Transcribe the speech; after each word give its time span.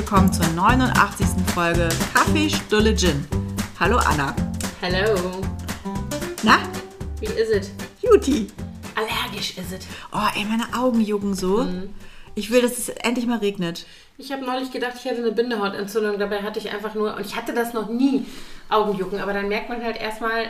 willkommen 0.00 0.32
zur 0.32 0.46
89. 0.54 1.26
Folge 1.54 1.86
Kaffee 2.14 2.48
Stulle 2.48 2.96
Gin. 2.96 3.22
Hallo 3.78 3.98
Anna. 3.98 4.34
Hello. 4.80 5.14
Na, 6.42 6.56
Wie 7.20 7.26
ist 7.26 7.50
es? 7.50 7.70
Juti. 8.00 8.46
Allergisch 8.94 9.58
ist 9.58 9.72
es. 9.72 9.86
Oh, 10.10 10.26
ey, 10.34 10.46
meine 10.46 10.64
Augen 10.72 11.02
jucken 11.02 11.34
so. 11.34 11.68
Ich 12.34 12.50
will, 12.50 12.62
dass 12.62 12.78
es 12.78 12.88
endlich 12.88 13.26
mal 13.26 13.40
regnet. 13.40 13.84
Ich 14.16 14.32
habe 14.32 14.42
neulich 14.42 14.70
gedacht, 14.70 14.94
ich 14.96 15.04
hätte 15.04 15.20
eine 15.20 15.32
Bindehautentzündung. 15.32 16.18
Dabei 16.18 16.44
hatte 16.44 16.58
ich 16.58 16.70
einfach 16.70 16.94
nur, 16.94 17.16
und 17.16 17.26
ich 17.26 17.36
hatte 17.36 17.52
das 17.52 17.74
noch 17.74 17.90
nie, 17.90 18.24
Augenjucken. 18.70 19.20
Aber 19.20 19.34
dann 19.34 19.48
merkt 19.48 19.68
man 19.68 19.84
halt 19.84 20.00
erstmal, 20.00 20.46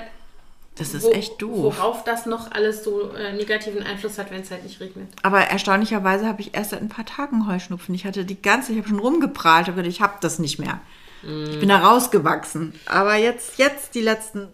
Das 0.76 0.94
ist 0.94 1.02
wo- 1.04 1.10
echt 1.12 1.40
doof. 1.42 1.76
worauf 1.76 2.04
das 2.04 2.24
noch 2.26 2.52
alles 2.52 2.84
so 2.84 3.12
äh, 3.12 3.32
negativen 3.34 3.82
Einfluss 3.82 4.18
hat, 4.18 4.30
wenn 4.30 4.40
es 4.40 4.50
halt 4.50 4.62
nicht 4.64 4.80
regnet. 4.80 5.08
Aber 5.22 5.40
erstaunlicherweise 5.40 6.26
habe 6.26 6.40
ich 6.40 6.54
erst 6.54 6.70
seit 6.70 6.80
ein 6.80 6.88
paar 6.88 7.04
Tagen 7.04 7.46
Heuschnupfen. 7.46 7.94
Ich 7.94 8.06
hatte 8.06 8.24
die 8.24 8.40
ganze, 8.40 8.72
ich 8.72 8.78
habe 8.78 8.88
schon 8.88 8.98
rumgeprahlt, 9.00 9.68
aber 9.68 9.84
ich 9.84 10.00
habe 10.00 10.14
das 10.20 10.38
nicht 10.38 10.58
mehr. 10.58 10.80
Ich 11.22 11.60
bin 11.60 11.68
da 11.68 11.80
rausgewachsen. 11.86 12.72
Aber 12.86 13.16
jetzt, 13.16 13.58
jetzt, 13.58 13.94
die 13.94 14.00
letzten 14.00 14.48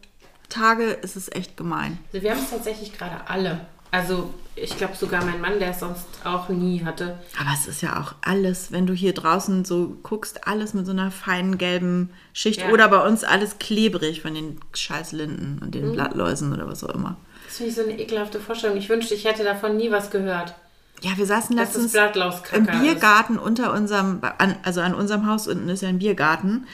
Tage, 0.49 0.85
ist 0.85 1.15
es 1.15 1.31
echt 1.31 1.57
gemein. 1.57 1.99
Also 2.13 2.25
wir 2.25 2.31
haben 2.33 2.41
es 2.41 2.51
tatsächlich 2.51 2.93
gerade 2.97 3.29
alle. 3.29 3.61
Also 3.91 4.33
ich 4.57 4.77
glaube 4.79 4.97
sogar 4.97 5.25
mein 5.25 5.41
Mann, 5.41 5.59
der 5.59 5.71
es 5.71 5.81
sonst 5.81 6.07
auch 6.25 6.49
nie 6.49 6.85
hatte. 6.85 7.19
Aber 7.39 7.51
es 7.53 7.67
ist 7.67 7.83
ja 7.83 8.01
auch 8.01 8.15
alles, 8.23 8.73
wenn 8.73 8.87
du 8.87 8.95
hier 8.95 9.13
draußen 9.13 9.65
so 9.65 9.97
guckst, 10.03 10.47
alles 10.47 10.73
mit 10.73 10.87
so 10.87 10.93
einer 10.93 11.11
feinen 11.11 11.59
gelben 11.59 12.11
Schicht. 12.33 12.63
Ja. 12.63 12.71
Oder 12.71 12.89
bei 12.89 13.07
uns 13.07 13.23
alles 13.23 13.59
klebrig 13.59 14.23
von 14.23 14.35
den 14.35 14.59
Scheißlinden 14.73 15.61
und 15.63 15.75
den 15.75 15.93
Blattläusen 15.93 16.53
oder 16.53 16.67
was 16.67 16.83
auch 16.83 16.95
immer. 16.95 17.17
Das 17.47 17.59
finde 17.59 17.71
ich 17.71 17.77
so 17.77 17.83
eine 17.83 17.99
ekelhafte 17.99 18.41
Vorstellung. 18.41 18.77
Ich 18.77 18.89
wünschte, 18.89 19.15
ich 19.15 19.25
hätte 19.25 19.45
davon 19.45 19.77
nie 19.77 19.91
was 19.91 20.11
gehört. 20.11 20.55
Ja, 21.03 21.11
wir 21.17 21.27
saßen 21.27 21.55
letztens 21.55 21.95
im 21.95 22.67
Biergarten 22.67 23.39
unter 23.39 23.75
unserem, 23.75 24.21
an, 24.39 24.57
also 24.63 24.81
an 24.81 24.95
unserem 24.95 25.27
Haus 25.27 25.47
unten 25.47 25.69
ist 25.69 25.83
ja 25.83 25.91
ein 25.91 25.99
Biergarten. 25.99 26.67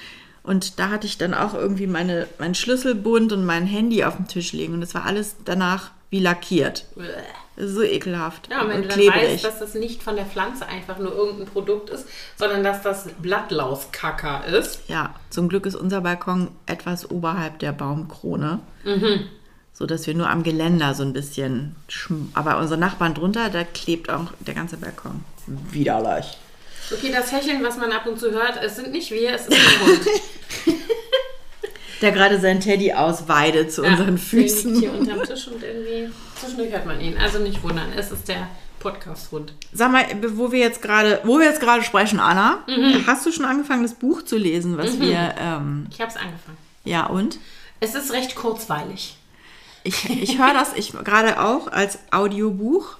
Und 0.44 0.78
da 0.78 0.90
hatte 0.90 1.06
ich 1.06 1.18
dann 1.18 1.34
auch 1.34 1.54
irgendwie 1.54 1.88
meine, 1.88 2.28
mein 2.38 2.54
Schlüsselbund 2.54 3.32
und 3.32 3.44
mein 3.44 3.66
Handy 3.66 4.04
auf 4.04 4.16
dem 4.16 4.28
Tisch 4.28 4.52
liegen. 4.52 4.74
Und 4.74 4.80
das 4.80 4.94
war 4.94 5.04
alles 5.04 5.36
danach 5.44 5.90
wie 6.12 6.20
lackiert. 6.20 6.84
So 7.56 7.82
ekelhaft 7.82 8.48
Ja, 8.50 8.68
wenn 8.68 8.82
und 8.82 8.94
du 8.94 9.06
weißt, 9.06 9.42
dass 9.42 9.58
das 9.58 9.74
nicht 9.74 10.02
von 10.02 10.14
der 10.14 10.26
Pflanze 10.26 10.66
einfach 10.66 10.98
nur 10.98 11.12
irgendein 11.14 11.46
Produkt 11.46 11.88
ist, 11.88 12.06
sondern 12.36 12.62
dass 12.62 12.82
das 12.82 13.08
Blattlauskacker 13.20 14.44
ist. 14.46 14.80
Ja, 14.88 15.14
zum 15.30 15.48
Glück 15.48 15.64
ist 15.64 15.74
unser 15.74 16.02
Balkon 16.02 16.48
etwas 16.66 17.10
oberhalb 17.10 17.58
der 17.60 17.72
Baumkrone. 17.72 18.60
So 19.72 19.86
dass 19.86 20.06
wir 20.06 20.14
nur 20.14 20.28
am 20.28 20.42
Geländer 20.42 20.94
so 20.94 21.02
ein 21.02 21.14
bisschen. 21.14 21.76
Aber 22.34 22.58
unsere 22.58 22.78
Nachbarn 22.78 23.14
drunter, 23.14 23.48
da 23.48 23.64
klebt 23.64 24.10
auch 24.10 24.26
der 24.40 24.54
ganze 24.54 24.76
Balkon. 24.76 25.24
Widerlich. 25.70 26.36
Okay, 26.92 27.10
das 27.10 27.32
Hecheln, 27.32 27.64
was 27.64 27.78
man 27.78 27.90
ab 27.90 28.06
und 28.06 28.20
zu 28.20 28.32
hört, 28.32 28.62
es 28.62 28.76
sind 28.76 28.92
nicht 28.92 29.10
wir, 29.10 29.34
es 29.34 29.46
ist 29.46 29.52
ein 29.52 29.86
Hund. 29.86 30.06
Der 32.02 32.12
gerade 32.12 32.40
sein 32.40 32.60
Teddy 32.60 32.92
ausweidet 32.92 33.72
zu 33.72 33.82
unseren 33.82 34.16
Der 34.16 34.18
Füßen. 34.18 34.74
liegt 34.74 34.80
hier 34.84 34.92
unterm 34.92 35.22
Tisch 35.24 35.46
und 35.48 35.62
irgendwie 35.62 36.12
zwischendurch 36.38 36.72
hört 36.72 36.84
man 36.86 37.00
ihn. 37.00 37.16
Also 37.16 37.38
nicht 37.38 37.62
wundern, 37.62 37.92
es 37.96 38.10
ist 38.10 38.26
der 38.28 38.48
Podcast-Hund. 38.80 39.54
Sag 39.72 39.92
mal, 39.92 40.04
wo 40.34 40.50
wir 40.50 40.58
jetzt 40.58 40.82
gerade, 40.82 41.20
wo 41.24 41.38
wir 41.38 41.46
jetzt 41.46 41.60
gerade 41.60 41.82
sprechen, 41.84 42.18
Anna, 42.18 42.64
Mhm. 42.66 43.06
hast 43.06 43.24
du 43.24 43.30
schon 43.32 43.44
angefangen, 43.44 43.82
das 43.84 43.94
Buch 43.94 44.22
zu 44.22 44.36
lesen, 44.36 44.76
was 44.76 44.98
wir, 45.00 45.34
ähm, 45.40 45.86
Ich 45.92 46.00
habe 46.00 46.10
es 46.10 46.16
angefangen. 46.16 46.58
ja 46.84 47.06
und? 47.06 47.38
Es 47.78 47.94
ist 47.94 48.12
recht 48.12 48.34
kurzweilig. 48.34 49.16
Ich, 49.84 50.08
ich 50.10 50.38
höre 50.38 50.52
das 50.54 50.74
ich 50.76 50.92
gerade 51.04 51.40
auch 51.40 51.66
als 51.70 51.98
Audiobuch. 52.10 52.96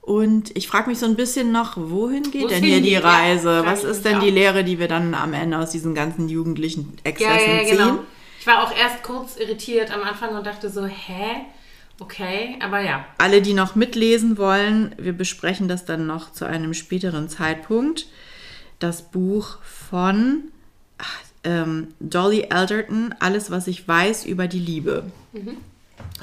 Und 0.00 0.54
ich 0.56 0.68
frage 0.68 0.90
mich 0.90 0.98
so 0.98 1.06
ein 1.06 1.16
bisschen 1.16 1.50
noch, 1.50 1.72
wohin 1.76 2.30
geht 2.30 2.42
Wo 2.44 2.48
denn 2.48 2.62
hier 2.62 2.82
die 2.82 2.90
ja, 2.90 3.00
Reise? 3.00 3.62
Was 3.64 3.84
ist 3.84 4.04
denn 4.04 4.20
die 4.20 4.30
Lehre, 4.30 4.62
die 4.62 4.78
wir 4.78 4.86
dann 4.86 5.14
am 5.14 5.32
Ende 5.32 5.56
aus 5.58 5.70
diesen 5.70 5.94
ganzen 5.94 6.28
jugendlichen 6.28 6.98
Exzessen 7.04 7.30
Ja, 7.32 7.54
ja, 7.62 7.64
ziehen? 7.66 7.78
genau. 7.78 7.98
Ich 8.44 8.46
war 8.46 8.62
auch 8.62 8.76
erst 8.76 9.02
kurz 9.02 9.38
irritiert 9.38 9.90
am 9.90 10.02
Anfang 10.02 10.36
und 10.36 10.46
dachte 10.46 10.68
so, 10.68 10.84
hä? 10.84 11.46
Okay, 11.98 12.58
aber 12.60 12.80
ja. 12.80 13.06
Alle, 13.16 13.40
die 13.40 13.54
noch 13.54 13.74
mitlesen 13.74 14.36
wollen, 14.36 14.94
wir 14.98 15.14
besprechen 15.14 15.66
das 15.66 15.86
dann 15.86 16.06
noch 16.06 16.30
zu 16.30 16.44
einem 16.44 16.74
späteren 16.74 17.30
Zeitpunkt. 17.30 18.06
Das 18.80 19.00
Buch 19.00 19.56
von 19.62 20.42
ach, 20.98 21.20
ähm, 21.44 21.94
Dolly 22.00 22.48
Alderton, 22.50 23.14
Alles, 23.18 23.50
was 23.50 23.66
ich 23.66 23.88
weiß 23.88 24.26
über 24.26 24.46
die 24.46 24.58
Liebe. 24.58 25.10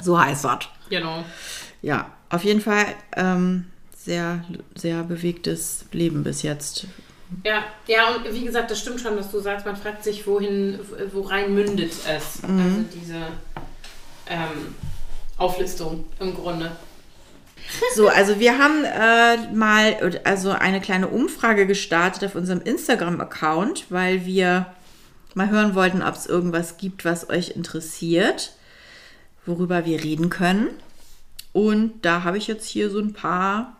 So 0.00 0.16
heißt 0.16 0.44
das. 0.44 0.68
Genau. 0.90 1.24
Ja, 1.82 2.12
auf 2.30 2.44
jeden 2.44 2.60
Fall 2.60 2.86
ähm, 3.16 3.66
sehr, 3.96 4.44
sehr 4.76 5.02
bewegtes 5.02 5.86
Leben 5.90 6.22
bis 6.22 6.42
jetzt. 6.42 6.86
Ja, 7.44 7.64
ja, 7.86 8.14
und 8.14 8.32
wie 8.32 8.44
gesagt, 8.44 8.70
das 8.70 8.80
stimmt 8.80 9.00
schon, 9.00 9.16
dass 9.16 9.30
du 9.30 9.40
sagst, 9.40 9.66
man 9.66 9.76
fragt 9.76 10.04
sich, 10.04 10.26
wohin, 10.26 10.78
worein 11.12 11.54
mündet 11.54 11.92
es. 12.06 12.40
Also 12.42 12.84
diese 12.94 13.16
ähm, 14.28 14.74
Auflistung 15.36 16.04
im 16.20 16.34
Grunde. 16.34 16.72
So, 17.94 18.08
also 18.08 18.38
wir 18.38 18.58
haben 18.58 18.84
äh, 18.84 19.54
mal 19.54 20.20
also 20.24 20.50
eine 20.50 20.80
kleine 20.80 21.08
Umfrage 21.08 21.66
gestartet 21.66 22.24
auf 22.24 22.34
unserem 22.34 22.60
Instagram-Account, 22.60 23.86
weil 23.90 24.26
wir 24.26 24.66
mal 25.34 25.50
hören 25.50 25.74
wollten, 25.74 26.02
ob 26.02 26.14
es 26.14 26.26
irgendwas 26.26 26.76
gibt, 26.76 27.04
was 27.04 27.30
euch 27.30 27.50
interessiert, 27.50 28.52
worüber 29.46 29.84
wir 29.84 30.02
reden 30.02 30.28
können. 30.28 30.68
Und 31.52 32.02
da 32.02 32.24
habe 32.24 32.38
ich 32.38 32.46
jetzt 32.46 32.66
hier 32.66 32.90
so 32.90 32.98
ein 32.98 33.12
paar 33.12 33.76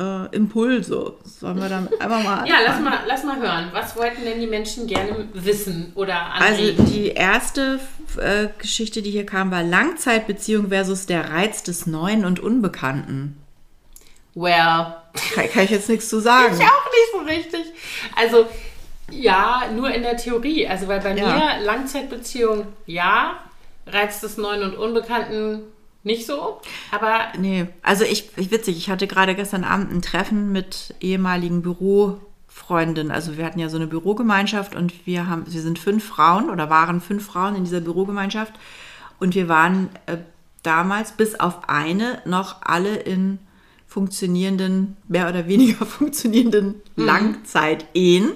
äh, 0.00 0.26
Impulse. 0.34 1.14
Sollen 1.24 1.60
wir 1.60 1.68
damit 1.68 2.00
einfach 2.00 2.22
mal 2.22 2.46
Ja, 2.48 2.56
lass 2.66 2.80
mal, 2.80 2.98
lass 3.06 3.24
mal 3.24 3.38
hören. 3.40 3.68
Was 3.72 3.96
wollten 3.96 4.24
denn 4.24 4.40
die 4.40 4.46
Menschen 4.46 4.86
gerne 4.86 5.28
wissen 5.34 5.92
oder 5.94 6.32
Also 6.34 6.62
anregen? 6.62 6.86
die 6.86 7.08
erste 7.08 7.78
äh, 8.18 8.48
Geschichte, 8.58 9.02
die 9.02 9.10
hier 9.10 9.26
kam, 9.26 9.50
war 9.50 9.62
Langzeitbeziehung 9.62 10.68
versus 10.68 11.06
der 11.06 11.30
Reiz 11.30 11.62
des 11.62 11.86
Neuen 11.86 12.24
und 12.24 12.40
Unbekannten. 12.40 13.36
well, 14.34 14.94
Kann, 15.34 15.48
kann 15.52 15.64
ich 15.64 15.70
jetzt 15.70 15.88
nichts 15.88 16.08
zu 16.08 16.20
sagen. 16.20 16.54
ich 16.54 16.60
auch 16.62 16.90
nicht 16.90 17.12
so 17.12 17.18
richtig. 17.18 17.72
Also, 18.16 18.46
ja, 19.10 19.64
nur 19.74 19.90
in 19.90 20.02
der 20.02 20.16
Theorie. 20.16 20.66
Also, 20.66 20.88
weil 20.88 21.00
bei 21.00 21.14
Ja. 21.14 21.34
mir 21.58 21.64
Langzeitbeziehung 21.64 22.66
ja, 22.86 23.36
Reiz 23.86 24.20
des 24.20 24.38
Neuen 24.38 24.62
und 24.62 24.74
Unbekannten 24.76 25.64
nicht 26.04 26.26
so. 26.26 26.60
Aber 26.90 27.28
Nee, 27.38 27.68
also 27.82 28.04
ich, 28.04 28.30
ich 28.36 28.50
witzig, 28.50 28.76
ich 28.76 28.90
hatte 28.90 29.06
gerade 29.06 29.34
gestern 29.34 29.64
Abend 29.64 29.92
ein 29.92 30.02
Treffen 30.02 30.52
mit 30.52 30.94
ehemaligen 31.00 31.62
Bürofreundinnen. 31.62 33.12
Also 33.12 33.36
wir 33.36 33.44
hatten 33.44 33.60
ja 33.60 33.68
so 33.68 33.76
eine 33.76 33.86
Bürogemeinschaft 33.86 34.74
und 34.74 35.06
wir 35.06 35.28
haben, 35.28 35.44
wir 35.46 35.62
sind 35.62 35.78
fünf 35.78 36.04
Frauen 36.04 36.50
oder 36.50 36.70
waren 36.70 37.00
fünf 37.00 37.26
Frauen 37.26 37.54
in 37.54 37.64
dieser 37.64 37.80
Bürogemeinschaft 37.80 38.52
und 39.20 39.34
wir 39.34 39.48
waren 39.48 39.88
äh, 40.06 40.18
damals 40.62 41.12
bis 41.12 41.38
auf 41.38 41.68
eine 41.68 42.20
noch 42.24 42.62
alle 42.62 42.96
in 42.96 43.38
funktionierenden, 43.86 44.96
mehr 45.06 45.28
oder 45.28 45.46
weniger 45.46 45.86
funktionierenden 45.86 46.76
Langzeit-Ehen. 46.96 48.32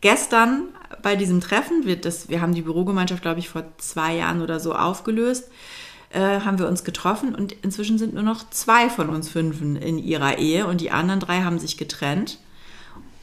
Gestern 0.00 0.68
bei 1.02 1.16
diesem 1.16 1.40
Treffen, 1.40 1.84
wir, 1.84 1.96
das, 1.96 2.28
wir 2.28 2.40
haben 2.40 2.54
die 2.54 2.62
Bürogemeinschaft, 2.62 3.22
glaube 3.22 3.40
ich, 3.40 3.48
vor 3.48 3.64
zwei 3.78 4.16
Jahren 4.16 4.40
oder 4.40 4.60
so 4.60 4.74
aufgelöst, 4.74 5.50
äh, 6.16 6.40
haben 6.40 6.58
wir 6.58 6.66
uns 6.66 6.82
getroffen 6.82 7.34
und 7.34 7.52
inzwischen 7.52 7.98
sind 7.98 8.14
nur 8.14 8.22
noch 8.22 8.48
zwei 8.48 8.88
von 8.88 9.10
uns 9.10 9.28
Fünfen 9.28 9.76
in 9.76 9.98
ihrer 9.98 10.38
Ehe 10.38 10.66
und 10.66 10.80
die 10.80 10.90
anderen 10.90 11.20
drei 11.20 11.42
haben 11.42 11.58
sich 11.58 11.76
getrennt. 11.76 12.38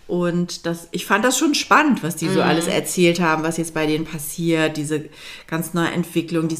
Und 0.06 0.68
das, 0.68 0.90
ich 0.92 1.06
fand 1.08 1.26
das 1.26 1.38
schon 1.40 1.56
spannend, 1.56 2.04
was 2.04 2.18
die 2.18 2.28
so 2.28 2.42
alles 2.42 2.68
erzählt 2.68 3.20
haben, 3.20 3.42
was 3.42 3.58
jetzt 3.58 3.74
bei 3.74 3.88
denen 3.88 4.06
passiert, 4.06 4.78
diese 4.78 5.06
ganz 5.48 5.74
neue 5.74 5.92
Entwicklung. 5.92 6.50
Die, 6.50 6.58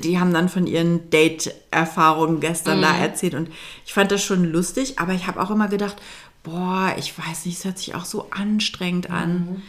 die 0.00 0.18
haben 0.18 0.32
dann 0.32 0.48
von 0.48 0.66
ihren 0.66 1.10
Date-Erfahrungen 1.10 2.40
gestern 2.40 2.80
da 2.80 2.96
erzählt 2.96 3.34
und 3.34 3.50
ich 3.84 3.92
fand 3.92 4.10
das 4.10 4.22
schon 4.22 4.44
lustig, 4.44 5.00
aber 5.00 5.12
ich 5.12 5.26
habe 5.26 5.42
auch 5.42 5.50
immer 5.50 5.68
gedacht, 5.68 5.96
boah, 6.44 6.94
ich 6.96 7.18
weiß 7.18 7.46
nicht, 7.46 7.58
es 7.58 7.64
hört 7.64 7.78
sich 7.78 7.94
auch 7.94 8.04
so 8.04 8.28
anstrengend 8.30 9.10
an. 9.10 9.62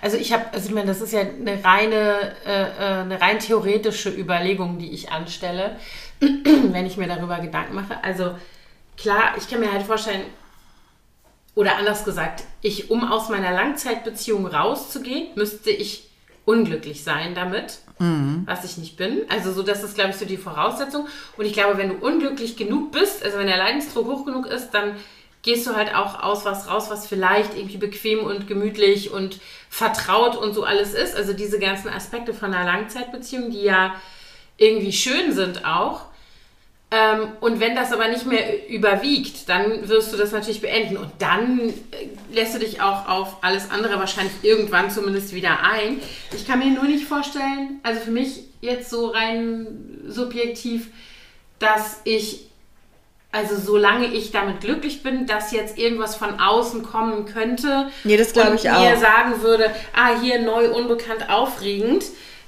Also 0.00 0.16
ich 0.16 0.32
habe, 0.32 0.44
also 0.52 0.68
ich 0.68 0.74
meine, 0.74 0.86
das 0.86 1.00
ist 1.00 1.12
ja 1.12 1.20
eine 1.20 1.64
reine, 1.64 2.36
äh, 2.46 2.62
äh, 2.62 3.00
eine 3.00 3.20
rein 3.20 3.40
theoretische 3.40 4.10
Überlegung, 4.10 4.78
die 4.78 4.92
ich 4.92 5.10
anstelle, 5.10 5.76
wenn 6.20 6.86
ich 6.86 6.96
mir 6.96 7.08
darüber 7.08 7.40
Gedanken 7.40 7.74
mache. 7.74 8.04
Also 8.04 8.36
klar, 8.96 9.34
ich 9.38 9.48
kann 9.48 9.60
mir 9.60 9.72
halt 9.72 9.82
vorstellen, 9.82 10.22
oder 11.54 11.76
anders 11.76 12.04
gesagt, 12.04 12.44
ich, 12.60 12.90
um 12.90 13.10
aus 13.10 13.30
meiner 13.30 13.50
Langzeitbeziehung 13.50 14.46
rauszugehen, 14.46 15.28
müsste 15.34 15.70
ich 15.70 16.08
unglücklich 16.44 17.02
sein 17.02 17.34
damit, 17.34 17.78
was 18.46 18.64
ich 18.64 18.78
nicht 18.78 18.96
bin. 18.96 19.22
Also 19.28 19.52
so, 19.52 19.64
das 19.64 19.82
ist, 19.82 19.96
glaube 19.96 20.10
ich, 20.10 20.16
so 20.16 20.24
die 20.24 20.36
Voraussetzung. 20.36 21.08
Und 21.36 21.46
ich 21.46 21.52
glaube, 21.52 21.78
wenn 21.78 21.88
du 21.88 21.94
unglücklich 21.96 22.56
genug 22.56 22.92
bist, 22.92 23.24
also 23.24 23.38
wenn 23.38 23.48
der 23.48 23.56
Leidensdruck 23.56 24.06
hoch 24.06 24.24
genug 24.24 24.46
ist, 24.46 24.70
dann 24.70 24.94
gehst 25.42 25.66
du 25.66 25.76
halt 25.76 25.94
auch 25.94 26.22
aus 26.22 26.44
was 26.44 26.68
raus, 26.68 26.90
was 26.90 27.06
vielleicht 27.06 27.56
irgendwie 27.56 27.76
bequem 27.76 28.20
und 28.20 28.46
gemütlich 28.46 29.10
und 29.10 29.40
vertraut 29.70 30.36
und 30.36 30.54
so 30.54 30.64
alles 30.64 30.94
ist. 30.94 31.14
Also 31.14 31.32
diese 31.32 31.58
ganzen 31.58 31.88
Aspekte 31.88 32.34
von 32.34 32.52
einer 32.52 32.64
Langzeitbeziehung, 32.64 33.50
die 33.50 33.62
ja 33.62 33.94
irgendwie 34.56 34.92
schön 34.92 35.32
sind 35.32 35.64
auch. 35.64 36.02
Ähm, 36.90 37.28
und 37.40 37.60
wenn 37.60 37.76
das 37.76 37.92
aber 37.92 38.08
nicht 38.08 38.24
mehr 38.24 38.68
überwiegt, 38.68 39.48
dann 39.48 39.88
wirst 39.88 40.12
du 40.12 40.16
das 40.16 40.32
natürlich 40.32 40.62
beenden. 40.62 40.96
Und 40.96 41.10
dann 41.18 41.68
äh, 41.68 41.72
lässt 42.32 42.54
du 42.54 42.58
dich 42.58 42.80
auch 42.80 43.08
auf 43.08 43.44
alles 43.44 43.70
andere 43.70 43.98
wahrscheinlich 43.98 44.32
irgendwann 44.42 44.90
zumindest 44.90 45.34
wieder 45.34 45.62
ein. 45.62 46.00
Ich 46.34 46.46
kann 46.46 46.58
mir 46.60 46.70
nur 46.70 46.84
nicht 46.84 47.04
vorstellen, 47.04 47.80
also 47.82 48.00
für 48.00 48.10
mich 48.10 48.44
jetzt 48.62 48.88
so 48.88 49.08
rein 49.08 49.66
subjektiv, 50.06 50.88
dass 51.58 52.00
ich, 52.04 52.47
also 53.30 53.56
solange 53.56 54.06
ich 54.06 54.30
damit 54.30 54.60
glücklich 54.60 55.02
bin, 55.02 55.26
dass 55.26 55.52
jetzt 55.52 55.76
irgendwas 55.78 56.16
von 56.16 56.40
außen 56.40 56.82
kommen 56.82 57.26
könnte. 57.26 57.88
Nee, 58.04 58.16
das 58.16 58.32
glaube 58.32 58.56
ich 58.56 58.70
auch. 58.70 58.80
mir 58.80 58.96
sagen 58.96 59.42
würde, 59.42 59.70
ah, 59.94 60.18
hier 60.20 60.40
neu, 60.40 60.70
unbekannt, 60.70 61.28
aufregend. 61.28 62.04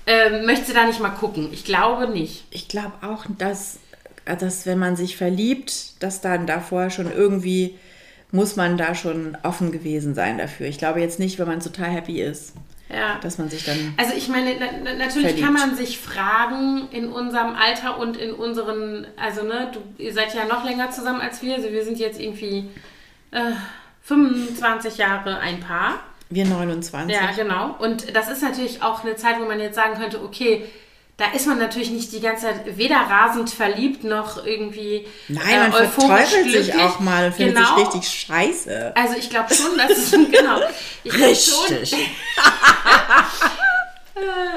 Ähm, 0.07 0.47
möchtest 0.47 0.71
du 0.71 0.75
da 0.75 0.87
nicht 0.87 1.01
mal 1.01 1.11
gucken? 1.11 1.51
Ich 1.53 1.65
glaube 1.65 2.09
nicht. 2.09 2.45
Ich 2.51 2.69
glaube 2.69 2.95
auch, 3.03 3.27
dass, 3.37 3.79
dass 4.25 4.65
wenn 4.65 4.79
man 4.79 4.97
sich 4.97 5.17
verliebt, 5.17 6.03
dass 6.03 6.23
dann 6.23 6.47
da 6.47 6.61
vorher 6.61 6.91
schon 6.91 7.13
irgendwie 7.13 7.79
muss 8.33 8.57
man 8.57 8.79
da 8.79 8.95
schon 8.95 9.37
offen 9.43 9.73
gewesen 9.73 10.15
sein 10.15 10.39
dafür. 10.39 10.67
Ich 10.67 10.79
glaube 10.79 11.01
jetzt 11.01 11.19
nicht, 11.19 11.39
wenn 11.39 11.49
man 11.49 11.61
total 11.61 11.91
happy 11.91 12.21
ist. 12.21 12.55
Ja. 12.93 13.19
Dass 13.23 13.39
man 13.39 13.49
sich 13.49 13.65
dann. 13.65 13.95
Also 13.97 14.15
ich 14.17 14.29
meine, 14.29 14.57
na, 14.59 14.67
na, 14.83 14.95
natürlich 14.95 15.29
verliebt. 15.29 15.45
kann 15.45 15.53
man 15.53 15.77
sich 15.77 15.99
fragen 15.99 16.89
in 16.91 17.09
unserem 17.09 17.55
Alter 17.55 17.99
und 17.99 18.17
in 18.17 18.33
unseren, 18.33 19.07
also 19.17 19.43
ne, 19.43 19.71
du, 19.73 20.03
ihr 20.03 20.13
seid 20.13 20.35
ja 20.35 20.45
noch 20.45 20.65
länger 20.65 20.91
zusammen 20.91 21.21
als 21.21 21.41
wir. 21.43 21.55
Also 21.55 21.71
wir 21.71 21.85
sind 21.85 21.99
jetzt 21.99 22.21
irgendwie 22.21 22.69
äh, 23.31 23.53
25 24.03 24.97
Jahre 24.99 25.39
ein 25.39 25.61
Paar. 25.61 26.01
Wir 26.31 26.47
29. 26.47 27.15
Ja, 27.15 27.33
genau. 27.33 27.77
Und 27.79 28.15
das 28.15 28.31
ist 28.31 28.43
natürlich 28.43 28.83
auch 28.83 29.05
eine 29.05 29.17
Zeit, 29.17 29.41
wo 29.41 29.45
man 29.47 29.61
jetzt 29.61 29.75
sagen 29.75 30.01
könnte, 30.01 30.23
okay, 30.23 30.65
da 31.21 31.33
ist 31.33 31.47
man 31.47 31.59
natürlich 31.59 31.91
nicht 31.91 32.13
die 32.13 32.21
ganze 32.21 32.47
Zeit 32.47 32.79
weder 32.79 32.97
rasend 32.97 33.51
verliebt 33.51 34.05
noch 34.05 34.47
irgendwie 34.47 35.07
Nein, 35.29 35.71
man 35.71 35.75
euphorisch 35.75 36.31
verteufelt 36.31 36.51
sich 36.51 36.75
auch 36.75 36.99
mal 36.99 37.27
und 37.27 37.35
findet 37.35 37.57
Genau. 37.57 37.77
sich 37.77 37.87
richtig 37.87 38.09
scheiße. 38.09 38.93
Also 38.97 39.17
ich 39.19 39.29
glaube 39.29 39.55
schon, 39.55 39.77
dass 39.77 39.91
es 39.91 40.11
genau. 40.13 40.61
Ich 41.05 41.13
Richtig. 41.13 41.93
Äh, 41.93 41.97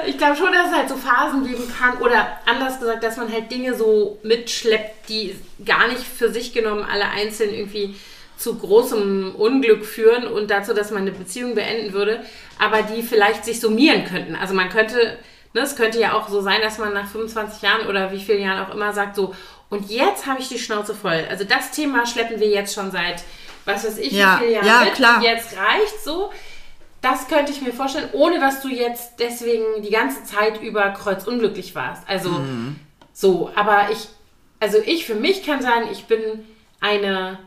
Ich 0.06 0.18
glaube 0.18 0.36
schon, 0.36 0.52
dass 0.52 0.70
es 0.70 0.76
halt 0.76 0.88
so 0.88 0.96
Phasen 0.96 1.46
geben 1.46 1.72
kann 1.78 1.96
oder 1.98 2.38
anders 2.44 2.78
gesagt, 2.78 3.02
dass 3.02 3.16
man 3.16 3.32
halt 3.32 3.50
Dinge 3.50 3.74
so 3.74 4.18
mitschleppt, 4.22 5.08
die 5.08 5.34
gar 5.64 5.88
nicht 5.88 6.02
für 6.02 6.30
sich 6.30 6.52
genommen 6.52 6.84
alle 6.84 7.08
einzeln 7.08 7.54
irgendwie 7.54 7.94
zu 8.36 8.56
großem 8.56 9.34
Unglück 9.34 9.86
führen 9.86 10.26
und 10.26 10.50
dazu, 10.50 10.74
dass 10.74 10.90
man 10.90 11.02
eine 11.02 11.12
Beziehung 11.12 11.54
beenden 11.54 11.94
würde, 11.94 12.20
aber 12.58 12.82
die 12.82 13.02
vielleicht 13.02 13.44
sich 13.44 13.60
summieren 13.60 14.04
könnten. 14.04 14.34
Also 14.34 14.54
man 14.54 14.68
könnte, 14.68 15.16
ne, 15.54 15.60
es 15.62 15.74
könnte 15.76 15.98
ja 15.98 16.12
auch 16.12 16.28
so 16.28 16.40
sein, 16.42 16.60
dass 16.60 16.78
man 16.78 16.92
nach 16.92 17.08
25 17.08 17.62
Jahren 17.62 17.86
oder 17.86 18.12
wie 18.12 18.20
vielen 18.20 18.42
Jahren 18.42 18.66
auch 18.66 18.74
immer 18.74 18.92
sagt, 18.92 19.16
so, 19.16 19.34
und 19.70 19.90
jetzt 19.90 20.26
habe 20.26 20.40
ich 20.40 20.48
die 20.48 20.58
Schnauze 20.58 20.94
voll. 20.94 21.24
Also 21.30 21.44
das 21.44 21.70
Thema 21.70 22.04
schleppen 22.06 22.38
wir 22.38 22.48
jetzt 22.48 22.74
schon 22.74 22.90
seit, 22.90 23.22
was 23.64 23.84
weiß 23.84 23.98
ich, 23.98 24.12
Ja, 24.12 24.36
wie 24.40 24.44
vielen 24.44 24.54
Jahren 24.56 24.66
ja, 24.66 24.80
mit. 24.84 24.94
klar. 24.94 25.16
Und 25.16 25.22
jetzt 25.22 25.56
reicht 25.56 26.04
so. 26.04 26.30
Das 27.00 27.28
könnte 27.28 27.52
ich 27.52 27.60
mir 27.60 27.72
vorstellen, 27.72 28.08
ohne 28.12 28.38
dass 28.40 28.60
du 28.62 28.68
jetzt 28.68 29.14
deswegen 29.18 29.82
die 29.82 29.90
ganze 29.90 30.24
Zeit 30.24 30.60
über 30.62 30.90
kreuzunglücklich 30.90 31.74
warst. 31.74 32.02
Also 32.08 32.30
Mhm. 32.30 32.78
so, 33.12 33.50
aber 33.54 33.88
ich, 33.90 34.08
also 34.60 34.78
ich 34.84 35.04
für 35.06 35.14
mich 35.14 35.44
kann 35.44 35.60
sagen, 35.60 35.88
ich 35.92 36.04
bin 36.06 36.20
eine 36.80 37.38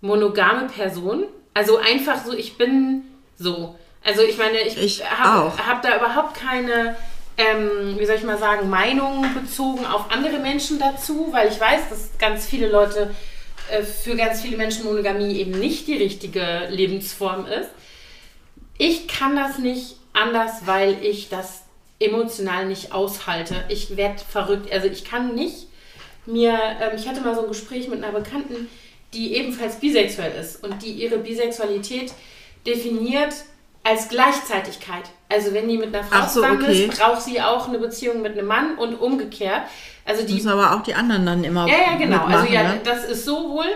monogame 0.00 0.66
Person. 0.68 1.24
Also 1.54 1.78
einfach 1.78 2.24
so, 2.24 2.32
ich 2.32 2.56
bin 2.58 3.02
so. 3.38 3.76
Also 4.04 4.22
ich 4.22 4.36
meine, 4.38 4.58
ich, 4.60 4.76
Ich 4.76 5.02
habe 5.10 5.52
hab 5.66 5.82
da 5.82 5.96
überhaupt 5.96 6.34
keine, 6.38 6.94
ähm, 7.36 7.98
wie 7.98 8.06
soll 8.06 8.16
ich 8.16 8.24
mal 8.24 8.38
sagen, 8.38 8.70
Meinung 8.70 9.26
bezogen 9.34 9.84
auf 9.86 10.10
andere 10.10 10.38
Menschen 10.38 10.78
dazu, 10.78 11.28
weil 11.32 11.48
ich 11.48 11.58
weiß, 11.58 11.88
dass 11.90 12.10
ganz 12.18 12.46
viele 12.46 12.68
Leute, 12.68 13.14
äh, 13.70 13.82
für 13.82 14.16
ganz 14.16 14.40
viele 14.40 14.56
Menschen 14.56 14.84
Monogamie 14.84 15.38
eben 15.38 15.52
nicht 15.52 15.86
die 15.86 15.96
richtige 15.96 16.68
Lebensform 16.70 17.46
ist. 17.46 17.70
Ich 18.78 19.08
kann 19.08 19.36
das 19.36 19.58
nicht 19.58 19.96
anders, 20.12 20.66
weil 20.66 21.02
ich 21.02 21.28
das 21.28 21.62
emotional 22.00 22.66
nicht 22.66 22.92
aushalte. 22.92 23.64
Ich 23.68 23.96
werde 23.96 24.18
verrückt. 24.18 24.72
Also 24.72 24.88
ich 24.88 25.04
kann 25.04 25.34
nicht 25.34 25.68
mir, 26.26 26.58
ähm, 26.80 26.96
ich 26.96 27.08
hatte 27.08 27.20
mal 27.20 27.34
so 27.34 27.42
ein 27.42 27.48
Gespräch 27.48 27.88
mit 27.88 28.02
einer 28.02 28.18
Bekannten, 28.18 28.68
die 29.12 29.34
ebenfalls 29.34 29.76
bisexuell 29.76 30.32
ist 30.40 30.62
und 30.64 30.82
die 30.82 30.90
ihre 30.90 31.18
Bisexualität 31.18 32.12
definiert 32.66 33.34
als 33.82 34.08
Gleichzeitigkeit. 34.08 35.04
Also 35.34 35.52
wenn 35.52 35.68
die 35.68 35.76
mit 35.76 35.92
einer 35.94 36.04
Frau 36.04 36.22
so, 36.22 36.40
zusammen 36.40 36.62
okay. 36.62 36.84
ist, 36.84 36.98
braucht 36.98 37.22
sie 37.22 37.40
auch 37.40 37.66
eine 37.66 37.78
Beziehung 37.78 38.22
mit 38.22 38.38
einem 38.38 38.46
Mann 38.46 38.76
und 38.76 38.94
umgekehrt. 38.94 39.62
Also 40.04 40.24
die 40.24 40.34
Müssen 40.34 40.48
aber 40.48 40.76
auch 40.76 40.82
die 40.82 40.94
anderen 40.94 41.26
dann 41.26 41.42
immer 41.42 41.66
ja, 41.66 41.76
ja, 41.90 41.96
genau. 41.98 42.24
Also 42.24 42.52
ja, 42.52 42.62
ne? 42.62 42.80
das 42.84 43.04
ist 43.04 43.24
so 43.24 43.50
wohl, 43.50 43.66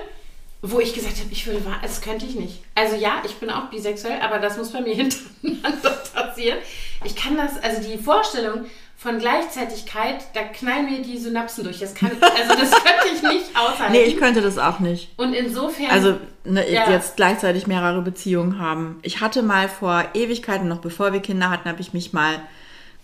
wo 0.62 0.78
ich 0.78 0.94
gesagt 0.94 1.18
habe, 1.18 1.28
ich 1.32 1.44
würde, 1.46 1.60
das 1.82 2.00
könnte 2.00 2.26
ich 2.26 2.36
nicht. 2.36 2.62
Also 2.76 2.94
ja, 2.94 3.22
ich 3.24 3.34
bin 3.36 3.50
auch 3.50 3.70
bisexuell, 3.70 4.20
aber 4.20 4.38
das 4.38 4.56
muss 4.56 4.70
bei 4.70 4.80
mir 4.80 4.94
hintereinander 5.42 5.90
passieren. 6.14 6.58
Ich 7.04 7.16
kann 7.16 7.36
das, 7.36 7.60
also 7.60 7.82
die 7.82 7.98
Vorstellung 7.98 8.66
von 9.00 9.20
Gleichzeitigkeit, 9.20 10.24
da 10.34 10.42
knallen 10.42 10.86
mir 10.86 11.00
die 11.02 11.18
Synapsen 11.18 11.62
durch. 11.62 11.78
Das 11.78 11.94
kann, 11.94 12.10
also 12.20 12.54
das 12.60 12.70
könnte 12.72 13.06
ich 13.14 13.22
nicht 13.22 13.56
aushalten. 13.56 13.92
Nee, 13.92 14.02
ich 14.02 14.16
könnte 14.18 14.42
das 14.42 14.58
auch 14.58 14.80
nicht. 14.80 15.10
Und 15.16 15.34
insofern, 15.34 15.90
Also 15.90 16.18
ne, 16.44 16.68
Ja. 16.70 16.90
jetzt 16.90 17.16
gleichzeitig 17.16 17.68
mehrere 17.68 18.02
Beziehungen 18.02 18.58
haben. 18.58 18.98
Ich 19.02 19.20
hatte 19.20 19.42
mal 19.42 19.68
vor 19.68 20.04
Ewigkeiten, 20.14 20.66
noch 20.66 20.80
bevor 20.80 21.12
wir 21.12 21.20
Kinder 21.20 21.48
hatten, 21.48 21.68
habe 21.68 21.80
ich 21.80 21.92
mich 21.94 22.12
mal 22.12 22.40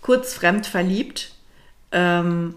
kurz 0.01 0.33
fremd 0.33 0.67
verliebt. 0.67 1.31
Ähm, 1.93 2.55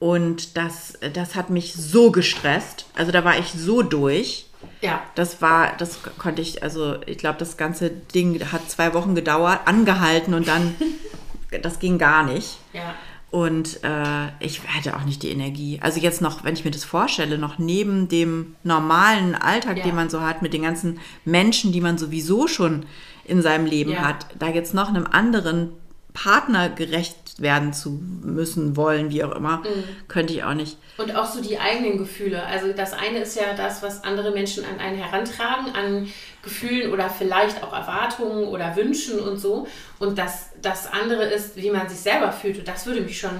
und 0.00 0.56
das, 0.56 0.94
das 1.12 1.36
hat 1.36 1.48
mich 1.50 1.74
so 1.74 2.10
gestresst. 2.10 2.86
Also 2.96 3.12
da 3.12 3.22
war 3.24 3.38
ich 3.38 3.52
so 3.52 3.82
durch. 3.82 4.46
ja, 4.80 5.00
Das 5.14 5.40
war, 5.40 5.74
das 5.78 6.00
konnte 6.18 6.42
ich, 6.42 6.62
also 6.64 6.96
ich 7.06 7.18
glaube, 7.18 7.38
das 7.38 7.56
ganze 7.56 7.90
Ding 7.90 8.40
hat 8.50 8.68
zwei 8.68 8.94
Wochen 8.94 9.14
gedauert, 9.14 9.60
angehalten 9.66 10.34
und 10.34 10.48
dann, 10.48 10.74
das 11.62 11.78
ging 11.78 11.98
gar 11.98 12.22
nicht. 12.24 12.58
ja. 12.72 12.94
Und 13.32 13.84
äh, 13.84 14.26
ich 14.40 14.60
hatte 14.66 14.96
auch 14.96 15.04
nicht 15.04 15.22
die 15.22 15.30
Energie. 15.30 15.78
Also 15.80 16.00
jetzt 16.00 16.20
noch, 16.20 16.42
wenn 16.42 16.54
ich 16.54 16.64
mir 16.64 16.72
das 16.72 16.82
vorstelle, 16.82 17.38
noch 17.38 17.58
neben 17.58 18.08
dem 18.08 18.56
normalen 18.64 19.36
Alltag, 19.36 19.76
Ja. 19.76 19.84
den 19.84 19.94
man 19.94 20.10
so 20.10 20.20
hat, 20.22 20.42
mit 20.42 20.52
den 20.52 20.62
ganzen 20.62 20.98
Menschen, 21.24 21.70
die 21.70 21.80
man 21.80 21.96
sowieso 21.96 22.48
schon 22.48 22.86
in 23.24 23.40
seinem 23.40 23.66
Leben 23.66 23.92
Ja. 23.92 24.00
hat, 24.00 24.26
da 24.36 24.48
jetzt 24.48 24.74
noch 24.74 24.88
einem 24.88 25.06
anderen 25.06 25.70
Partner 26.12 26.70
gerecht 26.70 27.19
werden 27.38 27.72
zu 27.72 27.90
müssen, 28.22 28.76
wollen, 28.76 29.10
wie 29.10 29.22
auch 29.24 29.34
immer, 29.34 29.58
Mhm. 29.58 29.84
könnte 30.08 30.32
ich 30.32 30.42
auch 30.44 30.54
nicht. 30.54 30.76
Und 30.98 31.14
auch 31.16 31.24
so 31.26 31.40
die 31.42 31.58
eigenen 31.58 31.98
Gefühle. 31.98 32.44
Also 32.44 32.72
das 32.72 32.92
eine 32.92 33.18
ist 33.20 33.36
ja 33.36 33.54
das, 33.56 33.82
was 33.82 34.04
andere 34.04 34.30
Menschen 34.32 34.64
an 34.64 34.78
einen 34.78 34.96
herantragen, 34.96 35.74
an 35.74 36.08
Gefühlen 36.42 36.92
oder 36.92 37.08
vielleicht 37.08 37.62
auch 37.62 37.72
Erwartungen 37.72 38.44
oder 38.48 38.74
Wünschen 38.76 39.18
und 39.20 39.38
so. 39.38 39.66
Und 39.98 40.18
das, 40.18 40.50
das 40.60 40.86
andere 40.92 41.24
ist, 41.24 41.56
wie 41.56 41.70
man 41.70 41.88
sich 41.88 42.00
selber 42.00 42.32
fühlt. 42.32 42.58
Und 42.58 42.68
das 42.68 42.86
würde 42.86 43.00
mich 43.02 43.18
schon, 43.18 43.32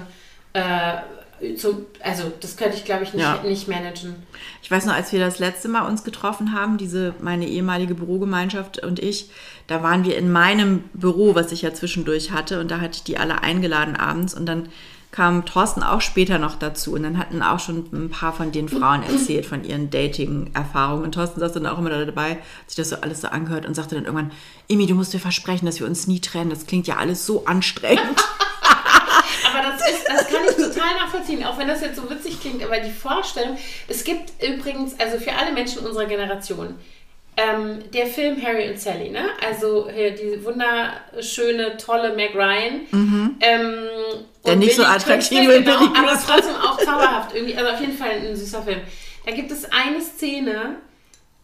äh, 0.53 0.97
zum, 1.57 1.85
also 2.01 2.31
das 2.39 2.55
könnte 2.57 2.77
ich 2.77 2.85
glaube 2.85 3.03
ich 3.03 3.13
nicht, 3.13 3.23
Ja. 3.23 3.41
nicht 3.43 3.67
managen. 3.67 4.15
Ich 4.61 4.69
weiß 4.71 4.85
noch, 4.85 4.93
als 4.93 5.11
wir 5.11 5.19
das 5.19 5.39
letzte 5.39 5.67
Mal 5.69 5.87
uns 5.87 6.03
getroffen 6.03 6.53
haben, 6.53 6.77
diese 6.77 7.13
meine 7.21 7.47
ehemalige 7.47 7.95
Bürogemeinschaft 7.95 8.83
und 8.83 8.99
ich, 8.99 9.29
da 9.67 9.83
waren 9.83 10.03
wir 10.03 10.17
in 10.17 10.31
meinem 10.31 10.83
Büro, 10.93 11.35
was 11.35 11.51
ich 11.51 11.61
ja 11.61 11.73
zwischendurch 11.73 12.31
hatte, 12.31 12.59
und 12.59 12.69
da 12.71 12.79
hatte 12.79 12.95
ich 12.95 13.03
die 13.03 13.17
alle 13.17 13.41
eingeladen 13.41 13.95
abends 13.95 14.33
und 14.33 14.45
dann 14.45 14.69
kam 15.11 15.43
Thorsten 15.45 15.83
auch 15.83 15.99
später 15.99 16.37
noch 16.39 16.55
dazu 16.55 16.93
und 16.93 17.03
dann 17.03 17.17
hatten 17.17 17.41
auch 17.43 17.59
schon 17.59 17.85
ein 17.91 18.09
paar 18.09 18.31
von 18.31 18.53
den 18.53 18.69
Frauen 18.69 19.03
erzählt 19.03 19.45
von 19.45 19.65
ihren 19.65 19.89
Dating-Erfahrungen 19.89 21.03
und 21.03 21.11
Thorsten 21.13 21.41
saß 21.41 21.51
dann 21.51 21.65
auch 21.67 21.77
immer 21.79 21.89
da 21.89 22.05
dabei, 22.05 22.31
hat 22.31 22.39
sich 22.67 22.77
das 22.77 22.89
so 22.89 22.95
alles 22.97 23.19
so 23.19 23.27
angehört 23.27 23.65
und 23.65 23.75
sagte 23.75 23.95
dann 23.95 24.05
irgendwann, 24.05 24.31
Imi, 24.67 24.85
du 24.87 24.95
musst 24.95 25.11
dir 25.13 25.19
versprechen, 25.19 25.65
dass 25.65 25.81
wir 25.81 25.87
uns 25.87 26.07
nie 26.07 26.21
trennen, 26.21 26.49
das 26.49 26.65
klingt 26.65 26.87
ja 26.87 26.95
alles 26.95 27.25
so 27.25 27.43
anstrengend. 27.45 27.99
Aber 29.53 29.69
das, 29.69 29.81
ist, 29.89 30.07
das 30.07 30.27
kann 30.27 30.43
ich 30.49 30.50
total 30.81 30.95
nachvollziehen, 30.95 31.43
auch 31.43 31.57
wenn 31.57 31.67
das 31.67 31.81
jetzt 31.81 31.95
so 31.95 32.09
witzig 32.09 32.39
klingt. 32.39 32.63
Aber 32.63 32.79
die 32.79 32.91
Vorstellung, 32.91 33.57
es 33.87 34.03
gibt 34.03 34.31
übrigens, 34.43 34.99
also 34.99 35.19
für 35.19 35.33
alle 35.33 35.51
Menschen 35.51 35.85
unserer 35.85 36.05
Generation, 36.05 36.75
ähm, 37.37 37.79
der 37.93 38.07
Film 38.07 38.41
Harry 38.43 38.69
und 38.69 38.79
Sally, 38.79 39.09
ne? 39.09 39.23
Also 39.45 39.89
hier 39.89 40.11
die 40.11 40.43
wunderschöne, 40.43 41.77
tolle 41.77 42.13
Meg 42.13 42.35
Ryan. 42.35 42.81
Ähm, 42.91 42.91
Mhm. 42.91 43.35
Der 44.45 44.53
und 44.53 44.59
nicht 44.59 44.75
so 44.75 44.81
Billy 44.81 44.93
attraktive 44.95 45.45
Crystal, 45.45 45.63
genau, 45.63 45.99
aber 45.99 46.19
trotzdem 46.27 46.55
auch 46.55 46.77
zauberhaft 46.77 47.35
irgendwie. 47.35 47.55
Also 47.55 47.71
auf 47.71 47.79
jeden 47.79 47.95
Fall 47.95 48.09
ein 48.09 48.35
süßer 48.35 48.63
Film. 48.63 48.81
Da 49.25 49.31
gibt 49.31 49.51
es 49.51 49.65
eine 49.71 50.01
Szene, 50.01 50.77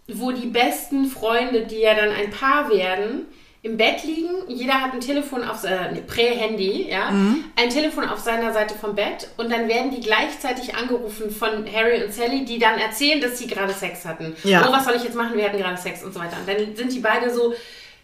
wo 0.07 0.31
die 0.31 0.47
besten 0.47 1.05
Freunde, 1.05 1.61
die 1.67 1.79
ja 1.79 1.93
dann 1.93 2.09
ein 2.09 2.31
Paar 2.31 2.69
werden, 2.71 3.27
im 3.63 3.75
Bett 3.77 4.03
liegen. 4.03 4.29
Jeder 4.47 4.75
hat 4.81 4.93
ein 4.93 5.01
Telefon 5.01 5.43
auf 5.43 5.63
äh, 5.63 5.91
ne, 5.91 6.01
Prä-Handy, 6.05 6.89
ja, 6.89 7.11
Mhm. 7.11 7.43
ein 7.55 7.69
Telefon 7.69 8.07
auf 8.07 8.19
seiner 8.19 8.53
Seite 8.53 8.75
vom 8.75 8.95
Bett 8.95 9.27
und 9.37 9.51
dann 9.51 9.67
werden 9.67 9.91
die 9.91 9.99
gleichzeitig 9.99 10.75
angerufen 10.75 11.31
von 11.31 11.65
Harry 11.73 12.03
und 12.03 12.13
Sally, 12.13 12.45
die 12.45 12.59
dann 12.59 12.77
erzählen, 12.79 13.19
dass 13.19 13.37
sie 13.39 13.47
gerade 13.47 13.73
Sex 13.73 14.05
hatten. 14.05 14.35
Ja. 14.43 14.67
Oh, 14.67 14.71
was 14.71 14.85
soll 14.85 14.95
ich 14.95 15.03
jetzt 15.03 15.15
machen? 15.15 15.35
Wir 15.35 15.45
hatten 15.45 15.57
gerade 15.57 15.77
Sex 15.77 16.03
und 16.03 16.13
so 16.13 16.19
weiter. 16.19 16.37
Und 16.39 16.47
dann 16.47 16.75
sind 16.75 16.93
die 16.93 16.99
beide 16.99 17.33
so, 17.33 17.53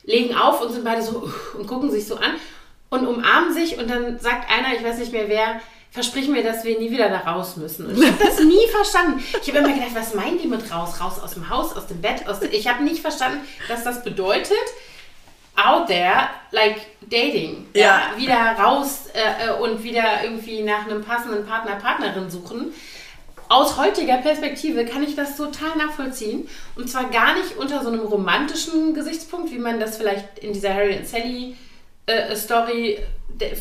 legen 0.05 0.35
auf 0.35 0.59
und 0.61 0.73
sind 0.73 0.83
beide 0.83 1.01
so 1.01 1.29
und 1.57 1.65
gucken 1.67 1.89
sich 1.91 2.05
so 2.07 2.15
an 2.17 2.33
und 2.89 3.07
umarmen 3.07 3.53
sich 3.53 3.77
und 3.77 3.89
dann 3.89 4.19
sagt 4.19 4.51
einer, 4.51 4.75
ich 4.77 4.83
weiß 4.83 4.97
nicht 4.97 5.13
mehr 5.13 5.29
wer, 5.29 5.61
versprich 5.91 6.27
mir, 6.27 6.43
dass 6.43 6.63
wir 6.65 6.77
nie 6.79 6.89
wieder 6.91 7.07
da 7.09 7.19
raus 7.19 7.55
müssen. 7.57 7.85
Und 7.85 7.97
ich 8.01 8.05
habe 8.05 8.17
das 8.23 8.39
nie 8.39 8.67
verstanden. 8.71 9.23
Ich 9.41 9.47
habe 9.49 9.59
immer 9.59 9.73
gedacht, 9.73 9.91
was 9.93 10.13
meinen 10.15 10.39
die 10.39 10.47
mit 10.47 10.71
raus? 10.73 10.99
Raus 10.99 11.19
aus 11.23 11.35
dem 11.35 11.49
Haus, 11.49 11.75
aus 11.77 11.85
dem 11.87 12.01
Bett? 12.01 12.27
Aus 12.27 12.39
dem 12.39 12.51
ich 12.51 12.67
habe 12.67 12.83
nicht 12.83 13.01
verstanden, 13.01 13.39
dass 13.69 13.83
das 13.83 14.03
bedeutet, 14.03 14.57
out 15.55 15.87
there, 15.87 16.29
like 16.51 17.09
dating. 17.09 17.67
Ja. 17.73 17.81
ja 18.13 18.17
wieder 18.17 18.63
raus 18.63 19.07
äh, 19.13 19.47
äh, 19.47 19.61
und 19.61 19.83
wieder 19.83 20.23
irgendwie 20.23 20.63
nach 20.63 20.85
einem 20.85 21.03
passenden 21.03 21.45
Partner, 21.45 21.75
Partnerin 21.75 22.29
suchen. 22.29 22.73
Aus 23.49 23.77
heutiger 23.77 24.17
Perspektive 24.17 24.85
kann 24.85 25.03
ich 25.03 25.15
das 25.15 25.37
total 25.37 25.75
nachvollziehen. 25.77 26.49
Und 26.75 26.89
zwar 26.89 27.09
gar 27.09 27.35
nicht 27.35 27.57
unter 27.57 27.83
so 27.83 27.89
einem 27.89 28.01
romantischen 28.01 28.93
Gesichtspunkt, 28.93 29.51
wie 29.51 29.59
man 29.59 29.79
das 29.79 29.97
vielleicht 29.97 30.39
in 30.39 30.53
dieser 30.53 30.73
Harry 30.73 30.97
und 30.97 31.07
Sally 31.07 31.55
äh, 32.07 32.35
Story 32.35 32.99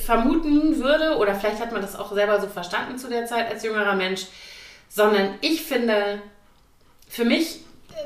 vermuten 0.06 0.82
würde. 0.82 1.18
Oder 1.18 1.34
vielleicht 1.34 1.60
hat 1.60 1.72
man 1.72 1.82
das 1.82 1.96
auch 1.96 2.12
selber 2.12 2.40
so 2.40 2.46
verstanden 2.46 2.96
zu 2.96 3.08
der 3.08 3.26
Zeit 3.26 3.50
als 3.50 3.64
jüngerer 3.64 3.94
Mensch. 3.94 4.26
Sondern 4.88 5.34
ich 5.40 5.62
finde, 5.62 6.22
für 7.08 7.24
mich 7.24 7.60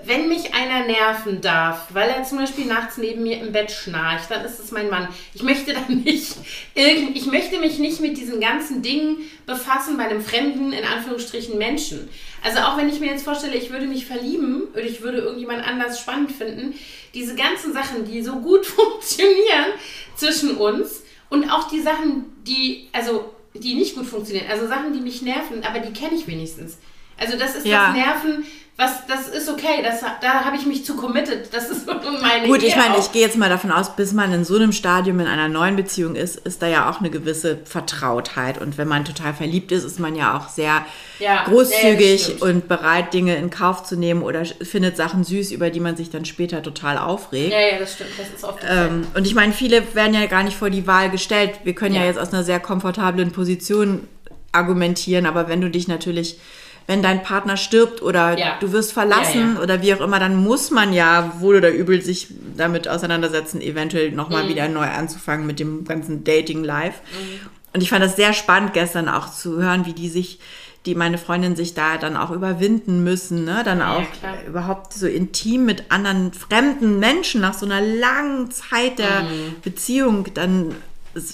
wenn 0.05 0.29
mich 0.29 0.55
einer 0.55 0.87
nerven 0.87 1.41
darf, 1.41 1.89
weil 1.93 2.09
er 2.09 2.23
zum 2.23 2.39
Beispiel 2.39 2.67
nachts 2.67 2.97
neben 2.97 3.23
mir 3.25 3.41
im 3.41 3.53
Bett 3.53 3.71
schnarcht, 3.71 4.31
dann 4.31 4.45
ist 4.45 4.61
es 4.61 4.71
mein 4.71 4.89
Mann. 4.89 5.09
Ich 5.35 5.43
möchte 5.43 5.73
dann 5.75 6.03
nicht 6.05 6.37
irgend, 6.75 7.17
ich 7.17 7.27
möchte 7.27 7.59
mich 7.59 7.79
nicht 7.79 8.01
mit 8.01 8.17
diesen 8.17 8.41
ganzen 8.41 8.83
Dingen 8.83 9.19
befassen 9.47 9.97
bei 9.97 10.05
einem 10.05 10.23
fremden, 10.23 10.73
in 10.73 10.85
Anführungsstrichen, 10.85 11.59
Menschen. 11.59 12.09
Also 12.43 12.61
auch 12.61 12.77
wenn 12.77 12.89
ich 12.89 13.01
mir 13.01 13.11
jetzt 13.11 13.25
vorstelle, 13.25 13.57
ich 13.57 13.71
würde 13.71 13.87
mich 13.87 14.07
verlieben 14.07 14.69
oder 14.73 14.83
ich 14.83 15.03
würde 15.03 15.19
irgendjemand 15.19 15.67
anders 15.67 16.01
spannend 16.01 16.31
finden, 16.31 16.75
diese 17.15 17.35
ganzen 17.35 17.73
Sachen, 17.73 18.05
die 18.05 18.23
so 18.23 18.37
gut 18.37 18.65
funktionieren 18.67 19.73
zwischen 20.15 20.57
uns 20.57 21.03
und 21.31 21.51
auch 21.51 21.69
die 21.69 21.81
Sachen, 21.81 22.27
die, 22.47 22.89
also, 22.93 23.35
die 23.55 23.75
nicht 23.75 23.97
gut 23.97 24.07
funktionieren, 24.07 24.47
also 24.51 24.69
Sachen, 24.69 24.93
die 24.93 25.01
mich 25.01 25.23
nerven, 25.23 25.65
aber 25.65 25.81
die 25.81 25.93
kenne 25.93 26.15
ich 26.15 26.27
wenigstens. 26.27 26.79
Also 27.19 27.39
das 27.39 27.57
ist 27.57 27.67
ja. 27.67 27.87
das 27.87 27.97
Nerven, 27.97 28.45
was, 28.79 29.07
das 29.07 29.29
ist 29.29 29.49
okay, 29.49 29.83
das, 29.83 30.03
da 30.21 30.45
habe 30.45 30.55
ich 30.57 30.67
mich 30.67 30.85
zu 30.85 30.97
committed. 30.97 31.49
Das 31.51 31.71
ist 31.71 31.87
meine 31.87 32.47
Gut, 32.47 32.63
ich 32.63 32.77
meine, 32.77 32.99
ich 32.99 33.11
gehe 33.11 33.23
jetzt 33.23 33.39
mal 33.39 33.49
davon 33.49 33.73
aus, 33.73 33.97
bis 33.97 34.13
man 34.13 34.31
in 34.35 34.45
so 34.45 34.57
einem 34.57 34.73
Stadium 34.73 35.19
in 35.21 35.27
einer 35.27 35.49
neuen 35.49 35.77
Beziehung 35.77 36.15
ist, 36.15 36.37
ist 36.37 36.61
da 36.61 36.67
ja 36.67 36.91
auch 36.91 37.01
eine 37.01 37.09
gewisse 37.09 37.59
Vertrautheit. 37.65 38.61
Und 38.61 38.77
wenn 38.77 38.87
man 38.87 39.07
total 39.07 39.33
verliebt 39.33 39.73
ist, 39.73 39.85
ist 39.85 39.99
man 39.99 40.15
ja 40.15 40.37
auch 40.37 40.51
sehr 40.51 40.85
ja, 41.21 41.45
großzügig 41.45 42.43
und 42.43 42.69
bereit, 42.69 43.15
Dinge 43.15 43.37
in 43.37 43.49
Kauf 43.49 43.83
zu 43.85 43.97
nehmen 43.97 44.23
oder 44.23 44.45
findet 44.45 44.99
Sachen 44.99 45.25
süß, 45.25 45.53
über 45.53 45.71
die 45.71 45.81
man 45.81 45.97
sich 45.97 46.11
dann 46.11 46.27
später 46.27 46.63
total 46.63 46.99
aufregt. 46.99 47.53
Ja, 47.53 47.61
ja, 47.61 47.79
das 47.79 47.95
stimmt. 47.95 48.11
Das 48.19 48.29
ist 48.29 48.45
oft 48.45 48.63
ähm, 48.69 49.07
Und 49.15 49.27
ich 49.27 49.35
meine, 49.35 49.55
viele 49.55 49.95
werden 49.95 50.13
ja 50.13 50.27
gar 50.27 50.43
nicht 50.43 50.57
vor 50.59 50.69
die 50.69 50.87
Wahl 50.87 51.09
gestellt. 51.09 51.61
Wir 51.65 51.75
können 51.75 51.95
ja, 51.95 52.03
ja 52.03 52.09
jetzt 52.09 52.19
aus 52.19 52.35
einer 52.35 52.45
sehr 52.45 52.61
komfortablen 52.61 53.33
Position 53.33 54.07
argumentieren, 54.53 55.25
aber 55.25 55.49
wenn 55.49 55.63
du 55.63 55.71
dich 55.71 55.89
natürlich 55.89 56.39
wenn 56.87 57.03
dein 57.03 57.23
Partner 57.23 57.57
stirbt 57.57 58.01
oder 58.01 58.39
ja. 58.39 58.57
du 58.61 58.73
wirst 58.73 58.93
verlassen 58.93 59.41
ja, 59.41 59.55
ja. 59.55 59.61
oder 59.61 59.83
wie 59.83 59.95
auch 59.95 60.01
immer, 60.01 60.21
dann 60.21 60.37
muss 60.37 60.71
man 60.71 60.93
ja 60.93 61.35
wohl 61.41 61.57
oder 61.57 61.71
übel 61.71 62.01
sich 62.01 62.29
damit 62.57 62.89
auseinandersetzen, 62.89 63.61
eventuell 63.61 64.13
nochmal 64.13 64.45
mhm. 64.45 64.49
wieder 64.49 64.69
neu 64.69 64.87
anzufangen 64.87 65.47
mit 65.47 65.59
dem 65.59 65.85
ganzen 65.85 66.23
Dating-Life. 66.25 67.01
Mhm. 67.13 67.49
Und 67.75 67.83
ich 67.83 67.91
fand 67.91 68.05
das 68.05 68.17
sehr 68.17 68.33
spannend 68.33 68.73
gestern 68.73 69.09
auch 69.09 69.31
zu 69.31 69.61
hören, 69.61 69.85
wie 69.85 69.93
die 69.93 70.09
sich, 70.09 70.39
die 70.87 70.95
meine 70.95 71.19
Freundin 71.19 71.57
sich 71.57 71.75
da 71.75 71.99
dann 71.99 72.17
auch 72.17 72.31
überwinden 72.31 73.03
müssen, 73.03 73.45
ne? 73.45 73.63
dann 73.65 73.83
auch 73.83 74.05
überhaupt 74.47 74.93
so 74.93 75.07
intim 75.07 75.67
mit 75.67 75.91
anderen 75.91 76.33
fremden 76.33 77.01
Menschen 77.01 77.41
nach 77.41 77.55
so 77.55 77.67
einer 77.67 77.81
langen 77.81 78.51
Zeit 78.53 79.01
der 79.01 79.23
mhm. 79.23 79.57
Beziehung 79.63 80.29
dann 80.33 80.75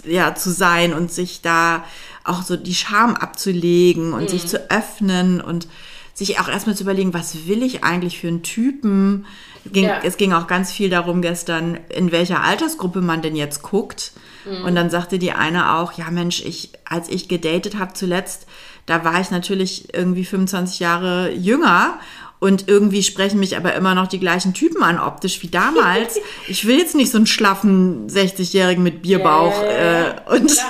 ja 0.06 0.34
zu 0.34 0.50
sein 0.50 0.92
und 0.92 1.12
sich 1.12 1.42
da 1.42 1.84
auch 2.24 2.42
so 2.42 2.56
die 2.56 2.74
Scham 2.74 3.14
abzulegen 3.14 4.12
und 4.12 4.22
mhm. 4.22 4.28
sich 4.28 4.46
zu 4.46 4.70
öffnen 4.70 5.40
und 5.40 5.66
sich 6.14 6.38
auch 6.40 6.48
erstmal 6.48 6.76
zu 6.76 6.82
überlegen, 6.82 7.14
was 7.14 7.46
will 7.46 7.62
ich 7.62 7.84
eigentlich 7.84 8.20
für 8.20 8.28
einen 8.28 8.42
Typen? 8.42 9.26
Ging, 9.64 9.84
ja. 9.84 10.00
Es 10.02 10.16
ging 10.16 10.32
auch 10.32 10.46
ganz 10.46 10.72
viel 10.72 10.90
darum 10.90 11.22
gestern, 11.22 11.78
in 11.88 12.12
welcher 12.12 12.42
Altersgruppe 12.42 13.00
man 13.00 13.22
denn 13.22 13.36
jetzt 13.36 13.62
guckt. 13.62 14.12
Mhm. 14.44 14.64
Und 14.64 14.74
dann 14.74 14.90
sagte 14.90 15.18
die 15.18 15.32
eine 15.32 15.74
auch, 15.76 15.92
ja 15.92 16.10
Mensch, 16.10 16.42
ich, 16.44 16.72
als 16.84 17.08
ich 17.08 17.28
gedatet 17.28 17.78
habe 17.78 17.94
zuletzt, 17.94 18.46
da 18.86 19.04
war 19.04 19.20
ich 19.20 19.30
natürlich 19.30 19.94
irgendwie 19.94 20.24
25 20.24 20.80
Jahre 20.80 21.32
jünger 21.32 21.98
und 22.42 22.66
irgendwie 22.66 23.04
sprechen 23.04 23.38
mich 23.38 23.56
aber 23.56 23.72
immer 23.74 23.94
noch 23.94 24.08
die 24.08 24.18
gleichen 24.18 24.52
Typen 24.52 24.82
an, 24.82 24.98
optisch 24.98 25.40
wie 25.44 25.46
damals. 25.46 26.18
ich 26.48 26.66
will 26.66 26.76
jetzt 26.76 26.96
nicht 26.96 27.12
so 27.12 27.18
einen 27.18 27.28
schlaffen 27.28 28.08
60-Jährigen 28.08 28.82
mit 28.82 29.00
Bierbauch. 29.00 29.62
Yeah. 29.62 30.08
Äh, 30.26 30.36
und 30.36 30.50
ja. 30.50 30.64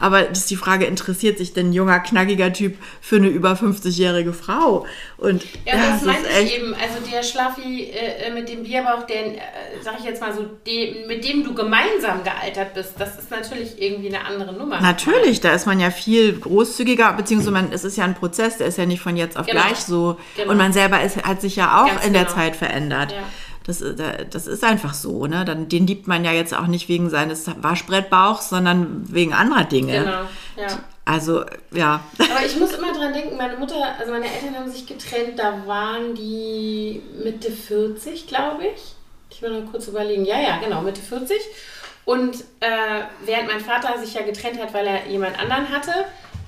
Aber 0.00 0.22
das 0.22 0.38
ist 0.38 0.50
die 0.50 0.56
Frage, 0.56 0.84
interessiert 0.84 1.38
sich 1.38 1.52
denn 1.52 1.70
ein 1.70 1.72
junger, 1.72 2.00
knackiger 2.00 2.52
Typ 2.52 2.76
für 3.00 3.16
eine 3.16 3.28
über 3.28 3.52
50-jährige 3.52 4.32
Frau? 4.32 4.86
Und 5.16 5.44
ja, 5.66 5.76
das, 5.76 5.88
das 5.90 6.04
meinte 6.04 6.28
ich 6.40 6.56
eben. 6.56 6.74
Also 6.74 7.10
der 7.10 7.22
Schlaffi 7.22 7.84
äh, 7.84 8.28
äh, 8.28 8.32
mit 8.32 8.48
dem 8.48 8.62
Bierbauch, 8.62 9.04
der, 9.04 9.26
äh, 9.26 9.38
sag 9.82 9.98
ich 9.98 10.04
jetzt 10.04 10.20
mal 10.20 10.32
so, 10.32 10.46
de, 10.66 11.06
mit 11.06 11.24
dem 11.24 11.44
du 11.44 11.54
gemeinsam 11.54 12.22
gealtert 12.22 12.74
bist, 12.74 12.94
das 12.98 13.18
ist 13.18 13.30
natürlich 13.30 13.80
irgendwie 13.80 14.14
eine 14.14 14.24
andere 14.24 14.52
Nummer. 14.52 14.80
Natürlich, 14.80 15.40
da 15.40 15.52
ist 15.52 15.66
man 15.66 15.80
ja 15.80 15.90
viel 15.90 16.38
großzügiger, 16.38 17.12
beziehungsweise 17.14 17.50
man, 17.50 17.72
es 17.72 17.84
ist 17.84 17.96
ja 17.96 18.04
ein 18.04 18.14
Prozess, 18.14 18.58
der 18.58 18.68
ist 18.68 18.78
ja 18.78 18.86
nicht 18.86 19.00
von 19.00 19.16
jetzt 19.16 19.36
auf 19.36 19.46
genau. 19.46 19.62
gleich 19.62 19.78
so. 19.78 20.16
Genau. 20.36 20.52
Und 20.52 20.58
man 20.58 20.72
selber 20.72 21.02
ist, 21.02 21.22
hat 21.24 21.40
sich 21.40 21.56
ja 21.56 21.82
auch 21.82 21.88
Ganz 21.88 22.06
in 22.06 22.12
genau. 22.12 22.24
der 22.24 22.34
Zeit 22.34 22.56
verändert. 22.56 23.12
Ja. 23.12 23.18
Das, 23.68 23.82
äh, 23.82 24.24
das 24.28 24.46
ist 24.46 24.64
einfach 24.64 24.94
so. 24.94 25.26
Ne? 25.26 25.44
Dann, 25.44 25.68
den 25.68 25.86
liebt 25.86 26.08
man 26.08 26.24
ja 26.24 26.32
jetzt 26.32 26.54
auch 26.54 26.66
nicht 26.66 26.88
wegen 26.88 27.10
seines 27.10 27.50
Waschbrettbauchs, 27.60 28.48
sondern 28.48 29.04
wegen 29.12 29.34
anderer 29.34 29.64
Dinge. 29.64 29.98
Genau, 29.98 30.66
ja. 30.66 30.78
Also, 31.04 31.44
ja. 31.70 32.00
Aber 32.18 32.46
ich 32.46 32.56
muss 32.58 32.72
immer 32.72 32.92
dran 32.94 33.12
denken, 33.12 33.36
meine 33.36 33.56
Mutter, 33.56 33.76
also 33.98 34.10
meine 34.10 34.24
Eltern 34.24 34.56
haben 34.56 34.70
sich 34.70 34.86
getrennt, 34.86 35.38
da 35.38 35.66
waren 35.66 36.14
die 36.14 37.02
Mitte 37.22 37.50
40, 37.52 38.26
glaube 38.26 38.64
ich. 38.74 38.94
Ich 39.30 39.42
will 39.42 39.50
nur 39.50 39.70
kurz 39.70 39.86
überlegen. 39.86 40.24
Ja, 40.24 40.40
ja, 40.40 40.58
genau, 40.58 40.80
Mitte 40.80 41.02
40. 41.02 41.36
Und 42.06 42.36
äh, 42.60 43.02
während 43.26 43.48
mein 43.48 43.60
Vater 43.60 43.98
sich 43.98 44.14
ja 44.14 44.22
getrennt 44.22 44.58
hat, 44.62 44.72
weil 44.72 44.86
er 44.86 45.06
jemand 45.08 45.38
anderen 45.38 45.68
hatte, 45.68 45.92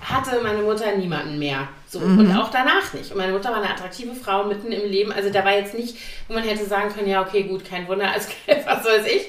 hatte 0.00 0.40
meine 0.42 0.62
Mutter 0.62 0.96
niemanden 0.96 1.38
mehr. 1.38 1.68
So. 1.86 2.00
Mhm. 2.00 2.18
Und 2.18 2.36
auch 2.36 2.50
danach 2.50 2.92
nicht. 2.94 3.10
Und 3.10 3.18
meine 3.18 3.32
Mutter 3.32 3.50
war 3.50 3.58
eine 3.58 3.70
attraktive 3.70 4.14
Frau 4.14 4.44
mitten 4.44 4.72
im 4.72 4.88
Leben. 4.88 5.12
Also 5.12 5.30
da 5.30 5.44
war 5.44 5.52
jetzt 5.52 5.74
nicht, 5.74 5.96
wo 6.28 6.34
man 6.34 6.44
hätte 6.44 6.64
sagen 6.64 6.92
können, 6.92 7.08
ja, 7.08 7.22
okay, 7.22 7.44
gut, 7.44 7.64
kein 7.64 7.88
Wunder, 7.88 8.10
als 8.10 8.28
was 8.46 8.84
weiß 8.84 9.06
ich. 9.06 9.28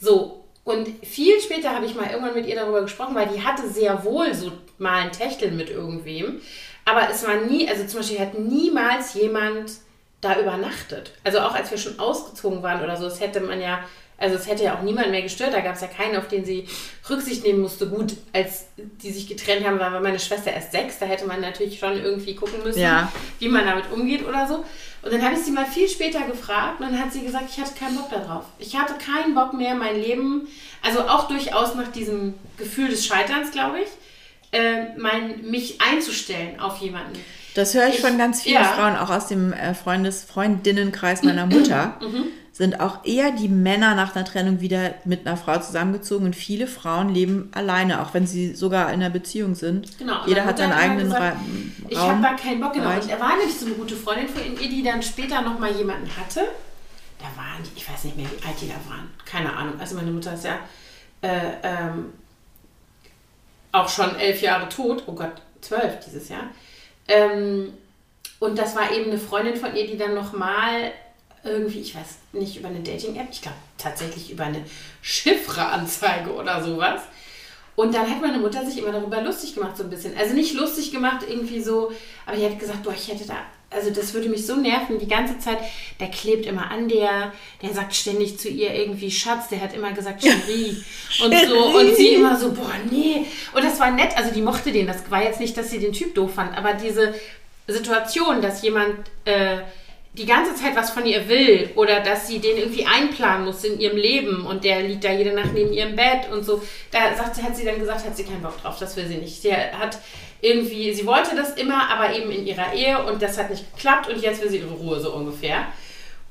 So. 0.00 0.44
Und 0.64 0.88
viel 1.04 1.40
später 1.40 1.74
habe 1.74 1.86
ich 1.86 1.94
mal 1.94 2.10
irgendwann 2.10 2.34
mit 2.34 2.46
ihr 2.46 2.56
darüber 2.56 2.82
gesprochen, 2.82 3.14
weil 3.14 3.28
die 3.28 3.42
hatte 3.42 3.68
sehr 3.68 4.04
wohl 4.04 4.34
so 4.34 4.52
mal 4.76 5.02
ein 5.02 5.12
Techteln 5.12 5.56
mit 5.56 5.70
irgendwem. 5.70 6.42
Aber 6.84 7.08
es 7.10 7.26
war 7.26 7.36
nie, 7.36 7.68
also 7.68 7.86
zum 7.86 8.00
Beispiel 8.00 8.20
hat 8.20 8.38
niemals 8.38 9.14
jemand 9.14 9.72
da 10.20 10.38
übernachtet. 10.38 11.12
Also 11.24 11.40
auch 11.40 11.54
als 11.54 11.70
wir 11.70 11.78
schon 11.78 11.98
ausgezogen 11.98 12.62
waren 12.62 12.82
oder 12.82 12.96
so, 12.96 13.04
das 13.04 13.20
hätte 13.20 13.40
man 13.40 13.60
ja 13.60 13.80
also 14.18 14.34
es 14.34 14.48
hätte 14.48 14.64
ja 14.64 14.76
auch 14.76 14.82
niemand 14.82 15.10
mehr 15.12 15.22
gestört. 15.22 15.54
Da 15.54 15.60
gab 15.60 15.76
es 15.76 15.80
ja 15.80 15.86
keinen, 15.86 16.16
auf 16.16 16.26
den 16.26 16.44
sie 16.44 16.66
Rücksicht 17.08 17.44
nehmen 17.44 17.60
musste. 17.60 17.86
Gut, 17.86 18.14
als 18.32 18.66
die 18.76 19.12
sich 19.12 19.28
getrennt 19.28 19.64
haben, 19.64 19.78
war 19.78 20.00
meine 20.00 20.18
Schwester 20.18 20.52
erst 20.52 20.72
sechs. 20.72 20.98
Da 20.98 21.06
hätte 21.06 21.24
man 21.24 21.40
natürlich 21.40 21.78
schon 21.78 21.96
irgendwie 21.96 22.34
gucken 22.34 22.64
müssen, 22.64 22.80
ja. 22.80 23.12
wie 23.38 23.48
man 23.48 23.64
damit 23.64 23.84
umgeht 23.92 24.26
oder 24.26 24.48
so. 24.48 24.64
Und 25.02 25.12
dann 25.12 25.22
habe 25.22 25.34
ich 25.34 25.42
sie 25.42 25.52
mal 25.52 25.66
viel 25.66 25.88
später 25.88 26.22
gefragt 26.22 26.80
und 26.80 26.90
dann 26.90 27.00
hat 27.00 27.12
sie 27.12 27.22
gesagt, 27.22 27.44
ich 27.48 27.60
hatte 27.60 27.78
keinen 27.78 27.94
Bock 27.94 28.10
darauf. 28.10 28.44
Ich 28.58 28.76
hatte 28.76 28.94
keinen 28.94 29.36
Bock 29.36 29.52
mehr, 29.52 29.76
mein 29.76 29.94
Leben, 29.94 30.48
also 30.82 31.02
auch 31.02 31.28
durchaus 31.28 31.76
nach 31.76 31.88
diesem 31.92 32.34
Gefühl 32.56 32.88
des 32.88 33.06
Scheiterns, 33.06 33.52
glaube 33.52 33.78
ich, 33.82 33.88
äh, 34.50 34.98
mein, 34.98 35.48
mich 35.48 35.80
einzustellen 35.80 36.58
auf 36.58 36.78
jemanden. 36.78 37.16
Das 37.54 37.74
höre 37.74 37.86
ich, 37.86 37.96
ich, 37.96 38.00
von 38.00 38.18
ganz 38.18 38.42
vielen 38.42 38.62
ja. 38.62 38.64
Frauen, 38.64 38.96
auch 38.96 39.10
aus 39.10 39.28
dem 39.28 39.52
äh, 39.52 39.74
Freundes 39.74 40.24
Freundinnenkreis 40.24 41.22
meiner 41.22 41.46
Mutter. 41.46 41.96
mhm 42.00 42.26
sind 42.58 42.80
auch 42.80 43.04
eher 43.04 43.30
die 43.30 43.48
Männer 43.48 43.94
nach 43.94 44.16
einer 44.16 44.24
Trennung 44.24 44.60
wieder 44.60 44.94
mit 45.04 45.24
einer 45.24 45.36
Frau 45.36 45.60
zusammengezogen 45.60 46.26
und 46.26 46.34
viele 46.34 46.66
Frauen 46.66 47.08
leben 47.08 47.52
alleine, 47.54 48.02
auch 48.02 48.14
wenn 48.14 48.26
sie 48.26 48.52
sogar 48.56 48.88
in 48.88 48.94
einer 48.94 49.10
Beziehung 49.10 49.54
sind. 49.54 49.96
Genau. 49.96 50.26
Jeder 50.26 50.44
hat 50.44 50.58
seinen 50.58 50.72
eigenen 50.72 51.04
gesagt, 51.04 51.36
Raum. 51.36 51.72
Ich 51.88 51.96
habe 51.96 52.20
da 52.20 52.32
keinen 52.34 52.60
Bock, 52.60 52.72
genau. 52.72 52.90
Und 52.90 53.08
er 53.08 53.20
war 53.20 53.36
nämlich 53.36 53.56
so 53.56 53.66
eine 53.66 53.76
gute 53.76 53.94
Freundin 53.94 54.28
von 54.28 54.42
ihr, 54.42 54.68
die 54.68 54.82
dann 54.82 55.00
später 55.04 55.40
nochmal 55.40 55.70
jemanden 55.70 56.10
hatte. 56.16 56.40
Da 57.20 57.26
waren 57.40 57.62
die, 57.62 57.78
ich 57.78 57.88
weiß 57.88 58.02
nicht 58.02 58.16
mehr, 58.16 58.26
wie 58.26 58.44
alt 58.44 58.60
die 58.60 58.66
da 58.66 58.74
waren. 58.90 59.08
Keine 59.24 59.52
Ahnung. 59.56 59.74
Also 59.78 59.94
meine 59.94 60.10
Mutter 60.10 60.34
ist 60.34 60.44
ja 60.44 60.58
äh, 61.22 61.52
ähm, 61.62 62.12
auch 63.70 63.88
schon 63.88 64.16
elf 64.16 64.42
Jahre 64.42 64.68
tot. 64.68 65.04
Oh 65.06 65.12
Gott, 65.12 65.34
zwölf 65.60 66.00
dieses 66.04 66.28
Jahr. 66.28 66.48
Ähm, 67.06 67.72
und 68.40 68.58
das 68.58 68.74
war 68.74 68.90
eben 68.90 69.12
eine 69.12 69.20
Freundin 69.20 69.54
von 69.54 69.76
ihr, 69.76 69.86
die 69.86 69.96
dann 69.96 70.14
nochmal 70.14 70.90
irgendwie, 71.48 71.80
ich 71.80 71.94
weiß 71.94 72.18
nicht, 72.32 72.56
über 72.56 72.68
eine 72.68 72.80
Dating-App, 72.80 73.28
ich 73.30 73.42
glaube 73.42 73.56
tatsächlich 73.76 74.30
über 74.30 74.44
eine 74.44 74.62
Chiffre-Anzeige 75.02 76.32
oder 76.32 76.62
sowas. 76.62 77.02
Und 77.76 77.94
dann 77.94 78.10
hat 78.10 78.20
meine 78.20 78.38
Mutter 78.38 78.66
sich 78.66 78.78
immer 78.78 78.90
darüber 78.90 79.22
lustig 79.22 79.54
gemacht, 79.54 79.76
so 79.76 79.84
ein 79.84 79.90
bisschen. 79.90 80.16
Also 80.16 80.34
nicht 80.34 80.54
lustig 80.54 80.90
gemacht, 80.90 81.24
irgendwie 81.28 81.62
so, 81.62 81.92
aber 82.26 82.36
die 82.36 82.44
hat 82.44 82.58
gesagt, 82.58 82.82
boah, 82.82 82.92
ich 82.92 83.06
hätte 83.06 83.24
da, 83.24 83.36
also 83.70 83.90
das 83.90 84.14
würde 84.14 84.28
mich 84.28 84.46
so 84.46 84.56
nerven, 84.56 84.98
die 84.98 85.06
ganze 85.06 85.38
Zeit, 85.38 85.58
der 86.00 86.08
klebt 86.08 86.46
immer 86.46 86.70
an 86.70 86.88
der, 86.88 87.32
der 87.62 87.72
sagt 87.72 87.94
ständig 87.94 88.38
zu 88.38 88.48
ihr 88.48 88.74
irgendwie 88.74 89.10
Schatz, 89.10 89.48
der 89.48 89.60
hat 89.60 89.74
immer 89.74 89.92
gesagt 89.92 90.22
Cherie 90.22 90.76
und 91.24 91.34
so 91.46 91.78
und 91.78 91.94
sie 91.94 92.14
immer 92.14 92.36
so, 92.36 92.50
boah, 92.52 92.74
nee. 92.90 93.26
Und 93.54 93.62
das 93.62 93.78
war 93.78 93.90
nett, 93.90 94.16
also 94.16 94.32
die 94.32 94.42
mochte 94.42 94.72
den, 94.72 94.86
das 94.86 95.08
war 95.10 95.22
jetzt 95.22 95.38
nicht, 95.38 95.56
dass 95.56 95.70
sie 95.70 95.78
den 95.78 95.92
Typ 95.92 96.14
doof 96.14 96.34
fand, 96.34 96.56
aber 96.58 96.72
diese 96.72 97.14
Situation, 97.68 98.40
dass 98.42 98.62
jemand 98.62 98.96
äh, 99.24 99.58
die 100.18 100.26
ganze 100.26 100.54
Zeit 100.54 100.74
was 100.74 100.90
von 100.90 101.06
ihr 101.06 101.28
will 101.28 101.70
oder 101.76 102.00
dass 102.00 102.26
sie 102.26 102.40
den 102.40 102.58
irgendwie 102.58 102.84
einplanen 102.84 103.46
muss 103.46 103.62
in 103.64 103.78
ihrem 103.78 103.96
Leben 103.96 104.44
und 104.44 104.64
der 104.64 104.82
liegt 104.82 105.04
da 105.04 105.12
jede 105.12 105.32
Nacht 105.32 105.54
neben 105.54 105.72
ihrem 105.72 105.94
Bett 105.94 106.30
und 106.32 106.44
so. 106.44 106.60
Da 106.90 107.14
sagt, 107.16 107.40
hat 107.42 107.56
sie 107.56 107.64
dann 107.64 107.78
gesagt, 107.78 108.04
hat 108.04 108.16
sie 108.16 108.24
keinen 108.24 108.42
Bock 108.42 108.60
drauf, 108.60 108.76
das 108.78 108.96
will 108.96 109.06
sie 109.06 109.16
nicht. 109.16 109.40
Sie 109.40 109.52
hat 109.54 109.98
irgendwie, 110.40 110.92
sie 110.92 111.06
wollte 111.06 111.36
das 111.36 111.54
immer, 111.54 111.88
aber 111.90 112.14
eben 112.14 112.30
in 112.30 112.46
ihrer 112.46 112.72
Ehe 112.72 113.02
und 113.04 113.22
das 113.22 113.38
hat 113.38 113.50
nicht 113.50 113.74
geklappt 113.74 114.08
und 114.08 114.20
jetzt 114.20 114.42
will 114.42 114.50
sie 114.50 114.58
ihre 114.58 114.74
Ruhe 114.74 115.00
so 115.00 115.14
ungefähr. 115.14 115.66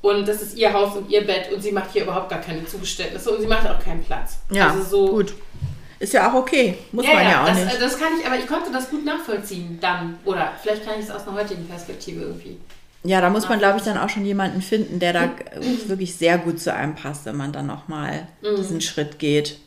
Und 0.00 0.28
das 0.28 0.42
ist 0.42 0.56
ihr 0.56 0.72
Haus 0.72 0.96
und 0.96 1.10
ihr 1.10 1.26
Bett 1.26 1.50
und 1.52 1.62
sie 1.62 1.72
macht 1.72 1.92
hier 1.92 2.02
überhaupt 2.02 2.28
gar 2.28 2.40
keine 2.40 2.64
Zugeständnisse 2.66 3.30
und 3.30 3.40
sie 3.40 3.48
macht 3.48 3.68
auch 3.68 3.82
keinen 3.82 4.04
Platz. 4.04 4.38
Ja, 4.50 4.70
also 4.70 4.82
so, 4.82 5.08
gut. 5.08 5.34
Ist 5.98 6.12
ja 6.12 6.30
auch 6.30 6.34
okay. 6.34 6.78
Muss 6.92 7.04
man 7.04 7.24
ja 7.24 7.42
auch 7.42 7.48
das, 7.48 7.64
nicht. 7.64 7.82
das 7.82 7.98
kann 7.98 8.12
ich, 8.18 8.24
aber 8.24 8.36
ich 8.36 8.46
konnte 8.46 8.70
das 8.70 8.88
gut 8.88 9.04
nachvollziehen 9.04 9.78
dann. 9.80 10.18
Oder 10.24 10.52
vielleicht 10.62 10.84
kann 10.84 10.94
ich 10.98 11.06
es 11.06 11.10
aus 11.10 11.26
einer 11.26 11.36
heutigen 11.36 11.66
Perspektive 11.66 12.20
irgendwie. 12.22 12.58
Ja, 13.04 13.20
da 13.20 13.30
muss 13.30 13.48
man, 13.48 13.58
glaube 13.58 13.78
ich, 13.78 13.84
dann 13.84 13.96
auch 13.96 14.08
schon 14.08 14.24
jemanden 14.24 14.60
finden, 14.60 14.98
der 14.98 15.12
da 15.12 15.30
wirklich 15.86 16.16
sehr 16.16 16.38
gut 16.38 16.60
zu 16.60 16.74
einem 16.74 16.94
passt, 16.94 17.26
wenn 17.26 17.36
man 17.36 17.52
dann 17.52 17.66
nochmal 17.66 18.26
diesen 18.58 18.80
Schritt 18.80 19.18
geht. 19.18 19.58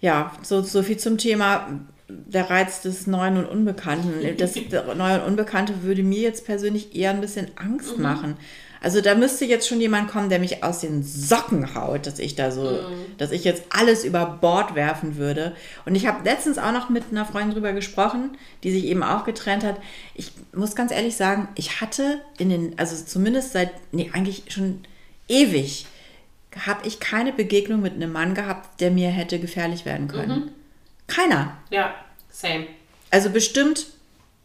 Ja, 0.00 0.32
so, 0.42 0.60
so 0.60 0.82
viel 0.82 0.98
zum 0.98 1.16
Thema 1.16 1.80
der 2.08 2.50
Reiz 2.50 2.82
des 2.82 3.06
Neuen 3.06 3.38
und 3.38 3.46
Unbekannten. 3.46 4.36
Das 4.36 4.54
Neue 4.96 5.20
und 5.20 5.28
Unbekannte 5.28 5.82
würde 5.82 6.02
mir 6.02 6.20
jetzt 6.20 6.44
persönlich 6.44 6.94
eher 6.94 7.10
ein 7.10 7.20
bisschen 7.20 7.50
Angst 7.56 7.98
machen. 7.98 8.36
Also 8.84 9.00
da 9.00 9.14
müsste 9.14 9.46
jetzt 9.46 9.66
schon 9.66 9.80
jemand 9.80 10.10
kommen, 10.10 10.28
der 10.28 10.38
mich 10.38 10.62
aus 10.62 10.80
den 10.80 11.02
Socken 11.02 11.74
haut, 11.74 12.06
dass 12.06 12.18
ich 12.18 12.34
da 12.34 12.50
so, 12.50 12.80
dass 13.16 13.30
ich 13.30 13.42
jetzt 13.42 13.62
alles 13.70 14.04
über 14.04 14.26
Bord 14.26 14.74
werfen 14.74 15.16
würde. 15.16 15.56
Und 15.86 15.94
ich 15.94 16.06
habe 16.06 16.22
letztens 16.22 16.58
auch 16.58 16.70
noch 16.70 16.90
mit 16.90 17.04
einer 17.10 17.24
Freundin 17.24 17.54
drüber 17.54 17.72
gesprochen, 17.72 18.36
die 18.62 18.70
sich 18.70 18.84
eben 18.84 19.02
auch 19.02 19.24
getrennt 19.24 19.64
hat. 19.64 19.80
Ich 20.14 20.32
muss 20.52 20.76
ganz 20.76 20.92
ehrlich 20.92 21.16
sagen, 21.16 21.48
ich 21.54 21.80
hatte 21.80 22.20
in 22.36 22.50
den, 22.50 22.78
also 22.78 23.02
zumindest 23.02 23.52
seit, 23.52 23.70
nee, 23.90 24.10
eigentlich 24.12 24.42
schon 24.48 24.84
ewig, 25.28 25.86
habe 26.66 26.86
ich 26.86 27.00
keine 27.00 27.32
Begegnung 27.32 27.80
mit 27.80 27.94
einem 27.94 28.12
Mann 28.12 28.34
gehabt, 28.34 28.82
der 28.82 28.90
mir 28.90 29.08
hätte 29.08 29.38
gefährlich 29.38 29.86
werden 29.86 30.08
können. 30.08 30.50
Keiner. 31.06 31.56
Ja, 31.70 31.94
same. 32.30 32.66
Also 33.10 33.30
bestimmt, 33.30 33.86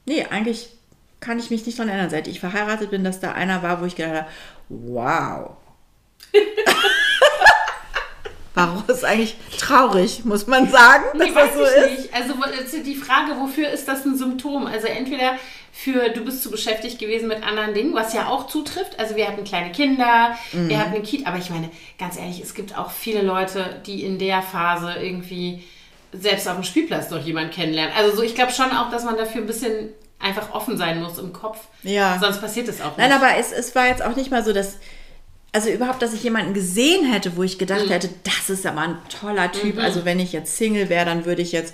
nee, 0.05 0.23
eigentlich 0.23 0.69
kann 1.19 1.39
ich 1.39 1.49
mich 1.49 1.65
nicht 1.65 1.77
daran 1.77 1.89
erinnern, 1.89 2.09
seit 2.09 2.27
ich 2.27 2.39
verheiratet 2.39 2.91
bin, 2.91 3.03
dass 3.03 3.19
da 3.19 3.31
einer 3.33 3.61
war, 3.63 3.81
wo 3.81 3.85
ich 3.85 3.95
gedacht 3.95 4.13
habe, 4.15 4.27
wow. 4.69 5.51
Warum 8.55 8.83
ist 8.87 9.05
eigentlich 9.05 9.35
traurig, 9.57 10.25
muss 10.25 10.47
man 10.47 10.69
sagen, 10.69 11.03
dass 11.13 11.27
Nee, 11.27 11.33
das 11.33 11.35
weiß 11.35 11.53
so 11.53 11.61
ich 11.63 11.69
ist? 11.93 11.99
nicht. 12.01 12.13
Also 12.13 12.33
jetzt 12.59 12.85
die 12.85 12.95
Frage, 12.95 13.39
wofür 13.39 13.69
ist 13.69 13.87
das 13.87 14.03
ein 14.05 14.17
Symptom? 14.17 14.65
Also 14.65 14.87
entweder 14.87 15.37
für, 15.71 16.09
du 16.09 16.25
bist 16.25 16.41
zu 16.43 16.51
beschäftigt 16.51 16.99
gewesen 16.99 17.27
mit 17.29 17.41
anderen 17.43 17.73
Dingen, 17.73 17.93
was 17.93 18.13
ja 18.13 18.27
auch 18.27 18.47
zutrifft. 18.47 18.99
Also 18.99 19.15
wir 19.15 19.27
hatten 19.27 19.43
kleine 19.45 19.71
Kinder, 19.71 20.35
Mhm. 20.51 20.67
wir 20.67 20.79
hatten 20.79 20.95
ein 20.95 21.03
Kind, 21.03 21.25
aber 21.27 21.37
ich 21.37 21.49
meine, 21.51 21.69
ganz 21.97 22.17
ehrlich, 22.17 22.41
es 22.41 22.53
gibt 22.53 22.77
auch 22.77 22.91
viele 22.91 23.21
Leute, 23.21 23.81
die 23.85 24.03
in 24.03 24.17
der 24.17 24.41
Phase 24.41 24.95
irgendwie 24.99 25.63
selbst 26.11 26.47
auf 26.49 26.55
dem 26.55 26.63
Spielplatz 26.63 27.11
noch 27.11 27.23
jemanden 27.23 27.51
kennenlernen. 27.51 27.93
Also 27.95 28.17
so, 28.17 28.23
ich 28.23 28.35
glaube 28.35 28.51
schon 28.51 28.71
auch, 28.75 28.89
dass 28.89 29.03
man 29.05 29.15
dafür 29.15 29.41
ein 29.41 29.47
bisschen 29.47 29.89
einfach 30.19 30.51
offen 30.53 30.77
sein 30.77 31.01
muss 31.01 31.17
im 31.17 31.31
Kopf. 31.33 31.59
Ja. 31.83 32.17
Sonst 32.19 32.41
passiert 32.41 32.67
das 32.67 32.81
auch 32.81 32.97
nicht. 32.97 32.97
Nein, 32.97 33.11
aber 33.13 33.37
es, 33.37 33.51
es 33.51 33.73
war 33.75 33.87
jetzt 33.87 34.01
auch 34.03 34.15
nicht 34.15 34.31
mal 34.31 34.43
so, 34.43 34.51
dass, 34.53 34.77
also 35.53 35.69
überhaupt, 35.69 36.01
dass 36.01 36.13
ich 36.13 36.23
jemanden 36.23 36.53
gesehen 36.53 37.11
hätte, 37.11 37.37
wo 37.37 37.43
ich 37.43 37.57
gedacht 37.57 37.85
Mhm. 37.85 37.89
hätte, 37.91 38.09
das 38.23 38.49
ist 38.49 38.65
aber 38.65 38.81
ein 38.81 38.97
toller 39.21 39.51
Typ. 39.51 39.77
Also 39.79 40.03
wenn 40.05 40.19
ich 40.19 40.33
jetzt 40.33 40.57
Single 40.57 40.89
wäre, 40.89 41.05
dann 41.05 41.25
würde 41.25 41.41
ich 41.41 41.51
jetzt, 41.53 41.73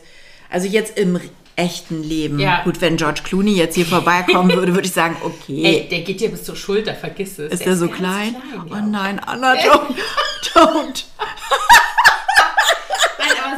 also 0.49 0.67
jetzt 0.67 0.97
im 0.97 1.19
echten 1.57 2.03
Leben, 2.03 2.37
Ja. 2.37 2.63
gut, 2.63 2.81
wenn 2.81 2.97
George 2.97 3.21
Clooney 3.23 3.53
jetzt 3.55 3.75
hier 3.75 3.85
vorbeikommen 3.85 4.51
würde, 4.53 4.75
würde 4.75 4.87
ich 4.87 4.93
sagen, 4.93 5.15
okay. 5.23 5.63
Ey, 5.63 5.89
der 5.89 6.01
geht 6.01 6.19
dir 6.19 6.29
bis 6.29 6.43
zur 6.43 6.55
Schulter, 6.57 6.93
vergiss 6.93 7.39
es. 7.39 7.51
Ist 7.53 7.65
der 7.65 7.77
so 7.77 7.87
ganz 7.87 7.97
klein? 7.97 8.35
ja. 8.53 8.65
Oh 8.69 8.85
nein, 8.85 9.19
Anna, 9.19 9.53
don't, 9.53 9.95
don't. 10.53 11.03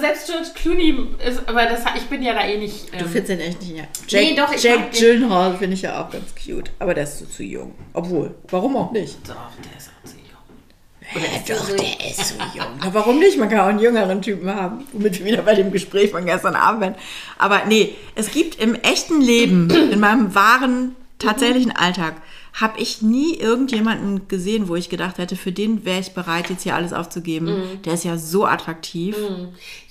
Aber 0.08 0.15
selbst 0.15 0.28
George 0.28 0.50
Clooney 0.56 1.08
ist, 1.28 1.48
aber 1.48 1.65
das, 1.65 1.82
ich 1.96 2.04
bin 2.04 2.22
ja 2.22 2.34
da 2.34 2.46
eh 2.46 2.58
nicht. 2.58 2.91
Du 2.93 2.98
ähm, 2.98 3.10
findest 3.10 3.30
den 3.30 3.39
echt 3.39 3.62
nicht, 3.62 3.78
ja. 3.78 3.84
Jack, 4.08 4.22
Nee, 4.22 4.36
doch, 4.36 4.54
ich 4.54 4.63
Jack. 4.63 4.91
Gyllenhaal 4.91 5.58
finde 5.58 5.76
ich 5.76 5.82
ja 5.82 6.02
auch 6.02 6.10
ganz 6.10 6.34
cute. 6.36 6.72
Aber 6.80 6.93
der 6.93 7.04
ist 7.04 7.20
so 7.20 7.26
zu 7.26 7.43
jung. 7.43 7.74
Obwohl, 7.93 8.36
warum 8.50 8.78
auch 8.78 8.91
nicht? 8.91 9.17
Doch, 9.28 9.36
der 9.36 9.78
ist 9.78 9.89
auch 9.89 10.08
so 10.08 10.15
jung. 10.15 11.24
Äh, 11.24 11.39
doch, 11.48 11.70
der 11.76 12.10
ist 12.10 12.28
so 12.28 12.36
jung. 12.58 12.67
Na, 12.80 12.93
warum 12.93 13.20
nicht? 13.20 13.38
Man 13.38 13.50
kann 13.50 13.60
auch 13.60 13.67
einen 13.67 13.80
jüngeren 13.80 14.22
Typen 14.22 14.54
haben. 14.54 14.86
Womit 14.93 15.20
wir 15.20 15.26
wieder 15.26 15.41
bei 15.41 15.56
dem 15.56 15.72
Gespräch 15.72 16.12
von 16.12 16.26
gestern 16.26 16.56
Abend 16.56 16.82
werden. 16.82 16.96
Aber 17.38 17.65
nee, 17.65 17.96
es 18.15 18.32
gibt 18.32 18.60
im 18.62 18.76
echten 18.76 19.22
Leben, 19.22 19.70
in 19.70 20.00
meinem 20.00 20.36
wahren, 20.36 20.96
tatsächlichen 21.20 21.76
Alltag, 21.76 22.15
habe 22.60 22.80
ich 22.80 23.04
nie 23.04 23.36
irgendjemanden 23.36 24.28
gesehen, 24.28 24.67
wo 24.67 24.76
ich 24.76 24.89
gedacht 24.89 25.20
hätte, 25.20 25.36
für 25.36 25.52
den 25.52 25.86
wäre 25.86 26.00
ich 26.00 26.13
bereit, 26.13 26.50
jetzt 26.50 26.63
hier 26.63 26.74
alles 26.76 26.91
aufzugeben. 26.91 27.80
Der 27.86 27.93
ist 27.93 28.04
ja 28.04 28.17
so 28.17 28.46
attraktiv. 28.46 29.15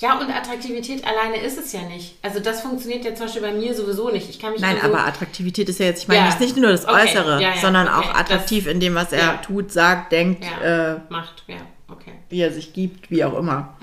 Ja, 0.01 0.19
und 0.19 0.29
Attraktivität 0.29 1.05
alleine 1.07 1.41
ist 1.41 1.59
es 1.59 1.73
ja 1.73 1.83
nicht. 1.83 2.17
Also 2.23 2.41
das 2.41 2.63
funktioniert 2.63 3.05
ja 3.05 3.15
zum 3.15 3.27
Beispiel 3.27 3.43
bei 3.43 3.53
mir 3.53 3.73
sowieso 3.73 4.11
nicht. 4.11 4.29
Ich 4.29 4.41
kann 4.41 4.51
mich 4.51 4.61
Nein, 4.61 4.77
also, 4.83 4.89
aber 4.89 5.07
Attraktivität 5.07 5.69
ist 5.69 5.79
ja 5.79 5.87
jetzt, 5.87 6.03
ich 6.03 6.09
meine 6.09 6.21
Ja. 6.23 6.27
jetzt 6.29 6.41
nicht 6.41 6.57
nur 6.57 6.71
das 6.73 6.89
Okay, 6.89 7.05
Äußere, 7.05 7.41
ja, 7.41 7.55
ja, 7.55 7.61
sondern 7.61 7.87
okay, 7.87 7.97
auch 7.99 8.15
attraktiv 8.15 8.67
in 8.67 8.81
dem, 8.81 8.97
was 8.97 9.13
er 9.13 9.41
tut, 9.43 9.71
sagt, 9.71 10.11
denkt, 10.11 10.45
äh, 10.65 10.97
macht, 11.09 11.45
ja, 11.47 11.59
okay. 11.89 12.15
wie 12.31 12.41
er 12.41 12.53
sich 12.53 12.73
gibt, 12.73 13.13
wie 13.13 13.23
auch 13.23 13.39
immer. 13.39 13.77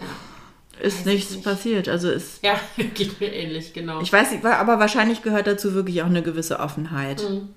Ist 0.82 1.06
nichts 1.06 1.42
passiert. 1.42 1.88
Also 1.88 2.12
ist, 2.12 2.44
Ja, 2.44 2.60
geht 2.96 3.22
mir 3.22 3.32
ähnlich, 3.32 3.72
genau. 3.72 4.02
ich 4.02 4.12
weiß 4.12 4.32
nicht, 4.32 4.44
aber 4.44 4.80
wahrscheinlich 4.80 5.22
gehört 5.22 5.48
dazu 5.48 5.74
wirklich 5.74 6.02
auch 6.02 6.08
eine 6.08 6.22
gewisse 6.22 6.60
Offenheit. 6.60 7.24
Mhm. 7.24 7.50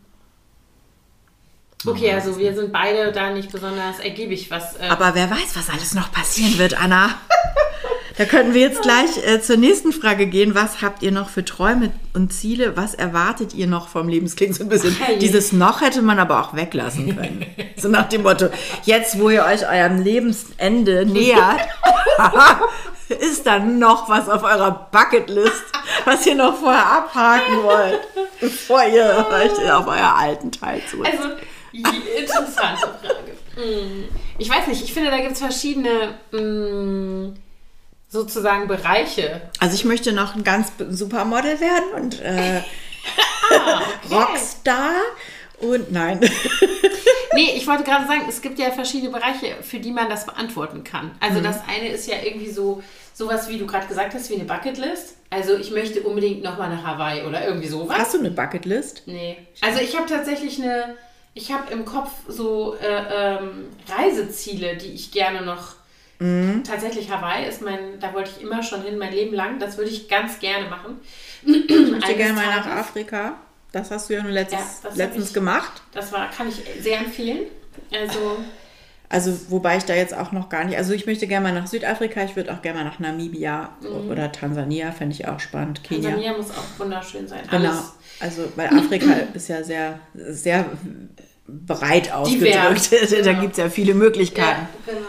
Okay, 1.84 2.12
also 2.12 2.38
wir 2.38 2.54
sind 2.54 2.72
beide 2.72 3.12
da 3.12 3.30
nicht 3.30 3.50
besonders 3.52 3.98
ergiebig, 3.98 4.50
was. 4.50 4.76
Äh, 4.76 4.88
Aber 4.88 5.14
wer 5.14 5.30
weiß, 5.30 5.54
was 5.54 5.70
alles 5.70 5.94
noch 5.94 6.12
passieren 6.12 6.58
wird, 6.58 6.80
Anna. 6.80 7.14
Da 8.18 8.24
könnten 8.24 8.54
wir 8.54 8.62
jetzt 8.62 8.80
gleich 8.80 9.18
äh, 9.26 9.42
zur 9.42 9.58
nächsten 9.58 9.92
Frage 9.92 10.26
gehen. 10.26 10.54
Was 10.54 10.80
habt 10.80 11.02
ihr 11.02 11.12
noch 11.12 11.28
für 11.28 11.44
Träume 11.44 11.92
und 12.14 12.32
Ziele? 12.32 12.74
Was 12.74 12.94
erwartet 12.94 13.52
ihr 13.52 13.66
noch 13.66 13.88
vom 13.88 14.08
Leben? 14.08 14.24
Es 14.24 14.36
klingt 14.36 14.54
so 14.54 14.64
ein 14.64 14.70
bisschen. 14.70 14.96
Je. 15.06 15.18
Dieses 15.18 15.52
noch 15.52 15.82
hätte 15.82 16.00
man 16.00 16.18
aber 16.18 16.40
auch 16.40 16.54
weglassen 16.54 17.14
können. 17.14 17.44
So 17.76 17.88
nach 17.88 18.08
dem 18.08 18.22
Motto: 18.22 18.48
Jetzt, 18.84 19.20
wo 19.20 19.28
ihr 19.28 19.44
euch 19.44 19.68
eurem 19.68 20.02
Lebensende 20.02 21.04
nähert, 21.04 21.60
ist 23.20 23.46
da 23.46 23.58
noch 23.58 24.08
was 24.08 24.30
auf 24.30 24.42
eurer 24.42 24.88
Bucketlist, 24.90 25.64
was 26.06 26.24
ihr 26.26 26.36
noch 26.36 26.56
vorher 26.56 26.86
abhaken 26.86 27.62
wollt, 27.64 28.00
bevor 28.40 28.82
ihr 28.86 29.26
euch 29.30 29.70
auf 29.70 29.86
euer 29.86 30.14
alten 30.16 30.50
Teil 30.52 30.80
zurück. 30.90 31.06
Also, 31.06 31.34
interessante 31.78 32.88
Frage. 33.00 33.36
Hm. 33.54 34.04
Ich 34.38 34.50
weiß 34.50 34.66
nicht, 34.66 34.82
ich 34.82 34.92
finde, 34.92 35.10
da 35.10 35.18
gibt 35.18 35.32
es 35.32 35.38
verschiedene 35.38 36.14
hm, 36.30 37.36
sozusagen 38.08 38.68
Bereiche. 38.68 39.42
Also 39.60 39.74
ich 39.74 39.84
möchte 39.84 40.12
noch 40.12 40.34
ein 40.34 40.44
ganz 40.44 40.72
Supermodel 40.90 41.60
werden 41.60 41.92
und 41.96 42.20
äh, 42.20 42.62
Ah, 43.50 43.82
Rockstar 44.10 44.94
und 45.60 45.92
nein. 45.92 46.20
Nee, 47.32 47.52
ich 47.54 47.66
wollte 47.66 47.84
gerade 47.84 48.06
sagen, 48.06 48.22
es 48.30 48.40
gibt 48.40 48.58
ja 48.58 48.70
verschiedene 48.70 49.10
Bereiche, 49.10 49.56
für 49.60 49.78
die 49.78 49.90
man 49.90 50.08
das 50.08 50.24
beantworten 50.24 50.84
kann. 50.84 51.10
Also 51.20 51.42
das 51.42 51.58
eine 51.68 51.88
ist 51.88 52.06
ja 52.06 52.14
irgendwie 52.24 52.50
so 52.50 52.82
sowas, 53.12 53.50
wie 53.50 53.58
du 53.58 53.66
gerade 53.66 53.86
gesagt 53.86 54.14
hast, 54.14 54.30
wie 54.30 54.36
eine 54.36 54.44
Bucketlist. 54.44 55.16
Also 55.28 55.54
ich 55.54 55.70
möchte 55.70 56.00
unbedingt 56.00 56.42
nochmal 56.42 56.70
nach 56.70 56.82
Hawaii 56.82 57.24
oder 57.24 57.46
irgendwie 57.46 57.68
sowas. 57.68 57.98
Hast 57.98 58.14
du 58.14 58.20
eine 58.20 58.30
Bucketlist? 58.30 59.02
Nee. 59.04 59.36
Also 59.60 59.80
ich 59.80 59.94
habe 59.94 60.08
tatsächlich 60.08 60.62
eine, 60.62 60.96
ich 61.36 61.52
habe 61.52 61.70
im 61.72 61.84
Kopf 61.84 62.10
so 62.26 62.74
äh, 62.80 63.36
ähm, 63.36 63.66
Reiseziele, 63.88 64.76
die 64.76 64.88
ich 64.88 65.12
gerne 65.12 65.42
noch. 65.42 65.76
Tatsächlich 66.66 67.10
Hawaii 67.10 67.46
ist 67.46 67.60
mein, 67.60 68.00
da 68.00 68.14
wollte 68.14 68.30
ich 68.34 68.42
immer 68.42 68.62
schon 68.62 68.80
hin, 68.82 68.96
mein 68.96 69.12
Leben 69.12 69.34
lang. 69.34 69.58
Das 69.58 69.76
würde 69.76 69.90
ich 69.90 70.08
ganz 70.08 70.38
gerne 70.38 70.66
machen. 70.70 70.98
Ich 71.44 71.90
möchte 71.90 72.14
gerne 72.14 72.32
mal 72.32 72.46
nach 72.46 72.64
Afrika. 72.66 73.34
Das 73.70 73.90
hast 73.90 74.08
du 74.08 74.14
ja 74.14 74.22
nur 74.22 74.32
letztes, 74.32 74.80
Ja, 74.82 74.90
letztens 74.94 75.28
ich- 75.28 75.34
gemacht. 75.34 75.82
Das 75.92 76.10
war, 76.12 76.30
kann 76.30 76.48
ich 76.48 76.62
sehr 76.82 77.00
empfehlen. 77.00 77.40
Also 77.92 78.38
Also 79.08 79.36
wobei 79.50 79.76
ich 79.76 79.84
da 79.84 79.94
jetzt 79.94 80.14
auch 80.14 80.32
noch 80.32 80.48
gar 80.48 80.64
nicht. 80.64 80.76
Also 80.76 80.92
ich 80.92 81.06
möchte 81.06 81.26
gerne 81.26 81.48
mal 81.48 81.54
nach 81.54 81.66
Südafrika. 81.66 82.24
Ich 82.24 82.34
würde 82.34 82.52
auch 82.52 82.62
gerne 82.62 82.80
mal 82.80 82.84
nach 82.84 82.98
Namibia 82.98 83.70
oder 84.10 84.32
Tansania. 84.32 84.90
Fände 84.92 85.14
ich 85.14 85.28
auch 85.28 85.38
spannend. 85.38 85.84
Kenia. 85.84 86.10
Mhm. 86.10 86.14
Tansania 86.14 86.36
muss 86.36 86.50
auch 86.50 86.78
wunderschön 86.78 87.28
sein. 87.28 87.42
Genau. 87.50 87.70
Alles. 87.70 87.92
Also 88.18 88.42
weil 88.56 88.68
Afrika 88.68 89.12
ist 89.34 89.48
ja 89.48 89.62
sehr, 89.62 90.00
sehr 90.14 90.64
breit 91.46 92.12
ausgedrückt. 92.12 92.90
Divers, 92.90 92.90
da 93.10 93.16
genau. 93.16 93.40
gibt 93.40 93.52
es 93.52 93.58
ja 93.58 93.70
viele 93.70 93.94
Möglichkeiten. 93.94 94.66
Ja, 94.86 94.92
genau. 94.92 95.08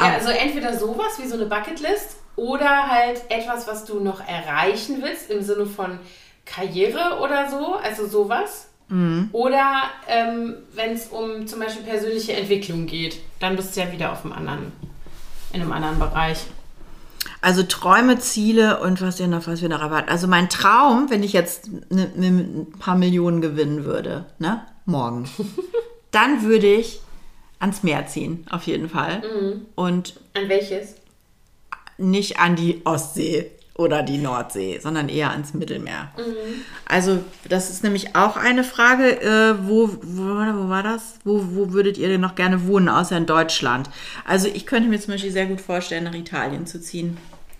Ja, 0.00 0.14
also 0.14 0.30
entweder 0.30 0.76
sowas 0.76 1.18
wie 1.20 1.28
so 1.28 1.34
eine 1.34 1.46
Bucketlist 1.46 2.16
oder 2.36 2.88
halt 2.90 3.22
etwas, 3.28 3.68
was 3.68 3.84
du 3.84 4.00
noch 4.00 4.26
erreichen 4.26 4.98
willst, 5.02 5.30
im 5.30 5.42
Sinne 5.42 5.66
von 5.66 5.98
Karriere 6.44 7.20
oder 7.20 7.48
so, 7.50 7.74
also 7.74 8.06
sowas. 8.06 8.68
Mhm. 8.92 9.30
Oder 9.32 9.84
ähm, 10.06 10.54
wenn 10.74 10.92
es 10.92 11.06
um 11.06 11.46
zum 11.46 11.60
Beispiel 11.60 11.82
persönliche 11.82 12.34
Entwicklung 12.34 12.86
geht, 12.86 13.18
dann 13.40 13.56
bist 13.56 13.74
du 13.74 13.80
ja 13.80 13.90
wieder 13.90 14.12
auf 14.12 14.22
einem 14.24 14.34
anderen, 14.34 14.72
in 15.54 15.62
einem 15.62 15.72
anderen 15.72 15.98
Bereich. 15.98 16.44
Also 17.40 17.62
Träume, 17.62 18.18
Ziele 18.18 18.80
und 18.80 19.00
was 19.00 19.18
wir 19.18 19.28
noch, 19.28 19.46
was 19.46 19.62
wir 19.62 19.70
noch 19.70 19.80
erwarten. 19.80 20.10
Also 20.10 20.28
mein 20.28 20.50
Traum, 20.50 21.08
wenn 21.08 21.22
ich 21.22 21.32
jetzt 21.32 21.70
ne, 21.90 22.10
ne, 22.14 22.26
ein 22.26 22.72
paar 22.78 22.96
Millionen 22.96 23.40
gewinnen 23.40 23.84
würde, 23.84 24.26
ne, 24.38 24.62
morgen, 24.84 25.26
dann 26.10 26.42
würde 26.42 26.66
ich 26.66 27.00
ans 27.58 27.82
Meer 27.82 28.06
ziehen, 28.06 28.46
auf 28.50 28.64
jeden 28.64 28.90
Fall. 28.90 29.22
Und 29.74 30.20
An 30.34 30.48
welches? 30.48 30.96
nicht 31.96 32.40
an 32.40 32.56
die 32.56 32.82
Ostsee 32.84 33.50
oder 33.74 34.02
die 34.02 34.18
Nordsee, 34.18 34.78
sondern 34.82 35.08
eher 35.08 35.30
ans 35.30 35.54
Mittelmeer. 35.54 36.12
Also 36.86 37.24
das 37.48 37.70
ist 37.70 37.82
nämlich 37.82 38.14
auch 38.14 38.36
eine 38.36 38.64
Frage, 38.64 39.20
äh, 39.20 39.54
wo, 39.66 39.88
wo, 40.02 40.22
wo 40.22 40.68
war 40.68 40.82
das? 40.82 41.14
Wo, 41.24 41.42
wo 41.52 41.72
würdet 41.72 41.96
ihr 41.96 42.08
denn 42.08 42.20
noch 42.20 42.34
gerne 42.34 42.66
wohnen, 42.66 42.88
außer 42.88 43.16
in 43.16 43.26
Deutschland? 43.26 43.88
Also 44.26 44.48
ich 44.48 44.66
könnte 44.66 44.88
mir 44.88 45.00
zum 45.00 45.14
Beispiel 45.14 45.32
sehr 45.32 45.46
gut 45.46 45.60
vorstellen, 45.60 46.04
nach 46.04 46.14
Italien 46.14 46.66
zu 46.66 46.80
ziehen. 46.80 47.16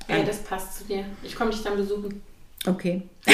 Ja, 0.09 0.22
das 0.22 0.38
passt 0.38 0.79
zu 0.79 0.85
dir. 0.85 1.05
Ich 1.22 1.35
komme 1.35 1.51
dich 1.51 1.62
dann 1.62 1.77
besuchen. 1.77 2.22
Okay. 2.66 3.03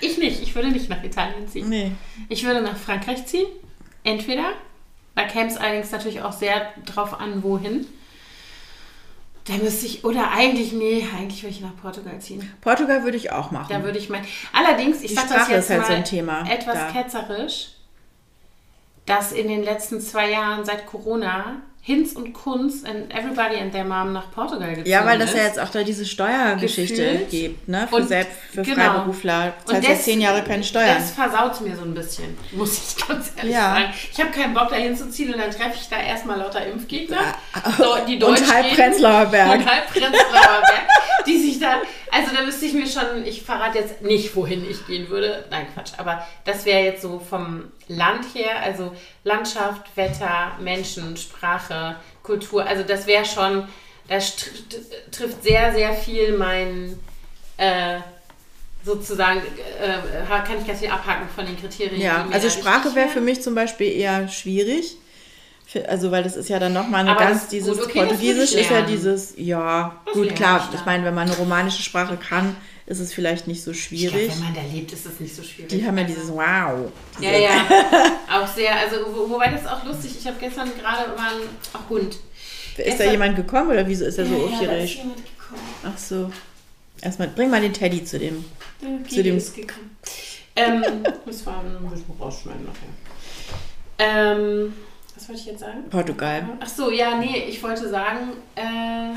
Ich 0.00 0.18
nicht. 0.18 0.42
Ich 0.42 0.54
würde 0.54 0.68
nicht 0.68 0.88
nach 0.88 1.02
Italien 1.02 1.48
ziehen. 1.48 1.68
Nee. 1.68 1.92
Ich 2.28 2.44
würde 2.44 2.60
nach 2.60 2.76
Frankreich 2.76 3.26
ziehen. 3.26 3.46
Entweder. 4.04 4.52
Da 5.14 5.24
käme 5.24 5.48
es 5.48 5.56
allerdings 5.56 5.90
natürlich 5.90 6.22
auch 6.22 6.32
sehr 6.32 6.72
drauf 6.86 7.18
an, 7.18 7.42
wohin. 7.42 7.86
Da 9.48 9.54
müsste 9.54 9.86
ich, 9.86 10.04
oder 10.04 10.30
eigentlich, 10.30 10.72
nee, 10.72 11.06
eigentlich 11.16 11.42
würde 11.42 11.54
ich 11.54 11.62
nach 11.62 11.74
Portugal 11.80 12.18
ziehen. 12.20 12.52
Portugal 12.60 13.02
würde 13.02 13.16
ich 13.16 13.32
auch 13.32 13.50
machen. 13.50 13.68
Da 13.70 13.82
würde 13.82 13.98
ich 13.98 14.10
mein. 14.10 14.22
Allerdings, 14.52 15.02
ich 15.02 15.14
sage 15.14 15.28
das 15.32 15.48
jetzt 15.48 15.70
halt 15.70 15.80
mal 15.80 15.86
so 15.86 15.92
ein 15.94 16.04
Thema 16.04 16.48
etwas 16.50 16.74
da. 16.74 16.90
ketzerisch, 16.92 17.70
dass 19.06 19.32
in 19.32 19.48
den 19.48 19.62
letzten 19.62 20.02
zwei 20.02 20.30
Jahren 20.30 20.66
seit 20.66 20.86
Corona 20.86 21.62
Hinz 21.88 22.12
und 22.12 22.34
Kunz 22.34 22.84
and 22.84 23.10
Everybody 23.14 23.56
and 23.58 23.72
their 23.72 23.82
Mom 23.84 24.12
nach 24.12 24.30
Portugal 24.30 24.68
gezogen 24.68 24.90
ja, 24.90 25.06
weil 25.06 25.18
das 25.18 25.32
ja 25.32 25.44
jetzt 25.44 25.58
auch 25.58 25.70
da 25.70 25.82
diese 25.82 26.04
Steuergeschichte 26.04 26.96
Gefühlt. 27.02 27.30
gibt, 27.30 27.66
ne? 27.68 27.86
Für, 27.88 27.96
Und- 27.96 28.08
selbst, 28.08 28.32
für 28.52 28.60
genau. 28.60 28.76
Freiberufler. 28.76 29.54
Das 29.66 29.76
heißt 29.76 29.88
das- 29.88 30.02
zehn 30.04 30.20
Jahre 30.20 30.42
keine 30.44 30.62
Steuern. 30.64 30.98
Das 30.98 31.12
versaut 31.12 31.58
mir 31.62 31.74
so 31.74 31.84
ein 31.84 31.94
bisschen, 31.94 32.36
muss 32.52 32.94
ich 32.98 33.06
ganz 33.08 33.32
ehrlich 33.38 33.54
Ja. 33.54 33.72
sagen. 33.74 33.84
Ich 34.12 34.20
habe 34.20 34.30
keinen 34.32 34.52
Bock, 34.52 34.68
da 34.68 34.76
hinzuziehen 34.76 35.32
und 35.32 35.40
dann 35.40 35.50
treffe 35.50 35.78
ich 35.80 35.88
da 35.88 35.98
erstmal 35.98 36.38
lauter 36.38 36.66
Impfgegner, 36.66 37.16
so, 37.78 37.96
die 38.06 38.18
Deutsch 38.18 38.42
Und 38.42 38.52
halb 38.54 38.66
reden. 38.66 38.76
Prenzlauer 38.76 39.24
Berg. 39.26 39.52
Und 39.58 39.66
halb 39.66 39.86
Prenzlauer 39.90 40.60
Berg, 40.60 40.88
die 41.26 41.38
sich 41.38 41.58
da, 41.58 41.76
also 42.12 42.36
da 42.36 42.42
müsste 42.42 42.66
ich 42.66 42.74
mir 42.74 42.86
schon, 42.86 43.24
ich 43.24 43.40
verrate 43.42 43.78
jetzt 43.78 44.02
nicht, 44.02 44.36
wohin 44.36 44.68
ich 44.70 44.86
gehen 44.86 45.08
würde. 45.08 45.46
Nein, 45.50 45.66
Quatsch, 45.72 45.92
aber 45.96 46.26
das 46.44 46.66
wäre 46.66 46.84
jetzt 46.84 47.00
so 47.00 47.18
vom 47.18 47.64
Land 47.88 48.24
her, 48.34 48.60
also 48.62 48.92
Landschaft, 49.24 49.96
Wetter, 49.96 50.52
Menschen, 50.60 51.16
Sprache, 51.16 51.96
Kultur, 52.22 52.64
also 52.66 52.82
das 52.82 53.06
wäre 53.06 53.24
schon, 53.24 53.66
das 54.08 54.36
tr- 54.36 54.48
tr- 54.70 55.10
trifft 55.10 55.42
sehr, 55.42 55.72
sehr 55.72 55.92
viel 55.94 56.36
mein, 56.36 56.98
äh, 57.56 57.98
sozusagen, 58.84 59.40
äh, 59.40 60.26
kann 60.26 60.58
ich 60.60 60.66
ganz 60.66 60.80
viel 60.80 60.90
abhaken 60.90 61.28
von 61.34 61.44
den 61.46 61.58
Kriterien. 61.58 62.00
Ja, 62.00 62.26
also 62.30 62.48
Sprache 62.48 62.94
wäre 62.94 63.08
für 63.08 63.20
mich 63.20 63.42
zum 63.42 63.54
Beispiel 63.54 63.90
eher 63.92 64.28
schwierig. 64.28 64.96
Also, 65.86 66.10
weil 66.10 66.22
das 66.22 66.34
ist 66.36 66.48
ja 66.48 66.58
dann 66.58 66.72
nochmal 66.72 67.00
eine 67.02 67.10
Aber 67.10 67.20
ganz, 67.26 67.48
dieses 67.48 67.76
gut, 67.76 67.86
okay, 67.88 67.98
Portugiesisch 67.98 68.54
ist 68.54 68.70
ja 68.70 68.80
dieses, 68.80 69.34
ja, 69.36 69.96
Das 70.06 70.14
gut, 70.14 70.34
klar. 70.34 70.66
ich 70.72 70.84
meine, 70.86 71.04
wenn 71.04 71.14
man 71.14 71.28
eine 71.28 71.36
romanische 71.36 71.82
Sprache 71.82 72.16
kann, 72.16 72.56
ist 72.88 73.00
es 73.00 73.12
vielleicht 73.12 73.46
nicht 73.46 73.62
so 73.62 73.74
schwierig. 73.74 74.30
wenn 74.32 74.44
man 74.44 74.54
da 74.54 74.62
lebt, 74.72 74.92
ist 74.92 75.04
es 75.06 75.20
nicht 75.20 75.34
so 75.36 75.42
schwierig. 75.42 75.68
Die 75.70 75.86
haben 75.86 75.98
ja 75.98 76.04
Also- 76.04 76.14
dieses 76.14 76.30
Wow. 76.32 76.92
Ja, 77.20 77.30
ja. 77.38 77.66
auch 78.32 78.46
sehr, 78.46 78.74
also 78.76 78.96
wo, 79.14 79.28
wobei 79.30 79.50
das 79.50 79.66
auch 79.66 79.84
lustig, 79.84 80.12
ich 80.18 80.26
habe 80.26 80.36
gestern 80.40 80.70
gerade 80.80 81.08
mal 81.16 81.32
einen 81.32 81.48
ach, 81.74 81.88
Hund. 81.90 82.14
Ist 82.14 82.18
da 82.78 82.82
Gestern- 82.84 83.10
jemand 83.10 83.36
gekommen 83.36 83.70
oder 83.70 83.86
wieso 83.86 84.04
ist 84.06 84.18
er 84.18 84.26
so 84.26 84.32
ja, 84.34 84.38
da 84.40 84.46
ist 84.46 84.52
aufgeregt? 84.54 84.94
jemand 84.96 85.16
gekommen. 85.16 85.62
Ach 85.84 85.98
so. 85.98 86.30
Erstmal, 87.02 87.28
bring 87.28 87.50
mal 87.50 87.60
den 87.60 87.72
Teddy 87.74 88.04
zu 88.04 88.18
dem. 88.18 88.44
Der 88.80 89.08
Zu 89.08 89.22
dem- 89.22 89.36
ist 89.36 89.54
gekommen. 89.54 89.96
Ähm, 90.56 90.82
das 91.26 91.44
war 91.46 91.60
ein 91.60 91.90
bisschen 91.90 92.04
rausschneiden 92.18 92.64
nachher. 92.64 92.88
Ähm, 93.98 94.74
was 95.14 95.28
wollte 95.28 95.40
ich 95.40 95.46
jetzt 95.48 95.60
sagen? 95.60 95.84
Portugal. 95.90 96.48
Ach 96.60 96.68
so, 96.68 96.90
ja, 96.90 97.16
nee, 97.18 97.44
ich 97.48 97.62
wollte 97.62 97.88
sagen, 97.88 98.32
äh, 98.54 99.12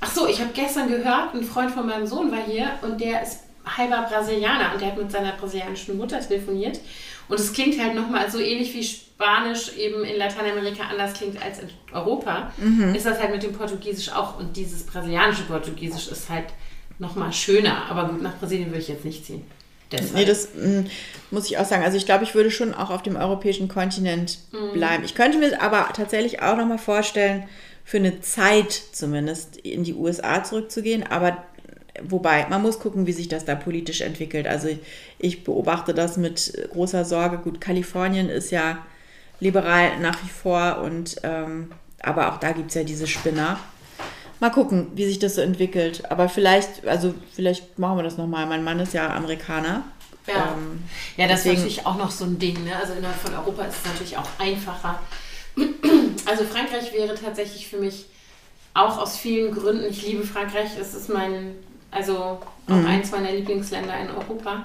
ach 0.00 0.10
so, 0.12 0.26
ich 0.26 0.40
habe 0.40 0.50
gestern 0.54 0.88
gehört, 0.88 1.34
ein 1.34 1.44
Freund 1.44 1.70
von 1.70 1.86
meinem 1.86 2.06
Sohn 2.06 2.30
war 2.30 2.42
hier 2.46 2.70
und 2.82 3.00
der 3.00 3.22
ist 3.22 3.40
halber 3.64 4.06
Brasilianer 4.08 4.72
und 4.72 4.80
der 4.80 4.88
hat 4.88 4.98
mit 4.98 5.10
seiner 5.12 5.32
brasilianischen 5.32 5.96
Mutter 5.98 6.20
telefoniert 6.20 6.80
und 7.28 7.38
es 7.38 7.52
klingt 7.52 7.78
halt 7.80 7.94
nochmal 7.94 8.30
so 8.30 8.38
ähnlich 8.38 8.74
wie 8.74 8.82
Spanisch 8.82 9.76
eben 9.76 10.02
in 10.02 10.16
Lateinamerika 10.16 10.84
anders 10.90 11.12
klingt 11.12 11.40
als 11.42 11.58
in 11.58 11.68
Europa, 11.92 12.50
ist 12.94 13.04
das 13.04 13.20
halt 13.20 13.32
mit 13.32 13.42
dem 13.42 13.52
Portugiesisch 13.52 14.10
auch 14.12 14.38
und 14.38 14.56
dieses 14.56 14.84
brasilianische 14.84 15.42
Portugiesisch 15.42 16.08
ist 16.08 16.30
halt 16.30 16.46
nochmal 16.98 17.32
schöner, 17.32 17.82
aber 17.90 18.08
gut, 18.08 18.22
nach 18.22 18.38
Brasilien 18.38 18.68
würde 18.70 18.80
ich 18.80 18.88
jetzt 18.88 19.04
nicht 19.04 19.24
ziehen. 19.26 19.44
Deshalb. 19.92 20.14
Nee, 20.14 20.24
das 20.24 20.48
mm, 20.54 20.82
muss 21.32 21.46
ich 21.50 21.58
auch 21.58 21.64
sagen. 21.64 21.82
Also 21.82 21.96
ich 21.96 22.06
glaube, 22.06 22.22
ich 22.24 22.34
würde 22.34 22.50
schon 22.50 22.72
auch 22.74 22.90
auf 22.90 23.02
dem 23.02 23.16
europäischen 23.16 23.68
Kontinent 23.68 24.38
Mhm. 24.52 24.72
bleiben. 24.72 25.04
Ich 25.04 25.14
könnte 25.14 25.38
mir 25.38 25.60
aber 25.60 25.88
tatsächlich 25.94 26.42
auch 26.42 26.56
nochmal 26.56 26.78
vorstellen, 26.78 27.44
für 27.90 27.96
eine 27.96 28.20
Zeit 28.20 28.70
zumindest 28.92 29.56
in 29.56 29.82
die 29.82 29.94
USA 29.94 30.44
zurückzugehen. 30.44 31.02
Aber 31.10 31.38
wobei, 32.04 32.46
man 32.48 32.62
muss 32.62 32.78
gucken, 32.78 33.08
wie 33.08 33.12
sich 33.12 33.26
das 33.26 33.44
da 33.44 33.56
politisch 33.56 34.00
entwickelt. 34.00 34.46
Also 34.46 34.68
ich, 34.68 34.78
ich 35.18 35.42
beobachte 35.42 35.92
das 35.92 36.16
mit 36.16 36.52
großer 36.72 37.04
Sorge. 37.04 37.38
Gut, 37.38 37.60
Kalifornien 37.60 38.28
ist 38.28 38.52
ja 38.52 38.78
liberal 39.40 39.98
nach 39.98 40.22
wie 40.22 40.28
vor 40.28 40.78
und 40.84 41.16
ähm, 41.24 41.72
aber 42.00 42.32
auch 42.32 42.38
da 42.38 42.52
gibt 42.52 42.68
es 42.68 42.76
ja 42.76 42.84
diese 42.84 43.08
Spinner. 43.08 43.58
Mal 44.38 44.50
gucken, 44.50 44.92
wie 44.94 45.04
sich 45.06 45.18
das 45.18 45.34
so 45.34 45.40
entwickelt. 45.40 46.08
Aber 46.12 46.28
vielleicht, 46.28 46.86
also 46.86 47.12
vielleicht 47.34 47.76
machen 47.76 47.98
wir 47.98 48.04
das 48.04 48.16
nochmal. 48.18 48.46
Mein 48.46 48.62
Mann 48.62 48.78
ist 48.78 48.94
ja 48.94 49.12
Amerikaner. 49.14 49.82
Ja, 50.28 50.54
Ähm, 50.56 50.84
ja 51.16 51.26
das 51.26 51.42
deswegen- 51.42 51.56
ist 51.56 51.60
natürlich 51.62 51.86
auch 51.86 51.96
noch 51.98 52.10
so 52.12 52.24
ein 52.24 52.38
Ding. 52.38 52.62
Ne? 52.64 52.76
Also 52.76 52.92
innerhalb 52.92 53.18
von 53.18 53.34
Europa 53.34 53.64
ist 53.64 53.78
es 53.82 53.90
natürlich 53.90 54.16
auch 54.16 54.28
einfacher. 54.38 55.00
Also 56.26 56.44
Frankreich 56.44 56.92
wäre 56.92 57.14
tatsächlich 57.14 57.66
für 57.68 57.78
mich 57.78 58.06
auch 58.74 58.98
aus 58.98 59.16
vielen 59.18 59.52
Gründen, 59.52 59.84
ich 59.88 60.06
liebe 60.06 60.22
Frankreich, 60.24 60.70
es 60.80 60.94
ist 60.94 61.08
mein, 61.08 61.54
also 61.90 62.16
auch 62.18 62.46
Mhm. 62.68 62.86
eins 62.86 63.10
meiner 63.10 63.32
Lieblingsländer 63.32 63.98
in 64.00 64.10
Europa. 64.10 64.64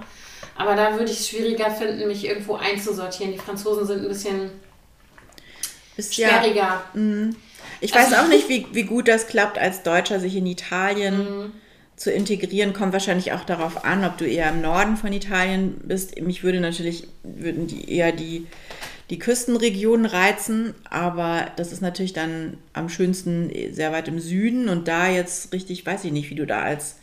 Aber 0.57 0.75
da 0.75 0.91
würde 0.93 1.11
ich 1.11 1.19
es 1.21 1.29
schwieriger 1.29 1.71
finden, 1.71 2.07
mich 2.07 2.23
irgendwo 2.25 2.55
einzusortieren. 2.55 3.33
Die 3.33 3.39
Franzosen 3.39 3.85
sind 3.87 4.03
ein 4.03 4.07
bisschen 4.07 4.51
Ist 5.97 6.15
ja, 6.17 6.27
sperriger. 6.29 6.83
ich 7.81 7.93
weiß 7.95 8.13
Also- 8.13 8.15
auch 8.17 8.27
nicht, 8.27 8.47
wie, 8.47 8.67
wie 8.71 8.83
gut 8.83 9.07
das 9.07 9.27
klappt, 9.27 9.57
als 9.57 9.81
Deutscher 9.83 10.19
sich 10.19 10.35
in 10.35 10.45
Italien 10.45 11.17
Mhm. 11.17 11.51
zu 11.95 12.11
integrieren. 12.11 12.73
Kommt 12.73 12.93
wahrscheinlich 12.93 13.31
auch 13.33 13.43
darauf 13.43 13.85
an, 13.85 14.05
ob 14.05 14.17
du 14.17 14.25
eher 14.25 14.49
im 14.49 14.61
Norden 14.61 14.97
von 14.97 15.11
Italien 15.13 15.79
bist. 15.83 16.19
Mich 16.21 16.43
würde 16.43 16.59
natürlich, 16.59 17.07
würden 17.23 17.67
die 17.67 17.89
eher 17.91 18.11
die, 18.11 18.45
die 19.09 19.19
Küstenregionen 19.19 20.05
reizen, 20.05 20.73
aber 20.89 21.51
das 21.57 21.71
ist 21.71 21.81
natürlich 21.81 22.13
dann 22.13 22.57
am 22.73 22.89
schönsten 22.89 23.51
sehr 23.71 23.91
weit 23.91 24.07
im 24.07 24.19
Süden 24.19 24.67
und 24.67 24.87
da 24.87 25.09
jetzt 25.09 25.53
richtig, 25.53 25.85
weiß 25.85 26.05
ich 26.05 26.11
nicht, 26.11 26.29
wie 26.29 26.35
du 26.35 26.47
da 26.47 26.61
als, 26.61 26.97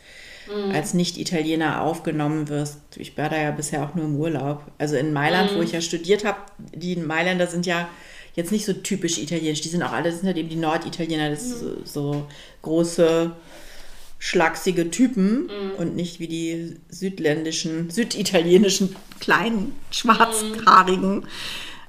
als 0.73 0.93
Nicht-Italiener 0.93 1.81
aufgenommen 1.81 2.49
wirst. 2.49 2.79
Ich 2.97 3.17
war 3.17 3.29
da 3.29 3.41
ja 3.41 3.51
bisher 3.51 3.83
auch 3.83 3.95
nur 3.95 4.05
im 4.05 4.17
Urlaub. 4.17 4.63
Also 4.77 4.97
in 4.97 5.13
Mailand, 5.13 5.55
wo 5.55 5.61
ich 5.61 5.71
ja 5.71 5.79
studiert 5.79 6.25
habe, 6.25 6.39
die 6.75 6.97
Mailänder 6.97 7.47
sind 7.47 7.65
ja 7.65 7.87
jetzt 8.35 8.51
nicht 8.51 8.65
so 8.65 8.73
typisch 8.73 9.17
italienisch. 9.17 9.61
Die 9.61 9.69
sind 9.69 9.83
auch 9.83 9.93
alle, 9.93 10.09
das 10.09 10.19
sind 10.19 10.27
halt 10.27 10.37
eben 10.37 10.49
die 10.49 10.57
Norditaliener, 10.57 11.29
das 11.29 11.43
ist 11.43 11.59
so, 11.59 11.77
so 11.85 12.27
große, 12.63 13.31
schlachsige 14.19 14.89
Typen 14.89 15.49
und 15.77 15.95
nicht 15.95 16.19
wie 16.19 16.27
die 16.27 16.77
südländischen, 16.89 17.89
süditalienischen 17.89 18.95
kleinen, 19.19 19.73
schwarzhaarigen. 19.91 21.27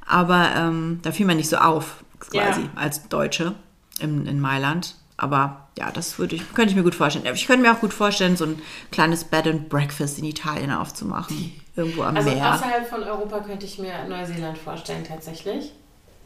Aber 0.06 0.50
ähm, 0.56 1.00
da 1.02 1.12
fiel 1.12 1.26
man 1.26 1.36
nicht 1.36 1.48
so 1.48 1.56
auf, 1.56 2.04
quasi, 2.20 2.62
Ja. 2.62 2.70
als 2.76 3.08
Deutsche 3.08 3.54
in, 4.00 4.26
in 4.26 4.40
Mailand. 4.40 4.94
Aber 5.16 5.68
ja, 5.78 5.90
das 5.92 6.18
würde 6.18 6.36
ich, 6.36 6.54
könnte 6.54 6.70
ich 6.70 6.76
mir 6.76 6.82
gut 6.82 6.94
vorstellen. 6.94 7.24
Ich 7.34 7.46
könnte 7.46 7.62
mir 7.62 7.72
auch 7.72 7.80
gut 7.80 7.92
vorstellen, 7.94 8.36
so 8.36 8.44
ein 8.46 8.60
kleines 8.90 9.24
Bed 9.24 9.46
and 9.46 9.68
Breakfast 9.68 10.18
in 10.18 10.24
Italien 10.24 10.70
aufzumachen. 10.72 11.52
Irgendwo 11.76 12.02
am 12.02 12.16
Also 12.16 12.30
Meer. 12.30 12.54
außerhalb 12.54 12.88
von 12.88 13.02
Europa 13.02 13.40
könnte 13.40 13.66
ich 13.66 13.78
mir 13.78 13.92
Neuseeland 14.08 14.58
vorstellen, 14.58 15.04
tatsächlich. 15.06 15.72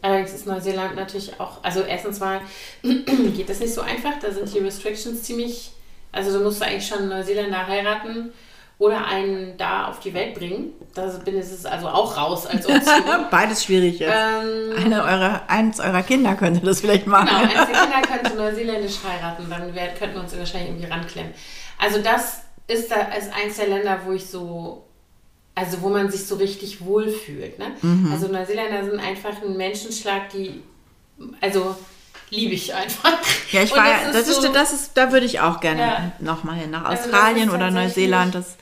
Allerdings 0.00 0.32
ist 0.32 0.46
Neuseeland 0.46 0.94
natürlich 0.96 1.38
auch, 1.40 1.62
also 1.64 1.80
erstens 1.80 2.20
mal 2.20 2.40
geht 2.82 3.48
das 3.48 3.58
nicht 3.60 3.74
so 3.74 3.80
einfach, 3.80 4.12
da 4.20 4.30
sind 4.30 4.52
die 4.54 4.58
Restrictions 4.60 5.22
ziemlich, 5.22 5.72
also 6.12 6.38
du 6.38 6.44
musst 6.44 6.62
eigentlich 6.62 6.86
schon 6.86 7.08
Neuseeländer 7.08 7.66
heiraten 7.66 8.30
oder 8.78 9.06
einen 9.06 9.56
da 9.58 9.86
auf 9.88 9.98
die 10.00 10.14
Welt 10.14 10.34
bringen. 10.34 10.70
Da 10.94 11.06
bin 11.24 11.36
es 11.36 11.66
also 11.66 11.88
auch 11.88 12.16
raus 12.16 12.46
als 12.46 12.64
Option. 12.66 13.02
Beides 13.30 13.64
schwierig 13.64 13.98
jetzt. 13.98 14.14
Ähm, 14.14 14.72
Eine 14.84 15.02
eurer, 15.02 15.42
eins 15.48 15.80
eurer 15.80 16.02
Kinder 16.02 16.34
könnte 16.36 16.64
das 16.64 16.80
vielleicht 16.80 17.06
machen. 17.06 17.26
Genau, 17.28 17.40
eins 17.60 17.70
der 17.70 17.80
Kinder 17.82 18.02
könnte 18.08 18.36
neuseeländisch 18.36 18.96
heiraten, 19.06 19.46
dann 19.50 19.74
wär, 19.74 19.88
könnten 19.94 20.14
wir 20.16 20.22
uns 20.22 20.36
wahrscheinlich 20.38 20.70
irgendwie 20.70 20.88
ranklemmen. 20.88 21.32
Also 21.78 22.00
das 22.00 22.42
ist 22.68 22.90
da 22.90 22.96
ist 23.16 23.32
eins 23.34 23.56
der 23.56 23.68
Länder, 23.68 23.98
wo 24.04 24.12
ich 24.12 24.26
so, 24.26 24.84
also 25.56 25.82
wo 25.82 25.88
man 25.88 26.08
sich 26.10 26.26
so 26.26 26.36
richtig 26.36 26.80
wohlfühlt. 26.84 27.58
Ne? 27.58 27.72
Mhm. 27.82 28.12
Also 28.12 28.28
Neuseeländer 28.28 28.84
sind 28.84 29.00
einfach 29.00 29.42
ein 29.42 29.56
Menschenschlag, 29.56 30.28
die, 30.30 30.62
also 31.40 31.74
liebe 32.30 32.54
ich 32.54 32.74
einfach. 32.74 33.14
Ja, 33.50 33.62
ich 33.62 33.72
war 33.74 33.84
das 34.04 34.12
das 34.12 34.28
ist, 34.28 34.42
so- 34.42 34.52
das 34.52 34.72
ist, 34.72 34.90
da 34.96 35.10
würde 35.12 35.24
ich 35.26 35.40
auch 35.40 35.60
gerne 35.60 35.80
Ja. 35.80 36.12
nochmal 36.20 36.56
hin. 36.56 36.70
Nach 36.70 36.84
Also 36.84 37.04
Australien 37.04 37.48
ist 37.48 37.54
oder 37.54 37.70
Neuseeland, 37.70 38.34
das 38.34 38.56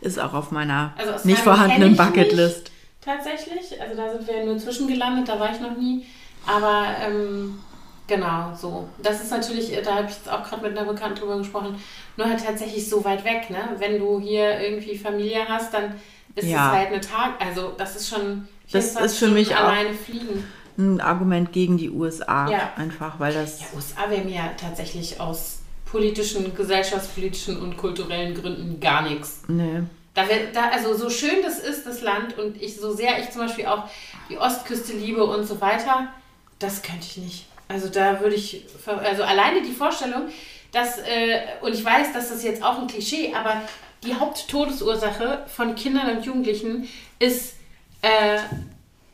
ist 0.00 0.18
auch 0.18 0.34
auf 0.34 0.50
meiner 0.50 0.92
Also 0.96 1.26
nicht 1.26 1.40
vorhandenen 1.40 1.96
Bucketlist. 1.96 2.70
Tatsächlich, 3.00 3.80
also 3.80 3.96
da 3.96 4.12
sind 4.12 4.26
wir 4.26 4.44
nur 4.44 4.58
zwischengelandet, 4.58 5.28
da 5.28 5.38
war 5.40 5.50
ich 5.52 5.60
noch 5.60 5.76
nie. 5.76 6.06
Aber 6.46 6.86
ähm, 7.02 7.58
genau, 8.06 8.52
so. 8.54 8.88
Das 9.02 9.22
ist 9.22 9.30
natürlich, 9.30 9.72
da 9.84 9.96
habe 9.96 10.08
ich 10.08 10.14
jetzt 10.16 10.28
auch 10.30 10.42
gerade 10.44 10.62
mit 10.68 10.76
einer 10.76 10.90
Bekannten 10.90 11.18
drüber 11.20 11.38
gesprochen, 11.38 11.80
nur 12.16 12.28
halt 12.28 12.44
tatsächlich 12.44 12.88
so 12.88 13.04
weit 13.04 13.24
weg, 13.24 13.50
ne? 13.50 13.58
Wenn 13.78 13.98
du 13.98 14.20
hier 14.20 14.60
irgendwie 14.60 14.96
Familie 14.96 15.48
hast, 15.48 15.72
dann 15.74 15.94
ist 16.34 16.46
Ja. 16.48 16.70
es 16.70 16.76
halt 16.78 16.88
eine 16.88 17.00
Tag, 17.00 17.34
also 17.44 17.72
das 17.76 17.96
ist 17.96 18.08
schon 18.08 18.46
Das 18.70 18.90
24 18.92 19.04
ist 19.04 19.18
für 19.18 19.28
mich 19.28 19.56
alleine 19.56 19.94
fliegen. 19.94 20.44
Ein 20.76 21.00
Argument 21.00 21.52
gegen 21.52 21.76
die 21.76 21.90
USA. 21.90 22.48
Ja. 22.48 22.72
Einfach, 22.76 23.18
weil 23.18 23.34
das. 23.34 23.60
Ja, 23.60 23.66
USA 23.74 24.10
wäre 24.10 24.22
mir 24.24 24.42
tatsächlich 24.56 25.20
aus 25.20 25.57
politischen, 25.90 26.54
gesellschaftspolitischen 26.54 27.60
und 27.60 27.76
kulturellen 27.76 28.34
Gründen 28.34 28.80
gar 28.80 29.02
nichts. 29.02 29.42
Nee. 29.48 29.82
Da, 30.14 30.24
da, 30.52 30.70
also 30.70 30.96
so 30.96 31.10
schön 31.10 31.42
das 31.42 31.58
ist, 31.60 31.86
das 31.86 32.02
Land, 32.02 32.36
und 32.38 32.60
ich, 32.60 32.76
so 32.76 32.92
sehr 32.92 33.20
ich 33.20 33.30
zum 33.30 33.42
Beispiel 33.42 33.66
auch 33.66 33.84
die 34.28 34.36
Ostküste 34.36 34.92
liebe 34.92 35.24
und 35.24 35.46
so 35.46 35.60
weiter, 35.60 36.08
das 36.58 36.82
könnte 36.82 37.06
ich 37.08 37.16
nicht. 37.18 37.46
Also 37.68 37.88
da 37.88 38.20
würde 38.20 38.34
ich, 38.34 38.64
also 38.86 39.22
alleine 39.22 39.62
die 39.62 39.72
Vorstellung, 39.72 40.28
dass, 40.72 40.98
äh, 40.98 41.40
und 41.60 41.74
ich 41.74 41.84
weiß, 41.84 42.12
dass 42.12 42.30
das 42.30 42.42
jetzt 42.42 42.62
auch 42.62 42.78
ein 42.78 42.88
Klischee, 42.88 43.32
aber 43.34 43.62
die 44.04 44.14
Haupttodesursache 44.14 45.44
von 45.46 45.74
Kindern 45.74 46.16
und 46.16 46.24
Jugendlichen 46.24 46.88
ist 47.18 47.54
äh, 48.02 48.38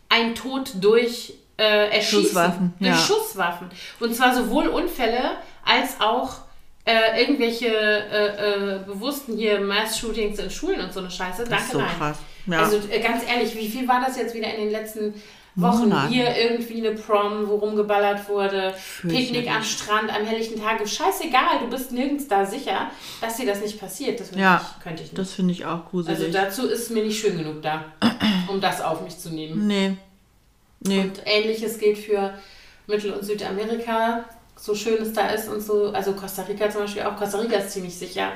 ein 0.09 0.35
Tod 0.35 0.73
durch 0.81 1.35
äh, 1.57 1.91
Erschießen. 1.91 2.23
Schusswaffen, 2.25 2.75
Durch 2.79 2.91
ja. 2.91 2.97
Schusswaffen. 2.97 3.71
Und 4.01 4.15
zwar 4.15 4.35
sowohl 4.35 4.69
Unfälle 4.69 5.37
als 5.65 6.01
auch 6.01 6.44
äh, 6.87 7.21
irgendwelche 7.23 7.67
äh, 7.69 8.77
äh, 8.77 8.79
bewussten 8.87 9.37
hier 9.37 9.61
Mass-Shootings 9.61 10.39
in 10.39 10.51
Schulen 10.51 10.81
und 10.81 10.93
so 10.93 11.01
eine 11.01 11.11
Scheiße. 11.11 11.43
Das 11.45 11.49
Danke, 11.49 11.65
ist 11.65 11.73
so 11.73 11.79
nein. 11.79 11.89
krass. 11.99 12.19
Ja. 12.47 12.59
Also 12.63 12.79
äh, 12.91 13.01
ganz 13.01 13.23
ehrlich, 13.27 13.55
wie 13.57 13.69
viel 13.69 13.89
war 13.89 14.03
das 14.07 14.17
jetzt 14.17 14.35
wieder 14.35 14.53
in 14.53 14.61
den 14.65 14.71
letzten 14.71 15.15
Wochen? 15.57 15.89
Monaten. 15.89 16.13
Hier 16.13 16.37
irgendwie 16.37 16.87
eine 16.87 16.97
Prom, 16.97 17.49
wo 17.49 17.55
rumgeballert 17.57 18.29
wurde, 18.29 18.75
Fürchterlich. 18.77 19.31
Picknick 19.33 19.51
am 19.55 19.63
Strand, 19.63 20.15
am 20.15 20.27
helllichten 20.27 20.61
Tage. 20.61 20.87
Scheißegal, 20.87 21.61
du 21.61 21.71
bist 21.71 21.93
nirgends 21.93 22.29
da 22.29 22.45
sicher, 22.45 22.91
dass 23.21 23.37
dir 23.37 23.47
das 23.47 23.61
nicht 23.63 23.81
passiert. 23.81 24.21
Das 24.21 24.31
Ja, 24.37 24.61
ich, 24.79 24.83
könnte 24.83 25.03
ich 25.05 25.13
nicht. 25.13 25.19
das 25.19 25.33
finde 25.33 25.53
ich 25.53 25.65
auch 25.65 25.89
gruselig. 25.89 26.19
also 26.19 26.31
dazu 26.33 26.67
ist 26.69 26.91
mir 26.91 27.05
nicht 27.05 27.19
schön 27.21 27.39
genug 27.39 27.63
da, 27.63 27.85
um 28.49 28.61
das 28.61 28.81
auf 28.83 29.01
mich 29.03 29.17
zu 29.19 29.31
nehmen. 29.31 29.67
nee. 29.67 29.97
Nee. 30.87 31.01
Und 31.01 31.23
ähnliches 31.25 31.79
gilt 31.79 31.97
für 31.97 32.35
Mittel- 32.87 33.13
und 33.15 33.25
Südamerika, 33.25 34.27
so 34.65 34.75
schön 34.75 35.03
es 35.03 35.13
da 35.13 35.27
ist 35.29 35.49
und 35.49 35.61
so. 35.61 35.91
Also 35.91 36.15
Costa 36.15 36.43
Rica 36.43 36.71
zum 36.71 36.83
Beispiel 36.83 37.03
auch. 37.03 37.17
Costa 37.17 37.39
Rica 37.39 37.57
ist 37.57 37.73
ziemlich 37.73 37.95
sicher. 37.95 38.33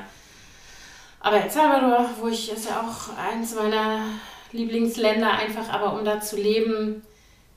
Aber 1.21 1.43
El 1.43 1.51
Salvador, 1.51 2.11
wo 2.21 2.29
ich, 2.29 2.53
ist 2.53 2.67
ja 2.67 2.83
auch 2.83 3.17
eins 3.19 3.55
meiner 3.55 4.03
Lieblingsländer 4.53 5.33
einfach, 5.33 5.71
aber 5.71 5.99
um 5.99 6.05
da 6.05 6.21
zu 6.21 6.37
leben, 6.37 7.03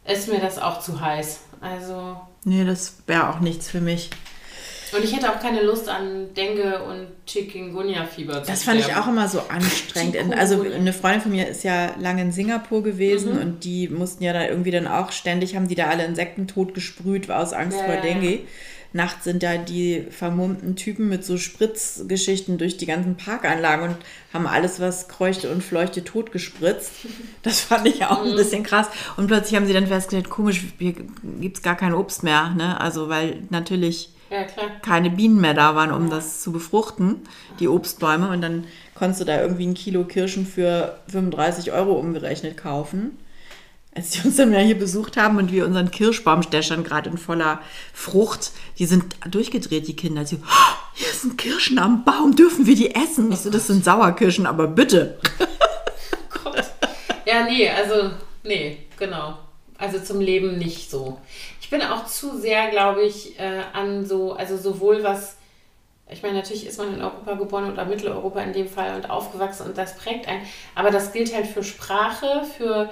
ist 0.06 0.30
mir 0.30 0.40
das 0.40 0.58
auch 0.58 0.80
zu 0.80 1.02
heiß. 1.02 1.42
Also, 1.60 2.20
nee, 2.46 2.64
das 2.64 3.04
wäre 3.08 3.30
auch 3.30 3.40
nichts 3.42 3.70
für 3.70 3.82
mich. 3.82 4.10
Und 4.96 5.04
ich 5.04 5.16
hätte 5.16 5.30
auch 5.32 5.40
keine 5.40 5.62
Lust 5.64 5.88
an 5.90 6.34
Dengue 6.36 6.82
und 6.84 7.08
Chikungunya-Fieber 7.28 8.44
zu 8.44 8.52
Das 8.52 8.64
fand 8.64 8.80
ich 8.80 8.96
auch 8.96 9.08
immer 9.08 9.28
so 9.28 9.40
anstrengend. 9.50 10.14
Chikungunya. 10.16 10.38
Also 10.40 10.62
eine 10.62 10.94
Freundin 10.94 11.22
von 11.22 11.32
mir 11.32 11.48
ist 11.48 11.64
ja 11.64 11.96
lange 12.00 12.22
in 12.24 12.32
Singapur 12.32 12.84
gewesen 12.84 13.36
Mhm. 13.36 13.42
und 13.42 13.64
die 13.64 13.88
mussten 13.88 14.24
ja 14.24 14.34
da 14.34 14.48
irgendwie 14.48 14.72
dann 14.72 14.88
auch 14.88 15.12
ständig, 15.12 15.56
haben 15.56 15.68
die 15.68 15.76
da 15.76 15.88
alle 15.88 16.06
Insekten 16.06 16.48
tot 16.48 16.74
gesprüht 16.74 17.30
aus 17.32 17.54
Angst 17.54 17.78
Ja, 17.80 17.86
vor 17.86 17.96
ja, 17.96 18.02
Dengue. 18.02 18.40
Nachts 18.94 19.24
sind 19.24 19.42
da 19.42 19.56
die 19.56 20.06
vermummten 20.10 20.76
Typen 20.76 21.08
mit 21.08 21.24
so 21.24 21.38
Spritzgeschichten 21.38 22.58
durch 22.58 22.76
die 22.76 22.86
ganzen 22.86 23.16
Parkanlagen 23.16 23.88
und 23.90 23.96
haben 24.34 24.46
alles, 24.48 24.82
was 24.82 25.08
kreuchte 25.08 25.50
und 25.50 25.64
fleuchte, 25.64 26.04
tot 26.04 26.32
gespritzt. 26.32 26.92
Das 27.44 27.62
fand 27.62 27.88
ich 27.88 28.06
auch 28.06 28.24
Mhm. 28.24 28.32
ein 28.32 28.36
bisschen 28.36 28.64
krass. 28.64 28.88
Und 29.18 29.28
plötzlich 29.28 29.56
haben 29.56 29.66
sie 29.66 29.74
dann 29.74 29.88
festgestellt, 29.88 30.30
komisch, 30.30 30.62
hier 30.78 30.94
gibt 31.40 31.58
es 31.58 31.64
gar 31.64 31.76
kein 31.78 31.94
Obst 31.94 32.22
mehr. 32.24 32.50
Ne? 32.58 32.80
Also 32.82 33.08
weil 33.10 33.40
natürlich 33.50 34.10
Ja, 34.32 34.44
klar. 34.46 34.67
keine 34.82 35.10
Bienen 35.10 35.41
mehr 35.41 35.54
da 35.54 35.76
waren, 35.76 35.91
um 35.91 36.10
das 36.10 36.41
zu 36.41 36.52
befruchten, 36.54 37.17
die 37.60 37.67
Obstbäume. 37.67 38.30
Und 38.30 38.41
dann 38.41 38.63
konntest 38.96 39.20
du 39.22 39.26
da 39.26 39.41
irgendwie 39.41 39.67
ein 39.67 39.74
Kilo 39.74 40.06
Kirschen 40.06 40.46
für 40.48 40.98
35 41.10 41.72
Euro 41.74 41.94
umgerechnet 42.00 42.56
kaufen. 42.58 43.17
Als 43.94 44.12
die 44.12 44.26
uns 44.26 44.38
dann 44.38 44.52
mal 44.52 44.63
hier 44.63 44.80
besucht 44.80 45.17
haben 45.17 45.38
und 45.38 45.52
wir 45.52 45.65
unseren 45.65 45.91
Kirschbaum 45.91 46.44
stäschern, 46.44 46.86
gerade 46.86 47.10
in 47.10 47.17
voller 47.17 47.60
Frucht, 47.94 48.52
die 48.80 48.86
sind 48.86 49.04
durchgedreht, 49.30 49.86
die 49.86 49.98
Kinder. 49.98 50.26
Sie, 50.26 50.38
"Oh, 50.41 50.76
hier 50.94 51.12
sind 51.12 51.38
Kirschen 51.38 51.78
am 51.78 52.06
Baum, 52.06 52.34
dürfen 52.34 52.65
wir 52.65 52.76
die 52.78 52.96
essen? 52.96 53.34
Ich 53.34 53.39
so, 53.39 53.50
das 53.50 53.67
sind 53.67 53.84
Sauerkirschen, 53.84 54.46
aber 54.46 54.67
bitte. 54.67 55.20
Gott. 56.44 56.63
Ja, 57.26 57.44
nee, 57.44 57.70
also, 57.70 58.12
nee, 58.44 58.78
genau. 58.98 59.38
Also 59.78 60.00
zum 60.00 60.22
Leben 60.22 60.58
nicht 60.58 60.89
so. 60.89 61.20
Ich 61.72 61.80
bin 61.80 61.88
auch 61.88 62.06
zu 62.06 62.38
sehr, 62.38 62.70
glaube 62.70 63.02
ich, 63.02 63.40
äh, 63.40 63.62
an 63.72 64.06
so, 64.06 64.34
also 64.34 64.58
sowohl 64.58 65.04
was, 65.04 65.38
ich 66.10 66.22
meine, 66.22 66.36
natürlich 66.36 66.68
ist 66.68 66.78
man 66.78 66.94
in 66.96 67.02
Europa 67.02 67.36
geboren 67.36 67.72
oder 67.72 67.86
Mitteleuropa 67.86 68.42
in 68.42 68.52
dem 68.52 68.68
Fall 68.68 68.94
und 68.94 69.10
aufgewachsen 69.10 69.68
und 69.68 69.78
das 69.78 69.96
prägt 69.96 70.28
einen, 70.28 70.46
aber 70.76 70.92
das 70.92 71.14
gilt 71.14 71.34
halt 71.34 71.48
für 71.48 71.64
Sprache, 71.64 72.44
für 72.58 72.90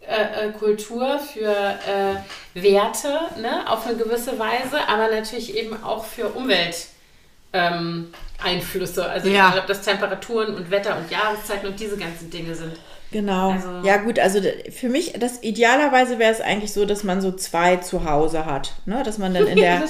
äh, 0.00 0.48
äh, 0.48 0.50
Kultur, 0.50 1.20
für 1.20 1.52
äh, 1.52 2.60
Werte, 2.60 3.16
ne, 3.40 3.62
auf 3.70 3.86
eine 3.86 3.96
gewisse 3.96 4.36
Weise, 4.40 4.88
aber 4.88 5.08
natürlich 5.08 5.56
eben 5.56 5.80
auch 5.84 6.04
für 6.04 6.26
Umwelt. 6.30 6.88
Ähm, 7.52 8.12
Einflüsse, 8.42 9.08
also 9.08 9.28
Ja. 9.28 9.50
egal, 9.50 9.60
ob 9.60 9.66
das 9.68 9.82
Temperaturen 9.82 10.56
und 10.56 10.68
Wetter 10.72 10.98
und 10.98 11.08
Jahreszeiten 11.12 11.68
und 11.68 11.78
diese 11.78 11.96
ganzen 11.96 12.28
Dinge 12.28 12.56
sind. 12.56 12.76
Genau. 13.12 13.50
Also- 13.52 13.86
ja, 13.86 13.98
gut, 13.98 14.18
also 14.18 14.40
für 14.70 14.88
mich, 14.88 15.12
das 15.18 15.42
idealerweise 15.42 16.18
wäre 16.18 16.32
es 16.32 16.40
eigentlich 16.40 16.72
so, 16.72 16.84
dass 16.84 17.04
man 17.04 17.20
so 17.20 17.32
zwei 17.32 17.76
zu 17.76 18.04
Hause 18.04 18.46
hat. 18.46 18.74
Ne? 18.84 19.02
Dass 19.04 19.18
man 19.18 19.32
dann 19.34 19.46
in 19.46 19.56
der, 19.60 19.82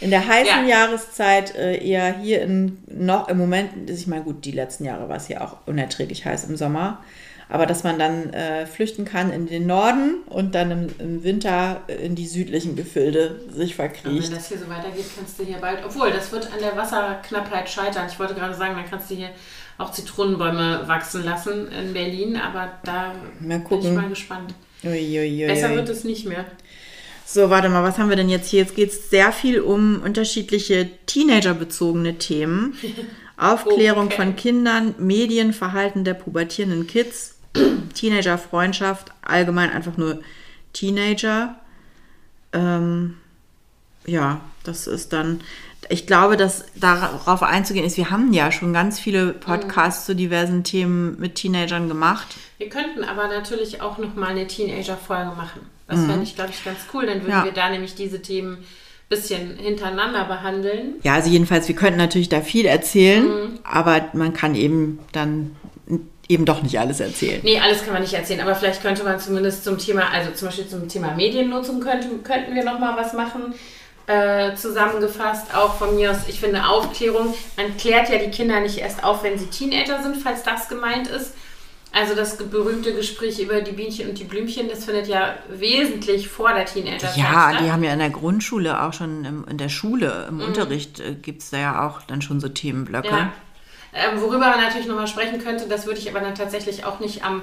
in 0.00 0.10
der 0.10 0.26
heißen 0.26 0.66
Ja. 0.66 0.86
Jahreszeit 0.86 1.54
äh, 1.54 1.76
eher 1.86 2.18
hier 2.18 2.42
in 2.42 2.78
noch 2.88 3.28
im 3.28 3.38
Moment, 3.38 3.88
ich 3.90 4.06
meine, 4.06 4.22
gut, 4.24 4.44
die 4.44 4.52
letzten 4.52 4.84
Jahre 4.84 5.08
war 5.08 5.16
es 5.16 5.26
hier 5.26 5.42
auch 5.42 5.56
unerträglich 5.66 6.24
heiß 6.24 6.44
im 6.44 6.56
Sommer. 6.56 7.02
Aber 7.48 7.66
dass 7.66 7.84
man 7.84 7.98
dann 7.98 8.32
äh, 8.32 8.64
flüchten 8.64 9.04
kann 9.04 9.30
in 9.30 9.46
den 9.46 9.66
Norden 9.66 10.22
und 10.30 10.54
dann 10.54 10.70
im, 10.70 10.86
im 10.98 11.22
Winter 11.22 11.82
in 12.02 12.14
die 12.14 12.26
südlichen 12.26 12.76
Gefilde 12.76 13.42
sich 13.50 13.72
Und 13.72 13.76
verkriecht. 13.76 14.28
wenn 14.30 14.36
das 14.36 14.48
hier 14.48 14.56
so 14.58 14.70
weitergeht, 14.70 15.04
kannst 15.14 15.38
du 15.38 15.44
hier 15.44 15.58
bald, 15.58 15.80
obwohl 15.84 16.10
das 16.12 16.32
wird 16.32 16.46
an 16.46 16.60
der 16.62 16.74
Wasserknappheit 16.78 17.68
scheitern. 17.68 18.06
Ich 18.10 18.18
wollte 18.18 18.32
gerade 18.34 18.54
sagen, 18.54 18.76
dann 18.76 18.88
kannst 18.88 19.10
du 19.10 19.16
hier 19.16 19.28
auch 19.82 19.92
Zitronenbäume 19.92 20.86
wachsen 20.86 21.24
lassen 21.24 21.68
in 21.68 21.92
Berlin, 21.92 22.36
aber 22.36 22.72
da 22.84 23.14
Mal 23.40 23.58
bin 23.58 23.80
ich 23.80 23.90
mal 23.90 24.08
gespannt. 24.08 24.54
Uiuiui. 24.84 25.46
Besser 25.46 25.74
wird 25.74 25.88
es 25.88 26.04
nicht 26.04 26.26
mehr. 26.26 26.44
So, 27.24 27.50
warte 27.50 27.68
mal, 27.68 27.82
was 27.82 27.98
haben 27.98 28.08
wir 28.10 28.16
denn 28.16 28.28
jetzt 28.28 28.48
hier? 28.50 28.60
Jetzt 28.60 28.76
geht 28.76 28.90
es 28.90 29.10
sehr 29.10 29.32
viel 29.32 29.60
um 29.60 30.02
unterschiedliche 30.02 30.88
Teenagerbezogene 31.06 32.18
Themen. 32.18 32.74
Aufklärung 33.36 34.06
Okay. 34.06 34.16
von 34.16 34.36
Kindern, 34.36 34.94
Medienverhalten 34.98 36.04
der 36.04 36.14
pubertierenden 36.14 36.86
Kids, 36.86 37.36
Teenagerfreundschaft, 37.94 39.12
allgemein 39.22 39.70
einfach 39.70 39.96
nur 39.96 40.20
Teenager. 40.72 41.56
Ähm, 42.52 43.16
ja, 44.06 44.40
das 44.64 44.86
ist 44.86 45.12
dann, 45.12 45.40
ich 45.88 46.06
glaube, 46.06 46.36
dass 46.36 46.64
darauf 46.76 47.42
einzugehen 47.42 47.84
ist, 47.84 47.96
wir 47.96 48.10
haben 48.10 48.32
ja 48.32 48.52
schon 48.52 48.72
ganz 48.72 48.98
viele 49.00 49.32
Podcasts 49.32 50.06
zu 50.06 50.14
diversen 50.14 50.64
Themen 50.64 51.16
mit 51.18 51.34
Teenagern 51.34 51.88
gemacht. 51.88 52.28
Wir 52.58 52.68
könnten 52.68 53.04
aber 53.04 53.28
natürlich 53.28 53.80
auch 53.82 53.98
noch 53.98 54.14
mal 54.14 54.28
eine 54.30 54.46
Teenager-Folge 54.46 55.32
machen. 55.36 55.60
Das 55.88 56.00
fände 56.06 56.22
ich, 56.22 56.34
glaube 56.36 56.50
ich, 56.50 56.64
ganz 56.64 56.78
cool. 56.94 57.04
Dann 57.06 57.16
würden 57.16 57.24
Mhm. 57.26 57.30
Ja. 57.30 57.44
wir 57.44 57.52
da 57.52 57.68
nämlich 57.68 57.94
diese 57.94 58.22
Themen 58.22 58.54
ein 58.58 58.64
bisschen 59.10 59.56
hintereinander 59.58 60.24
behandeln. 60.24 60.94
Ja, 61.02 61.14
also 61.14 61.28
jedenfalls, 61.28 61.68
wir 61.68 61.74
könnten 61.74 61.98
natürlich 61.98 62.30
da 62.30 62.40
viel 62.40 62.64
erzählen, 62.64 63.24
Mhm. 63.26 63.58
aber 63.64 64.06
man 64.14 64.32
kann 64.32 64.54
eben 64.54 65.00
dann 65.12 65.54
eben 66.28 66.46
doch 66.46 66.62
nicht 66.62 66.78
alles 66.78 67.00
erzählen. 67.00 67.40
Nee, 67.42 67.58
alles 67.60 67.84
kann 67.84 67.92
man 67.92 68.00
nicht 68.00 68.14
erzählen, 68.14 68.40
aber 68.40 68.54
vielleicht 68.54 68.80
könnte 68.80 69.04
man 69.04 69.20
zumindest 69.20 69.64
zum 69.64 69.76
Thema, 69.76 70.08
also 70.10 70.30
zum 70.30 70.48
Beispiel 70.48 70.66
zum 70.68 70.88
Thema 70.88 71.14
Mediennutzung 71.14 71.80
könnte, 71.80 72.08
könnten 72.24 72.54
wir 72.54 72.64
noch 72.64 72.78
mal 72.78 72.96
was 72.96 73.12
machen. 73.12 73.52
Äh, 74.06 74.54
zusammengefasst, 74.56 75.54
auch 75.54 75.74
von 75.76 75.94
mir 75.94 76.10
aus, 76.10 76.18
ich 76.28 76.40
finde 76.40 76.66
Aufklärung, 76.66 77.34
man 77.56 77.76
klärt 77.76 78.08
ja 78.10 78.18
die 78.18 78.30
Kinder 78.30 78.60
nicht 78.60 78.78
erst 78.78 79.04
auf, 79.04 79.22
wenn 79.22 79.38
sie 79.38 79.46
Teenager 79.46 80.02
sind, 80.02 80.16
falls 80.16 80.42
das 80.42 80.68
gemeint 80.68 81.08
ist. 81.08 81.34
Also 81.94 82.14
das 82.14 82.38
berühmte 82.38 82.94
Gespräch 82.94 83.38
über 83.38 83.60
die 83.60 83.72
Bienchen 83.72 84.08
und 84.08 84.18
die 84.18 84.24
Blümchen, 84.24 84.68
das 84.70 84.86
findet 84.86 85.08
ja 85.08 85.34
wesentlich 85.50 86.26
vor 86.28 86.54
der 86.54 86.64
Teenagerzeit 86.64 87.16
Ja, 87.18 87.50
statt. 87.50 87.62
die 87.62 87.70
haben 87.70 87.84
ja 87.84 87.92
in 87.92 87.98
der 87.98 88.08
Grundschule 88.08 88.82
auch 88.82 88.94
schon 88.94 89.24
im, 89.26 89.46
in 89.46 89.58
der 89.58 89.68
Schule, 89.68 90.26
Mhm. 90.30 90.40
im 90.40 90.46
Unterricht 90.46 91.00
äh, 91.00 91.14
gibt 91.14 91.42
es 91.42 91.50
da 91.50 91.58
ja 91.58 91.86
auch 91.86 92.00
dann 92.02 92.22
schon 92.22 92.40
so 92.40 92.48
Themenblöcke. 92.48 93.08
Ja. 93.08 93.32
Ähm, 93.94 94.22
worüber 94.22 94.38
man 94.48 94.58
natürlich 94.62 94.86
nochmal 94.86 95.06
sprechen 95.06 95.44
könnte, 95.44 95.68
das 95.68 95.84
würde 95.86 96.00
ich 96.00 96.08
aber 96.08 96.20
dann 96.20 96.34
tatsächlich 96.34 96.86
auch 96.86 96.98
nicht 96.98 97.24
am 97.26 97.42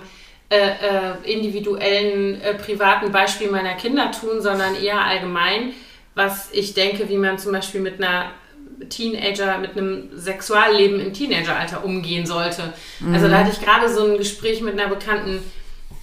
äh, 0.51 0.57
äh, 0.57 1.31
individuellen, 1.31 2.41
äh, 2.41 2.55
privaten 2.55 3.11
Beispiel 3.11 3.51
meiner 3.51 3.75
Kinder 3.75 4.11
tun, 4.11 4.41
sondern 4.41 4.73
eher 4.75 4.99
allgemein, 4.99 5.73
was 6.19 6.49
ich 6.51 6.73
denke, 6.73 7.07
wie 7.07 7.15
man 7.15 7.39
zum 7.39 7.53
Beispiel 7.53 7.79
mit 7.79 8.03
einer 8.03 8.31
Teenager, 8.89 9.57
mit 9.57 9.71
einem 9.71 10.09
Sexualleben 10.17 10.99
im 10.99 11.13
Teenageralter 11.13 11.83
umgehen 11.85 12.25
sollte. 12.25 12.73
Also 13.13 13.29
da 13.29 13.39
hatte 13.39 13.51
ich 13.51 13.61
gerade 13.61 13.87
so 13.87 14.05
ein 14.05 14.17
Gespräch 14.17 14.61
mit 14.61 14.77
einer 14.77 14.93
Bekannten, 14.93 15.39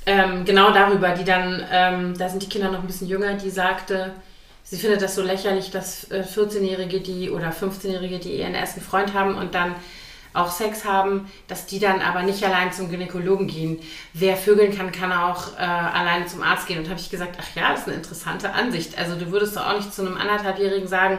ähm, 0.07 0.47
genau 0.47 0.71
darüber, 0.73 1.11
die 1.11 1.25
dann, 1.25 1.63
ähm, 1.71 2.17
da 2.17 2.31
sind 2.31 2.43
die 2.43 2.49
Kinder 2.49 2.71
noch 2.71 2.81
ein 2.81 2.87
bisschen 2.87 3.09
jünger, 3.09 3.35
die 3.35 3.51
sagte, 3.51 4.15
sie 4.63 4.77
findet 4.79 5.03
das 5.03 5.17
so 5.17 5.23
lächerlich, 5.23 5.71
dass 5.71 6.11
äh, 6.11 6.23
14-Jährige, 6.23 7.01
die 7.01 7.31
oder 7.31 7.51
15-Jährige, 7.51 8.19
die 8.19 8.39
ihren 8.39 8.55
ersten 8.55 8.81
Freund 8.81 9.13
haben 9.13 9.37
und 9.37 9.55
dann 9.55 9.75
auch 10.37 10.51
Sex 10.51 10.85
haben, 10.85 11.31
dass 11.49 11.67
die 11.67 11.79
dann 11.79 12.01
aber 12.01 12.23
nicht 12.23 12.45
allein 12.45 12.73
zum 12.73 12.91
Gynäkologen 12.91 13.47
gehen. 13.47 13.79
Wer 14.13 14.37
vögeln 14.37 14.77
kann, 14.77 14.93
kann 14.93 15.13
auch 15.13 15.55
äh, 15.59 15.63
alleine 15.63 16.27
zum 16.27 16.43
Arzt 16.43 16.67
gehen. 16.67 16.79
Und 16.79 16.89
habe 16.89 17.01
ich 17.01 17.11
gesagt, 17.11 17.39
ach 17.41 17.57
ja, 17.57 17.71
das 17.71 17.81
ist 17.81 17.89
eine 17.89 17.97
interessante 17.97 18.53
Ansicht. 18.53 18.99
Also 18.99 19.17
du 19.17 19.31
würdest 19.31 19.57
doch 19.57 19.67
auch 19.67 19.77
nicht 19.77 19.93
zu 19.93 20.03
einem 20.03 20.17
anderthalbjährigen 20.17 20.89
sagen, 20.89 21.19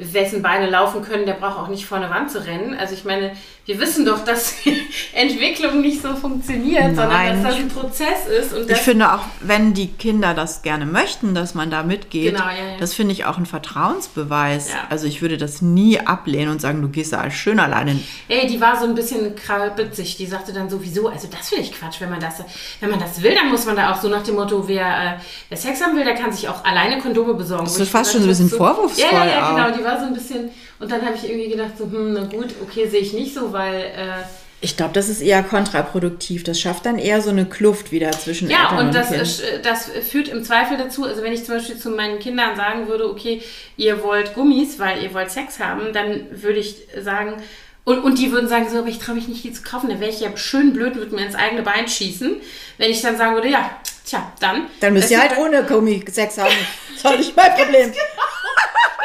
wessen 0.00 0.42
Beine 0.42 0.68
laufen 0.68 1.02
können, 1.02 1.26
der 1.26 1.34
braucht 1.34 1.58
auch 1.58 1.68
nicht 1.68 1.86
vor 1.86 1.98
eine 1.98 2.10
Wand 2.10 2.30
zu 2.30 2.44
rennen. 2.44 2.74
Also 2.74 2.94
ich 2.94 3.04
meine, 3.04 3.32
wir 3.70 3.78
wissen 3.78 4.04
doch, 4.04 4.24
dass 4.24 4.56
Entwicklung 5.12 5.80
nicht 5.80 6.02
so 6.02 6.16
funktioniert, 6.16 6.96
sondern 6.96 7.08
Nein. 7.08 7.42
dass 7.44 7.54
das 7.54 7.62
ein 7.62 7.68
Prozess 7.68 8.26
ist. 8.26 8.52
Und 8.52 8.68
Ich 8.68 8.78
finde 8.78 9.14
auch, 9.14 9.20
wenn 9.42 9.74
die 9.74 9.86
Kinder 9.86 10.34
das 10.34 10.62
gerne 10.62 10.86
möchten, 10.86 11.36
dass 11.36 11.54
man 11.54 11.70
da 11.70 11.84
mitgeht, 11.84 12.34
Genau, 12.34 12.46
ja, 12.46 12.72
ja. 12.72 12.76
das 12.80 12.94
finde 12.94 13.12
ich 13.12 13.26
auch 13.26 13.38
ein 13.38 13.46
Vertrauensbeweis. 13.46 14.70
Ja. 14.70 14.88
Also 14.90 15.06
ich 15.06 15.22
würde 15.22 15.38
das 15.38 15.62
nie 15.62 16.00
ablehnen 16.00 16.50
und 16.50 16.60
sagen, 16.60 16.82
du 16.82 16.88
gehst 16.88 17.12
da 17.12 17.30
schön 17.30 17.60
alleine. 17.60 18.00
Ey, 18.26 18.48
die 18.48 18.60
war 18.60 18.76
so 18.76 18.86
ein 18.86 18.96
bisschen 18.96 19.36
krabitzig. 19.36 20.16
Die 20.16 20.26
sagte 20.26 20.52
dann 20.52 20.68
sowieso, 20.68 21.06
also 21.06 21.28
das 21.30 21.50
finde 21.50 21.62
ich 21.62 21.72
Quatsch, 21.72 22.00
wenn 22.00 22.10
man 22.10 22.18
das, 22.18 22.42
wenn 22.80 22.90
man 22.90 22.98
das 22.98 23.22
will, 23.22 23.36
dann 23.36 23.50
muss 23.50 23.66
man 23.66 23.76
da 23.76 23.92
auch 23.92 24.02
so 24.02 24.08
nach 24.08 24.24
dem 24.24 24.34
Motto, 24.34 24.66
wer, 24.66 24.86
äh, 24.86 25.12
wer 25.48 25.56
Sex 25.56 25.80
haben 25.80 25.96
will, 25.96 26.04
der 26.04 26.14
kann 26.16 26.32
sich 26.32 26.48
auch 26.48 26.64
alleine 26.64 26.98
Kondome 27.00 27.34
besorgen. 27.34 27.66
Das 27.66 27.78
ist 27.78 27.88
fast 27.88 28.10
schon 28.10 28.22
so 28.22 28.26
ein 28.26 28.30
bisschen 28.30 28.50
vorwurfsvoll 28.50 29.06
Ja, 29.12 29.24
ja, 29.24 29.30
ja, 29.30 29.50
genau. 29.68 29.78
Die 29.78 29.84
war 29.84 30.00
so 30.00 30.06
ein 30.06 30.14
bisschen, 30.14 30.50
und 30.80 30.90
dann 30.90 31.02
habe 31.04 31.14
ich 31.16 31.28
irgendwie 31.30 31.50
gedacht, 31.50 31.72
so, 31.78 31.84
hm, 31.84 32.12
na 32.14 32.24
gut, 32.24 32.54
okay, 32.62 32.88
sehe 32.88 33.00
ich 33.00 33.12
nicht 33.12 33.34
so, 33.34 33.52
weil, 33.52 33.80
äh, 33.82 34.22
Ich 34.62 34.76
glaube, 34.76 34.92
das 34.92 35.08
ist 35.08 35.22
eher 35.22 35.42
kontraproduktiv. 35.42 36.44
Das 36.44 36.60
schafft 36.60 36.84
dann 36.84 36.98
eher 36.98 37.22
so 37.22 37.30
eine 37.30 37.46
Kluft 37.46 37.92
wieder 37.92 38.10
zwischen 38.12 38.50
Ja, 38.50 38.64
Eltern 38.64 38.78
und 38.78 38.86
und 38.88 38.94
das, 38.94 39.08
Kind. 39.08 39.22
ist, 39.22 39.40
äh, 39.40 39.62
das 39.62 39.86
führt 40.10 40.28
im 40.28 40.44
Zweifel 40.44 40.76
dazu, 40.76 41.04
also 41.04 41.22
wenn 41.22 41.32
ich 41.32 41.44
zum 41.44 41.54
Beispiel 41.54 41.78
zu 41.78 41.88
meinen 41.90 42.18
Kindern 42.18 42.56
sagen 42.56 42.86
würde, 42.88 43.08
okay, 43.08 43.42
ihr 43.78 44.02
wollt 44.02 44.34
Gummis, 44.34 44.78
weil 44.78 45.02
ihr 45.02 45.14
wollt 45.14 45.30
Sex 45.30 45.58
haben, 45.60 45.92
dann 45.94 46.26
würde 46.42 46.58
ich 46.58 46.76
sagen, 47.02 47.42
und, 47.84 48.00
und 48.00 48.18
die 48.18 48.30
würden 48.32 48.48
sagen, 48.48 48.68
so, 48.70 48.78
aber 48.80 48.88
ich 48.88 48.98
traue 48.98 49.14
mich 49.14 49.28
nicht, 49.28 49.42
die 49.44 49.52
zu 49.54 49.62
kaufen, 49.62 49.88
dann 49.88 49.98
wäre 50.00 50.10
ich 50.10 50.20
ja 50.20 50.36
schön 50.36 50.74
blöd, 50.74 50.94
würde 50.96 51.14
mir 51.14 51.24
ins 51.24 51.34
eigene 51.34 51.62
Bein 51.62 51.88
schießen. 51.88 52.36
Wenn 52.76 52.90
ich 52.90 53.00
dann 53.00 53.16
sagen 53.16 53.34
würde, 53.34 53.48
ja, 53.48 53.70
tja, 54.04 54.30
dann. 54.40 54.66
Dann 54.80 54.92
müsst 54.92 55.10
ihr 55.10 55.20
halt 55.20 55.32
ist- 55.32 55.38
ohne 55.38 55.62
Gummi 55.64 56.04
Sex 56.10 56.36
haben. 56.38 56.50
Das 56.92 56.96
ist 56.96 57.04
doch 57.06 57.16
nicht 57.16 57.34
mein 57.36 57.54
Problem. 57.56 57.92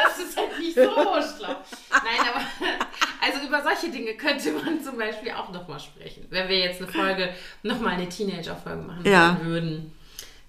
Das 0.04 0.18
ist 0.26 0.36
halt 0.36 0.58
nicht 0.60 0.74
so 0.74 0.82
schlau. 0.84 1.56
Nein, 2.04 2.28
aber 2.32 2.40
also 3.24 3.46
über 3.46 3.62
solche 3.62 3.90
Dinge 3.90 4.14
könnte 4.14 4.52
man 4.52 4.82
zum 4.82 4.96
Beispiel 4.98 5.32
auch 5.32 5.50
nochmal 5.52 5.80
sprechen. 5.80 6.26
Wenn 6.30 6.48
wir 6.48 6.58
jetzt 6.58 6.80
eine 6.82 6.90
Folge, 6.90 7.30
nochmal 7.62 7.94
eine 7.94 8.08
Teenager-Folge 8.08 8.82
machen 8.82 9.04
Ja. 9.04 9.38
würden. 9.42 9.92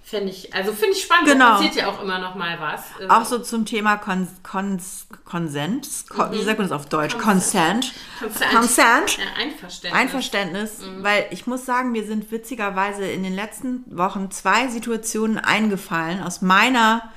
Fände 0.03 0.29
ich, 0.31 0.53
also 0.53 0.71
finde 0.71 0.95
ich 0.95 1.03
spannend, 1.03 1.27
Genau. 1.27 1.55
passiert 1.55 1.75
ja 1.75 1.87
auch 1.89 2.01
immer 2.01 2.17
noch 2.17 2.33
mal 2.35 2.57
was. 2.61 2.81
Also, 2.97 3.09
Auch 3.13 3.25
so 3.25 3.39
zum 3.43 3.65
Thema 3.65 3.97
Kon 3.97 4.25
Kons 4.41 5.05
Konsent. 5.25 5.85
Ko 6.07 6.31
Wie 6.31 6.41
sagt 6.43 6.59
man 6.59 6.69
das 6.69 6.71
auf 6.71 6.87
Deutsch? 6.87 7.17
Consent. 7.17 7.91
Consent. 8.19 8.51
Consent. 8.53 9.17
Ja, 9.17 9.25
Einverständnis. 9.43 9.93
Einverständnis, 10.01 10.79
weil 10.99 11.25
ich 11.31 11.45
muss 11.45 11.65
sagen, 11.65 11.91
mir 11.91 12.05
sind 12.05 12.31
witzigerweise 12.31 13.05
in 13.05 13.21
den 13.23 13.33
letzten 13.35 13.83
Wochen 13.97 14.31
zwei 14.31 14.69
Situationen 14.69 15.39
eingefallen 15.39 16.23
aus 16.23 16.41
meiner 16.41 17.11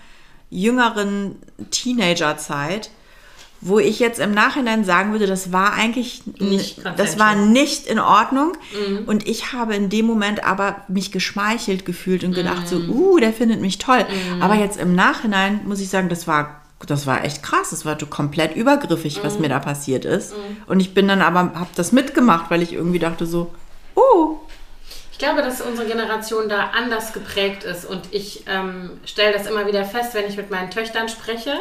jüngeren 0.51 1.41
Teenagerzeit, 1.71 2.91
wo 3.63 3.79
ich 3.79 3.99
jetzt 3.99 4.19
im 4.21 4.33
Nachhinein 4.33 4.85
sagen 4.85 5.13
würde, 5.13 5.27
das 5.27 5.53
war 5.53 5.75
eigentlich 5.75 6.23
Nicht 6.39 6.79
das 6.97 7.19
war 7.19 7.35
nicht 7.35 7.87
in 7.87 7.99
Ordnung. 7.99 8.53
Und 9.07 9.29
ich 9.29 9.53
habe 9.53 9.75
in 9.75 9.91
dem 9.91 10.07
Moment 10.07 10.45
aber 10.45 10.77
mich 10.89 11.13
geschmeichelt 11.13 11.85
gefühlt 11.85 12.25
und 12.25 12.35
gedacht 12.35 12.69
so, 12.69 12.77
uh, 12.77 13.19
der 13.19 13.33
findet 13.33 13.61
mich 13.61 13.79
toll. 13.79 14.07
Aber 14.41 14.55
jetzt 14.55 14.81
im 14.81 14.95
Nachhinein 14.95 15.61
muss 15.67 15.81
ich 15.81 15.91
sagen, 15.91 16.09
das 16.09 16.27
war 16.27 16.61
das 16.87 17.07
war 17.07 17.25
echt 17.25 17.43
krass, 17.43 17.71
das 17.71 17.85
war 17.85 17.97
komplett 17.97 18.57
übergriffig, 18.57 19.23
was 19.23 19.39
mir 19.39 19.51
da 19.51 19.59
passiert 19.59 20.07
ist. 20.07 20.33
Und 20.67 20.81
ich 20.81 20.95
bin 20.95 21.07
dann 21.09 21.21
aber, 21.21 21.53
habe 21.55 21.69
das 21.75 21.93
mitgemacht, 21.93 22.51
weil 22.51 22.63
ich 22.63 22.73
irgendwie 22.73 22.99
dachte 22.99 23.27
so, 23.27 23.53
oh, 23.95 24.39
Ich 25.13 25.19
glaube, 25.19 25.43
dass 25.43 25.61
unsere 25.61 25.87
Generation 25.87 26.49
da 26.49 26.71
anders 26.75 27.13
geprägt 27.13 27.65
ist. 27.65 27.85
Und 27.85 28.09
ich 28.13 28.45
ähm, 28.47 28.93
stelle 29.05 29.35
das 29.35 29.47
immer 29.47 29.67
wieder 29.67 29.85
fest, 29.85 30.15
wenn 30.15 30.27
ich 30.27 30.39
mit 30.39 30.51
meinen 30.51 30.71
Töchtern 30.71 31.11
spreche 31.11 31.53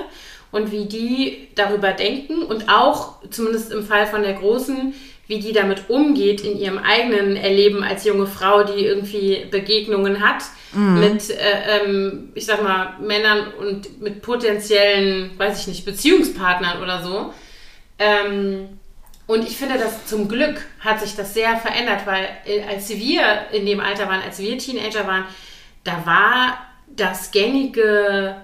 und 0.52 0.72
wie 0.72 0.86
die 0.86 1.48
darüber 1.56 1.92
denken 1.92 2.44
und 2.44 2.70
auch, 2.70 3.16
zumindest 3.30 3.72
im 3.72 3.84
Fall 3.84 4.08
von 4.08 4.24
der 4.24 4.34
Großen, 4.34 4.94
wie 5.28 5.40
die 5.40 5.54
damit 5.54 5.90
umgeht 5.90 6.42
in 6.42 6.58
ihrem 6.58 6.80
eigenen 6.80 7.36
Erleben 7.36 7.84
als 7.84 8.04
junge 8.04 8.26
Frau, 8.26 8.64
die 8.64 8.84
irgendwie 8.84 9.46
Begegnungen 9.52 10.28
hat 10.28 10.44
mit, 10.74 11.30
äh, 11.32 11.84
ähm, 11.84 12.30
ich 12.36 12.46
sag 12.46 12.64
mal, 12.64 12.96
Männern 13.00 13.54
und 13.60 14.02
mit 14.02 14.22
potenziellen, 14.22 15.32
weiß 15.38 15.62
ich 15.62 15.68
nicht, 15.68 15.86
Beziehungspartnern 15.86 16.82
oder 16.82 17.04
so. 17.04 17.34
Ähm, 17.98 18.80
und 19.26 19.48
ich 19.48 19.58
finde, 19.58 19.78
dass 19.78 20.06
zum 20.06 20.28
Glück 20.28 20.62
hat 20.80 21.00
sich 21.00 21.16
das 21.16 21.34
sehr 21.34 21.58
verändert, 21.58 22.06
weil 22.06 22.28
äh, 22.46 22.64
als 22.68 22.90
wir 22.90 23.22
in 23.52 23.66
dem 23.66 23.80
Alter 23.80 24.08
waren, 24.08 24.22
als 24.22 24.40
wir 24.40 24.58
Teenager 24.58 25.06
waren, 25.08 25.26
da 25.84 26.04
war 26.06 26.58
das 26.88 27.32
gängige, 27.32 28.36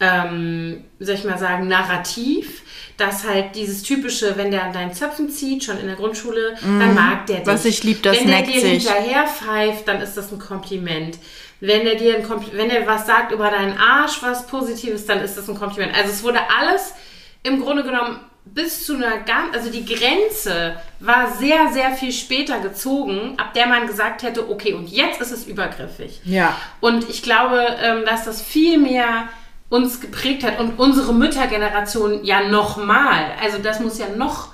ähm, 0.00 0.84
soll 0.98 1.14
ich 1.14 1.24
mal 1.24 1.38
sagen, 1.38 1.68
Narrativ, 1.68 2.62
dass 2.96 3.26
halt 3.26 3.54
dieses 3.54 3.82
typische, 3.82 4.36
wenn 4.36 4.50
der 4.50 4.64
an 4.64 4.72
deinen 4.72 4.92
Zöpfen 4.92 5.30
zieht, 5.30 5.64
schon 5.64 5.78
in 5.78 5.86
der 5.86 5.96
Grundschule, 5.96 6.56
dann 6.62 6.94
mag 6.94 7.26
der 7.26 7.38
dich. 7.38 7.46
Was 7.46 7.64
ich 7.64 7.82
lieb, 7.82 8.02
das 8.02 8.18
Wenn 8.18 8.28
der 8.28 8.42
dir 8.42 8.60
sich. 8.60 8.84
hinterher 8.84 9.26
pfeift, 9.26 9.88
dann 9.88 10.00
ist 10.00 10.16
das 10.16 10.32
ein 10.32 10.38
Kompliment. 10.38 11.18
Wenn 11.60 11.86
er 11.86 11.94
dir 11.94 12.16
ein 12.16 12.22
Kompl 12.22 12.56
wenn 12.56 12.70
er 12.70 12.86
was 12.86 13.06
sagt 13.06 13.32
über 13.32 13.50
deinen 13.50 13.76
Arsch, 13.76 14.22
was 14.22 14.46
Positives, 14.46 15.06
dann 15.06 15.20
ist 15.20 15.36
das 15.36 15.48
ein 15.48 15.58
Kompliment. 15.58 15.94
Also 15.94 16.10
es 16.10 16.22
wurde 16.22 16.40
alles 16.58 16.94
im 17.42 17.60
Grunde 17.60 17.84
genommen 17.84 18.20
bis 18.44 18.84
zu 18.84 18.96
einer 18.96 19.18
ganz, 19.18 19.54
also 19.54 19.70
die 19.70 19.84
Grenze 19.84 20.76
war 20.98 21.32
sehr, 21.32 21.72
sehr 21.72 21.92
viel 21.92 22.12
später 22.12 22.58
gezogen, 22.60 23.34
ab 23.36 23.54
der 23.54 23.66
man 23.66 23.86
gesagt 23.86 24.22
hätte, 24.22 24.50
okay, 24.50 24.72
und 24.72 24.88
jetzt 24.88 25.20
ist 25.20 25.30
es 25.30 25.46
übergriffig. 25.46 26.20
Ja. 26.24 26.56
Und 26.80 27.08
ich 27.08 27.22
glaube, 27.22 27.76
ähm, 27.82 28.04
dass 28.04 28.24
das 28.24 28.42
viel 28.42 28.78
mehr 28.78 29.28
uns 29.70 30.00
geprägt 30.00 30.44
hat 30.44 30.60
und 30.60 30.78
unsere 30.78 31.14
Müttergeneration 31.14 32.24
ja 32.24 32.46
noch 32.48 32.76
mal. 32.76 33.32
Also 33.42 33.58
das 33.58 33.80
muss 33.80 33.98
ja 33.98 34.08
noch 34.14 34.48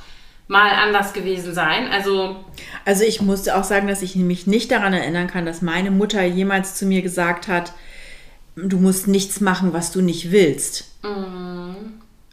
mal 0.47 0.71
anders 0.71 1.13
gewesen 1.13 1.53
sein. 1.55 1.89
Also 1.91 2.45
Also 2.85 3.03
ich 3.03 3.21
musste 3.21 3.57
auch 3.57 3.65
sagen, 3.65 3.89
dass 3.89 4.03
ich 4.03 4.15
mich 4.15 4.47
nicht 4.47 4.71
daran 4.71 4.93
erinnern 4.93 5.27
kann, 5.27 5.45
dass 5.45 5.63
meine 5.63 5.91
Mutter 5.91 6.23
jemals 6.23 6.77
zu 6.77 6.87
mir 6.87 7.03
gesagt 7.03 7.49
hat, 7.49 7.73
du 8.55 8.79
musst 8.79 9.09
nichts 9.09 9.41
machen, 9.41 9.73
was 9.73 9.91
du 9.91 10.01
nicht 10.01 10.31
willst. 10.31 10.85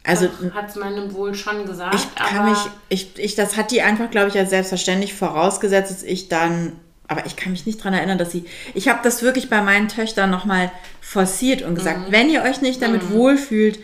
Also 0.06 0.28
hat 0.54 0.68
es 0.68 0.76
meinem 0.76 1.12
wohl 1.14 1.34
schon 1.34 1.64
gesagt. 1.64 1.94
ich 1.94 2.14
kann 2.14 2.50
mich, 2.50 2.58
ich, 2.90 3.18
ich, 3.18 3.34
das 3.34 3.56
hat 3.56 3.70
die 3.70 3.80
einfach, 3.82 4.10
glaube 4.10 4.28
ich, 4.28 4.38
als 4.38 4.50
selbstverständlich 4.50 5.14
vorausgesetzt, 5.14 5.90
dass 5.90 6.02
ich 6.02 6.28
dann, 6.28 6.72
aber 7.08 7.26
ich 7.26 7.36
kann 7.36 7.52
mich 7.52 7.66
nicht 7.66 7.80
daran 7.80 7.94
erinnern, 7.94 8.18
dass 8.18 8.32
sie, 8.32 8.44
ich 8.74 8.88
habe 8.88 9.00
das 9.02 9.22
wirklich 9.22 9.50
bei 9.50 9.60
meinen 9.62 9.88
Töchtern 9.88 10.30
nochmal 10.30 10.70
forciert 11.00 11.62
und 11.62 11.74
gesagt, 11.74 12.08
Mhm. 12.08 12.12
wenn 12.12 12.30
ihr 12.30 12.42
euch 12.42 12.60
nicht 12.62 12.80
damit 12.82 13.10
wohlfühlt, 13.10 13.78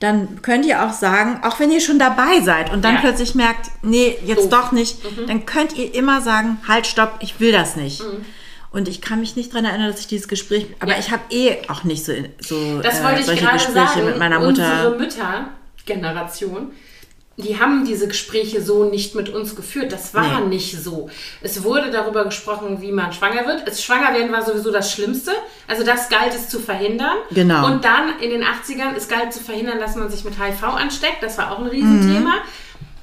dann 0.00 0.42
könnt 0.42 0.64
ihr 0.64 0.84
auch 0.84 0.92
sagen, 0.92 1.40
auch 1.42 1.58
wenn 1.58 1.72
ihr 1.72 1.80
schon 1.80 1.98
dabei 1.98 2.40
seid 2.40 2.72
und 2.72 2.84
dann 2.84 2.94
Ja. 2.96 3.00
plötzlich 3.00 3.34
merkt, 3.34 3.70
nee, 3.82 4.16
jetzt 4.24 4.44
Doof. 4.44 4.50
doch 4.50 4.72
nicht, 4.72 5.02
Mhm. 5.02 5.26
dann 5.26 5.46
könnt 5.46 5.76
ihr 5.76 5.92
immer 5.94 6.20
sagen, 6.20 6.58
halt, 6.68 6.86
stopp, 6.86 7.16
ich 7.20 7.40
will 7.40 7.50
das 7.52 7.74
nicht. 7.76 8.02
Und 8.70 8.86
ich 8.86 9.00
kann 9.00 9.18
mich 9.20 9.34
nicht 9.34 9.50
daran 9.52 9.64
erinnern, 9.64 9.90
dass 9.90 9.98
ich 10.00 10.06
dieses 10.06 10.28
Gespräch, 10.28 10.66
aber 10.78 10.92
Ja. 10.92 10.98
ich 10.98 11.10
habe 11.10 11.22
eh 11.30 11.56
auch 11.68 11.84
nicht 11.84 12.04
so, 12.04 12.12
so 12.38 12.80
das 12.80 13.00
äh, 13.00 13.04
wollte 13.04 13.20
ich 13.20 13.26
solche 13.26 13.42
gerade 13.44 13.56
Gespräche 13.56 13.74
sagen. 13.94 14.04
mit 14.04 14.18
meiner 14.18 14.40
Unsere 14.40 14.90
Mutter. 14.90 14.98
Müttergeneration 15.86 16.72
die 17.40 17.58
haben 17.60 17.84
diese 17.84 18.08
Gespräche 18.08 18.60
so 18.60 18.84
nicht 18.84 19.14
mit 19.14 19.28
uns 19.28 19.54
geführt. 19.54 19.92
Das 19.92 20.12
war 20.12 20.40
Nee. 20.40 20.46
nicht 20.56 20.76
so. 20.82 21.08
Es 21.40 21.62
wurde 21.62 21.90
darüber 21.92 22.24
gesprochen, 22.24 22.82
wie 22.82 22.90
man 22.90 23.12
schwanger 23.12 23.46
wird. 23.46 23.62
Es 23.66 23.82
schwanger 23.82 24.12
werden 24.12 24.32
war 24.32 24.42
sowieso 24.44 24.72
das 24.72 24.92
Schlimmste. 24.92 25.30
Also 25.68 25.84
das 25.84 26.08
galt 26.08 26.34
es 26.34 26.48
zu 26.48 26.58
verhindern. 26.58 27.16
Genau. 27.30 27.64
Und 27.66 27.84
dann 27.84 28.18
in 28.20 28.30
den 28.30 28.42
80ern, 28.42 28.94
es 28.96 29.06
galt 29.08 29.32
zu 29.32 29.38
verhindern, 29.40 29.78
dass 29.78 29.94
man 29.94 30.10
sich 30.10 30.24
mit 30.24 30.34
HIV 30.34 30.64
ansteckt. 30.64 31.22
Das 31.22 31.38
war 31.38 31.52
auch 31.52 31.60
ein 31.60 31.66
Riesenthema, 31.68 32.38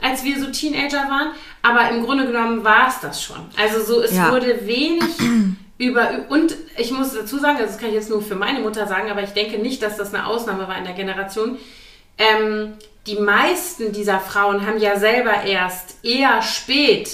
als 0.02 0.24
wir 0.26 0.38
so 0.40 0.48
Teenager 0.52 1.08
waren. 1.10 1.30
Aber 1.62 1.90
im 1.90 2.04
Grunde 2.04 2.28
genommen 2.28 2.64
war 2.66 2.90
es 2.90 3.00
das 3.00 3.24
schon. 3.24 3.38
Also 3.58 3.82
so, 3.84 4.02
es 4.04 4.14
Ja. 4.14 4.32
wurde 4.32 4.68
wenig 4.68 5.02
über... 5.78 6.10
Und 6.28 6.56
ich 6.78 6.92
muss 6.92 7.14
dazu 7.14 7.40
sagen, 7.40 7.56
also 7.58 7.68
das 7.72 7.78
kann 7.80 7.88
ich 7.90 7.96
jetzt 7.96 8.10
nur 8.10 8.22
für 8.22 8.36
meine 8.36 8.60
Mutter 8.60 8.86
sagen, 8.86 9.10
aber 9.10 9.24
ich 9.24 9.32
denke 9.32 9.60
nicht, 9.60 9.82
dass 9.82 9.96
das 9.96 10.14
eine 10.14 10.28
Ausnahme 10.28 10.68
war 10.68 10.78
in 10.78 10.84
der 10.84 10.94
Generation. 10.94 11.58
Ähm, 12.18 12.74
die 13.08 13.18
meisten 13.20 13.92
dieser 13.92 14.20
Frauen 14.20 14.66
haben 14.66 14.80
ja 14.80 14.98
selber 14.98 15.44
erst 15.44 16.04
eher 16.04 16.42
spät 16.42 17.10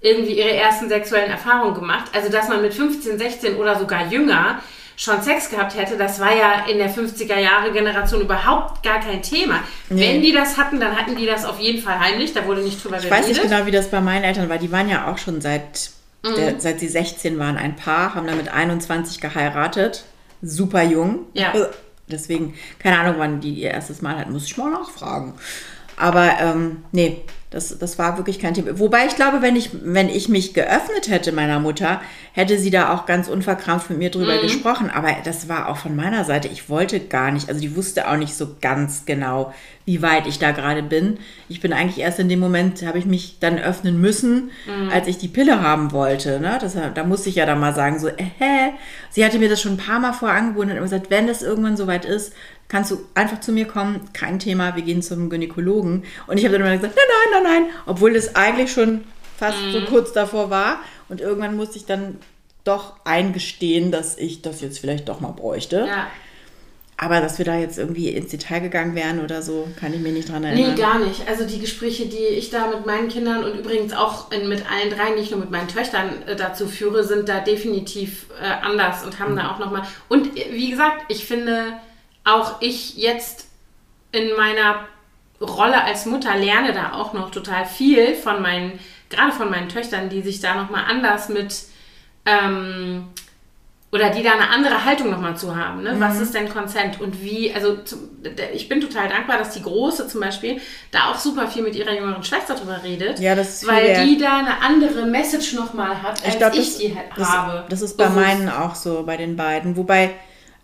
irgendwie 0.00 0.38
ihre 0.38 0.52
ersten 0.52 0.88
sexuellen 0.88 1.30
Erfahrungen 1.30 1.74
gemacht. 1.74 2.10
Also, 2.14 2.30
dass 2.30 2.48
man 2.48 2.62
mit 2.62 2.74
15, 2.74 3.18
16 3.18 3.56
oder 3.56 3.78
sogar 3.78 4.06
jünger 4.06 4.60
schon 4.96 5.22
Sex 5.22 5.48
gehabt 5.48 5.76
hätte, 5.76 5.96
das 5.96 6.18
war 6.20 6.34
ja 6.36 6.66
in 6.68 6.78
der 6.78 6.90
50er 6.90 7.38
Jahre 7.38 7.70
Generation 7.72 8.20
überhaupt 8.20 8.82
gar 8.82 8.98
kein 9.00 9.22
Thema. 9.22 9.60
Wenn 9.88 10.20
die 10.22 10.32
das 10.32 10.56
hatten, 10.56 10.80
dann 10.80 10.96
hatten 10.96 11.14
die 11.16 11.24
das 11.26 11.44
auf 11.44 11.60
jeden 11.60 11.80
Fall 11.80 11.98
heimlich, 12.00 12.32
da 12.34 12.44
wurde 12.46 12.62
nicht 12.62 12.82
drüber 12.82 12.98
Ich 12.98 13.04
weiß 13.08 13.20
geredet. 13.26 13.42
nicht 13.44 13.50
genau, 13.52 13.66
wie 13.66 13.70
das 13.70 13.88
bei 13.90 14.00
meinen 14.00 14.24
Eltern 14.24 14.48
war. 14.48 14.58
Die 14.58 14.72
waren 14.72 14.88
ja 14.88 15.10
auch 15.10 15.18
schon 15.18 15.40
seit, 15.40 15.90
Mhm. 16.24 16.34
der, 16.34 16.60
seit 16.60 16.80
sie 16.80 16.88
16 16.88 17.38
waren 17.38 17.56
ein 17.56 17.76
Paar, 17.76 18.16
haben 18.16 18.26
dann 18.26 18.36
mit 18.38 18.48
21 18.52 19.20
geheiratet. 19.20 20.02
Super 20.42 20.82
jung. 20.82 21.26
Ja. 21.32 21.52
Deswegen, 22.10 22.54
keine 22.78 22.98
Ahnung, 22.98 23.16
wann 23.18 23.40
die 23.40 23.54
ihr 23.54 23.70
erstes 23.70 24.02
Mal 24.02 24.18
hatten, 24.18 24.32
muss 24.32 24.46
ich 24.46 24.56
mal 24.56 24.70
nachfragen. 24.70 25.34
Aber 25.96 26.30
ähm, 26.40 26.84
nee, 26.92 27.22
das, 27.50 27.78
das 27.78 27.98
war 27.98 28.18
wirklich 28.18 28.38
kein 28.38 28.52
Thema. 28.52 28.78
Wobei 28.78 29.06
ich 29.06 29.16
glaube, 29.16 29.40
wenn 29.40 29.56
ich, 29.56 29.70
wenn 29.82 30.10
ich 30.10 30.28
mich 30.28 30.52
geöffnet 30.52 31.08
hätte 31.08 31.32
meiner 31.32 31.60
Mutter, 31.60 32.00
hätte 32.32 32.58
sie 32.58 32.70
da 32.70 32.92
auch 32.94 33.06
ganz 33.06 33.26
unverkrampft 33.28 33.88
mit 33.88 33.98
mir 33.98 34.10
drüber 34.10 34.36
Mhm. 34.36 34.42
gesprochen. 34.42 34.90
Aber 34.90 35.08
das 35.24 35.48
war 35.48 35.68
auch 35.70 35.78
von 35.78 35.96
meiner 35.96 36.24
Seite. 36.24 36.48
Ich 36.48 36.68
wollte 36.68 37.00
gar 37.00 37.30
nicht, 37.30 37.48
also 37.48 37.60
die 37.60 37.74
wusste 37.74 38.08
auch 38.10 38.16
nicht 38.16 38.34
so 38.34 38.56
ganz 38.60 39.06
genau, 39.06 39.54
wie 39.86 40.02
weit 40.02 40.26
ich 40.26 40.38
da 40.38 40.50
gerade 40.50 40.82
bin. 40.82 41.18
Ich 41.48 41.60
bin 41.62 41.72
eigentlich 41.72 41.98
erst 42.04 42.18
in 42.20 42.28
dem 42.28 42.38
Moment, 42.38 42.84
habe 42.84 42.98
ich 42.98 43.06
mich 43.06 43.38
dann 43.40 43.58
öffnen 43.58 43.98
müssen, 43.98 44.50
Mhm. 44.66 44.90
als 44.92 45.06
ich 45.08 45.16
die 45.16 45.28
Pille 45.28 45.62
haben 45.62 45.92
wollte. 45.92 46.40
Ne? 46.40 46.58
Das, 46.60 46.76
da 46.94 47.04
musste 47.04 47.30
ich 47.30 47.36
ja 47.36 47.46
dann 47.46 47.60
mal 47.60 47.74
sagen, 47.74 47.98
so, 47.98 48.08
äh, 48.08 48.14
hä? 48.38 48.72
Sie 49.08 49.24
hatte 49.24 49.38
mir 49.38 49.48
das 49.48 49.62
schon 49.62 49.72
ein 49.72 49.78
paar 49.78 50.00
Mal 50.00 50.12
vorher 50.12 50.36
angeboten 50.36 50.66
und 50.70 50.76
immer 50.76 50.82
gesagt, 50.84 51.08
wenn 51.08 51.26
das 51.26 51.40
irgendwann 51.42 51.78
soweit 51.78 52.04
ist, 52.04 52.34
kannst 52.68 52.90
du 52.90 52.98
einfach 53.14 53.40
zu 53.40 53.52
mir 53.52 53.66
kommen, 53.66 54.10
kein 54.12 54.38
Thema, 54.38 54.76
wir 54.76 54.82
gehen 54.82 55.02
zum 55.02 55.30
Gynäkologen. 55.30 56.04
Und 56.26 56.38
ich 56.38 56.44
habe 56.44 56.58
dann 56.58 56.66
immer 56.66 56.76
gesagt, 56.76 56.94
nein, 56.96 57.04
nein, 57.32 57.42
nein, 57.42 57.62
nein, 57.62 57.74
obwohl 57.86 58.12
das 58.12 58.36
eigentlich 58.36 58.72
schon 58.72 59.04
fast 59.36 59.58
so 59.72 59.80
kurz 59.82 60.12
davor 60.12 60.50
war. 60.50 60.80
Und 61.08 61.20
irgendwann 61.20 61.56
musste 61.56 61.78
ich 61.78 61.86
dann 61.86 62.16
doch 62.64 62.96
eingestehen, 63.04 63.90
dass 63.90 64.18
ich 64.18 64.42
das 64.42 64.60
jetzt 64.60 64.78
vielleicht 64.78 65.08
doch 65.08 65.20
mal 65.20 65.32
bräuchte. 65.32 65.86
ja. 65.88 66.06
Aber 67.00 67.20
dass 67.20 67.38
wir 67.38 67.44
da 67.44 67.56
jetzt 67.56 67.78
irgendwie 67.78 68.08
ins 68.08 68.32
Detail 68.32 68.58
gegangen 68.58 68.96
wären 68.96 69.22
oder 69.22 69.40
so, 69.40 69.68
kann 69.78 69.94
ich 69.94 70.00
mir 70.00 70.10
nicht 70.10 70.28
dran 70.28 70.42
erinnern. 70.42 70.74
Nee, 70.74 70.80
gar 70.80 70.98
nicht. 70.98 71.28
Also 71.28 71.46
die 71.46 71.60
Gespräche, 71.60 72.06
die 72.06 72.16
ich 72.16 72.50
da 72.50 72.66
mit 72.66 72.86
meinen 72.86 73.06
Kindern 73.06 73.44
und 73.44 73.56
übrigens 73.56 73.92
auch 73.92 74.32
in, 74.32 74.48
mit 74.48 74.68
allen 74.68 74.90
dreien, 74.90 75.14
nicht 75.14 75.30
nur 75.30 75.38
mit 75.38 75.52
meinen 75.52 75.68
Töchtern 75.68 76.10
äh, 76.26 76.34
dazu 76.34 76.66
führe, 76.66 77.04
sind 77.04 77.28
da 77.28 77.38
definitiv 77.38 78.26
äh, 78.42 78.66
anders 78.66 79.04
und 79.04 79.20
haben 79.20 79.36
da 79.36 79.52
auch 79.52 79.60
nochmal. 79.60 79.82
Und 80.08 80.36
äh, 80.36 80.46
wie 80.50 80.70
gesagt, 80.70 81.04
ich 81.06 81.24
finde, 81.24 81.74
auch 82.34 82.60
ich 82.60 82.96
jetzt 82.96 83.46
in 84.12 84.34
meiner 84.36 84.86
Rolle 85.40 85.82
als 85.84 86.06
Mutter 86.06 86.36
lerne 86.36 86.72
da 86.72 86.92
auch 86.92 87.12
noch 87.12 87.30
total 87.30 87.64
viel 87.64 88.14
von 88.14 88.42
meinen, 88.42 88.78
gerade 89.08 89.32
von 89.32 89.50
meinen 89.50 89.68
Töchtern, 89.68 90.08
die 90.08 90.22
sich 90.22 90.40
da 90.40 90.54
nochmal 90.54 90.84
anders 90.88 91.28
mit 91.28 91.62
ähm, 92.26 93.04
oder 93.90 94.10
die 94.10 94.22
da 94.22 94.32
eine 94.32 94.50
andere 94.50 94.84
Haltung 94.84 95.10
nochmal 95.10 95.36
zu 95.36 95.56
haben. 95.56 95.82
Ne? 95.82 95.94
Mhm. 95.94 96.00
Was 96.00 96.20
ist 96.20 96.34
denn 96.34 96.48
Consent 96.50 97.00
und 97.00 97.22
wie, 97.22 97.54
also 97.54 97.78
ich 98.52 98.68
bin 98.68 98.80
total 98.82 99.08
dankbar, 99.08 99.38
dass 99.38 99.50
die 99.50 99.62
Große 99.62 100.08
zum 100.08 100.20
Beispiel 100.20 100.60
da 100.90 101.10
auch 101.10 101.16
super 101.18 101.48
viel 101.48 101.62
mit 101.62 101.74
ihrer 101.74 101.94
jüngeren 101.94 102.22
Schwester 102.22 102.54
drüber 102.54 102.80
redet, 102.82 103.18
Ja, 103.18 103.34
das 103.34 103.62
ist 103.62 103.66
weil 103.66 103.84
wert. 103.86 104.04
die 104.06 104.18
da 104.18 104.38
eine 104.38 104.60
andere 104.60 105.06
Message 105.06 105.54
nochmal 105.54 106.02
hat, 106.02 106.22
als 106.22 106.34
ich, 106.34 106.38
glaube, 106.38 106.56
das, 106.56 106.78
die 106.78 106.96
das, 107.16 107.28
habe. 107.28 107.64
das 107.70 107.80
ist 107.80 107.96
bei 107.96 108.04
Bewusst. 108.08 108.26
meinen 108.26 108.48
auch 108.50 108.74
so, 108.74 109.04
bei 109.04 109.16
den 109.16 109.36
beiden. 109.36 109.76
Wobei, 109.76 110.16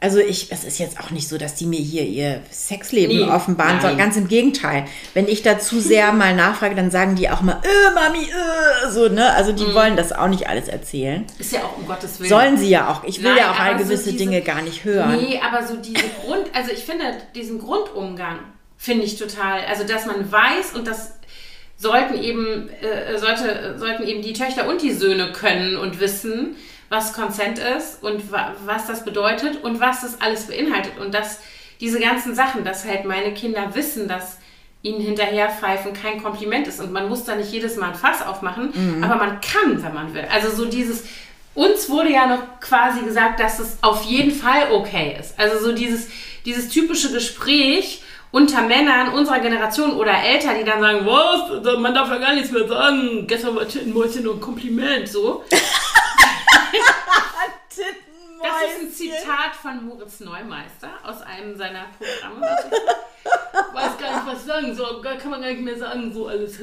also 0.04 0.18
ich, 0.18 0.52
es 0.52 0.64
ist 0.64 0.78
jetzt 0.78 1.00
auch 1.00 1.10
nicht 1.10 1.28
so, 1.28 1.38
dass 1.38 1.54
die 1.54 1.64
mir 1.64 1.80
hier 1.80 2.02
ihr 2.02 2.42
Sexleben 2.52 3.16
Nee, 3.16 3.22
offenbaren, 3.30 3.80
sondern 3.80 3.96
ganz 3.98 4.16
im 4.18 4.28
Gegenteil. 4.28 4.84
Wenn 5.14 5.26
ich 5.26 5.42
da 5.42 5.58
zu 5.58 5.80
sehr 5.80 6.12
mal 6.22 6.34
nachfrage, 6.36 6.74
dann 6.74 6.90
sagen 6.90 7.14
die 7.16 7.30
auch 7.30 7.40
mal, 7.40 7.60
äh, 7.62 7.94
Mami, 7.94 8.24
äh, 8.24 8.90
so, 8.90 9.08
ne? 9.08 9.32
Also 9.32 9.52
die 9.52 9.64
Mhm. 9.64 9.74
wollen 9.74 9.96
das 9.96 10.12
auch 10.12 10.28
nicht 10.28 10.46
alles 10.46 10.68
erzählen. 10.68 11.24
Ist 11.38 11.52
ja 11.52 11.60
auch 11.60 11.78
um 11.78 11.86
Gottes 11.86 12.20
Willen. 12.20 12.28
Sollen 12.28 12.58
sie 12.58 12.68
ja 12.68 12.90
auch. 12.92 13.02
Ich 13.04 13.22
will 13.22 13.30
Nein, 13.30 13.38
ja 13.38 13.50
auch 13.52 13.58
all 13.58 13.78
so 13.78 13.84
gewisse 13.84 14.12
diese- 14.12 14.16
Dinge 14.24 14.42
gar 14.42 14.60
nicht 14.60 14.84
hören. 14.84 15.16
Nee, 15.16 15.40
aber 15.42 15.66
so 15.66 15.76
diese 15.76 16.04
Grund, 16.22 16.44
also 16.54 16.70
ich 16.70 16.84
finde 16.84 17.04
diesen 17.34 17.58
Grundumgang 17.58 18.40
finde 18.76 19.04
ich 19.06 19.16
total, 19.18 19.60
also 19.68 19.84
dass 19.84 20.04
man 20.04 20.30
weiß 20.30 20.74
und 20.74 20.86
das 20.86 21.12
sollten 21.76 22.22
eben 22.22 22.68
äh, 22.82 23.18
sollte, 23.18 23.76
sollten 23.78 24.04
eben 24.04 24.20
die 24.22 24.32
Töchter 24.34 24.68
und 24.68 24.82
die 24.82 24.92
Söhne 24.92 25.32
können 25.32 25.76
und 25.76 25.98
wissen, 26.00 26.56
was 26.88 27.12
Consent 27.12 27.58
ist 27.58 28.02
und 28.02 28.30
wa 28.30 28.54
was 28.64 28.86
das 28.86 29.04
bedeutet 29.04 29.62
und 29.62 29.80
was 29.80 30.02
das 30.02 30.20
alles 30.20 30.46
beinhaltet 30.46 30.98
und 30.98 31.14
dass 31.14 31.40
diese 31.80 31.98
ganzen 31.98 32.34
Sachen, 32.34 32.64
dass 32.64 32.84
halt 32.84 33.04
meine 33.04 33.34
Kinder 33.34 33.74
wissen, 33.74 34.08
dass 34.08 34.38
ihnen 34.82 35.00
hinterherpfeifen 35.00 35.92
kein 35.94 36.22
Kompliment 36.22 36.68
ist 36.68 36.80
und 36.80 36.92
man 36.92 37.08
muss 37.08 37.24
da 37.24 37.34
nicht 37.36 37.50
jedes 37.50 37.76
Mal 37.76 37.90
ein 37.90 37.94
Fass 37.94 38.24
aufmachen, 38.24 39.02
aber 39.02 39.16
man 39.16 39.40
kann, 39.40 39.82
wenn 39.82 39.94
man 39.94 40.14
will. 40.14 40.26
Also 40.30 40.54
so 40.54 40.66
dieses 40.66 41.04
uns 41.54 41.88
wurde 41.88 42.10
ja 42.10 42.26
noch 42.26 42.60
quasi 42.60 43.02
gesagt, 43.02 43.40
dass 43.40 43.58
es 43.60 43.78
auf 43.80 44.02
jeden 44.04 44.32
Fall 44.32 44.72
okay 44.72 45.16
ist. 45.18 45.38
Also 45.38 45.64
so 45.64 45.72
dieses, 45.72 46.08
dieses 46.44 46.68
typische 46.68 47.12
Gespräch 47.12 48.02
unter 48.32 48.62
Männern 48.62 49.10
unserer 49.10 49.38
Generation 49.38 49.92
oder 49.92 50.12
älter, 50.12 50.54
die 50.54 50.64
dann 50.64 50.80
sagen, 50.80 51.06
was, 51.06 51.78
man 51.78 51.94
darf 51.94 52.08
ja 52.08 52.18
gar 52.18 52.34
nichts 52.34 52.50
mehr 52.50 52.66
sagen, 52.66 53.26
gestern 53.28 53.54
war 53.54 53.68
Tittenmäuschen 53.68 54.24
nur 54.24 54.34
ein 54.34 54.40
Kompliment, 54.40 55.08
so. 55.08 55.44
Das 58.44 58.52
ist 58.70 58.82
ein 58.82 58.92
Zitat 58.92 59.56
von 59.60 59.86
Moritz 59.86 60.20
Neumeister 60.20 60.90
aus 61.02 61.22
einem 61.22 61.56
seiner 61.56 61.86
Programme. 61.98 62.46
Ich 62.62 63.74
weiß 63.74 63.98
gar 63.98 64.16
nicht, 64.16 64.26
was 64.26 64.40
ich 64.40 64.46
sagen 64.46 64.74
soll. 64.74 65.00
Kann 65.00 65.30
man 65.30 65.40
gar 65.40 65.48
nicht 65.48 65.62
mehr 65.62 65.78
sagen, 65.78 66.12
so 66.12 66.26
alles. 66.26 66.58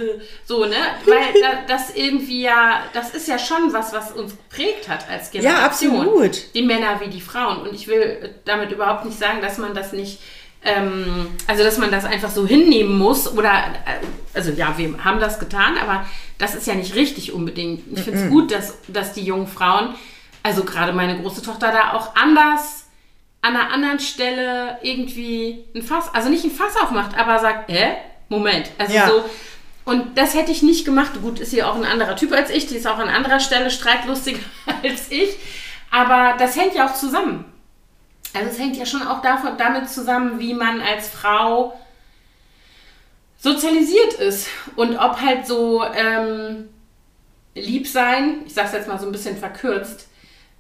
So, 0.45 0.65
ne? 0.65 0.75
Weil 1.05 1.41
da, 1.41 1.65
das 1.67 1.95
irgendwie 1.95 2.43
ja, 2.43 2.83
das 2.93 3.15
ist 3.15 3.27
ja 3.27 3.39
schon 3.39 3.73
was, 3.73 3.93
was 3.93 4.11
uns 4.11 4.37
geprägt 4.37 4.87
hat 4.89 5.09
als 5.09 5.31
Generation. 5.31 5.65
absolut. 5.65 6.53
Die 6.53 6.61
Männer 6.61 6.99
wie 7.01 7.09
die 7.09 7.21
Frauen. 7.21 7.61
Und 7.61 7.73
ich 7.73 7.87
will 7.87 8.35
damit 8.45 8.71
überhaupt 8.71 9.05
nicht 9.05 9.17
sagen, 9.17 9.41
dass 9.41 9.57
man 9.57 9.73
das 9.73 9.91
nicht, 9.91 10.19
ähm, 10.63 11.29
also 11.47 11.63
dass 11.63 11.79
man 11.79 11.89
das 11.89 12.05
einfach 12.05 12.29
so 12.29 12.45
hinnehmen 12.45 12.95
muss. 12.95 13.27
Oder, 13.27 13.49
äh, 13.49 14.05
also 14.35 14.51
ja, 14.51 14.77
wir 14.77 15.03
haben 15.03 15.19
das 15.19 15.39
getan, 15.39 15.79
aber 15.79 16.05
das 16.37 16.53
ist 16.53 16.67
ja 16.67 16.75
nicht 16.75 16.93
richtig 16.93 17.33
unbedingt. 17.33 17.81
Ich 17.97 18.03
finde 18.03 18.19
es 18.19 18.29
gut, 18.29 18.51
dass, 18.51 18.77
dass 18.87 19.13
die 19.13 19.23
jungen 19.23 19.47
Frauen, 19.47 19.95
also 20.43 20.63
gerade 20.63 20.93
meine 20.93 21.19
große 21.21 21.41
Tochter 21.41 21.71
da 21.71 21.93
auch 21.93 22.15
anders 22.15 22.85
an 23.41 23.55
einer 23.55 23.71
anderen 23.71 23.99
Stelle 23.99 24.77
irgendwie 24.83 25.65
ein 25.75 25.81
Fass, 25.81 26.13
also 26.13 26.29
nicht 26.29 26.43
ein 26.43 26.51
Fass 26.51 26.75
aufmacht, 26.81 27.17
aber 27.17 27.39
sagt, 27.39 27.71
hä? 27.71 27.95
Moment. 28.29 28.69
Also 28.77 28.93
Ja. 28.93 29.07
so. 29.07 29.25
Und 29.83 30.15
das 30.17 30.35
hätte 30.35 30.51
ich 30.51 30.61
nicht 30.61 30.85
gemacht. 30.85 31.11
Gut, 31.21 31.39
ist 31.39 31.49
sie 31.51 31.63
auch 31.63 31.75
ein 31.75 31.85
anderer 31.85 32.15
Typ 32.15 32.31
als 32.33 32.51
ich, 32.51 32.67
die 32.67 32.75
ist 32.75 32.85
auch 32.87 32.99
an 32.99 33.09
anderer 33.09 33.39
Stelle 33.39 33.71
streitlustiger 33.71 34.39
als 34.83 35.11
ich. 35.11 35.35
Aber 35.89 36.35
das 36.37 36.55
hängt 36.55 36.75
ja 36.75 36.87
auch 36.87 36.93
zusammen. 36.93 37.45
Also 38.33 38.49
es 38.49 38.59
hängt 38.59 38.77
ja 38.77 38.85
schon 38.85 39.05
auch 39.05 39.21
davon, 39.21 39.57
damit 39.57 39.89
zusammen, 39.89 40.39
wie 40.39 40.53
man 40.53 40.79
als 40.81 41.09
Frau 41.09 41.77
sozialisiert 43.39 44.13
ist. 44.13 44.47
Und 44.75 44.97
ob 44.97 45.19
halt 45.19 45.45
so 45.47 45.83
ähm, 45.83 46.69
lieb 47.55 47.87
sein, 47.87 48.43
ich 48.45 48.53
sag's 48.53 48.71
jetzt 48.71 48.87
mal 48.87 48.99
so 48.99 49.07
ein 49.07 49.11
bisschen 49.11 49.35
verkürzt, 49.37 50.07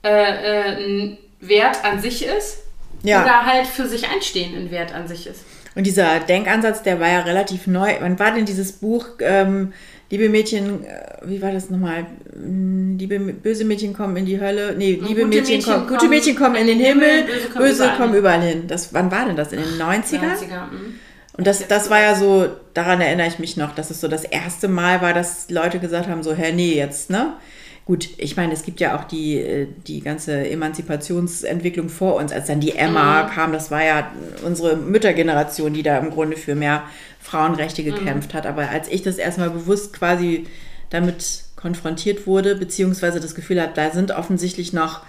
äh, 0.03 0.09
äh, 0.09 0.85
ein 0.85 1.17
Wert 1.39 1.83
an 1.83 2.01
sich 2.01 2.25
ist. 2.25 2.59
Ja. 3.03 3.23
Oder 3.23 3.45
halt 3.45 3.67
für 3.67 3.87
sich 3.87 4.07
einstehen 4.07 4.55
ein 4.55 4.71
Wert 4.71 4.93
an 4.93 5.07
sich 5.07 5.27
ist. 5.27 5.43
Und 5.73 5.85
dieser 5.85 6.19
Denkansatz, 6.19 6.83
der 6.83 6.99
war 6.99 7.07
ja 7.07 7.21
relativ 7.21 7.65
neu. 7.65 7.95
Wann 7.99 8.19
war 8.19 8.33
denn 8.33 8.45
dieses 8.45 8.73
Buch, 8.73 9.05
ähm, 9.19 9.73
Liebe 10.11 10.27
Mädchen, 10.27 10.83
äh, 10.83 11.19
wie 11.23 11.41
war 11.41 11.53
das 11.53 11.69
nochmal? 11.69 12.05
Hm, 12.33 12.97
Liebe 12.97 13.17
böse 13.17 13.63
Mädchen 13.63 13.93
kommen 13.93 14.17
in 14.17 14.25
die 14.25 14.41
Hölle. 14.41 14.75
Nee, 14.77 14.99
liebe 15.01 15.21
gute 15.21 15.27
Mädchen, 15.27 15.55
Mädchen 15.55 15.63
kommen, 15.63 15.87
gute 15.87 16.07
Mädchen 16.09 16.35
kommen 16.35 16.55
in 16.55 16.67
den 16.67 16.79
Himmel, 16.79 17.23
böse 17.23 17.47
kommen 17.47 17.65
böse 17.65 17.75
überall 17.75 17.97
kommen 17.97 18.09
hin. 18.09 18.19
überall 18.19 18.41
hin. 18.41 18.67
Das, 18.67 18.93
wann 18.93 19.09
war 19.09 19.25
denn 19.25 19.37
das? 19.37 19.53
In 19.53 19.59
den 19.59 19.79
90ern? 19.79 20.19
90er, 20.19 20.65
mhm. 20.69 20.99
Und 21.37 21.47
das, 21.47 21.65
das 21.65 21.89
war 21.89 22.01
ja 22.01 22.15
so, 22.15 22.49
daran 22.73 22.99
erinnere 22.99 23.27
ich 23.27 23.39
mich 23.39 23.55
noch, 23.55 23.73
dass 23.73 23.89
es 23.89 24.01
so 24.01 24.09
das 24.09 24.25
erste 24.25 24.67
Mal 24.67 25.01
war, 25.01 25.13
dass 25.13 25.49
Leute 25.49 25.79
gesagt 25.79 26.09
haben, 26.09 26.23
so, 26.23 26.33
hä, 26.33 26.51
nee, 26.51 26.75
jetzt, 26.75 27.09
ne? 27.09 27.37
Gut, 27.85 28.09
ich 28.17 28.37
meine, 28.37 28.53
es 28.53 28.63
gibt 28.63 28.79
ja 28.79 28.97
auch 28.97 29.03
die, 29.05 29.37
äh, 29.37 29.67
die 29.87 30.01
ganze 30.01 30.49
Emanzipationsentwicklung 30.49 31.89
vor 31.89 32.15
uns, 32.15 32.31
als 32.31 32.47
dann 32.47 32.59
die 32.59 32.75
Emma 32.75 33.23
Mhm. 33.23 33.29
kam, 33.29 33.53
das 33.53 33.71
war 33.71 33.83
ja 33.83 34.11
unsere 34.45 34.75
Müttergeneration, 34.77 35.73
die 35.73 35.83
da 35.83 35.97
im 35.97 36.11
Grunde 36.11 36.37
für 36.37 36.55
mehr 36.55 36.83
Frauenrechte 37.19 37.81
Mhm. 37.81 37.85
gekämpft 37.95 38.33
hat. 38.33 38.45
Aber 38.45 38.69
als 38.69 38.87
ich 38.87 39.01
das 39.03 39.17
erstmal 39.17 39.49
bewusst 39.49 39.93
quasi 39.93 40.45
damit 40.89 41.43
konfrontiert 41.55 42.27
wurde, 42.27 42.55
beziehungsweise 42.55 43.19
das 43.19 43.35
Gefühl 43.35 43.61
hat, 43.61 43.77
da 43.77 43.91
sind 43.91 44.11
offensichtlich 44.11 44.73
noch 44.73 45.01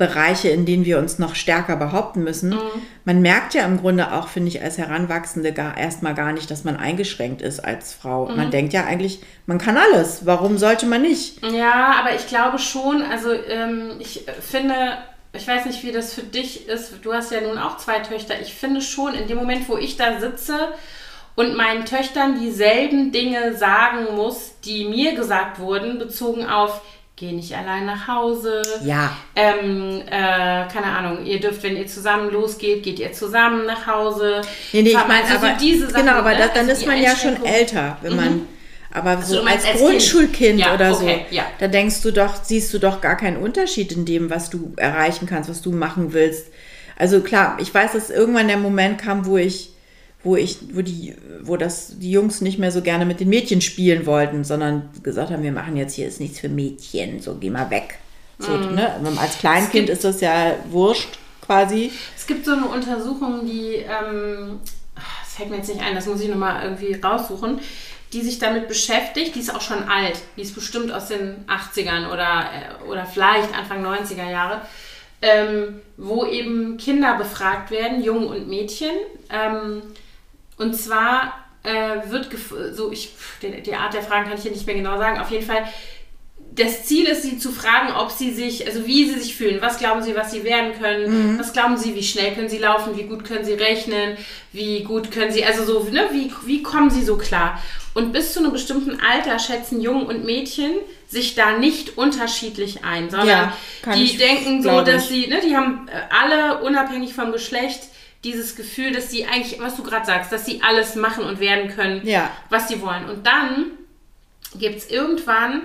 Bereiche, 0.00 0.48
in 0.48 0.64
denen 0.64 0.86
wir 0.86 0.98
uns 0.98 1.18
noch 1.18 1.34
stärker 1.34 1.76
behaupten 1.76 2.24
müssen. 2.24 2.50
Mhm. 2.50 2.82
Man 3.04 3.20
merkt 3.20 3.52
ja 3.52 3.66
im 3.66 3.78
Grunde 3.78 4.14
auch, 4.14 4.28
finde 4.28 4.48
ich, 4.48 4.62
als 4.62 4.78
Heranwachsende 4.78 5.52
gar, 5.52 5.76
erstmal 5.76 6.14
gar 6.14 6.32
nicht, 6.32 6.50
dass 6.50 6.64
man 6.64 6.78
eingeschränkt 6.78 7.42
ist 7.42 7.60
als 7.60 7.92
Frau. 7.92 8.26
Mhm. 8.26 8.36
Man 8.36 8.50
denkt 8.50 8.72
ja 8.72 8.86
eigentlich, 8.86 9.20
man 9.44 9.58
kann 9.58 9.76
alles. 9.76 10.24
Warum 10.24 10.56
sollte 10.56 10.86
man 10.86 11.02
nicht? 11.02 11.44
Ja, 11.44 11.96
aber 12.00 12.14
ich 12.14 12.26
glaube 12.26 12.58
schon, 12.58 13.02
also 13.02 13.30
ähm, 13.30 13.92
ich 13.98 14.24
finde, 14.40 14.74
ich 15.34 15.46
weiß 15.46 15.66
nicht, 15.66 15.84
wie 15.84 15.92
das 15.92 16.14
für 16.14 16.22
dich 16.22 16.66
ist, 16.66 16.94
du 17.02 17.12
hast 17.12 17.30
ja 17.30 17.42
nun 17.42 17.58
auch 17.58 17.76
zwei 17.76 17.98
Töchter, 17.98 18.40
ich 18.40 18.54
finde 18.54 18.80
schon, 18.80 19.12
in 19.12 19.28
dem 19.28 19.36
Moment, 19.36 19.68
wo 19.68 19.76
ich 19.76 19.98
da 19.98 20.18
sitze 20.18 20.68
und 21.34 21.56
meinen 21.56 21.84
Töchtern 21.84 22.40
dieselben 22.40 23.12
Dinge 23.12 23.54
sagen 23.54 24.16
muss, 24.16 24.52
die 24.64 24.86
mir 24.86 25.14
gesagt 25.14 25.58
wurden, 25.58 25.98
bezogen 25.98 26.46
auf, 26.46 26.80
geh 27.20 27.32
nicht 27.32 27.54
allein 27.54 27.84
nach 27.84 28.08
Hause. 28.08 28.62
Ja. 28.82 29.14
Ähm, 29.36 30.00
äh, 30.06 30.10
keine 30.10 30.86
Ahnung, 30.86 31.26
ihr 31.26 31.38
dürft, 31.38 31.62
wenn 31.62 31.76
ihr 31.76 31.86
zusammen 31.86 32.30
losgeht, 32.32 32.82
geht 32.82 32.98
ihr 32.98 33.12
zusammen 33.12 33.66
nach 33.66 33.86
Hause. 33.86 34.40
Nee, 34.72 34.82
nee, 34.82 34.88
ich 34.88 34.94
meine, 34.94 35.24
Also 35.24 35.38
so 35.38 35.46
aber, 35.46 35.56
diese 35.60 35.90
Sachen, 35.90 36.06
genau, 36.06 36.16
aber 36.18 36.30
ne? 36.30 36.38
das, 36.38 36.52
dann 36.54 36.68
Also 36.68 36.80
ist 36.80 36.86
man 36.86 37.00
ja 37.02 37.14
schon 37.14 37.44
älter, 37.44 37.98
wenn 38.00 38.16
man, 38.16 38.46
aber 38.90 39.20
so 39.20 39.36
du 39.36 39.42
meinst 39.42 39.66
als 39.66 39.74
als 39.74 39.80
Kind? 39.80 39.90
Grundschulkind 39.90 40.60
Ja, 40.60 40.72
oder 40.74 40.92
okay, 40.92 41.26
so, 41.28 41.36
ja. 41.36 41.44
da 41.58 41.68
denkst 41.68 42.00
du 42.00 42.10
doch, 42.10 42.42
siehst 42.42 42.72
du 42.72 42.78
doch 42.78 43.02
gar 43.02 43.16
keinen 43.18 43.36
Unterschied 43.36 43.92
in 43.92 44.06
dem, 44.06 44.30
was 44.30 44.48
du 44.48 44.72
erreichen 44.78 45.26
kannst, 45.26 45.50
was 45.50 45.60
du 45.60 45.72
machen 45.72 46.14
willst. 46.14 46.46
Also 46.96 47.20
klar, 47.20 47.58
ich 47.60 47.72
weiß, 47.72 47.92
dass 47.92 48.08
irgendwann 48.08 48.48
der 48.48 48.56
Moment 48.56 48.98
kam, 49.00 49.26
wo 49.26 49.36
ich, 49.36 49.74
wo 50.22 50.36
ich, 50.36 50.58
wo 50.74 50.82
die, 50.82 51.14
wo 51.42 51.56
das 51.56 51.98
die 51.98 52.10
Jungs 52.10 52.40
nicht 52.40 52.58
mehr 52.58 52.70
so 52.72 52.82
gerne 52.82 53.06
mit 53.06 53.20
den 53.20 53.28
Mädchen 53.28 53.60
spielen 53.60 54.04
wollten, 54.06 54.44
sondern 54.44 54.90
gesagt 55.02 55.30
haben, 55.30 55.42
wir 55.42 55.52
machen 55.52 55.76
jetzt 55.76 55.94
hier 55.94 56.06
ist 56.06 56.20
nichts 56.20 56.40
für 56.40 56.48
Mädchen, 56.48 57.20
so 57.20 57.36
geh 57.36 57.50
mal 57.50 57.70
weg. 57.70 57.98
So, 58.38 58.56
ne? 58.56 58.94
Als 59.20 59.38
Kleinkind 59.38 59.72
gibt- 59.72 59.88
ist 59.90 60.04
das 60.04 60.20
ja 60.20 60.54
wurscht 60.70 61.18
quasi. 61.44 61.90
Es 62.16 62.26
gibt 62.26 62.44
so 62.46 62.52
eine 62.52 62.66
Untersuchung, 62.66 63.44
die, 63.46 63.76
ähm, 63.76 64.60
das 64.94 65.34
fällt 65.36 65.50
mir 65.50 65.56
jetzt 65.56 65.68
nicht 65.68 65.82
ein, 65.82 65.94
das 65.94 66.06
muss 66.06 66.20
ich 66.20 66.28
nochmal 66.28 66.62
irgendwie 66.64 66.94
raussuchen, 66.94 67.58
die 68.12 68.22
sich 68.22 68.38
damit 68.38 68.66
beschäftigt, 68.68 69.34
die 69.34 69.40
ist 69.40 69.54
auch 69.54 69.60
schon 69.60 69.82
alt, 69.84 70.18
die 70.36 70.42
ist 70.42 70.54
bestimmt 70.54 70.90
aus 70.90 71.08
den 71.08 71.44
80ern 71.46 72.10
oder, 72.10 72.44
äh, 72.50 72.88
oder 72.90 73.04
vielleicht 73.06 73.54
Anfang 73.54 73.82
90er 73.84 74.28
Jahre, 74.30 74.62
ähm, 75.22 75.80
wo 75.96 76.24
eben 76.24 76.76
Kinder 76.78 77.16
befragt 77.18 77.70
werden, 77.70 78.02
Jungen 78.02 78.26
und 78.26 78.48
Mädchen. 78.48 78.90
Ähm, 79.30 79.82
und 80.60 80.74
zwar 80.76 81.34
äh, 81.62 82.10
wird, 82.10 82.28
so 82.72 82.92
ich, 82.92 83.10
die, 83.42 83.62
die 83.62 83.74
Art 83.74 83.92
der 83.94 84.02
Fragen 84.02 84.28
kann 84.28 84.36
ich 84.36 84.42
hier 84.42 84.52
nicht 84.52 84.66
mehr 84.66 84.76
genau 84.76 84.96
sagen, 84.98 85.18
auf 85.18 85.30
jeden 85.30 85.44
Fall 85.46 85.64
das 86.52 86.84
Ziel 86.84 87.06
ist, 87.06 87.22
sie 87.22 87.38
zu 87.38 87.52
fragen, 87.52 87.92
ob 87.94 88.10
sie 88.10 88.32
sich, 88.32 88.66
also 88.66 88.84
wie 88.84 89.08
sie 89.08 89.20
sich 89.20 89.36
fühlen. 89.36 89.58
Was 89.60 89.78
glauben 89.78 90.02
sie, 90.02 90.16
was 90.16 90.32
sie 90.32 90.42
werden 90.42 90.72
können? 90.80 91.38
Was 91.38 91.52
glauben 91.52 91.76
sie, 91.76 91.94
wie 91.94 92.02
schnell 92.02 92.34
können 92.34 92.48
sie 92.48 92.58
laufen? 92.58 92.96
Wie 92.96 93.04
gut 93.04 93.24
können 93.24 93.44
sie 93.44 93.52
rechnen? 93.52 94.16
Wie 94.52 94.82
gut 94.82 95.12
können 95.12 95.30
sie, 95.30 95.44
also 95.44 95.64
so, 95.64 95.88
ne, 95.90 96.08
wie, 96.10 96.32
wie 96.46 96.62
kommen 96.62 96.90
sie 96.90 97.04
so 97.04 97.16
klar? 97.16 97.62
Und 97.94 98.12
bis 98.12 98.32
zu 98.32 98.40
einem 98.40 98.52
bestimmten 98.52 99.00
Alter 99.00 99.38
schätzen 99.38 99.80
Jungen 99.80 100.06
und 100.06 100.24
Mädchen 100.24 100.72
sich 101.06 101.34
da 101.36 101.56
nicht 101.58 101.96
unterschiedlich 101.96 102.84
ein, 102.84 103.10
sondern 103.10 103.52
Ja, 103.86 103.94
die 103.94 104.16
denken 104.16 104.62
so, 104.62 104.80
dass 104.80 105.04
ich. 105.04 105.08
sie, 105.08 105.26
ne, 105.28 105.40
die 105.44 105.56
haben 105.56 105.88
äh, 105.88 105.92
alle 106.12 106.62
unabhängig 106.62 107.14
vom 107.14 107.30
Geschlecht 107.32 107.82
dieses 108.24 108.54
Gefühl, 108.56 108.92
dass 108.92 109.10
sie 109.10 109.24
eigentlich, 109.26 109.60
was 109.60 109.76
du 109.76 109.82
gerade 109.82 110.04
sagst, 110.06 110.30
dass 110.32 110.44
sie 110.46 110.60
alles 110.62 110.94
machen 110.94 111.24
und 111.24 111.40
werden 111.40 111.70
können, 111.74 112.06
Ja. 112.06 112.30
was 112.50 112.68
sie 112.68 112.80
wollen. 112.82 113.08
Und 113.08 113.26
dann 113.26 113.66
gibt 114.58 114.76
es 114.78 114.90
irgendwann 114.90 115.62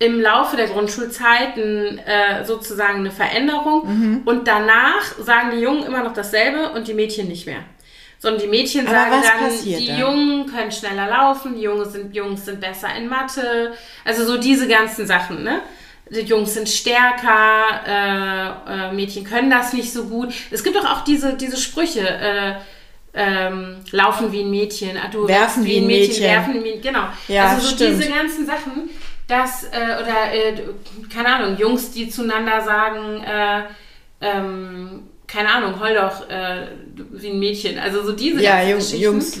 im 0.00 0.20
Laufe 0.20 0.56
der 0.56 0.66
Grundschulzeiten 0.66 1.98
äh, 1.98 2.44
sozusagen 2.44 2.98
eine 2.98 3.10
Veränderung 3.10 3.86
Mhm. 3.86 4.22
und 4.24 4.46
danach 4.48 5.02
sagen 5.20 5.52
die 5.52 5.58
Jungen 5.60 5.84
immer 5.84 6.02
noch 6.02 6.12
dasselbe 6.12 6.70
und 6.72 6.88
die 6.88 6.94
Mädchen 6.94 7.28
nicht 7.28 7.46
mehr. 7.46 7.60
Sondern 8.18 8.42
die 8.42 8.48
Mädchen 8.48 8.86
Aber 8.86 8.94
sagen 9.22 9.22
dann, 9.48 9.64
die 9.64 9.86
dann? 9.86 9.98
Jungen 9.98 10.46
können 10.46 10.72
schneller 10.72 11.08
laufen, 11.08 11.54
die 11.56 11.62
Jungs 11.62 11.92
sind, 11.92 12.14
Jungs 12.14 12.44
sind 12.44 12.60
besser 12.60 12.88
in 12.96 13.06
Mathe, 13.08 13.72
also 14.04 14.24
so 14.24 14.38
diese 14.38 14.66
ganzen 14.66 15.06
Sachen, 15.06 15.42
ne? 15.44 15.60
Die 16.10 16.20
Jungs 16.20 16.54
sind 16.54 16.68
stärker, 16.68 17.80
äh, 17.86 18.88
äh, 18.88 18.92
Mädchen 18.92 19.24
können 19.24 19.50
das 19.50 19.72
nicht 19.72 19.92
so 19.92 20.04
gut. 20.04 20.32
Es 20.50 20.62
gibt 20.62 20.76
doch 20.76 20.84
auch 20.84 21.02
diese, 21.04 21.34
diese 21.34 21.56
Sprüche, 21.56 22.06
äh, 22.06 22.54
ähm, 23.14 23.76
laufen 23.92 24.30
wie 24.32 24.40
ein 24.42 24.50
Mädchen, 24.50 24.96
ah, 24.96 25.08
du 25.10 25.26
Werfen 25.28 25.64
wie 25.64 25.78
ein 25.78 25.86
Mädchen. 25.86 26.24
werfen 26.24 26.52
wie 26.54 26.58
ein 26.58 26.62
Mädchen, 26.64 26.82
genau. 26.82 27.04
Ja, 27.28 27.46
also 27.46 27.66
so 27.66 27.74
stimmt. 27.76 28.02
diese 28.02 28.10
ganzen 28.12 28.44
Sachen, 28.46 28.90
dass, 29.28 29.64
äh, 29.64 29.68
oder, 30.02 30.32
äh, 30.34 30.54
keine 31.12 31.28
Ahnung, 31.34 31.56
Jungs, 31.56 31.92
die 31.92 32.08
zueinander 32.10 32.60
sagen, 32.62 33.22
äh, 33.22 33.62
ähm, 34.20 35.02
keine 35.26 35.48
Ahnung, 35.48 35.80
heul 35.80 35.94
doch 35.94 36.22
wie 37.12 37.28
ein 37.30 37.38
Mädchen. 37.38 37.78
Also 37.78 38.04
so 38.04 38.12
diese 38.12 38.42
Ja, 38.42 38.56
ganzen 38.62 39.00
Jung, 39.00 39.18
Geschichten. 39.18 39.40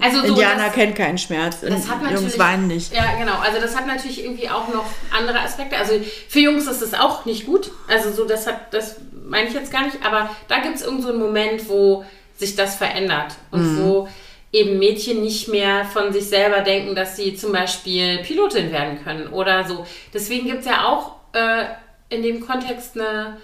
also 0.00 0.20
so, 0.20 0.26
Indianer 0.26 0.64
das- 0.66 0.74
kennen 0.74 0.94
keinen 0.94 1.18
Schmerz. 1.18 1.60
das 1.60 1.88
hat 1.88 2.02
natürlich, 2.02 2.20
Jungs 2.22 2.38
weinen 2.38 2.66
nicht. 2.66 2.94
Ja, 2.94 3.16
genau. 3.18 3.38
Also 3.38 3.60
das 3.60 3.76
hat 3.76 3.86
natürlich 3.86 4.24
irgendwie 4.24 4.48
auch 4.48 4.68
noch 4.68 4.86
andere 5.16 5.40
Aspekte. 5.40 5.76
Also 5.76 5.94
für 6.28 6.40
Jungs 6.40 6.66
ist 6.66 6.80
es 6.82 6.94
auch 6.94 7.24
nicht 7.24 7.46
gut. 7.46 7.70
Also 7.88 8.10
so, 8.12 8.24
das 8.24 8.46
hat, 8.46 8.72
das 8.72 8.96
meine 9.26 9.48
ich 9.48 9.54
jetzt 9.54 9.72
gar 9.72 9.84
nicht. 9.84 9.98
Aber 10.04 10.30
da 10.48 10.58
gibt 10.58 10.76
es 10.76 10.82
irgend 10.82 11.02
so 11.02 11.08
einen 11.10 11.18
Moment, 11.18 11.68
wo 11.68 12.04
sich 12.36 12.56
das 12.56 12.76
verändert 12.76 13.34
und 13.50 13.82
wo 13.84 14.08
eben 14.52 14.78
Mädchen 14.78 15.22
nicht 15.22 15.48
mehr 15.48 15.84
von 15.84 16.12
sich 16.12 16.28
selber 16.28 16.60
denken, 16.60 16.94
dass 16.94 17.16
sie 17.16 17.34
zum 17.34 17.52
Beispiel 17.52 18.18
Pilotin 18.18 18.70
werden 18.72 19.02
können 19.02 19.28
oder 19.28 19.64
so. 19.64 19.86
Deswegen 20.12 20.46
gibt 20.46 20.60
es 20.60 20.66
ja 20.66 20.86
auch 20.86 21.16
äh, 21.32 21.64
in 22.08 22.22
dem 22.22 22.46
Kontext 22.46 22.98
eine 22.98 23.38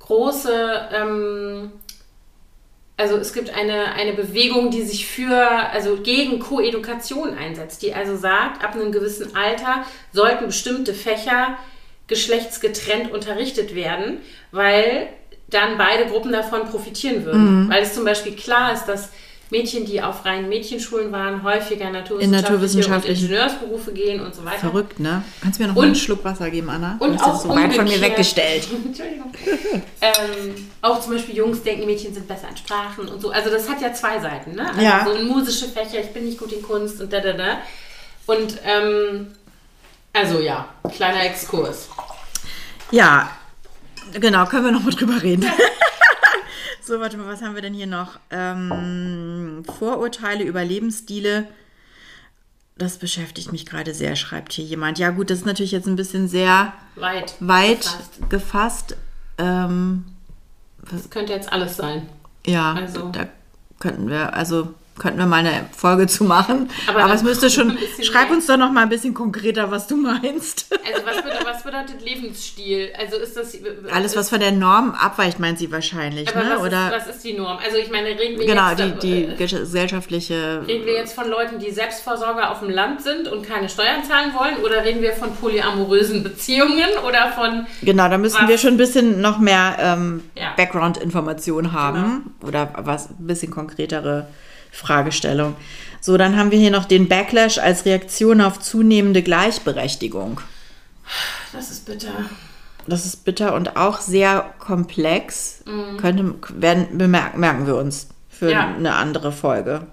große 0.00 0.88
ähm, 0.94 1.72
also 2.96 3.16
es 3.16 3.32
gibt 3.32 3.50
eine, 3.54 3.92
eine 3.94 4.12
Bewegung, 4.12 4.70
die 4.70 4.82
sich 4.82 5.06
für, 5.06 5.34
also 5.72 5.96
gegen 5.96 6.38
Koedukation 6.38 7.36
einsetzt, 7.36 7.82
die 7.82 7.94
also 7.94 8.16
sagt, 8.16 8.62
ab 8.62 8.74
einem 8.74 8.92
gewissen 8.92 9.34
Alter 9.34 9.84
sollten 10.12 10.46
bestimmte 10.46 10.94
Fächer 10.94 11.58
geschlechtsgetrennt 12.06 13.10
unterrichtet 13.12 13.74
werden, 13.74 14.18
weil 14.50 15.08
dann 15.48 15.78
beide 15.78 16.06
Gruppen 16.06 16.32
davon 16.32 16.64
profitieren 16.68 17.24
würden. 17.24 17.68
Weil 17.70 17.82
es 17.82 17.94
zum 17.94 18.04
Beispiel 18.04 18.34
klar 18.34 18.72
ist, 18.72 18.86
dass 18.86 19.10
Mädchen, 19.52 19.84
die 19.84 20.00
auf 20.02 20.24
reinen 20.24 20.48
Mädchenschulen 20.48 21.12
waren, 21.12 21.42
häufiger 21.42 21.90
naturwissenschaftliche, 21.90 22.96
und 22.96 23.06
Ingenieursberufe 23.06 23.92
gehen 23.92 24.20
und 24.20 24.34
so 24.34 24.44
weiter. 24.46 24.60
Verrückt, 24.60 24.98
ne? 24.98 25.22
Kannst 25.42 25.58
du 25.58 25.62
mir 25.64 25.68
noch 25.68 25.76
Und- 25.76 25.84
einen 25.84 25.94
Schluck 25.94 26.24
Wasser 26.24 26.50
geben, 26.50 26.70
Anna? 26.70 26.96
Und 26.98 27.22
auch 27.22 27.38
so 27.38 27.50
weit 27.50 27.74
von 27.74 27.84
mir 27.84 28.00
weggestellt. 28.00 28.66
Entschuldigung. 28.84 29.30
ähm, 30.00 30.68
auch 30.80 31.00
zum 31.02 31.12
Beispiel 31.12 31.36
Jungs 31.36 31.62
denken, 31.62 31.84
Mädchen 31.84 32.14
sind 32.14 32.26
besser 32.26 32.48
in 32.48 32.56
Sprachen 32.56 33.06
und 33.06 33.20
so. 33.20 33.30
Also 33.30 33.50
das 33.50 33.68
hat 33.68 33.82
ja 33.82 33.92
zwei 33.92 34.18
Seiten, 34.18 34.54
ne? 34.54 34.68
Also 34.70 34.80
Ja. 34.80 35.04
So 35.04 35.12
in 35.12 35.28
musische 35.28 35.66
Fächer, 35.68 36.00
ich 36.00 36.08
bin 36.14 36.24
nicht 36.24 36.38
gut 36.38 36.50
in 36.52 36.62
Kunst 36.62 37.00
und 37.02 37.12
da, 37.12 37.20
da, 37.20 37.34
da. 37.34 37.58
Und 38.26 38.58
ähm, 38.64 39.28
also 40.14 40.40
ja, 40.40 40.66
kleiner 40.96 41.24
Exkurs. 41.26 41.90
Ja, 42.90 43.30
genau, 44.14 44.46
können 44.46 44.64
wir 44.64 44.72
noch 44.72 44.82
mal 44.82 44.92
drüber 44.94 45.22
reden. 45.22 45.44
so, 46.82 46.98
warte 47.00 47.16
mal, 47.16 47.26
was 47.26 47.42
haben 47.42 47.54
wir 47.54 47.62
denn 47.62 47.74
hier 47.74 47.86
noch? 47.86 48.18
Ähm, 48.30 49.41
Vorurteile 49.64 50.44
über 50.44 50.64
Lebensstile. 50.64 51.46
Das 52.78 52.98
beschäftigt 52.98 53.52
mich 53.52 53.66
gerade 53.66 53.94
sehr, 53.94 54.16
schreibt 54.16 54.52
hier 54.54 54.64
jemand. 54.64 54.98
Ja, 54.98 55.10
gut, 55.10 55.30
das 55.30 55.38
ist 55.40 55.46
natürlich 55.46 55.72
jetzt 55.72 55.86
ein 55.86 55.96
bisschen 55.96 56.26
sehr 56.28 56.72
Weit. 56.96 57.34
weit 57.40 57.80
gefasst. 57.82 58.30
gefasst. 58.30 58.96
Ähm, 59.38 60.04
Das 60.90 61.10
könnte 61.10 61.32
jetzt 61.32 61.52
alles 61.52 61.76
sein. 61.76 62.08
ja, 62.46 62.72
Also- 62.74 63.10
da 63.10 63.26
könnten 63.78 64.08
wir, 64.08 64.34
also 64.34 64.74
könnten 64.98 65.18
wir 65.18 65.26
mal 65.26 65.38
eine 65.38 65.66
Folge 65.76 66.06
zu 66.06 66.24
machen. 66.24 66.68
Aber 66.86 67.04
Aber, 67.04 67.14
es 67.14 67.22
müsste 67.22 67.50
schon, 67.50 67.76
schreib 68.02 68.28
mehr. 68.28 68.36
uns 68.36 68.46
doch 68.46 68.56
noch 68.56 68.70
mal 68.70 68.82
ein 68.82 68.88
bisschen 68.88 69.14
konkreter, 69.14 69.70
was 69.70 69.86
du 69.86 69.96
meinst. 69.96 70.66
Also 70.70 71.06
was 71.06 71.16
bedeutet, 71.22 71.46
was 71.46 71.62
bedeutet 71.62 72.02
Lebensstil? 72.04 72.90
Also 72.98 73.16
ist 73.16 73.36
das 73.36 73.56
Alles, 73.92 74.16
was 74.16 74.28
von 74.28 74.40
der 74.40 74.52
Norm 74.52 74.90
abweicht, 74.92 75.38
meint 75.40 75.58
sie 75.58 75.72
wahrscheinlich, 75.72 76.28
aber 76.28 76.44
ne? 76.44 76.50
was, 76.56 76.60
Oder 76.62 76.86
ist, 76.96 77.06
was 77.08 77.14
ist 77.16 77.24
die 77.24 77.32
Norm? 77.32 77.58
Also 77.64 77.78
ich 77.78 77.90
meine, 77.90 78.08
reden 78.08 78.38
wir 78.38 78.46
genau, 78.46 78.70
jetzt 78.70 79.02
die, 79.02 79.24
äh, 79.24 79.28
die 79.28 79.36
gesellschaftliche 79.36 80.62
Reden 80.66 80.86
wir 80.86 80.94
jetzt 80.94 81.14
von 81.14 81.28
Leuten, 81.28 81.58
die 81.58 81.70
Selbstversorger 81.70 82.50
auf 82.50 82.60
dem 82.60 82.70
Land 82.70 83.02
sind 83.02 83.28
und 83.28 83.46
keine 83.46 83.68
Steuern 83.68 84.04
zahlen 84.04 84.32
wollen? 84.34 84.56
Oder 84.64 84.84
reden 84.84 85.02
wir 85.02 85.12
von 85.12 85.34
polyamorösen 85.34 86.22
Beziehungen 86.22 86.88
oder 87.06 87.32
von. 87.32 87.66
Genau, 87.82 88.08
da 88.08 88.18
müssen 88.18 88.42
Was? 88.42 88.48
wir 88.48 88.58
schon 88.58 88.74
ein 88.74 88.76
bisschen 88.76 89.20
noch 89.20 89.38
mehr 89.38 89.76
ähm, 89.78 90.22
Ja. 90.34 90.52
Background-Informationen 90.56 91.72
haben 91.72 92.34
oder 92.46 92.72
was 92.78 93.10
ein 93.10 93.26
bisschen 93.26 93.50
konkretere 93.50 94.26
Fragestellung. 94.72 95.54
So, 96.00 96.16
dann 96.16 96.36
haben 96.36 96.50
wir 96.50 96.58
hier 96.58 96.72
noch 96.72 96.86
den 96.86 97.06
Backlash 97.08 97.58
als 97.58 97.84
Reaktion 97.84 98.40
auf 98.40 98.58
zunehmende 98.58 99.22
Gleichberechtigung. 99.22 100.40
Das 101.52 101.70
ist 101.70 101.86
bitter. 101.86 102.08
Das 102.88 103.06
ist 103.06 103.24
bitter 103.24 103.54
und 103.54 103.76
auch 103.76 104.00
sehr 104.00 104.52
komplex. 104.58 105.62
Könnte, 105.98 106.34
werden, 106.60 106.98
bemerken, 106.98 107.38
merken 107.38 107.66
wir 107.68 107.76
uns 107.76 108.08
für 108.28 108.50
Ja. 108.50 108.74
eine 108.74 108.94
andere 108.94 109.30
Folge. 109.30 109.86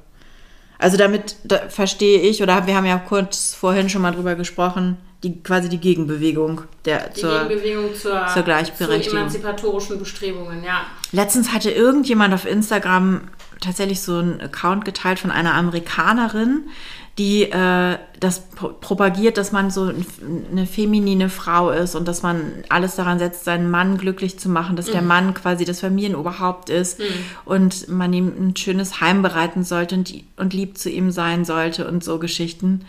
Also 0.79 0.97
damit 0.97 1.35
da 1.43 1.69
verstehe 1.69 2.21
ich, 2.21 2.41
oder 2.41 2.65
wir 2.65 2.75
haben 2.75 2.85
ja 2.85 2.97
kurz 2.97 3.53
vorhin 3.53 3.89
schon 3.89 4.01
mal 4.01 4.11
drüber 4.13 4.33
gesprochen, 4.35 4.97
die 5.23 5.41
quasi 5.43 5.67
die 5.69 5.79
Gegenbewegung 5.79 6.61
der 6.85 7.09
Die 7.09 7.19
zur, 7.21 7.47
Gegenbewegung 7.47 7.93
zur, 7.95 8.25
zur 8.33 8.43
Gleichberechtigung. 8.43 9.09
zu 9.11 9.17
emanzipatorischen 9.17 9.99
Bestrebungen, 9.99 10.63
ja. 10.63 10.81
Letztens 11.11 11.51
hatte 11.53 11.71
irgendjemand 11.71 12.33
auf 12.33 12.45
Instagram 12.45 13.21
tatsächlich 13.59 14.01
so 14.01 14.17
einen 14.17 14.39
Account 14.39 14.85
geteilt 14.85 15.19
von 15.19 15.31
einer 15.31 15.53
Amerikanerin, 15.55 16.69
die 17.17 17.43
äh, 17.51 17.97
das 18.21 18.49
pro 18.51 18.69
propagiert, 18.69 19.35
dass 19.35 19.51
man 19.51 19.69
so 19.71 19.87
ein- 19.87 20.05
eine 20.53 20.65
feminine 20.65 21.27
Frau 21.27 21.69
ist 21.69 21.95
und 21.95 22.07
dass 22.07 22.21
man 22.23 22.39
alles 22.69 22.95
daran 22.95 23.19
setzt, 23.19 23.43
seinen 23.43 23.69
Mann 23.69 23.97
glücklich 23.97 24.39
zu 24.39 24.47
machen, 24.47 24.77
dass 24.77 24.85
der 24.85 25.01
Mann 25.01 25.33
quasi 25.33 25.65
das 25.65 25.81
Familienoberhaupt 25.81 26.69
ist 26.69 27.01
und 27.43 27.89
man 27.89 28.13
ihm 28.13 28.27
ein 28.39 28.55
schönes 28.55 29.01
Heim 29.01 29.21
bereiten 29.21 29.65
sollte 29.65 29.95
und, 29.95 30.13
und 30.37 30.53
lieb 30.53 30.77
zu 30.77 30.89
ihm 30.89 31.11
sein 31.11 31.43
sollte 31.43 31.85
und 31.89 32.01
so 32.05 32.19
Geschichten. 32.19 32.85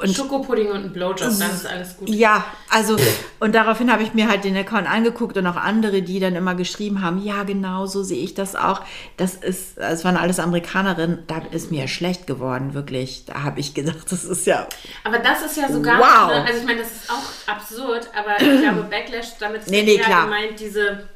Und 0.00 0.14
Schokopudding 0.16 0.70
und 0.70 0.84
ein 0.84 0.92
Blowjob, 0.92 1.18
dann 1.38 1.50
ist 1.50 1.66
alles 1.66 1.96
gut. 1.98 2.08
ja, 2.08 2.44
also 2.70 2.96
und 3.40 3.54
daraufhin 3.54 3.92
habe 3.92 4.02
ich 4.02 4.14
mir 4.14 4.28
halt 4.28 4.42
den 4.44 4.56
Account 4.56 4.88
angeguckt 4.90 5.36
und 5.36 5.46
auch 5.46 5.56
andere, 5.56 6.00
die 6.02 6.18
dann 6.18 6.34
immer 6.34 6.54
geschrieben 6.54 7.02
haben, 7.02 7.22
ja, 7.22 7.42
genau 7.42 7.84
so 7.86 8.02
sehe 8.02 8.22
ich 8.24 8.34
das 8.34 8.56
auch. 8.56 8.80
Das 9.18 9.34
ist, 9.34 9.76
es 9.78 10.04
waren 10.04 10.16
alles 10.16 10.40
Amerikanerinnen, 10.40 11.24
da 11.26 11.42
ist 11.50 11.70
mir 11.70 11.88
schlecht 11.88 12.26
geworden, 12.26 12.72
wirklich. 12.74 13.26
Da 13.26 13.42
habe 13.42 13.60
ich 13.60 13.74
gedacht, 13.74 14.10
das 14.10 14.24
ist 14.24 14.46
ja, 14.46 14.66
Aber 15.04 15.18
das 15.18 15.42
ist 15.42 15.56
ja 15.58 15.70
sogar, 15.70 15.98
Wow. 15.98 16.28
ne, 16.28 16.44
also 16.46 16.58
ich 16.60 16.64
meine, 16.66 16.80
das 16.80 16.90
ist 16.90 17.10
auch 17.10 17.52
absurd, 17.54 18.08
aber 18.16 18.40
ich 18.40 18.60
glaube, 18.62 18.82
Backlash, 18.84 19.36
damit 19.38 19.62
ist 19.62 19.70
Nee, 19.70 19.80
ja 19.80 19.84
nee, 19.84 19.98
klar. 19.98 20.24
gemeint, 20.24 20.58
diese 20.58 21.06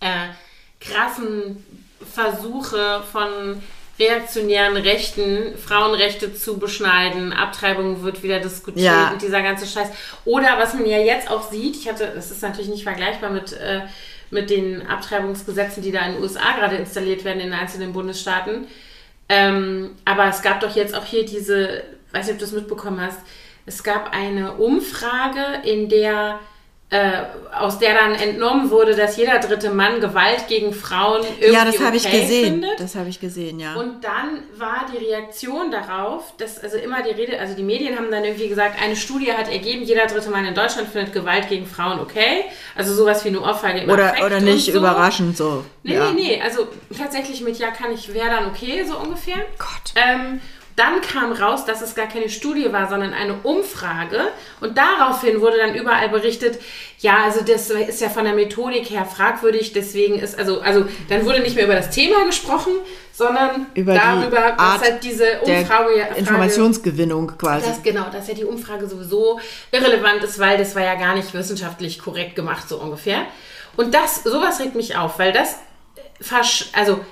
äh, 0.00 0.28
krassen 0.78 1.64
Versuche 2.14 3.02
von 3.10 3.62
reaktionären 4.00 4.76
Rechten, 4.76 5.56
Frauenrechte 5.58 6.34
zu 6.34 6.58
beschneiden, 6.58 7.32
Abtreibung 7.32 8.02
wird 8.02 8.22
wieder 8.22 8.40
diskutiert 8.40 8.86
Ja. 8.86 9.10
und 9.10 9.22
dieser 9.22 9.42
ganze 9.42 9.66
Scheiß. 9.66 9.88
Oder 10.24 10.58
was 10.58 10.74
man 10.74 10.86
ja 10.86 10.98
jetzt 10.98 11.30
auch 11.30 11.50
sieht, 11.50 11.76
ich 11.76 11.88
hatte, 11.88 12.10
das 12.14 12.30
ist 12.30 12.42
natürlich 12.42 12.70
nicht 12.70 12.82
vergleichbar 12.84 13.30
mit, 13.30 13.52
äh, 13.52 13.82
mit 14.30 14.48
den 14.50 14.86
Abtreibungsgesetzen, 14.86 15.82
die 15.82 15.92
da 15.92 16.00
in 16.06 16.14
den 16.14 16.22
USA 16.22 16.56
gerade 16.58 16.76
installiert 16.76 17.24
werden 17.24 17.40
in 17.40 17.52
einzelnen 17.52 17.92
Bundesstaaten. 17.92 18.66
Ähm, 19.28 19.90
aber 20.04 20.26
es 20.28 20.42
gab 20.42 20.60
doch 20.60 20.74
jetzt 20.74 20.94
auch 20.96 21.04
hier 21.04 21.24
diese, 21.24 21.82
weiß 22.12 22.26
nicht, 22.26 22.32
ob 22.34 22.38
du 22.38 22.44
das 22.46 22.52
mitbekommen 22.52 23.00
hast, 23.00 23.18
es 23.66 23.82
gab 23.84 24.12
eine 24.12 24.54
Umfrage, 24.54 25.68
in 25.68 25.88
der 25.88 26.40
äh, 26.92 27.22
aus 27.56 27.78
der 27.78 27.94
dann 27.94 28.14
entnommen 28.16 28.70
wurde, 28.70 28.96
dass 28.96 29.16
jeder 29.16 29.38
dritte 29.38 29.70
Mann 29.70 30.00
Gewalt 30.00 30.48
gegen 30.48 30.72
Frauen 30.72 31.22
irgendwie 31.38 31.54
ja, 31.54 31.64
das 31.64 31.78
habe 31.78 31.96
ich 31.96 32.04
okay 32.04 32.22
gesehen. 32.22 32.52
findet. 32.54 32.80
Das 32.80 32.96
habe 32.96 33.08
ich 33.08 33.20
gesehen, 33.20 33.60
ja. 33.60 33.74
Und 33.74 34.02
dann 34.02 34.42
war 34.56 34.86
die 34.92 35.04
Reaktion 35.04 35.70
darauf, 35.70 36.34
dass 36.38 36.58
also 36.58 36.78
immer 36.78 37.02
die 37.02 37.10
Rede, 37.10 37.38
also 37.38 37.54
die 37.54 37.62
Medien 37.62 37.96
haben 37.96 38.10
dann 38.10 38.24
irgendwie 38.24 38.48
gesagt, 38.48 38.82
eine 38.82 38.96
Studie 38.96 39.32
hat 39.32 39.48
ergeben, 39.48 39.84
jeder 39.84 40.06
dritte 40.06 40.30
Mann 40.30 40.44
in 40.44 40.54
Deutschland 40.54 40.88
findet 40.88 41.12
Gewalt 41.12 41.48
gegen 41.48 41.64
Frauen 41.64 42.00
okay. 42.00 42.44
Also 42.74 42.92
sowas 42.92 43.24
wie 43.24 43.28
eine 43.28 43.40
Ohrfeige 43.40 43.80
im 43.80 43.90
oder 43.90 44.14
oder 44.26 44.40
nicht 44.40 44.72
so. 44.72 44.78
überraschend 44.78 45.36
so. 45.36 45.64
Nee, 45.84 45.94
ja. 45.94 46.10
nee, 46.10 46.20
nee. 46.20 46.42
Also 46.42 46.66
tatsächlich 46.98 47.40
mit 47.40 47.56
Ja 47.60 47.70
kann 47.70 47.92
ich, 47.92 48.12
wäre 48.12 48.30
dann 48.30 48.46
okay, 48.46 48.84
so 48.84 48.98
ungefähr. 48.98 49.36
Gott. 49.58 49.92
Ähm, 49.94 50.40
dann 50.80 51.02
kam 51.02 51.32
raus, 51.32 51.66
dass 51.66 51.82
es 51.82 51.94
gar 51.94 52.06
keine 52.06 52.30
Studie 52.30 52.72
war, 52.72 52.88
sondern 52.88 53.12
eine 53.12 53.34
Umfrage. 53.42 54.28
Und 54.60 54.78
daraufhin 54.78 55.42
wurde 55.42 55.58
dann 55.58 55.74
überall 55.74 56.08
berichtet, 56.08 56.58
ja, 57.00 57.18
also 57.24 57.42
das 57.44 57.68
ist 57.68 58.00
ja 58.00 58.08
von 58.08 58.24
der 58.24 58.32
Methodik 58.32 58.88
her 58.88 59.04
fragwürdig, 59.04 59.74
deswegen 59.74 60.18
ist, 60.18 60.38
also, 60.38 60.62
also 60.62 60.86
dann 61.10 61.26
wurde 61.26 61.40
nicht 61.40 61.54
mehr 61.54 61.66
über 61.66 61.74
das 61.74 61.90
Thema 61.90 62.24
gesprochen, 62.24 62.72
sondern 63.12 63.66
Über 63.74 63.92
darüber, 63.92 64.54
was 64.56 64.80
halt 64.80 65.04
diese 65.04 65.24
Der 65.44 65.58
Umfrage, 65.60 66.00
Frage, 66.00 66.18
Informationsgewinnung 66.18 67.36
quasi. 67.36 67.66
das, 67.66 67.82
genau, 67.82 68.06
dass 68.10 68.28
ja 68.28 68.34
die 68.34 68.46
Umfrage 68.46 68.88
sowieso 68.88 69.38
irrelevant 69.72 70.24
ist, 70.24 70.38
weil 70.38 70.56
das 70.56 70.74
war 70.74 70.82
ja 70.82 70.94
gar 70.94 71.14
nicht 71.14 71.34
wissenschaftlich 71.34 71.98
korrekt 71.98 72.36
gemacht, 72.36 72.66
so 72.66 72.78
ungefähr. 72.78 73.26
Und 73.76 73.92
das, 73.92 74.24
sowas 74.24 74.60
regt 74.60 74.76
mich 74.76 74.96
auf, 74.96 75.18
weil 75.18 75.32
das, 75.32 75.56
äh, 75.96 76.42
also, 76.72 77.04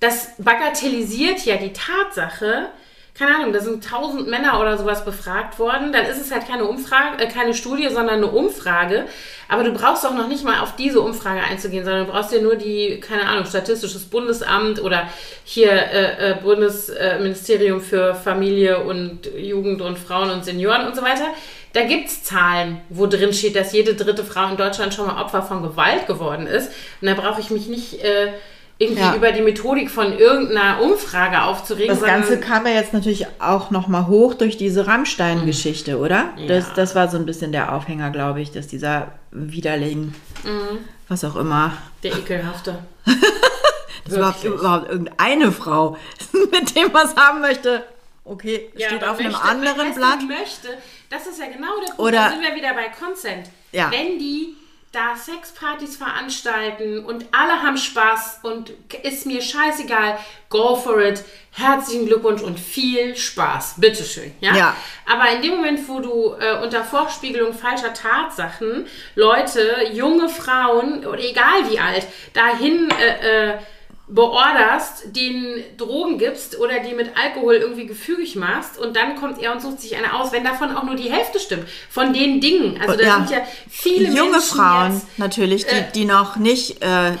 das 0.00 0.30
bagatellisiert 0.38 1.44
ja 1.44 1.56
die 1.56 1.72
Tatsache, 1.72 2.70
keine 3.16 3.36
Ahnung, 3.36 3.52
da 3.52 3.60
sind 3.60 3.84
tausend 3.84 4.26
Männer 4.28 4.60
oder 4.60 4.76
sowas 4.76 5.04
befragt 5.04 5.60
worden, 5.60 5.92
dann 5.92 6.04
ist 6.06 6.20
es 6.20 6.32
halt 6.32 6.48
keine 6.48 6.64
Umfrage, 6.64 7.22
äh, 7.22 7.28
keine 7.28 7.54
Studie, 7.54 7.88
sondern 7.88 8.16
eine 8.16 8.26
Umfrage. 8.26 9.04
Aber 9.48 9.62
du 9.62 9.72
brauchst 9.72 10.04
auch 10.04 10.14
noch 10.14 10.26
nicht 10.26 10.42
mal 10.42 10.60
auf 10.60 10.74
diese 10.74 11.00
Umfrage 11.00 11.40
einzugehen, 11.40 11.84
sondern 11.84 12.06
du 12.06 12.12
brauchst 12.12 12.32
dir 12.32 12.42
nur 12.42 12.56
die, 12.56 12.98
keine 12.98 13.26
Ahnung, 13.28 13.46
Statistisches 13.46 14.06
Bundesamt 14.06 14.82
oder 14.82 15.08
hier 15.44 15.70
äh, 15.70 16.32
äh, 16.32 16.34
Bundesministerium 16.42 17.80
für 17.80 18.16
Familie 18.16 18.82
und 18.82 19.26
Jugend 19.36 19.80
und 19.80 19.96
Frauen 19.96 20.30
und 20.30 20.44
Senioren 20.44 20.84
und 20.84 20.96
so 20.96 21.02
weiter. 21.02 21.26
Da 21.72 21.84
gibt 21.84 22.08
es 22.08 22.24
Zahlen, 22.24 22.80
wo 22.88 23.06
drin 23.06 23.32
steht, 23.32 23.54
dass 23.54 23.72
jede 23.72 23.94
dritte 23.94 24.24
Frau 24.24 24.48
in 24.48 24.56
Deutschland 24.56 24.92
schon 24.92 25.06
mal 25.06 25.22
Opfer 25.22 25.42
von 25.42 25.62
Gewalt 25.62 26.08
geworden 26.08 26.48
ist. 26.48 26.72
Und 27.00 27.08
da 27.08 27.14
brauche 27.14 27.40
ich 27.40 27.50
mich 27.50 27.68
nicht 27.68 28.02
äh, 28.02 28.32
irgendwie 28.78 29.02
Ja. 29.02 29.14
über 29.14 29.30
die 29.32 29.40
Methodik 29.42 29.90
von 29.90 30.12
irgendeiner 30.18 30.80
Umfrage 30.82 31.42
aufzuregen. 31.42 31.88
Das 31.96 32.04
Ganze 32.04 32.40
kam 32.40 32.66
ja 32.66 32.72
jetzt 32.72 32.92
natürlich 32.92 33.26
auch 33.38 33.70
nochmal 33.70 34.06
hoch 34.08 34.34
durch 34.34 34.56
diese 34.56 34.86
Rammstein-Geschichte, 34.86 35.98
oder? 35.98 36.30
Das, 36.48 36.66
Ja. 36.68 36.72
das 36.74 36.94
war 36.94 37.08
so 37.08 37.16
ein 37.16 37.24
bisschen 37.26 37.52
der 37.52 37.72
Aufhänger, 37.72 38.10
glaube 38.10 38.40
ich, 38.40 38.50
dass 38.50 38.66
dieser 38.66 39.12
Widerling, 39.30 40.14
was 41.08 41.24
auch 41.24 41.36
immer, 41.36 41.72
Der 42.02 42.12
ekelhafte. 42.12 42.78
dass 44.04 44.16
überhaupt, 44.16 44.42
Wirklich. 44.42 44.60
überhaupt 44.60 44.90
irgendeine 44.90 45.52
Frau 45.52 45.96
mit 46.32 46.74
dem 46.76 46.92
was 46.92 47.14
haben 47.16 47.40
möchte. 47.40 47.84
Okay, 48.26 48.70
Ja, 48.76 48.88
steht 48.88 49.04
auf 49.04 49.18
einem 49.18 49.32
möchte- 49.32 49.44
anderen 49.44 49.78
weißt 49.78 49.96
du, 49.96 50.00
Blatt. 50.00 50.22
möchte, 50.26 50.68
das 51.10 51.26
ist 51.26 51.38
ja 51.38 51.46
genau 51.46 51.78
der 51.80 51.92
Punkt, 51.94 52.00
Oder- 52.00 52.12
da 52.18 52.30
sind 52.30 52.42
wir 52.42 52.54
wieder 52.54 52.72
bei 52.74 52.88
Consent. 52.88 53.50
Ja. 53.70 53.90
Wenn 53.90 54.18
die 54.18 54.56
da 54.94 55.16
Sexpartys 55.16 55.96
veranstalten 55.96 57.04
und 57.04 57.26
alle 57.32 57.62
haben 57.62 57.76
Spaß 57.76 58.40
und 58.42 58.72
ist 59.02 59.26
mir 59.26 59.42
scheißegal, 59.42 60.18
go 60.48 60.76
for 60.76 61.00
it, 61.00 61.24
herzlichen 61.50 62.06
Glückwunsch 62.06 62.42
und 62.42 62.60
viel 62.60 63.16
Spaß, 63.16 63.74
bitteschön. 63.78 64.32
Ja? 64.40 64.56
Ja. 64.56 64.76
Aber 65.10 65.30
in 65.32 65.42
dem 65.42 65.56
Moment, 65.56 65.88
wo 65.88 66.00
du 66.00 66.34
äh, 66.38 66.62
unter 66.62 66.84
Vorspiegelung 66.84 67.54
falscher 67.54 67.92
Tatsachen 67.92 68.86
Leute, 69.16 69.88
junge 69.92 70.28
Frauen 70.28 71.04
oder 71.04 71.20
egal 71.20 71.70
wie 71.70 71.78
alt, 71.78 72.06
dahin 72.32 72.88
äh, 72.90 73.50
äh, 73.52 73.58
beorderst, 74.06 75.16
denen 75.16 75.62
Drogen 75.78 76.18
gibst 76.18 76.58
oder 76.58 76.80
die 76.80 76.94
mit 76.94 77.12
Alkohol 77.16 77.54
irgendwie 77.54 77.86
gefügig 77.86 78.36
machst 78.36 78.78
und 78.78 78.96
dann 78.96 79.16
kommt 79.16 79.40
er 79.42 79.52
und 79.52 79.62
sucht 79.62 79.80
sich 79.80 79.96
eine 79.96 80.14
aus, 80.14 80.30
wenn 80.32 80.44
davon 80.44 80.76
auch 80.76 80.82
nur 80.84 80.94
die 80.94 81.10
Hälfte 81.10 81.38
stimmt. 81.40 81.68
Von 81.90 82.12
den 82.12 82.40
Dingen. 82.40 82.78
Also 82.80 82.96
da 82.98 83.02
Ja. 83.04 83.16
sind 83.16 83.30
ja 83.30 83.38
viele 83.68 84.08
Junge 84.08 84.32
Menschen 84.32 84.56
Frauen 84.58 84.92
jetzt, 84.94 85.18
natürlich, 85.18 85.66
die, 85.66 85.74
äh, 85.76 85.84
die 85.94 86.04
noch 86.04 86.36
nicht, 86.36 86.82
äh, 86.82 87.12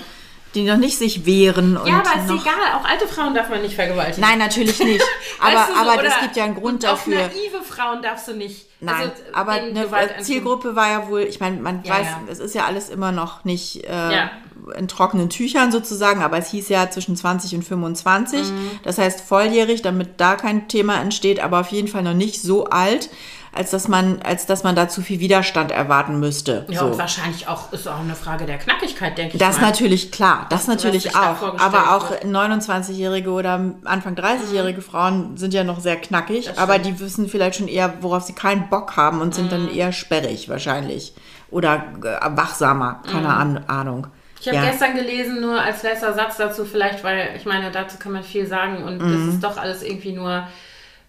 die 0.54 0.62
noch 0.62 0.76
nicht 0.76 0.98
sich 0.98 1.26
wehren 1.26 1.76
und 1.76 1.88
ja, 1.88 2.00
aber 2.00 2.22
ist 2.34 2.42
egal, 2.42 2.54
auch 2.78 2.84
alte 2.88 3.08
Frauen 3.08 3.34
darf 3.34 3.48
man 3.48 3.62
nicht 3.62 3.74
vergewaltigen. 3.74 4.20
Nein, 4.20 4.38
natürlich 4.38 4.78
nicht. 4.78 5.02
Aber, 5.40 5.52
Weißt 5.56 5.68
du 5.70 5.74
aber 5.74 6.04
es 6.04 6.20
gibt 6.20 6.36
ja 6.36 6.44
einen 6.44 6.54
Grund 6.54 6.74
und 6.74 6.82
dafür. 6.84 7.16
Auch 7.24 7.28
naive 7.28 7.62
Frauen 7.68 8.02
darfst 8.02 8.28
du 8.28 8.34
nicht. 8.34 8.66
Nein, 8.80 8.94
also, 8.94 9.12
aber 9.32 9.52
eine 9.52 9.80
antun. 9.80 10.22
Zielgruppe 10.22 10.76
war 10.76 10.88
ja 10.90 11.08
wohl, 11.08 11.22
ich 11.22 11.40
meine, 11.40 11.60
man 11.60 11.82
Ja, 11.82 11.94
weiß, 11.94 12.06
ja. 12.06 12.20
es 12.30 12.38
ist 12.38 12.54
ja 12.54 12.66
alles 12.66 12.88
immer 12.88 13.10
noch 13.10 13.44
nicht 13.44 13.82
äh, 13.84 13.90
Ja. 13.90 14.30
In 14.76 14.88
trockenen 14.88 15.28
Tüchern 15.30 15.70
sozusagen, 15.72 16.22
aber 16.22 16.38
es 16.38 16.50
hieß 16.50 16.68
ja 16.68 16.90
zwischen 16.90 17.16
20 17.16 17.54
und 17.56 17.62
25. 17.64 18.42
Mhm. 18.50 18.70
Das 18.82 18.98
heißt 18.98 19.20
volljährig, 19.20 19.82
damit 19.82 20.20
da 20.20 20.36
kein 20.36 20.68
Thema 20.68 21.00
entsteht, 21.00 21.40
aber 21.40 21.60
auf 21.60 21.68
jeden 21.68 21.88
Fall 21.88 22.02
noch 22.02 22.14
nicht 22.14 22.40
so 22.40 22.66
alt, 22.66 23.10
als 23.56 23.70
dass 23.70 23.86
man, 23.86 24.20
als 24.22 24.46
dass 24.46 24.64
man 24.64 24.74
da 24.74 24.88
zu 24.88 25.00
viel 25.00 25.20
Widerstand 25.20 25.70
erwarten 25.70 26.18
müsste. 26.18 26.66
Ja, 26.68 26.80
so. 26.80 26.86
und 26.86 26.98
wahrscheinlich 26.98 27.46
auch 27.46 27.72
ist 27.72 27.86
auch 27.86 28.00
eine 28.00 28.16
Frage 28.16 28.46
der 28.46 28.58
Knackigkeit, 28.58 29.16
denke 29.16 29.34
ich 29.34 29.38
Das 29.38 29.60
mal. 29.60 29.68
natürlich 29.68 30.10
klar, 30.10 30.46
das 30.50 30.66
natürlich 30.66 31.14
auch. 31.14 31.60
Aber 31.60 31.94
auch 31.96 32.10
wird. 32.10 32.24
29-jährige 32.24 33.30
oder 33.30 33.60
Anfang 33.84 34.14
30-jährige 34.16 34.82
Frauen 34.82 35.36
sind 35.36 35.54
ja 35.54 35.62
noch 35.62 35.78
sehr 35.80 35.96
knackig, 35.96 36.58
aber 36.58 36.78
die 36.80 36.98
wissen 36.98 37.28
vielleicht 37.28 37.58
schon 37.58 37.68
eher, 37.68 37.94
worauf 38.00 38.24
sie 38.24 38.32
keinen 38.32 38.68
Bock 38.70 38.96
haben 38.96 39.20
und 39.20 39.34
sind 39.36 39.46
Mhm. 39.46 39.50
dann 39.50 39.70
eher 39.70 39.92
sperrig 39.92 40.48
wahrscheinlich. 40.48 41.14
Oder 41.50 41.84
äh, 42.02 42.36
wachsamer, 42.36 43.02
keine 43.08 43.28
An 43.32 43.58
Ahnung. 43.68 44.08
Ich 44.44 44.48
habe 44.48 44.62
ja. 44.62 44.70
gestern 44.72 44.94
gelesen, 44.94 45.40
nur 45.40 45.58
als 45.58 45.82
letzter 45.82 46.12
Satz 46.12 46.36
dazu 46.36 46.66
vielleicht, 46.66 47.02
weil 47.02 47.30
ich 47.34 47.46
meine, 47.46 47.70
dazu 47.70 47.98
kann 47.98 48.12
man 48.12 48.22
viel 48.22 48.46
sagen 48.46 48.84
und 48.84 49.00
Mhm. 49.00 49.12
das 49.26 49.34
ist 49.34 49.42
doch 49.42 49.56
alles 49.56 49.82
irgendwie 49.82 50.12
nur 50.12 50.46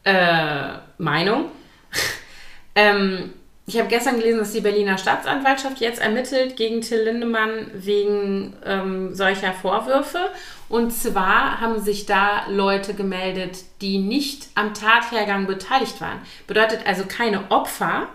äh, 0.06 0.70
Meinung. 0.98 1.50
ähm, 2.76 3.34
ich 3.68 3.78
habe 3.78 3.90
gestern 3.90 4.16
gelesen, 4.20 4.40
dass 4.40 4.54
die 4.54 4.62
Berliner 4.62 4.98
Staatsanwaltschaft 4.98 5.82
jetzt 5.82 6.00
ermittelt 6.00 6.56
gegen 6.56 6.80
Till 6.80 7.02
Lindemann 7.02 7.72
wegen 7.74 8.54
ähm, 8.64 9.14
solcher 9.14 9.52
Vorwürfe. 9.52 10.30
Und 10.70 10.92
zwar 10.92 11.60
haben 11.60 11.82
sich 11.82 12.06
da 12.06 12.46
Leute 12.48 12.94
gemeldet, 12.94 13.66
die 13.82 13.98
nicht 13.98 14.48
am 14.56 14.74
Tathergang 14.74 15.46
beteiligt 15.46 16.00
waren. 16.00 16.22
Bedeutet 16.48 16.88
also 16.88 17.04
keine 17.06 17.52
Opfer, 17.52 18.08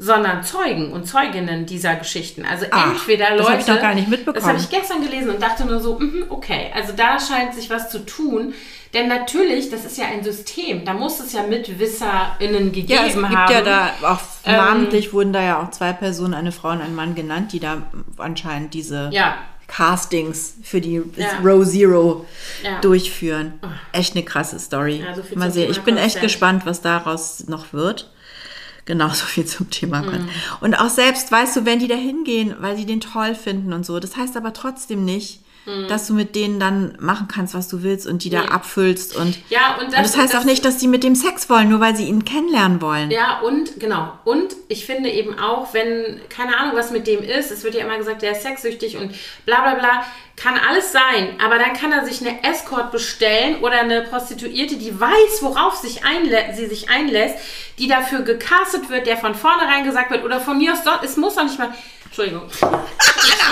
sondern 0.00 0.44
Zeugen 0.44 0.92
und 0.92 1.06
Zeuginnen 1.06 1.66
dieser 1.66 1.96
Geschichten. 1.96 2.44
Also 2.44 2.66
Ach, 2.70 2.92
entweder 2.92 3.30
das 3.30 3.38
Leute. 3.40 3.50
hab 3.52 3.60
ich 3.60 3.66
doch 3.66 3.80
gar 3.80 3.94
nicht 3.94 4.08
mitbekommen. 4.08 4.36
Das 4.36 4.44
habe 4.46 4.58
ich 4.58 4.70
gestern 4.70 5.02
gelesen 5.02 5.30
und 5.30 5.42
dachte 5.42 5.64
nur 5.64 5.80
so, 5.80 5.98
mhm, 5.98 6.26
okay, 6.28 6.70
also 6.74 6.92
da 6.96 7.18
scheint 7.18 7.54
sich 7.54 7.68
was 7.68 7.90
zu 7.90 8.06
tun. 8.06 8.54
Denn 8.94 9.08
natürlich, 9.08 9.68
das 9.70 9.84
ist 9.84 9.98
ja 9.98 10.06
ein 10.06 10.22
System, 10.24 10.84
da 10.84 10.94
muss 10.94 11.20
es 11.20 11.32
ja 11.34 11.42
MitwisserInnen 11.42 12.72
gegeben 12.72 12.92
Ja, 12.92 13.06
es 13.06 13.14
gibt 13.14 13.28
haben. 13.28 13.52
ja 13.52 13.60
da 13.60 13.90
auch 14.02 14.20
Ähm, 14.44 14.56
namentlich 14.56 15.12
wurden 15.12 15.32
da 15.32 15.42
ja 15.42 15.62
auch 15.62 15.70
zwei 15.72 15.92
Personen, 15.92 16.32
eine 16.34 16.52
Frau 16.52 16.70
und 16.70 16.80
ein 16.80 16.94
Mann 16.94 17.14
genannt, 17.14 17.52
die 17.52 17.60
da 17.60 17.82
anscheinend 18.16 18.72
diese 18.74 19.10
Ja, 19.12 19.34
Castings 19.66 20.54
für 20.62 20.80
die 20.80 21.02
Ja. 21.16 21.26
Row 21.44 21.66
Zero 21.66 22.24
Ja. 22.64 22.80
durchführen. 22.80 23.54
Echt 23.92 24.14
eine 24.16 24.24
krasse 24.24 24.58
Story. 24.58 25.04
Ja, 25.06 25.14
so 25.14 25.22
Mal 25.34 25.50
sehen. 25.50 25.70
Ich 25.70 25.80
bin 25.82 25.96
echt 25.98 26.20
gespannt, 26.22 26.64
was 26.64 26.80
daraus 26.80 27.44
noch 27.48 27.72
wird. 27.74 28.10
Genauso 28.88 29.26
viel 29.26 29.44
zum 29.44 29.68
Thema 29.68 30.00
Mhm. 30.00 30.06
Consent. 30.06 30.30
Und 30.62 30.74
auch 30.74 30.88
selbst, 30.88 31.30
weißt 31.30 31.56
du, 31.56 31.66
wenn 31.66 31.78
die 31.78 31.88
da 31.88 31.94
hingehen, 31.94 32.54
weil 32.58 32.74
die 32.74 32.86
den 32.86 33.02
toll 33.02 33.34
finden 33.34 33.74
und 33.74 33.84
so, 33.84 34.00
das 34.00 34.16
heißt 34.16 34.34
aber 34.34 34.54
trotzdem 34.54 35.04
nicht, 35.04 35.40
dass 35.88 36.06
du 36.06 36.14
mit 36.14 36.34
denen 36.34 36.58
dann 36.58 36.96
machen 37.00 37.28
kannst, 37.28 37.54
was 37.54 37.68
du 37.68 37.82
willst 37.82 38.06
und 38.06 38.24
die 38.24 38.30
da. 38.30 38.42
Nee. 38.42 38.48
abfüllst 38.48 39.16
und 39.16 39.38
Ja, 39.50 39.74
und 39.78 39.84
und 39.86 39.92
das- 39.92 40.12
das 40.12 40.16
heißt 40.16 40.34
das- 40.34 40.40
auch 40.40 40.44
nicht, 40.44 40.64
dass 40.64 40.78
die 40.78 40.88
mit 40.88 41.02
dem 41.04 41.14
Sex 41.14 41.48
wollen, 41.50 41.68
nur 41.68 41.80
weil 41.80 41.94
sie 41.96 42.04
ihn 42.04 42.24
kennenlernen 42.24 42.80
wollen. 42.80 43.10
Ja, 43.10 43.40
und 43.40 43.78
genau. 43.80 44.12
Und 44.24 44.54
ich 44.68 44.86
finde 44.86 45.10
eben 45.10 45.38
auch, 45.38 45.74
wenn, 45.74 46.20
keine 46.28 46.56
Ahnung, 46.56 46.76
was 46.76 46.90
mit 46.90 47.06
dem 47.06 47.22
ist, 47.22 47.50
es 47.50 47.64
wird 47.64 47.74
ja 47.74 47.84
immer 47.84 47.98
gesagt, 47.98 48.22
der 48.22 48.32
ist 48.32 48.42
sexsüchtig 48.42 48.96
und 48.96 49.12
bla 49.46 49.60
bla 49.62 49.74
bla, 49.74 50.04
kann 50.36 50.54
alles 50.68 50.92
sein. 50.92 51.30
Aber 51.44 51.58
dann 51.58 51.72
kann 51.72 51.90
er 51.92 52.04
sich 52.06 52.20
eine 52.20 52.42
Escort 52.44 52.92
bestellen 52.92 53.56
oder 53.60 53.80
eine 53.80 54.02
Prostituierte, 54.02 54.76
die 54.76 54.98
weiß, 54.98 55.42
worauf 55.42 55.74
sich 55.76 56.00
sie 56.56 56.66
sich 56.66 56.88
einlässt, 56.90 57.36
die 57.78 57.88
dafür 57.88 58.20
gecastet 58.20 58.88
wird, 58.88 59.06
der 59.06 59.16
von 59.16 59.34
vornherein 59.34 59.84
gesagt 59.84 60.10
wird, 60.10 60.24
oder 60.24 60.40
von 60.40 60.58
mir 60.58 60.72
aus, 60.72 60.78
es 61.02 61.16
muss 61.16 61.34
doch 61.34 61.44
nicht 61.44 61.58
mal. 61.58 61.72
Entschuldigung. 62.04 62.42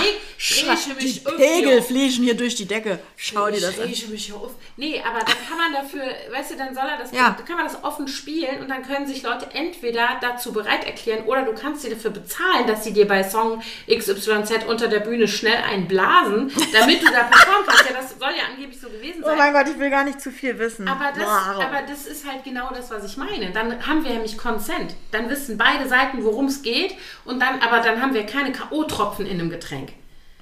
Ich 0.02 0.25
mich 0.38 0.86
irgendwie 0.86 1.20
Pegel 1.36 1.82
fliegen 1.82 2.22
hier 2.24 2.36
durch 2.36 2.54
die 2.54 2.66
Decke. 2.66 2.98
Schau 3.16 3.48
dir 3.50 3.60
das 3.60 3.78
an. 3.80 3.88
Mich 3.88 4.32
auf. 4.32 4.52
Nee, 4.76 5.00
aber 5.06 5.20
dann 5.20 5.34
kann 5.48 5.56
man 5.58 5.72
dafür, 5.72 6.02
weißt 6.30 6.52
du, 6.52 6.56
dann 6.56 6.74
soll 6.74 6.84
er 6.84 6.98
das, 6.98 7.10
Ja. 7.12 7.34
dann 7.36 7.44
kann 7.46 7.56
man 7.56 7.66
das 7.66 7.82
offen 7.82 8.06
spielen 8.08 8.60
und 8.60 8.68
dann 8.68 8.82
können 8.82 9.06
sich 9.06 9.22
Leute 9.22 9.48
entweder 9.54 10.18
dazu 10.20 10.52
bereit 10.52 10.84
erklären 10.84 11.24
oder 11.24 11.42
du 11.42 11.52
kannst 11.54 11.82
sie 11.82 11.90
dafür 11.90 12.10
bezahlen, 12.10 12.66
dass 12.66 12.84
sie 12.84 12.92
dir 12.92 13.08
bei 13.08 13.24
Song 13.24 13.62
XYZ 13.88 14.64
unter 14.68 14.88
der 14.88 15.00
Bühne 15.00 15.26
schnell 15.28 15.56
einblasen, 15.56 16.52
damit 16.72 17.02
du 17.02 17.06
da 17.06 17.22
performen 17.30 17.66
kannst. 17.66 17.90
Ja, 17.90 17.96
das 17.96 18.10
soll 18.18 18.30
ja 18.36 18.44
angeblich 18.54 18.78
so 18.80 18.88
gewesen 18.88 19.22
Oh 19.22 19.26
sein. 19.28 19.38
mein 19.38 19.52
Gott, 19.52 19.68
ich 19.72 19.78
will 19.78 19.90
gar 19.90 20.04
nicht 20.04 20.20
zu 20.20 20.30
viel 20.30 20.58
wissen. 20.58 20.86
Aber 20.88 21.10
das, 21.16 21.26
Wow. 21.26 21.64
aber 21.64 21.82
das 21.88 22.06
ist 22.06 22.26
halt 22.26 22.44
genau 22.44 22.70
das, 22.74 22.90
was 22.90 23.04
ich 23.04 23.16
meine. 23.16 23.50
Dann 23.52 23.86
haben 23.86 24.04
wir 24.04 24.10
nämlich 24.12 24.36
Consent. 24.36 24.94
Dann 25.10 25.30
wissen 25.30 25.56
beide 25.58 25.88
Seiten, 25.88 26.22
worum 26.24 26.46
es 26.46 26.62
geht. 26.62 26.94
Und 27.24 27.40
dann, 27.40 27.60
aber 27.60 27.80
dann 27.80 28.00
haben 28.02 28.14
wir 28.14 28.24
keine 28.26 28.52
K.O.-Tropfen 28.52 29.24
in 29.24 29.40
einem 29.40 29.50
Getränk. 29.50 29.92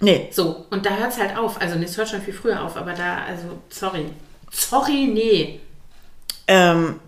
Nee, 0.04 0.28
So, 0.30 0.66
und 0.70 0.86
da 0.86 0.96
hört 0.96 1.12
es 1.12 1.18
halt 1.18 1.36
auf. 1.36 1.60
Also, 1.60 1.76
es 1.78 1.96
hört 1.96 2.08
schon 2.08 2.22
viel 2.22 2.34
früher 2.34 2.62
auf, 2.62 2.76
aber 2.76 2.92
da, 2.92 3.18
also, 3.28 3.44
sorry. 3.68 4.06
Sorry, 4.50 5.10
nee. 5.12 5.60
Ähm, 6.46 7.00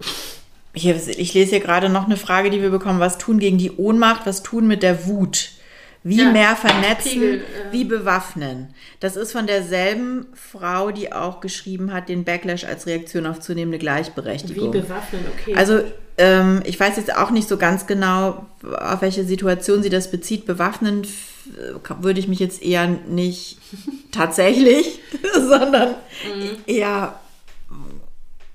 hier, 0.74 0.96
ich 0.96 1.32
lese 1.34 1.50
hier 1.50 1.60
gerade 1.60 1.88
noch 1.88 2.06
eine 2.06 2.16
Frage, 2.16 2.50
die 2.50 2.60
wir 2.60 2.70
bekommen. 2.70 3.00
Was 3.00 3.18
tun 3.18 3.38
gegen 3.38 3.58
die 3.58 3.72
Ohnmacht? 3.72 4.26
Was 4.26 4.42
tun 4.42 4.66
mit 4.66 4.82
der 4.82 5.06
Wut? 5.06 5.50
Wie 6.02 6.18
Ja, 6.18 6.30
mehr 6.30 6.54
vernetzen? 6.54 7.12
Pegel, 7.12 7.34
äh. 7.40 7.72
Wie 7.72 7.84
bewaffnen? 7.84 8.72
Das 9.00 9.16
ist 9.16 9.32
von 9.32 9.46
derselben 9.46 10.26
Frau, 10.34 10.92
die 10.92 11.12
auch 11.12 11.40
geschrieben 11.40 11.92
hat, 11.92 12.08
den 12.08 12.24
Backlash 12.24 12.64
als 12.64 12.86
Reaktion 12.86 13.26
auf 13.26 13.40
zunehmende 13.40 13.78
Wie 13.78 13.82
Gleichberechtigung. 13.82 14.70
bewaffnen, 14.70 15.24
okay. 15.34 15.54
Also 15.56 15.80
ähm, 16.16 16.62
ich 16.64 16.78
weiß 16.78 16.96
jetzt 16.96 17.14
auch 17.16 17.30
nicht 17.30 17.48
so 17.48 17.56
ganz 17.56 17.86
genau, 17.86 18.46
auf 18.78 19.02
welche 19.02 19.24
Situation 19.24 19.82
sie 19.82 19.90
das 19.90 20.10
bezieht. 20.10 20.46
Bewaffnen 20.46 21.04
würde 22.00 22.20
ich 22.20 22.28
mich 22.28 22.38
jetzt 22.38 22.62
eher 22.62 22.86
nicht 22.86 23.58
tatsächlich, 24.12 25.00
sondern 25.34 25.90
Mhm. 26.34 26.56
eher 26.66 27.18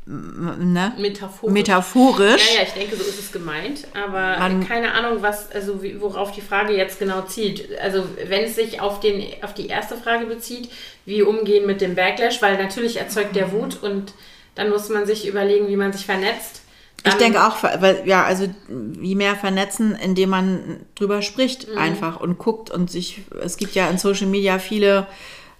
ne? 0.05 0.93
metaphorisch. 0.97 1.53
metaphorisch. 1.53 2.49
Ja, 2.53 2.61
ja, 2.61 2.67
ich 2.67 2.73
denke, 2.73 2.95
so 2.95 3.03
ist 3.03 3.19
es 3.19 3.31
gemeint. 3.31 3.87
Aber 3.93 4.37
Man- 4.39 4.67
keine 4.67 4.93
Ahnung, 4.93 5.21
was, 5.21 5.51
also 5.51 5.79
worauf 5.99 6.31
die 6.31 6.41
Frage 6.41 6.75
jetzt 6.75 6.99
genau 6.99 7.21
zielt. 7.21 7.77
Also 7.79 8.03
wenn 8.27 8.43
es 8.43 8.55
sich 8.55 8.81
auf, 8.81 8.99
den, 8.99 9.23
auf 9.43 9.53
die 9.53 9.67
erste 9.67 9.95
Frage 9.95 10.25
bezieht, 10.25 10.69
wie 11.05 11.21
umgehen 11.21 11.65
mit 11.65 11.81
dem 11.81 11.95
Backlash, 11.95 12.41
weil 12.41 12.57
natürlich 12.57 12.97
erzeugt 12.97 13.35
der 13.35 13.51
Wut 13.51 13.81
und 13.81 14.13
dann 14.55 14.69
muss 14.69 14.89
man 14.89 15.05
sich 15.05 15.27
überlegen, 15.27 15.67
wie 15.69 15.77
man 15.77 15.93
sich 15.93 16.05
vernetzt. 16.05 16.60
Ich 17.03 17.09
Dann- 17.09 17.17
denke 17.19 17.43
auch, 17.47 17.63
weil, 17.63 18.03
ja, 18.05 18.23
also 18.23 18.45
wie 18.67 19.15
mehr 19.15 19.35
vernetzen, 19.35 19.95
indem 19.95 20.29
man 20.29 20.85
drüber 20.95 21.21
spricht 21.23 21.67
Mhm. 21.67 21.77
einfach 21.77 22.19
und 22.19 22.37
guckt 22.37 22.69
und 22.69 22.91
sich, 22.91 23.21
es 23.43 23.57
gibt 23.57 23.73
ja 23.73 23.89
in 23.89 23.97
Social 23.97 24.27
Media 24.27 24.59
viele 24.59 25.07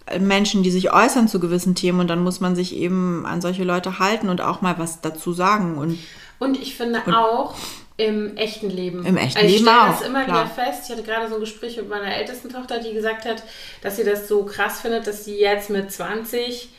äh, 0.06 0.20
Menschen, 0.20 0.62
die 0.64 0.72
sich 0.72 0.92
äußern 0.94 1.28
zu 1.28 1.40
gewissen 1.40 1.74
Themen 1.76 2.00
und 2.00 2.08
dann 2.08 2.24
muss 2.24 2.42
man 2.42 2.56
sich 2.56 2.76
eben 2.76 3.26
an 3.26 3.42
solche 3.42 3.64
Leute 3.64 3.98
halten 4.00 4.30
und 4.30 4.42
auch 4.42 4.62
mal 4.62 4.78
was 4.78 5.02
dazu 5.02 5.32
sagen 5.34 5.78
und 5.78 5.98
Und 6.40 6.60
ich 6.60 6.76
finde 6.76 7.02
auch 7.16 7.56
im 7.98 8.36
echten 8.36 8.70
Leben. 8.70 9.06
Im 9.06 9.16
echten 9.18 9.38
also 9.40 9.48
ich 9.48 9.62
Leben 9.62 9.66
stelle 9.68 9.82
auch, 9.84 10.00
das 10.00 10.08
immer 10.08 10.24
klar. 10.26 10.46
wieder 10.46 10.56
fest. 10.66 10.86
Ich 10.86 10.92
hatte 10.92 11.04
gerade 11.04 11.28
so 11.30 11.36
ein 11.36 11.40
Gespräch 11.42 11.78
mit 11.78 11.88
meiner 11.90 12.16
ältesten 12.16 12.50
Tochter, 12.50 12.80
die 12.80 12.94
gesagt 12.94 13.26
hat, 13.26 13.44
dass 13.84 13.96
sie 13.98 14.04
das 14.04 14.28
so 14.28 14.44
krass 14.44 14.82
findet, 14.82 15.06
dass 15.08 15.26
sie 15.26 15.40
jetzt 15.40 15.70
mit 15.70 15.92
20 15.92 16.70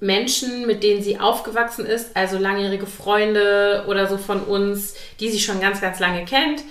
Menschen, 0.00 0.66
mit 0.66 0.82
denen 0.82 1.02
sie 1.02 1.18
aufgewachsen 1.18 1.84
ist, 1.84 2.16
also 2.16 2.38
langjährige 2.38 2.86
Freunde 2.86 3.84
oder 3.88 4.06
so 4.06 4.16
von 4.16 4.42
uns, 4.42 4.94
die 5.18 5.30
sie 5.30 5.40
schon 5.40 5.60
ganz, 5.60 5.80
ganz 5.80 5.98
lange 5.98 6.24
kennt. 6.24 6.62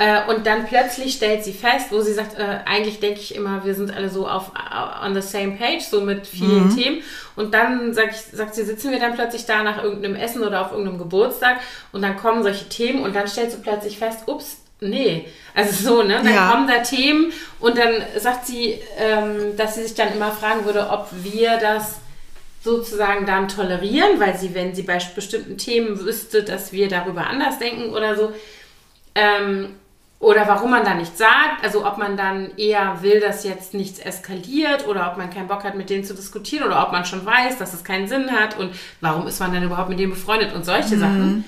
Äh, 0.00 0.28
und 0.28 0.46
dann 0.46 0.64
plötzlich 0.66 1.14
stellt 1.14 1.42
sie 1.42 1.52
fest, 1.52 1.86
wo 1.90 2.00
sie 2.00 2.12
sagt, 2.12 2.38
äh, 2.38 2.58
eigentlich 2.66 3.00
denke 3.00 3.18
ich 3.18 3.34
immer, 3.34 3.64
wir 3.64 3.74
sind 3.74 3.92
alle 3.96 4.08
so 4.08 4.28
auf 4.28 4.50
uh, 4.50 5.04
on 5.04 5.12
the 5.12 5.20
same 5.20 5.56
page, 5.56 5.82
so 5.82 6.02
mit 6.02 6.24
vielen 6.24 6.72
Themen. 6.76 7.02
Und 7.34 7.52
dann 7.52 7.92
sag 7.94 8.10
ich, 8.12 8.18
sagt 8.18 8.54
sie, 8.54 8.64
sitzen 8.64 8.92
wir 8.92 9.00
dann 9.00 9.14
plötzlich 9.16 9.44
da 9.44 9.64
nach 9.64 9.82
irgendeinem 9.82 10.14
Essen 10.14 10.44
oder 10.44 10.64
auf 10.64 10.70
irgendeinem 10.70 10.98
Geburtstag 10.98 11.56
und 11.90 12.02
dann 12.02 12.16
kommen 12.16 12.44
solche 12.44 12.68
Themen 12.68 13.02
und 13.02 13.16
dann 13.16 13.26
stellst 13.26 13.56
du 13.56 13.60
plötzlich 13.62 13.98
fest, 13.98 14.20
ups, 14.26 14.58
nee. 14.80 15.26
Also 15.52 15.72
so, 15.96 16.02
ne? 16.04 16.20
Dann 16.22 16.32
Ja. 16.32 16.52
kommen 16.52 16.68
da 16.68 16.78
Themen 16.78 17.32
und 17.58 17.76
dann 17.76 17.94
sagt 18.18 18.46
sie, 18.46 18.78
ähm, 18.98 19.56
dass 19.56 19.74
sie 19.74 19.82
sich 19.82 19.94
dann 19.96 20.12
immer 20.12 20.30
fragen 20.30 20.64
würde, 20.64 20.90
ob 20.90 21.08
wir 21.24 21.56
das 21.56 21.96
sozusagen 22.60 23.26
dann 23.26 23.48
tolerieren, 23.48 24.18
weil 24.20 24.36
sie, 24.36 24.54
wenn 24.54 24.74
sie 24.74 24.82
bei 24.82 24.98
bestimmten 25.14 25.58
Themen 25.58 26.00
wüsste, 26.00 26.42
dass 26.42 26.72
wir 26.72 26.88
darüber 26.88 27.26
anders 27.26 27.58
denken 27.58 27.90
oder 27.90 28.16
so, 28.16 28.32
ähm, 29.14 29.74
oder 30.20 30.48
warum 30.48 30.72
man 30.72 30.84
da 30.84 30.94
nichts 30.94 31.18
sagt, 31.18 31.62
also 31.62 31.86
ob 31.86 31.96
man 31.96 32.16
dann 32.16 32.56
eher 32.56 33.02
will, 33.02 33.20
dass 33.20 33.44
jetzt 33.44 33.72
nichts 33.72 34.00
eskaliert 34.00 34.88
oder 34.88 35.10
ob 35.12 35.16
man 35.16 35.30
keinen 35.30 35.46
Bock 35.46 35.62
hat, 35.62 35.76
mit 35.76 35.90
denen 35.90 36.02
zu 36.02 36.12
diskutieren 36.12 36.66
oder 36.66 36.82
ob 36.84 36.90
man 36.90 37.04
schon 37.04 37.24
weiß, 37.24 37.58
dass 37.58 37.72
es 37.72 37.84
keinen 37.84 38.08
Sinn 38.08 38.32
hat 38.32 38.58
und 38.58 38.74
warum 39.00 39.28
ist 39.28 39.38
man 39.38 39.52
denn 39.52 39.62
überhaupt 39.62 39.90
mit 39.90 40.00
denen 40.00 40.10
befreundet 40.10 40.52
und 40.54 40.64
solche 40.64 40.98
Sachen. 40.98 41.44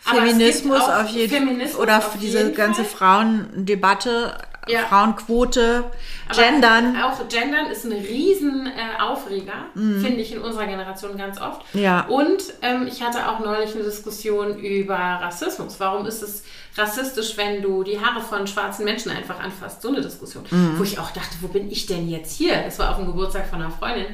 Feminismus 0.00 0.80
auf 0.82 1.08
jeden 1.10 1.32
Feminismus 1.32 1.80
oder 1.80 1.98
auf 1.98 2.16
diese 2.20 2.50
ganze 2.52 2.84
Fall. 2.84 3.24
Frauendebatte, 3.24 4.36
Ja. 4.68 4.80
Frauenquote, 4.86 5.84
Aber 6.28 6.42
Gendern. 6.42 6.96
Auch 7.02 7.28
Gendern 7.28 7.66
ist 7.66 7.84
ein 7.84 7.92
riesen 7.92 8.66
äh, 8.66 9.02
Aufreger, 9.02 9.66
finde 9.74 10.20
ich 10.20 10.32
in 10.32 10.40
unserer 10.40 10.66
Generation 10.66 11.16
ganz 11.16 11.40
oft. 11.40 11.62
Ja. 11.74 12.06
Und 12.06 12.42
ähm, 12.62 12.86
ich 12.86 13.02
hatte 13.02 13.28
auch 13.28 13.40
neulich 13.40 13.74
eine 13.74 13.82
Diskussion 13.82 14.58
über 14.58 14.94
Rassismus. 14.94 15.80
Warum 15.80 16.06
ist 16.06 16.22
es 16.22 16.44
rassistisch, 16.76 17.36
wenn 17.36 17.60
du 17.60 17.82
die 17.82 18.00
Haare 18.00 18.22
von 18.22 18.46
schwarzen 18.46 18.84
Menschen 18.84 19.10
einfach 19.10 19.40
anfasst? 19.40 19.82
So 19.82 19.88
eine 19.88 20.00
Diskussion. 20.00 20.44
Wo 20.76 20.84
ich 20.84 20.98
auch 20.98 21.10
dachte, 21.10 21.36
wo 21.40 21.48
bin 21.48 21.70
ich 21.70 21.86
denn 21.86 22.08
jetzt 22.08 22.36
hier? 22.36 22.62
Das 22.62 22.78
war 22.78 22.90
auf 22.90 22.96
dem 22.96 23.06
Geburtstag 23.06 23.48
von 23.48 23.60
einer 23.60 23.70
Freundin. 23.70 24.06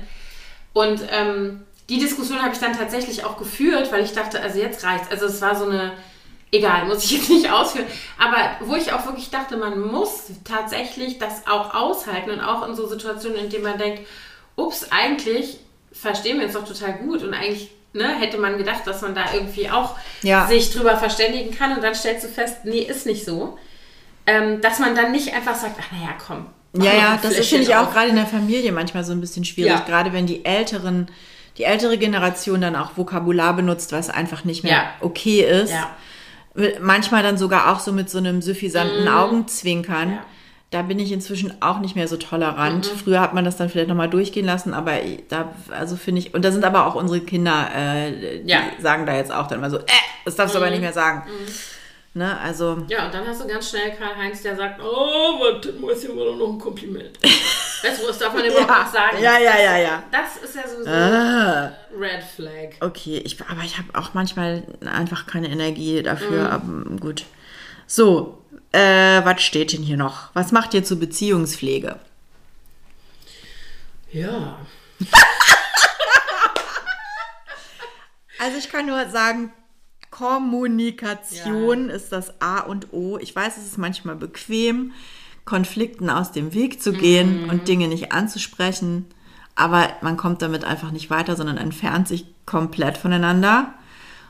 Und 0.73 1.01
ähm, 1.11 1.63
die 1.89 1.99
Diskussion 1.99 2.43
habe 2.43 2.53
ich 2.53 2.61
dann 2.61 2.77
tatsächlich 2.77 3.25
auch 3.25 3.39
geführt, 3.39 3.91
weil 3.93 4.05
ich 4.05 4.13
dachte, 4.13 4.41
also 4.41 4.59
jetzt 4.59 4.85
reicht's. 4.85 5.11
Also 5.11 5.27
es 5.27 5.41
war 5.41 5.57
so 5.57 5.65
eine, 5.65 5.93
egal, 6.53 6.87
muss 6.87 7.05
ich 7.05 7.13
jetzt 7.13 7.31
nicht 7.31 7.51
ausführen. 7.51 7.87
Aber 8.19 8.37
wo 8.61 8.75
ich 8.77 8.93
auch 8.93 9.05
wirklich 9.07 9.31
dachte, 9.31 9.57
man 9.57 9.81
muss 9.81 10.25
tatsächlich 10.45 11.19
das 11.19 11.47
auch 11.47 11.75
aushalten 11.75 12.31
und 12.31 12.41
auch 12.41 12.67
in 12.69 12.75
so 12.75 12.87
Situationen, 12.87 13.39
in 13.39 13.51
denen 13.51 13.65
man 13.65 13.79
denkt, 13.79 14.03
ups, 14.57 14.87
eigentlich 14.91 15.59
verstehen 15.93 16.39
wir 16.39 16.47
uns 16.47 16.55
doch 16.55 16.67
total 16.67 16.95
gut 16.95 17.23
und 17.23 17.35
eigentlich 17.35 17.71
ne, 17.93 18.09
hätte 18.19 18.39
man 18.39 18.59
gedacht, 18.59 18.87
dass 18.87 19.03
man 19.03 19.15
da 19.15 19.33
irgendwie 19.33 19.71
auch 19.71 19.97
Ja. 20.23 20.47
sich 20.47 20.71
drüber 20.73 20.97
verständigen 20.97 21.57
kann 21.57 21.75
und 21.75 21.83
dann 21.83 21.95
stellst 21.95 22.25
du 22.25 22.29
fest, 22.29 22.59
nee, 22.65 22.81
ist 22.81 23.07
nicht 23.07 23.25
so. 23.25 23.59
Ähm, 24.27 24.61
dass 24.61 24.79
man 24.79 24.95
dann 24.95 25.11
nicht 25.13 25.33
einfach 25.35 25.55
sagt, 25.55 25.77
ach 25.81 25.91
naja, 25.93 26.15
komm. 26.25 26.47
Ja, 26.75 26.93
ja, 26.93 27.19
das 27.23 27.33
ist, 27.39 27.49
finde 27.49 27.65
ich, 27.65 27.75
auch 27.75 27.91
gerade 27.93 28.09
in 28.11 28.17
der 28.17 28.27
Familie 28.27 28.73
manchmal 28.73 29.03
so 29.03 29.13
ein 29.13 29.21
bisschen 29.23 29.45
schwierig. 29.45 29.73
Ja. 29.73 29.81
Gerade 29.81 30.13
wenn 30.13 30.27
die 30.27 30.45
älteren, 30.45 31.09
die 31.57 31.65
ältere 31.65 31.97
Generation 31.97 32.61
dann 32.61 32.77
auch 32.77 32.91
Vokabular 32.97 33.55
benutzt, 33.57 33.91
was 33.93 34.11
einfach 34.11 34.45
nicht 34.45 34.65
mehr 34.65 34.73
Ja. 34.73 34.91
okay 35.01 35.41
ist. 35.41 35.71
Ja. 35.73 35.97
Manchmal 36.81 37.23
dann 37.23 37.39
sogar 37.39 37.73
auch 37.73 37.81
so 37.81 37.93
mit 37.93 38.11
so 38.11 38.19
einem 38.19 38.43
suffisanten 38.43 39.09
Augenzwinkern. 39.09 40.09
Mhm. 40.09 40.15
Ja. 40.15 40.21
Mhm. 40.21 40.25
Da 40.71 40.83
bin 40.83 40.99
ich 40.99 41.13
inzwischen 41.13 41.63
auch 41.63 41.79
nicht 41.81 41.97
mehr 41.97 42.09
so 42.09 42.19
tolerant. 42.19 42.85
Früher 42.85 43.21
hat 43.23 43.33
man 43.33 43.43
das 43.43 43.57
dann 43.57 43.71
vielleicht 43.71 43.89
nochmal 43.89 44.11
durchgehen 44.11 44.45
lassen, 44.45 44.75
aber 44.75 44.93
da, 45.31 45.51
also 45.71 45.97
finde 45.97 46.19
ich, 46.21 46.35
und 46.35 46.45
da 46.45 46.53
sind 46.53 46.63
aber 46.63 46.87
auch 46.87 46.95
unsere 46.95 47.21
Kinder, 47.21 47.69
äh, 47.75 48.43
die 48.43 48.51
Ja. 48.51 48.59
Mhm. 48.61 48.83
sagen 48.83 49.07
da 49.07 49.17
jetzt 49.17 49.33
auch 49.33 49.47
dann 49.47 49.63
mal 49.63 49.71
so, 49.71 49.79
äh, 49.79 49.83
das 50.27 50.37
darfst 50.37 50.55
du 50.55 50.59
aber 50.59 50.69
nicht 50.69 50.83
mehr 50.83 50.93
sagen. 50.93 51.23
Ne, 52.15 52.39
also, 52.41 52.85
Ja, 52.89 53.07
und 53.07 53.15
dann 53.15 53.27
hast 53.27 53.43
du 53.43 53.47
ganz 53.47 53.71
schnell 53.71 53.95
Karl-Heinz, 53.95 54.43
der 54.43 54.57
sagt, 54.57 54.81
oh, 54.83 55.39
warte, 55.41 55.73
Mäuschen 55.75 56.17
war 56.17 56.25
doch 56.25 56.37
noch 56.37 56.49
ein 56.55 56.59
Kompliment. 56.59 57.17
weißt 57.83 58.03
du, 58.03 58.09
was 58.09 58.19
darf 58.19 58.33
man 58.33 58.45
überhaupt 58.45 58.69
Ja. 58.69 58.83
noch 58.83 58.93
sagen? 58.93 59.17
Ja, 59.23 59.39
ja, 59.39 59.59
ja, 59.61 59.77
ja. 59.79 60.03
Das 60.11 60.37
ist 60.43 60.57
ja 60.57 60.67
sowieso 60.67 60.91
ah. 60.91 61.73
Red 61.97 62.25
Flag. 62.25 62.71
Okay, 62.81 63.19
ich, 63.25 63.41
aber 63.49 63.63
ich 63.63 63.79
habe 63.79 63.89
auch 63.95 64.15
manchmal 64.15 64.65
einfach 64.85 65.27
keine 65.27 65.49
Energie 65.49 66.03
dafür. 66.03 66.59
Mhm. 66.61 66.87
Aber 66.87 66.97
gut. 66.99 67.25
So, 67.87 68.43
äh, 68.73 69.25
was 69.25 69.43
steht 69.43 69.73
denn 69.73 69.83
hier 69.83 69.97
noch? 69.97 70.31
Was 70.35 70.51
macht 70.51 70.75
ihr 70.75 70.83
zur 70.83 70.99
Beziehungspflege? 70.99 71.99
Ja. 74.13 74.59
Also 78.41 78.57
ich 78.59 78.71
kann 78.71 78.87
nur 78.87 79.09
sagen, 79.11 79.53
Kommunikation 80.19 81.91
ist 81.91 82.13
das 82.13 82.41
A 82.41 82.61
und 82.61 82.93
O. 82.93 83.19
Ich 83.19 83.35
weiß, 83.35 83.57
es 83.57 83.67
ist 83.67 83.79
manchmal 83.79 84.17
bequem, 84.17 84.93
Konflikten 85.45 86.11
aus 86.11 86.33
dem 86.33 86.53
Weg 86.55 86.83
zu 86.83 86.93
gehen 86.93 87.45
Mhm. 87.45 87.49
und 87.51 87.69
Dinge 87.69 87.89
nicht 87.89 88.13
anzusprechen. 88.13 89.07
Aber 89.55 89.89
man 90.03 90.17
kommt 90.17 90.43
damit 90.43 90.65
einfach 90.65 90.91
nicht 90.93 91.11
weiter, 91.11 91.37
sondern 91.37 91.57
entfernt 91.57 92.07
sich 92.09 92.27
komplett 92.47 92.99
voneinander. 92.99 93.75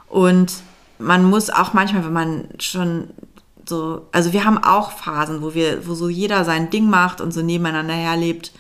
Und 0.09 0.53
man 0.99 1.25
muss 1.25 1.51
auch 1.51 1.73
manchmal, 1.75 2.05
wenn 2.05 2.13
man 2.13 2.49
schon 2.61 3.11
so, 3.69 4.07
also 4.13 4.33
wir 4.33 4.45
haben 4.45 4.59
auch 4.59 4.93
Phasen, 4.93 5.43
wo 5.43 5.53
wir, 5.55 5.87
wo 5.87 5.95
so 5.95 6.09
jeder 6.09 6.45
sein 6.45 6.71
Ding 6.71 6.89
macht 6.89 7.21
und 7.21 7.33
so 7.33 7.43
nebeneinander 7.43 7.95
herlebt. 7.95 8.53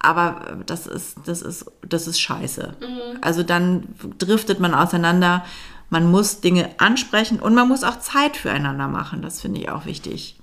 Aber 0.00 0.58
das 0.66 0.86
ist, 0.86 1.16
das 1.26 1.42
ist, 1.42 1.66
das 1.88 2.06
ist 2.08 2.20
scheiße. 2.20 2.74
Also 3.20 3.42
dann 3.42 3.84
driftet 4.18 4.58
man 4.60 4.74
auseinander. 4.74 5.44
Man 5.90 6.10
muss 6.10 6.40
Dinge 6.40 6.70
ansprechen 6.78 7.40
und 7.40 7.54
man 7.54 7.68
muss 7.68 7.84
auch 7.84 7.98
Zeit 8.00 8.36
füreinander 8.36 8.88
machen. 8.88 9.22
Das 9.22 9.40
finde 9.40 9.60
ich 9.60 9.70
auch 9.70 9.86
wichtig. 9.86 10.36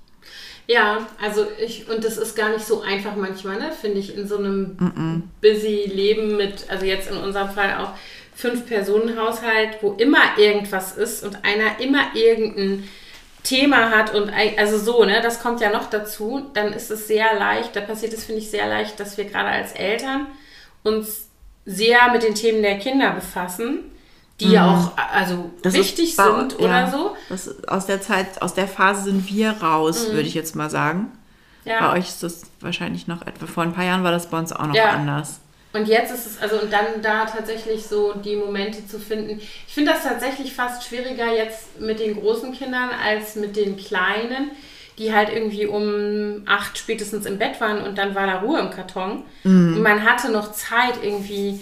Ja, 0.68 1.06
also 1.22 1.46
ich, 1.64 1.88
und 1.88 2.04
das 2.04 2.16
ist 2.16 2.34
gar 2.34 2.50
nicht 2.50 2.66
so 2.66 2.82
einfach 2.82 3.14
manchmal, 3.14 3.58
ne, 3.58 3.70
finde 3.70 3.98
ich, 3.98 4.16
in 4.16 4.26
so 4.26 4.38
einem 4.38 5.30
busy 5.40 5.88
Leben 5.92 6.36
mit, 6.36 6.68
also 6.68 6.84
jetzt 6.84 7.08
in 7.08 7.16
unserem 7.18 7.50
Fall 7.50 7.76
auch 7.78 7.92
Fünf-Personen-Haushalt, 8.34 9.78
wo 9.80 9.92
immer 9.92 10.36
irgendwas 10.36 10.96
ist 10.96 11.24
und 11.24 11.44
einer 11.44 11.78
immer 11.78 12.14
irgendein 12.14 12.88
Thema 13.44 13.90
hat 13.90 14.12
und 14.12 14.30
also 14.58 14.76
so, 14.76 15.04
ne, 15.04 15.20
das 15.22 15.40
kommt 15.40 15.60
ja 15.60 15.70
noch 15.70 15.88
dazu, 15.88 16.50
dann 16.52 16.72
ist 16.72 16.90
es 16.90 17.06
sehr 17.06 17.38
leicht, 17.38 17.76
da 17.76 17.80
passiert 17.80 18.12
es, 18.12 18.24
finde 18.24 18.40
ich, 18.40 18.50
sehr 18.50 18.66
leicht, 18.66 18.98
dass 18.98 19.16
wir 19.16 19.24
gerade 19.24 19.50
als 19.50 19.72
Eltern 19.72 20.26
uns 20.82 21.28
sehr 21.64 22.10
mit 22.10 22.24
den 22.24 22.34
Themen 22.34 22.62
der 22.62 22.78
Kinder 22.78 23.12
befassen, 23.12 23.84
die 24.40 24.50
ja 24.50 24.70
auch 24.70 24.92
also 25.12 25.34
Mhm. 25.34 25.50
Das 25.62 25.74
wichtig 25.74 26.10
ist 26.10 26.16
sind 26.16 26.58
oder 26.58 26.68
ja, 26.68 26.90
so. 26.90 27.16
Das, 27.28 27.66
aus 27.68 27.86
der 27.86 28.00
Zeit, 28.00 28.42
aus 28.42 28.54
der 28.54 28.68
Phase 28.68 29.04
sind 29.04 29.28
wir 29.30 29.50
raus, 29.62 30.08
würde 30.10 30.28
ich 30.28 30.34
jetzt 30.34 30.54
mal 30.54 30.68
sagen. 30.70 31.12
Ja. 31.64 31.80
Bei 31.80 31.98
euch 31.98 32.08
ist 32.08 32.22
das 32.22 32.42
wahrscheinlich 32.60 33.06
noch 33.08 33.22
etwa, 33.26 33.46
vor 33.46 33.62
ein 33.64 33.72
paar 33.72 33.84
Jahren 33.84 34.04
war 34.04 34.12
das 34.12 34.28
bei 34.30 34.38
uns 34.38 34.52
auch 34.52 34.66
noch 34.66 34.74
Ja. 34.74 34.90
anders. 34.90 35.40
Und 35.72 35.88
jetzt 35.88 36.12
ist 36.12 36.26
es, 36.26 36.40
also 36.40 36.60
und 36.60 36.72
dann 36.72 37.02
da 37.02 37.24
tatsächlich 37.26 37.86
so 37.86 38.12
die 38.14 38.36
Momente 38.36 38.86
zu 38.86 38.98
finden. 38.98 39.40
Ich 39.66 39.74
finde 39.74 39.92
das 39.92 40.04
tatsächlich 40.04 40.54
fast 40.54 40.84
schwieriger 40.84 41.32
jetzt 41.34 41.80
mit 41.80 41.98
den 41.98 42.18
großen 42.20 42.52
Kindern 42.52 42.90
als 43.04 43.34
mit 43.36 43.56
den 43.56 43.76
kleinen, 43.76 44.52
die 44.98 45.12
halt 45.12 45.28
irgendwie 45.28 45.66
um 45.66 46.42
acht 46.46 46.78
spätestens 46.78 47.26
im 47.26 47.36
Bett 47.36 47.60
waren 47.60 47.82
und 47.82 47.98
dann 47.98 48.14
war 48.14 48.26
da 48.26 48.38
Ruhe 48.38 48.60
im 48.60 48.70
Karton. 48.70 49.24
Und 49.44 49.82
man 49.82 50.04
hatte 50.04 50.30
noch 50.30 50.52
Zeit 50.52 50.94
irgendwie. 51.02 51.60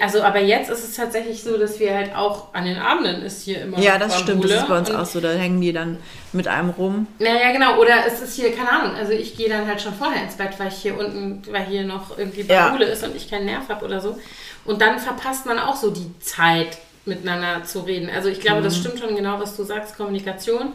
Also, 0.00 0.22
aber 0.22 0.40
jetzt 0.40 0.68
ist 0.68 0.82
es 0.82 0.96
tatsächlich 0.96 1.42
so, 1.44 1.56
dass 1.58 1.78
wir 1.78 1.94
halt 1.94 2.14
auch 2.16 2.52
an 2.54 2.64
den 2.64 2.76
Abenden 2.76 3.22
ist 3.22 3.42
hier 3.44 3.60
immer. 3.62 3.78
Ja, 3.78 3.98
das 3.98 4.14
stimmt. 4.18 4.42
Das 4.44 4.50
Bambule. 4.50 4.54
ist 4.56 4.68
bei 4.68 4.78
uns 4.78 4.90
Und- 4.90 4.96
auch 4.96 5.06
so. 5.06 5.20
Da 5.20 5.30
hängen 5.30 5.60
die 5.60 5.72
dann 5.72 5.98
mit 6.32 6.48
einem 6.48 6.70
rum. 6.70 7.06
Naja, 7.20 7.52
genau. 7.52 7.78
Oder 7.78 8.04
es 8.06 8.20
ist 8.20 8.34
hier, 8.34 8.52
keine 8.52 8.70
Ahnung, 8.72 8.96
also 8.96 9.12
ich 9.12 9.36
gehe 9.36 9.48
dann 9.48 9.66
halt 9.68 9.80
schon 9.80 9.94
vorher 9.94 10.22
ins 10.24 10.34
Bett, 10.34 10.58
weil 10.58 10.68
ich 10.68 10.74
hier 10.74 10.98
unten, 10.98 11.42
weil 11.52 11.66
hier 11.66 11.84
noch 11.84 12.18
irgendwie 12.18 12.42
Ja. 12.42 12.64
Bambule 12.68 12.86
ist 12.86 13.04
und 13.04 13.14
ich 13.14 13.30
keinen 13.30 13.44
Nerv 13.46 13.68
habe 13.68 13.84
oder 13.84 14.00
so. 14.00 14.18
Und 14.64 14.80
dann 14.80 14.98
verpasst 14.98 15.46
man 15.46 15.58
auch 15.60 15.76
so 15.76 15.90
die 15.90 16.18
Zeit, 16.18 16.78
miteinander 17.04 17.62
zu 17.62 17.80
reden. 17.82 18.10
Also 18.12 18.28
ich 18.28 18.40
glaube, 18.40 18.60
Mhm. 18.60 18.64
das 18.64 18.76
stimmt 18.78 18.98
schon 18.98 19.14
genau, 19.14 19.38
was 19.38 19.56
du 19.56 19.62
sagst, 19.62 19.96
Kommunikation. 19.96 20.72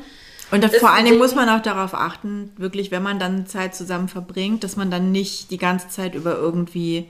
Und 0.51 0.63
da, 0.63 0.67
Ist 0.67 0.79
vor 0.79 0.89
allen 0.91 1.03
Dingen 1.03 1.15
Ding- 1.15 1.21
muss 1.21 1.35
man 1.35 1.49
auch 1.49 1.61
darauf 1.61 1.93
achten, 1.93 2.53
wirklich, 2.55 2.91
wenn 2.91 3.03
man 3.03 3.19
dann 3.19 3.45
Zeit 3.47 3.75
zusammen 3.75 4.07
verbringt, 4.07 4.63
dass 4.63 4.77
man 4.77 4.89
dann 4.91 5.11
nicht 5.11 5.51
die 5.51 5.57
ganze 5.57 5.89
Zeit 5.89 6.15
über 6.15 6.35
irgendwie, 6.35 7.09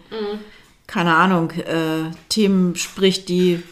keine 0.91 1.15
Ahnung, 1.15 1.51
äh, 1.51 2.11
Themen 2.27 2.75
spricht, 2.75 3.29
die, 3.29 3.63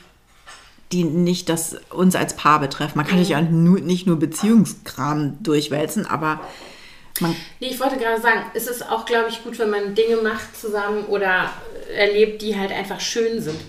die 0.94 1.04
nicht 1.04 1.50
das 1.50 1.76
uns 1.90 2.16
als 2.16 2.36
Paar 2.36 2.62
betreffen. 2.62 2.98
Man 2.98 3.06
kann 3.06 3.20
sich 3.20 3.30
ja 3.30 3.42
nur, 3.42 3.82
nicht 3.82 4.08
nur 4.08 4.18
Beziehungskram 4.18 5.38
durchwälzen, 5.44 6.06
aber 6.06 6.40
man, 7.20 7.36
Nee, 7.60 7.68
ich 7.68 7.80
wollte 7.82 7.98
gerade 7.98 8.22
sagen, 8.22 8.44
es 8.54 8.68
ist 8.68 8.90
auch, 8.90 9.06
glaube 9.06 9.28
ich, 9.30 9.44
gut, 9.44 9.60
wenn 9.60 9.70
man 9.70 9.96
Dinge 9.96 10.16
macht 10.18 10.56
zusammen 10.56 11.06
oder 11.06 11.50
erlebt, 11.94 12.42
die 12.42 12.58
halt 12.58 12.72
einfach 12.72 13.02
schön 13.02 13.42
sind. 13.42 13.60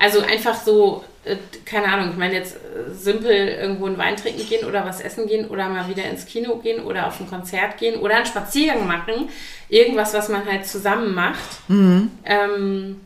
Also 0.00 0.20
einfach 0.20 0.54
so, 0.54 1.04
äh, 1.24 1.36
keine 1.66 1.86
Ahnung, 1.92 2.10
ich 2.12 2.16
meine 2.16 2.34
jetzt 2.34 2.56
äh, 2.56 2.92
simpel 2.94 3.30
irgendwo 3.30 3.84
einen 3.84 3.98
Wein 3.98 4.16
trinken 4.16 4.48
gehen 4.48 4.66
oder 4.66 4.84
was 4.86 5.00
essen 5.02 5.26
gehen 5.26 5.46
oder 5.48 5.68
mal 5.68 5.88
wieder 5.88 6.04
ins 6.04 6.24
Kino 6.24 6.56
gehen 6.56 6.82
oder 6.82 7.06
auf 7.06 7.20
ein 7.20 7.28
Konzert 7.28 7.76
gehen 7.78 8.00
oder 8.00 8.16
einen 8.16 8.26
Spaziergang 8.26 8.86
machen. 8.86 9.28
Irgendwas, 9.68 10.14
was 10.14 10.30
man 10.30 10.46
halt 10.46 10.66
zusammen 10.66 11.14
macht. 11.14 11.68
Ähm, 12.24 13.00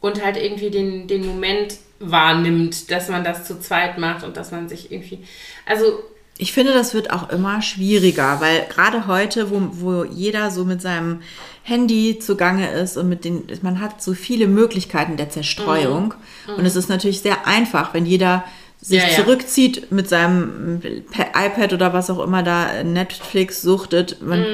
und 0.00 0.24
halt 0.24 0.36
irgendwie 0.36 0.70
den, 0.70 1.08
den 1.08 1.26
Moment 1.26 1.78
wahrnimmt, 1.98 2.90
dass 2.92 3.08
man 3.08 3.24
das 3.24 3.44
zu 3.44 3.58
zweit 3.58 3.98
macht 3.98 4.22
und 4.22 4.36
dass 4.36 4.52
man 4.52 4.68
sich 4.68 4.92
irgendwie. 4.92 5.24
Also 5.66 6.04
Ich 6.38 6.52
finde, 6.52 6.74
das 6.74 6.92
wird 6.92 7.10
auch 7.10 7.30
immer 7.30 7.62
schwieriger, 7.62 8.40
weil 8.40 8.66
gerade 8.68 9.06
heute, 9.06 9.50
wo, 9.50 9.60
wo 9.72 10.04
jeder 10.04 10.50
so 10.50 10.64
mit 10.66 10.82
seinem 10.82 11.22
Handy 11.68 12.18
zugange 12.20 12.70
ist 12.70 12.96
und 12.96 13.08
mit 13.08 13.24
den, 13.24 13.42
man 13.62 13.80
hat 13.80 14.00
so 14.00 14.14
viele 14.14 14.46
Möglichkeiten 14.46 15.16
der 15.16 15.30
Zerstreuung. 15.30 16.14
Und 16.56 16.64
es 16.64 16.76
ist 16.76 16.88
natürlich 16.88 17.22
sehr 17.22 17.46
einfach, 17.46 17.92
wenn 17.92 18.06
jeder 18.06 18.44
sich 18.80 19.02
Ja, 19.02 19.08
zurückzieht 19.24 19.90
mit 19.90 20.08
seinem 20.08 20.80
Pa- 21.10 21.44
iPad 21.46 21.72
oder 21.72 21.92
was 21.92 22.08
auch 22.08 22.22
immer 22.22 22.44
da 22.44 22.84
Netflix 22.84 23.62
suchtet. 23.62 24.22
Man, 24.22 24.44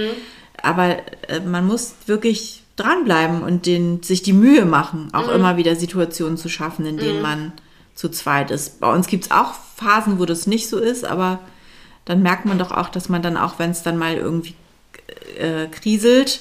Aber 0.63 0.97
äh, 1.29 1.41
man 1.45 1.67
muss 1.67 1.95
wirklich 2.07 2.63
dranbleiben 2.77 3.43
und 3.43 3.67
den, 3.67 4.03
sich 4.03 4.23
die 4.23 4.33
Mühe 4.33 4.65
machen, 4.65 5.11
auch 5.13 5.29
immer 5.29 5.59
wieder 5.59 5.77
Situationen 5.77 6.39
zu 6.39 6.49
schaffen, 6.49 6.87
in 6.87 6.97
denen 6.97 7.21
man 7.21 7.53
zu 7.95 8.09
zweit 8.09 8.51
ist. 8.51 8.81
Bei 8.81 8.91
uns 8.91 9.07
gibt 9.07 9.25
es 9.27 9.31
auch 9.31 9.53
Phasen, 9.77 10.19
wo 10.19 10.25
das 10.25 10.47
nicht 10.47 10.71
so 10.71 10.79
ist, 10.79 11.05
aber 11.05 11.41
dann 12.07 12.23
merkt 12.23 12.47
man 12.47 12.59
doch 12.59 12.71
auch, 12.73 12.89
dass 12.89 13.11
man 13.11 13.21
dann 13.21 13.37
auch, 13.37 13.59
wenn 13.59 13.71
es 13.71 13.83
dann 13.83 13.99
mal 13.99 14.15
irgendwie 14.17 14.55
äh, 15.39 15.67
kriselt, 15.69 16.41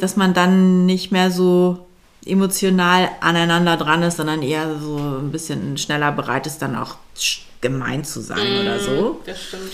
dass 0.00 0.16
man 0.16 0.34
dann 0.34 0.86
nicht 0.86 1.12
mehr 1.12 1.30
so 1.30 1.86
emotional 2.26 3.08
aneinander 3.20 3.76
dran 3.76 4.02
ist, 4.02 4.16
sondern 4.16 4.42
eher 4.42 4.78
so 4.78 4.96
ein 4.96 5.30
bisschen 5.30 5.78
schneller 5.78 6.12
bereit 6.12 6.46
ist, 6.46 6.58
dann 6.60 6.76
auch 6.76 6.96
gemein 7.60 8.04
zu 8.04 8.20
sein 8.20 8.60
oder 8.60 8.78
so. 8.78 9.20
das 9.26 9.42
stimmt. 9.42 9.72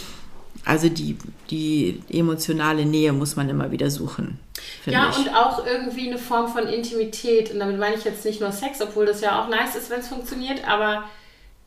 Also 0.64 0.88
die, 0.88 1.16
die 1.50 2.00
emotionale 2.10 2.84
Nähe 2.84 3.12
muss 3.12 3.36
man 3.36 3.48
immer 3.48 3.70
wieder 3.70 3.88
suchen, 3.88 4.40
Ja, 4.84 5.10
ich. 5.10 5.18
und 5.18 5.28
auch 5.34 5.64
irgendwie 5.64 6.08
eine 6.08 6.18
Form 6.18 6.48
von 6.52 6.66
Intimität. 6.66 7.52
Und 7.52 7.60
damit 7.60 7.78
meine 7.78 7.94
ich 7.94 8.02
jetzt 8.04 8.24
nicht 8.24 8.40
nur 8.40 8.50
Sex, 8.50 8.82
obwohl 8.82 9.06
das 9.06 9.20
ja 9.20 9.40
auch 9.40 9.48
nice 9.48 9.76
ist, 9.76 9.90
wenn 9.90 10.00
es 10.00 10.08
funktioniert, 10.08 10.66
aber 10.68 11.04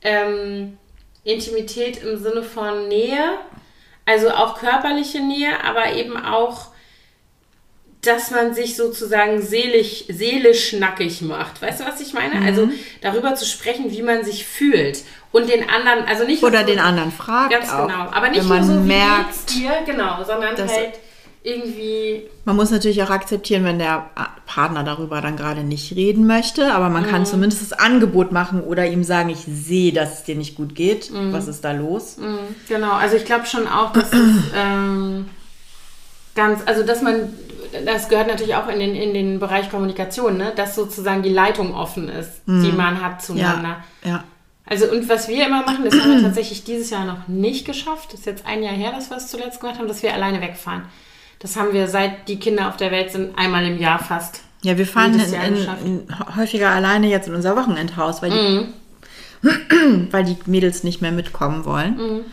ähm, 0.01 0.77
Intimität 1.23 2.03
im 2.03 2.17
Sinne 2.21 2.43
von 2.43 2.89
Nähe, 2.89 3.37
also 4.09 4.31
auch 4.31 4.57
körperliche 4.59 5.19
Nähe, 5.21 5.63
aber 5.63 5.93
eben 5.93 6.17
auch, 6.17 6.67
dass 8.01 8.31
man 8.31 8.53
sich 8.53 8.75
sozusagen 8.77 9.41
seelisch, 9.41 10.05
seelisch 10.07 10.73
nackig 10.73 11.21
macht. 11.21 11.61
Weißt 11.61 11.81
du, 11.81 11.85
was 11.85 11.99
ich 11.99 12.13
meine? 12.13 12.43
Also 12.45 12.65
Mhm. 12.67 12.73
darüber 13.01 13.35
zu 13.35 13.45
sprechen, 13.45 13.91
wie 13.91 14.01
man 14.01 14.23
sich 14.23 14.45
fühlt. 14.45 15.03
Und 15.31 15.49
den 15.49 15.69
anderen, 15.69 16.05
also 16.05 16.23
nicht 16.25 16.41
Oder 16.41 16.61
so- 16.61 16.65
den 16.67 16.79
anderen 16.79 17.11
fragt 17.11 17.51
Ganz 17.51 17.69
auch, 17.69 17.87
genau. 17.87 18.07
Aber 18.11 18.29
nicht 18.29 18.39
wenn 18.41 18.47
man 18.47 18.65
nur 18.65 18.75
so, 18.77 18.81
merkt, 18.81 19.49
dir, 19.53 19.71
genau, 19.85 20.23
sondern 20.23 20.57
halt, 20.57 20.93
irgendwie. 21.43 22.23
Man 22.45 22.55
muss 22.55 22.69
natürlich 22.69 23.01
auch 23.01 23.09
akzeptieren, 23.09 23.63
wenn 23.63 23.79
der 23.79 24.09
Partner 24.45 24.83
darüber 24.83 25.21
dann 25.21 25.37
gerade 25.37 25.63
nicht 25.63 25.95
reden 25.95 26.27
möchte, 26.27 26.73
aber 26.73 26.89
man 26.89 27.05
kann 27.05 27.25
zumindest 27.25 27.61
das 27.61 27.73
Angebot 27.73 28.31
machen 28.31 28.61
oder 28.61 28.85
ihm 28.87 29.03
sagen, 29.03 29.29
ich 29.29 29.45
sehe, 29.47 29.93
dass 29.93 30.19
es 30.19 30.23
dir 30.23 30.35
nicht 30.35 30.55
gut 30.55 30.75
geht. 30.75 31.11
Was 31.31 31.47
ist 31.47 31.63
da 31.63 31.71
los? 31.71 32.17
Genau, 32.67 32.91
also 32.91 33.15
ich 33.15 33.25
glaube 33.25 33.45
schon 33.45 33.67
auch, 33.67 33.93
dass 33.93 34.11
es 34.11 34.35
ähm, 34.55 35.25
ganz, 36.35 36.61
also 36.65 36.83
dass 36.83 37.01
man, 37.01 37.33
das 37.85 38.09
gehört 38.09 38.27
natürlich 38.27 38.55
auch 38.55 38.67
in 38.67 38.79
den, 38.79 38.95
in 38.95 39.13
den 39.13 39.39
Bereich 39.39 39.69
Kommunikation, 39.69 40.37
ne? 40.37 40.51
dass 40.55 40.75
sozusagen 40.75 41.23
die 41.23 41.29
Leitung 41.29 41.73
offen 41.73 42.09
ist, 42.09 42.41
die 42.47 42.71
man 42.71 43.01
hat 43.01 43.21
zueinander. 43.21 43.83
Ja. 44.03 44.23
Also 44.65 44.85
und 44.91 45.09
was 45.09 45.27
wir 45.27 45.47
immer 45.47 45.63
machen, 45.63 45.83
das 45.83 45.99
haben 45.99 46.15
wir 46.15 46.21
tatsächlich 46.21 46.63
dieses 46.63 46.91
Jahr 46.91 47.05
noch 47.05 47.27
nicht 47.27 47.65
geschafft. 47.65 48.13
Das 48.13 48.19
ist 48.21 48.25
jetzt 48.27 48.45
ein 48.45 48.61
Jahr 48.61 48.73
her, 48.73 48.91
dass 48.91 49.09
wir 49.09 49.17
es 49.17 49.27
zuletzt 49.27 49.61
gemacht 49.61 49.79
haben, 49.79 49.87
dass 49.87 50.03
wir 50.03 50.13
alleine 50.13 50.41
wegfahren. 50.41 50.83
Das 51.39 51.55
haben 51.55 51.73
wir 51.73 51.87
seit 51.87 52.27
die 52.27 52.37
Kinder 52.39 52.67
auf 52.67 52.77
der 52.77 52.91
Welt 52.91 53.11
sind 53.11 53.37
einmal 53.37 53.65
im 53.65 53.79
Jahr 53.79 53.99
fast. 53.99 54.41
Ja, 54.61 54.77
wir 54.77 54.85
fahren 54.85 55.13
in, 55.13 55.33
in, 55.33 55.67
in, 55.85 56.35
häufiger 56.35 56.69
alleine 56.69 57.07
jetzt 57.07 57.29
in 57.29 57.33
unser 57.33 57.55
Wochenendhaus, 57.55 58.21
weil 58.21 58.31
die, 58.31 58.37
Mhm. 58.37 58.73
weil 60.11 60.25
die 60.25 60.37
Mädels 60.45 60.83
nicht 60.83 61.01
mehr 61.01 61.13
mitkommen 61.13 61.63
wollen. 61.65 62.25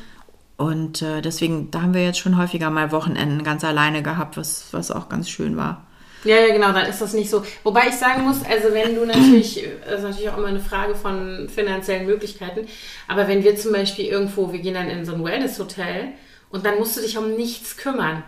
Und 0.56 1.02
äh, 1.02 1.20
deswegen, 1.20 1.70
da 1.70 1.82
haben 1.82 1.94
wir 1.94 2.02
jetzt 2.02 2.18
schon 2.18 2.38
häufiger 2.38 2.70
mal 2.70 2.90
Wochenenden 2.90 3.44
ganz 3.44 3.62
alleine 3.62 4.02
gehabt, 4.02 4.36
was, 4.36 4.68
was 4.72 4.90
auch 4.90 5.08
ganz 5.08 5.28
schön 5.28 5.56
war. 5.56 5.86
Ja, 6.24 6.36
ja, 6.36 6.52
genau, 6.52 6.72
dann 6.72 6.86
ist 6.86 7.00
das 7.00 7.12
nicht 7.12 7.30
so. 7.30 7.44
Wobei 7.62 7.88
ich 7.88 7.94
sagen 7.94 8.22
muss, 8.22 8.38
also 8.42 8.72
wenn 8.72 8.96
du 8.96 9.04
natürlich, 9.04 9.62
das 9.84 9.98
ist 9.98 10.02
natürlich 10.02 10.30
auch 10.30 10.38
immer 10.38 10.48
eine 10.48 10.60
Frage 10.60 10.96
von 10.96 11.48
finanziellen 11.48 12.06
Möglichkeiten, 12.06 12.66
aber 13.06 13.28
wenn 13.28 13.44
wir 13.44 13.54
zum 13.56 13.72
Beispiel 13.72 14.06
irgendwo, 14.06 14.50
wir 14.52 14.58
gehen 14.58 14.74
dann 14.74 14.88
in 14.88 15.04
so 15.04 15.14
ein 15.14 15.22
Wellness-Hotel 15.22 16.08
und 16.50 16.66
dann 16.66 16.78
musst 16.78 16.96
du 16.96 17.02
dich 17.02 17.16
um 17.18 17.36
nichts 17.36 17.76
kümmern. 17.76 18.24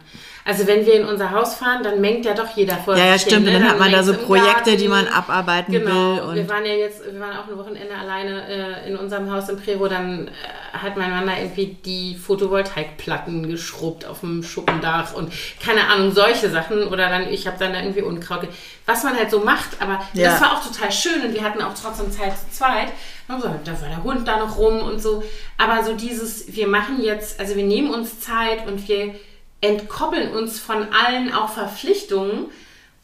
Also 0.50 0.66
wenn 0.66 0.86
wir 0.86 0.94
in 0.94 1.04
unser 1.04 1.30
Haus 1.32 1.56
fahren, 1.56 1.82
dann 1.82 2.00
mengt 2.00 2.24
ja 2.24 2.32
doch 2.32 2.56
jeder 2.56 2.76
vor 2.76 2.96
Ja, 2.96 3.04
ja, 3.04 3.18
stimmt. 3.18 3.44
ne? 3.44 3.50
Und 3.54 3.60
dann 3.60 3.68
hat 3.70 3.78
man 3.78 3.92
da 3.92 4.02
so 4.02 4.14
Projekte, 4.14 4.50
Garten. 4.70 4.78
die 4.78 4.88
man 4.88 5.06
abarbeiten 5.06 5.74
will. 5.74 5.80
Genau, 5.80 6.32
wir 6.34 6.48
waren 6.48 6.64
ja 6.64 6.72
jetzt, 6.72 7.04
wir 7.04 7.20
waren 7.20 7.36
auch 7.36 7.46
ein 7.48 7.58
Wochenende 7.58 7.94
alleine 7.94 8.48
äh, 8.48 8.88
in 8.88 8.96
unserem 8.96 9.30
Haus 9.30 9.50
im 9.50 9.60
Prero, 9.60 9.88
dann 9.88 10.28
äh, 10.28 10.30
hat 10.78 10.96
mein 10.96 11.10
Mann 11.10 11.26
da 11.26 11.36
irgendwie 11.36 11.76
die 11.84 12.14
Photovoltaikplatten 12.16 13.48
geschrubbt 13.48 14.06
auf 14.06 14.20
dem 14.20 14.42
Schuppendach 14.42 15.12
und 15.14 15.32
keine 15.62 15.86
Ahnung, 15.88 16.12
solche 16.12 16.48
Sachen 16.50 16.88
oder 16.88 17.08
dann, 17.10 17.28
ich 17.32 17.46
habe 17.46 17.56
dann 17.58 17.72
da 17.74 17.80
irgendwie 17.80 18.02
Unkraut, 18.02 18.48
was 18.86 19.04
man 19.04 19.16
halt 19.16 19.30
so 19.30 19.40
macht, 19.40 19.80
aber 19.80 20.00
Ja. 20.14 20.30
das 20.30 20.40
war 20.40 20.52
auch 20.56 20.64
total 20.66 20.90
schön 20.90 21.22
und 21.26 21.34
wir 21.34 21.42
hatten 21.42 21.60
auch 21.62 21.74
trotzdem 21.74 22.10
Zeit 22.10 22.32
zu 22.38 22.50
zweit. 22.58 22.88
Und 23.28 23.42
so, 23.42 23.48
Da 23.64 23.72
war 23.82 23.88
der 23.90 24.02
Hund 24.02 24.26
da 24.26 24.38
noch 24.38 24.56
rum 24.56 24.80
und 24.80 25.00
so, 25.02 25.22
aber 25.58 25.84
so 25.84 25.92
dieses, 25.92 26.54
wir 26.56 26.66
machen 26.66 27.02
jetzt, 27.02 27.38
also 27.38 27.54
wir 27.56 27.64
nehmen 27.64 27.90
uns 27.92 28.20
Zeit 28.20 28.66
und 28.66 28.88
wir 28.88 29.14
entkoppeln 29.60 30.32
uns 30.32 30.58
von 30.58 30.88
allen 30.92 31.32
auch 31.32 31.48
Verpflichtungen 31.48 32.46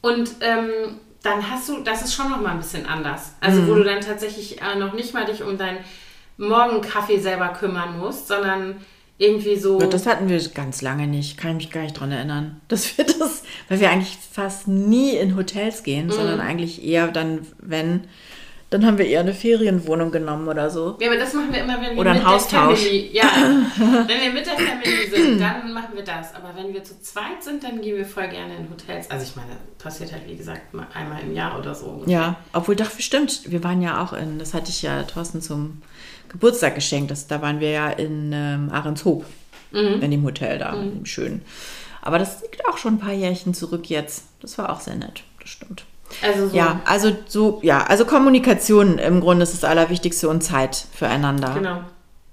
und 0.00 0.30
ähm, 0.40 1.00
dann 1.22 1.50
hast 1.50 1.68
du, 1.68 1.82
das 1.82 2.02
ist 2.02 2.14
schon 2.14 2.30
noch 2.30 2.40
mal 2.40 2.50
ein 2.50 2.58
bisschen 2.58 2.86
anders. 2.86 3.34
Also 3.40 3.66
wo 3.66 3.74
du 3.74 3.82
dann 3.82 4.00
tatsächlich 4.02 4.60
äh, 4.60 4.78
noch 4.78 4.92
nicht 4.92 5.14
mal 5.14 5.24
dich 5.24 5.42
um 5.42 5.56
deinen 5.56 5.78
Morgenkaffee 6.36 7.18
selber 7.18 7.48
kümmern 7.48 7.98
musst, 7.98 8.28
sondern 8.28 8.76
irgendwie 9.16 9.56
so. 9.56 9.78
das 9.78 10.06
hatten 10.06 10.28
wir 10.28 10.40
ganz 10.50 10.82
lange 10.82 11.06
nicht. 11.06 11.38
Kann 11.38 11.52
ich 11.52 11.56
mich 11.66 11.70
gar 11.70 11.82
nicht 11.82 11.98
dran 11.98 12.12
erinnern. 12.12 12.60
Dass 12.68 12.98
wir 12.98 13.06
das, 13.06 13.44
weil 13.68 13.80
wir 13.80 13.90
eigentlich 13.90 14.18
fast 14.30 14.68
nie 14.68 15.16
in 15.16 15.36
Hotels 15.36 15.82
gehen, 15.82 16.10
sondern 16.10 16.40
eigentlich 16.40 16.84
eher 16.84 17.08
dann, 17.08 17.46
wenn, 17.58 18.04
dann 18.70 18.84
haben 18.84 18.98
wir 18.98 19.06
eher 19.06 19.20
eine 19.20 19.34
Ferienwohnung 19.34 20.10
genommen 20.10 20.48
oder 20.48 20.70
so. 20.70 20.96
ja, 21.00 21.08
aber 21.08 21.18
das 21.18 21.32
machen 21.32 21.52
wir 21.52 21.62
immer, 21.62 21.80
wenn 21.80 21.94
wir 21.94 21.98
Oder 21.98 22.10
ein 22.10 22.16
mit 22.16 22.24
der 22.24 22.32
Haustausch. 22.32 22.80
Family, 22.80 23.10
ja, 23.12 23.24
wenn 23.76 24.20
wir 24.20 24.32
mit 24.32 24.46
der 24.46 24.54
Family 24.58 25.08
sind, 25.10 25.40
dann 25.40 25.72
machen 25.72 25.94
wir 25.94 26.02
das. 26.04 26.34
Aber 26.34 26.54
wenn 26.56 26.72
wir 26.74 26.82
zu 26.82 27.00
zweit 27.00 27.42
sind, 27.42 27.62
dann 27.62 27.80
gehen 27.80 27.96
wir 27.96 28.06
voll 28.06 28.28
gerne 28.28 28.56
in 28.56 28.68
Hotels. 28.70 29.10
Also 29.10 29.24
ich 29.24 29.36
meine, 29.36 29.52
passiert 29.78 30.12
halt 30.12 30.26
wie 30.26 30.36
gesagt 30.36 30.74
mal 30.74 30.86
einmal 30.94 31.22
im 31.22 31.34
Jahr 31.34 31.58
oder 31.58 31.74
so. 31.74 31.86
ungefähr. 31.86 32.12
Ja, 32.12 32.36
obwohl 32.52 32.76
doch 32.76 32.90
stimmt. 32.98 33.50
Wir 33.50 33.62
waren 33.62 33.80
ja 33.80 34.02
auch 34.02 34.12
in, 34.12 34.38
das 34.38 34.54
hatte 34.54 34.70
ich 34.70 34.82
ja 34.82 35.02
Thorsten 35.04 35.40
zum 35.40 35.82
Geburtstag 36.28 36.74
geschenkt. 36.74 37.10
Das, 37.10 37.26
da 37.26 37.40
waren 37.42 37.60
wir 37.60 37.70
ja 37.70 37.90
in 37.90 38.32
ähm, 38.32 38.70
Ahrenshoop, 38.72 39.24
in 39.72 40.10
dem 40.10 40.22
Hotel 40.24 40.58
da, 40.58 40.72
in 40.72 40.94
dem 40.94 41.06
schönen. 41.06 41.42
Aber 42.00 42.18
das 42.18 42.42
liegt 42.42 42.66
auch 42.68 42.76
schon 42.76 42.94
ein 42.94 42.98
paar 42.98 43.12
Jährchen 43.12 43.54
zurück 43.54 43.88
jetzt. 43.88 44.24
Das 44.40 44.56
war 44.58 44.70
auch 44.70 44.80
sehr 44.80 44.94
nett, 44.94 45.22
das 45.40 45.50
stimmt. 45.50 45.84
Also 46.22 46.48
so. 46.48 46.56
Ja, 46.56 46.80
also 46.84 47.16
so, 47.26 47.58
ja, 47.62 47.84
also 47.84 48.04
Kommunikation 48.04 48.98
im 48.98 49.20
Grunde 49.20 49.42
ist 49.42 49.54
das 49.54 49.64
Allerwichtigste 49.64 50.28
und 50.28 50.42
Zeit 50.42 50.86
füreinander. 50.94 51.54
Genau. 51.54 51.80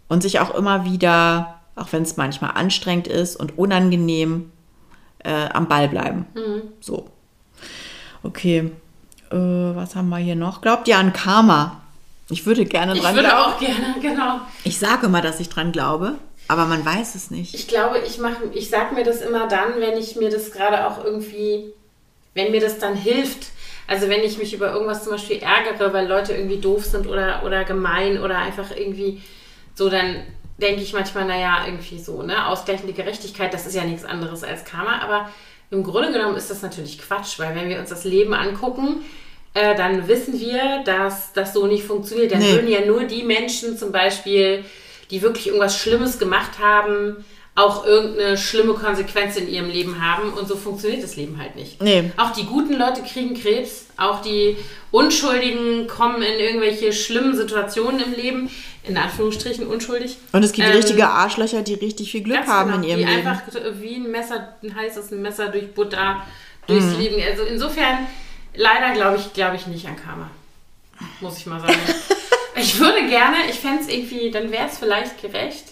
Und 0.08 0.22
sich 0.24 0.40
auch 0.40 0.54
immer 0.56 0.86
wieder, 0.86 1.60
auch 1.76 1.88
wenn 1.92 2.04
es 2.04 2.18
manchmal 2.18 2.52
anstrengend 2.56 3.08
ist 3.08 3.36
und 3.36 3.58
unangenehm, 3.58 4.52
äh, 5.24 5.50
am 5.54 5.68
Ball 5.68 5.88
bleiben. 5.88 6.26
So. 6.80 7.08
Okay. 8.24 8.72
Äh, 9.32 9.36
was 9.36 9.96
haben 9.96 10.10
wir 10.10 10.18
hier 10.18 10.36
noch? 10.36 10.62
Glaubt 10.62 10.88
ihr 10.88 10.98
an 10.98 11.14
Karma? 11.14 11.78
Ich 12.30 12.46
würde 12.46 12.66
gerne 12.66 12.94
Ich 12.96 13.02
dran 13.02 13.16
würde 13.16 13.28
glauben. 13.30 13.54
auch 13.54 13.60
gerne, 13.60 13.96
genau. 14.02 14.40
Ich 14.64 14.80
sage 14.80 15.06
immer, 15.08 15.22
dass 15.22 15.40
ich 15.40 15.50
dran 15.50 15.72
glaube, 15.72 16.16
aber 16.48 16.66
man 16.66 16.86
weiß 16.86 17.16
es 17.16 17.30
nicht. 17.32 17.54
Ich 17.54 17.68
glaube, 17.68 18.00
ich 18.00 18.18
mache, 18.20 18.44
ich 18.54 18.70
sag 18.70 18.94
mir 18.94 19.04
das 19.04 19.22
immer 19.22 19.48
dann, 19.48 19.80
wenn 19.80 19.98
ich 19.98 20.16
mir 20.16 20.30
das 20.30 20.52
gerade 20.52 20.88
auch 20.88 21.04
irgendwie, 21.04 21.74
wenn 22.34 22.52
mir 22.52 22.62
das 22.62 22.80
dann 22.80 22.96
hilft. 22.96 23.48
Also 23.92 24.08
wenn 24.08 24.24
ich 24.24 24.38
mich 24.38 24.54
über 24.54 24.72
irgendwas 24.72 25.04
zum 25.04 25.12
Beispiel 25.12 25.40
ärgere, 25.44 25.92
weil 25.94 26.08
Leute 26.08 26.32
irgendwie 26.34 26.60
doof 26.60 26.86
sind 26.86 27.08
oder, 27.08 27.44
oder 27.46 27.66
gemein 27.66 28.22
oder 28.22 28.38
einfach 28.38 28.72
irgendwie 28.76 29.22
so, 29.76 29.90
dann 29.90 30.16
denke 30.58 30.82
ich 30.82 30.94
manchmal, 30.94 31.26
naja, 31.26 31.64
irgendwie 31.66 32.00
so, 32.00 32.22
ne? 32.24 32.48
Ausgleichende 32.48 32.94
Gerechtigkeit, 32.94 33.54
das 33.54 33.66
ist 33.68 33.76
ja 33.76 33.84
nichts 33.84 34.06
anderes 34.06 34.44
als 34.46 34.64
Karma, 34.64 35.00
aber 35.00 35.30
im 35.72 35.84
Grunde 35.84 36.14
genommen 36.14 36.38
ist 36.38 36.50
das 36.50 36.62
natürlich 36.62 37.00
Quatsch, 37.00 37.38
weil 37.40 37.54
wenn 37.54 37.68
wir 37.68 37.80
uns 37.80 37.90
das 37.90 38.06
Leben 38.06 38.34
angucken, 38.34 39.02
äh, 39.54 39.76
dann 39.76 40.08
wissen 40.08 40.40
wir, 40.40 40.84
dass 40.86 41.34
das 41.34 41.54
so 41.54 41.68
nicht 41.68 41.84
funktioniert. 41.84 42.32
Dann 42.32 42.40
Nee. 42.40 42.52
würden 42.54 42.70
ja 42.70 42.86
nur 42.86 43.04
die 43.04 43.24
Menschen 43.24 43.78
zum 43.78 43.92
Beispiel, 43.92 44.64
die 45.10 45.22
wirklich 45.22 45.48
irgendwas 45.48 45.78
Schlimmes 45.78 46.18
gemacht 46.18 46.60
haben, 46.62 47.26
auch 47.54 47.86
irgendeine 47.86 48.38
schlimme 48.38 48.74
Konsequenz 48.74 49.36
in 49.36 49.50
ihrem 49.50 49.70
Leben 49.70 50.02
haben. 50.02 50.32
Und 50.34 50.48
so 50.48 50.56
funktioniert 50.56 51.04
das 51.04 51.16
Leben 51.18 51.38
halt 51.38 51.56
nicht. 51.56 51.82
Nee. 51.82 52.12
Auch 52.18 52.32
die 52.32 52.46
guten 52.46 52.74
Leute 52.78 53.02
kriegen 53.04 53.34
Krebs, 53.40 53.88
auch 53.98 54.22
die 54.22 54.56
Unschuldigen 54.92 55.88
kommen 55.88 56.22
in 56.22 56.40
irgendwelche 56.40 56.94
schlimmen 56.94 57.36
Situationen 57.36 58.02
im 58.02 58.14
Leben, 58.14 58.50
in 58.84 58.98
Anführungsstrichen 58.98 59.68
unschuldig. 59.68 60.18
Und 60.32 60.44
es 60.44 60.54
gibt 60.54 60.68
Ähm, 60.68 60.76
richtige 60.76 61.08
Arschlöcher, 61.10 61.62
die 61.62 61.74
richtig 61.76 62.12
viel 62.12 62.22
Glück 62.24 62.48
haben 62.48 62.72
genau, 62.72 62.84
in 62.84 62.90
ihrem 62.90 63.00
die 63.00 63.06
Leben. 63.06 63.28
einfach 63.28 63.42
wie 63.82 63.96
ein 63.96 64.10
Messer, 64.12 64.56
ein 64.64 64.76
heißes 64.76 65.12
Messer 65.12 65.50
durch 65.50 65.74
Butter 65.74 66.22
durchs 66.68 66.86
Mhm. 66.94 67.00
Leben. 67.00 67.22
Also 67.30 67.44
insofern, 67.44 68.08
leider 68.56 68.94
glaube 68.94 69.18
ich, 69.18 69.34
glaube 69.34 69.58
ich 69.58 69.68
nicht 69.68 69.86
an 69.88 69.96
Karma. 69.98 70.30
Muss 71.20 71.38
ich 71.38 71.46
mal 71.48 71.60
sagen. 71.60 71.74
ich 72.56 72.80
würde 72.80 73.08
gerne, 73.08 73.38
ich 73.50 73.60
fände 73.60 73.82
es 73.82 73.88
irgendwie, 73.90 74.32
dann 74.32 74.52
wäre 74.52 74.68
es 74.68 74.78
vielleicht 74.78 75.22
gerecht. 75.22 75.66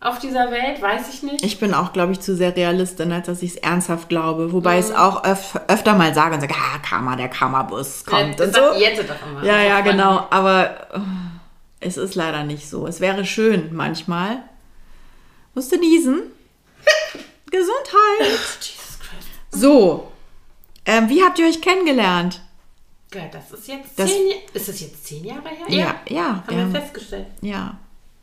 Auf 0.00 0.20
dieser 0.20 0.50
Welt, 0.52 0.80
weiß 0.80 1.12
ich 1.12 1.22
nicht. 1.24 1.44
Ich 1.44 1.58
bin 1.58 1.74
auch, 1.74 1.92
glaube 1.92 2.12
ich, 2.12 2.20
zu 2.20 2.36
sehr 2.36 2.54
Realistin, 2.54 3.10
als 3.10 3.26
dass 3.26 3.42
ich 3.42 3.50
es 3.52 3.56
ernsthaft 3.56 4.08
glaube. 4.08 4.52
Wobei 4.52 4.74
Mhm. 4.74 4.78
ich 4.80 4.84
es 4.86 4.94
auch 4.94 5.24
öf 5.24 5.58
öfter 5.66 5.94
mal 5.96 6.14
sage 6.14 6.36
und 6.36 6.40
sage, 6.40 6.54
ah, 6.56 6.78
Karma, 6.78 7.16
der 7.16 7.28
Karma-Bus 7.28 8.04
kommt 8.06 8.38
das 8.38 8.48
und 8.48 8.54
so. 8.54 8.78
Jette 8.78 9.02
doch 9.04 9.16
immer. 9.28 9.42
Ja, 9.44 9.60
ja, 9.60 9.80
genau. 9.80 10.26
Aber 10.30 10.70
äh, 10.94 11.00
es 11.80 11.96
ist 11.96 12.14
leider 12.14 12.44
nicht 12.44 12.68
so. 12.70 12.86
Es 12.86 13.00
wäre 13.00 13.24
schön 13.24 13.74
manchmal. 13.74 14.38
Musst 15.54 15.72
du 15.72 15.76
niesen? 15.78 16.22
Gesundheit. 17.50 18.38
Jesus 18.60 18.98
Christ. 19.00 19.28
So. 19.50 20.12
Ähm, 20.84 21.08
wie 21.08 21.22
habt 21.24 21.38
ihr 21.40 21.46
euch 21.46 21.60
kennengelernt? 21.60 22.40
Ja, 23.14 23.22
das 23.32 23.50
ist 23.52 23.66
jetzt 23.68 23.98
Das- 23.98 24.08
zehn 24.10 24.28
Jahre. 24.28 24.40
Ist 24.52 24.68
das 24.68 24.80
jetzt 24.80 25.06
zehn 25.06 25.24
Jahre 25.24 25.48
her? 25.48 25.66
Ja, 25.68 25.94
ja. 26.08 26.22
Haben 26.28 26.42
wir 26.48 26.56
wir 26.56 26.62
haben- 26.64 26.72
festgestellt. 26.72 27.26
Ja. 27.40 27.76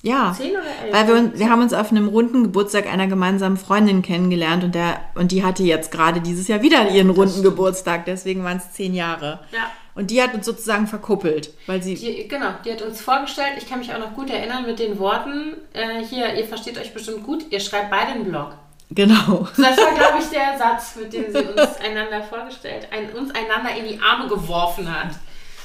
Ja. 0.05 0.33
Zehn 0.37 0.51
oder 0.51 0.61
elf? 0.83 0.93
Weil 0.93 1.07
wir, 1.07 1.15
uns- 1.15 1.39
wir 1.39 1.49
haben 1.49 1.61
uns 1.61 1.73
auf 1.73 1.89
einem 1.91 2.07
runden 2.07 2.43
Geburtstag 2.43 2.85
einer 2.85 3.07
gemeinsamen 3.07 3.57
Freundin 3.57 4.01
kennengelernt 4.03 4.63
und, 4.63 4.75
der, 4.75 5.01
und 5.15 5.31
die 5.31 5.43
hatte 5.43 5.63
jetzt 5.63 5.91
gerade 5.91 6.21
dieses 6.21 6.47
Jahr 6.47 6.61
wieder 6.61 6.89
ihren 6.89 7.09
runden 7.09 7.41
Geburtstag, 7.41 8.05
deswegen 8.05 8.43
waren 8.43 8.57
es 8.57 8.71
zehn 8.71 8.93
Jahre. 8.93 9.39
Ja. 9.51 9.71
Und 9.95 10.11
die 10.11 10.21
hat 10.21 10.33
uns 10.33 10.45
sozusagen 10.45 10.87
verkuppelt, 10.87 11.53
weil 11.67 11.81
sie. 11.81 11.95
Die, 11.95 12.27
genau, 12.27 12.49
die 12.65 12.71
hat 12.73 12.81
uns 12.81 13.01
vorgestellt, 13.01 13.53
ich 13.57 13.67
kann 13.67 13.79
mich 13.79 13.93
auch 13.93 13.97
noch 13.99 14.13
gut 14.13 14.29
erinnern 14.29 14.65
mit 14.65 14.77
den 14.77 14.99
Worten, 14.99 15.55
äh, 15.73 16.03
hier, 16.03 16.33
ihr 16.35 16.45
versteht 16.45 16.77
euch 16.77 16.93
bestimmt 16.93 17.23
gut, 17.23 17.45
ihr 17.49 17.59
schreibt 17.59 17.89
beide 17.89 18.11
einen 18.11 18.25
Blog. 18.25 18.49
Genau. 18.91 19.47
Das 19.57 19.77
war, 19.77 19.95
glaube 19.95 20.19
ich, 20.19 20.27
der 20.29 20.57
Satz, 20.59 20.95
mit 20.97 21.11
dem 21.13 21.31
sie 21.31 21.39
uns 21.39 21.77
einander 21.83 22.21
vorgestellt, 22.29 22.87
ein, 22.91 23.09
uns 23.17 23.31
einander 23.33 23.75
in 23.75 23.87
die 23.87 23.99
Arme 23.99 24.27
geworfen 24.29 24.87
hat. 24.93 25.15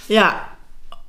Ja. 0.09 0.47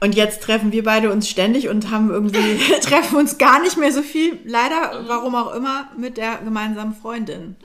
Und 0.03 0.15
jetzt 0.15 0.41
treffen 0.41 0.71
wir 0.71 0.83
beide 0.83 1.11
uns 1.11 1.29
ständig 1.29 1.69
und 1.69 1.91
haben 1.91 2.09
irgendwie, 2.09 2.57
treffen 2.81 3.17
uns 3.17 3.37
gar 3.37 3.61
nicht 3.61 3.77
mehr 3.77 3.93
so 3.93 4.01
viel, 4.01 4.39
leider, 4.43 5.03
warum 5.07 5.35
auch 5.35 5.53
immer, 5.53 5.89
mit 5.95 6.17
der 6.17 6.37
gemeinsamen 6.37 6.95
Freundin. 6.95 7.55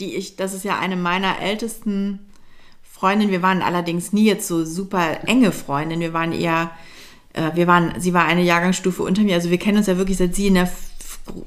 Die 0.00 0.16
ich, 0.16 0.36
das 0.36 0.54
ist 0.54 0.64
ja 0.64 0.78
eine 0.78 0.96
meiner 0.96 1.38
ältesten 1.40 2.20
Freundinnen. 2.82 3.30
Wir 3.30 3.42
waren 3.42 3.60
allerdings 3.60 4.12
nie 4.12 4.24
jetzt 4.24 4.48
so 4.48 4.64
super 4.64 5.28
enge 5.28 5.52
Freundinnen. 5.52 6.00
Wir 6.00 6.14
waren 6.14 6.32
eher, 6.32 6.70
äh, 7.34 7.50
wir 7.54 7.66
waren, 7.66 8.00
sie 8.00 8.14
war 8.14 8.24
eine 8.24 8.42
Jahrgangsstufe 8.42 9.02
unter 9.02 9.22
mir. 9.22 9.34
Also 9.34 9.50
wir 9.50 9.58
kennen 9.58 9.76
uns 9.76 9.86
ja 9.86 9.98
wirklich, 9.98 10.16
seit 10.16 10.34
sie 10.34 10.46
in 10.46 10.54
der 10.54 10.72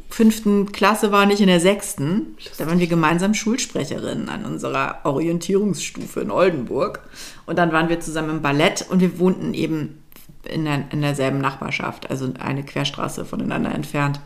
fünften 0.09 0.71
Klasse 0.71 1.11
war, 1.11 1.25
nicht 1.25 1.41
in 1.41 1.47
der 1.47 1.59
sechsten. 1.59 2.37
Da 2.59 2.67
waren 2.67 2.79
wir 2.79 2.87
gemeinsam 2.87 3.33
Schulsprecherinnen 3.33 4.29
an 4.29 4.45
unserer 4.45 4.99
Orientierungsstufe 5.05 6.21
in 6.21 6.29
Oldenburg. 6.29 7.01
Und 7.47 7.57
dann 7.57 7.71
waren 7.71 7.89
wir 7.89 7.99
zusammen 7.99 8.29
im 8.29 8.41
Ballett 8.43 8.85
und 8.87 8.99
wir 8.99 9.17
wohnten 9.17 9.55
eben 9.55 10.04
in, 10.47 10.65
der, 10.65 10.85
in 10.91 11.01
derselben 11.01 11.39
Nachbarschaft, 11.39 12.09
also 12.09 12.31
eine 12.39 12.63
Querstraße 12.63 13.25
voneinander 13.25 13.73
entfernt. 13.73 14.19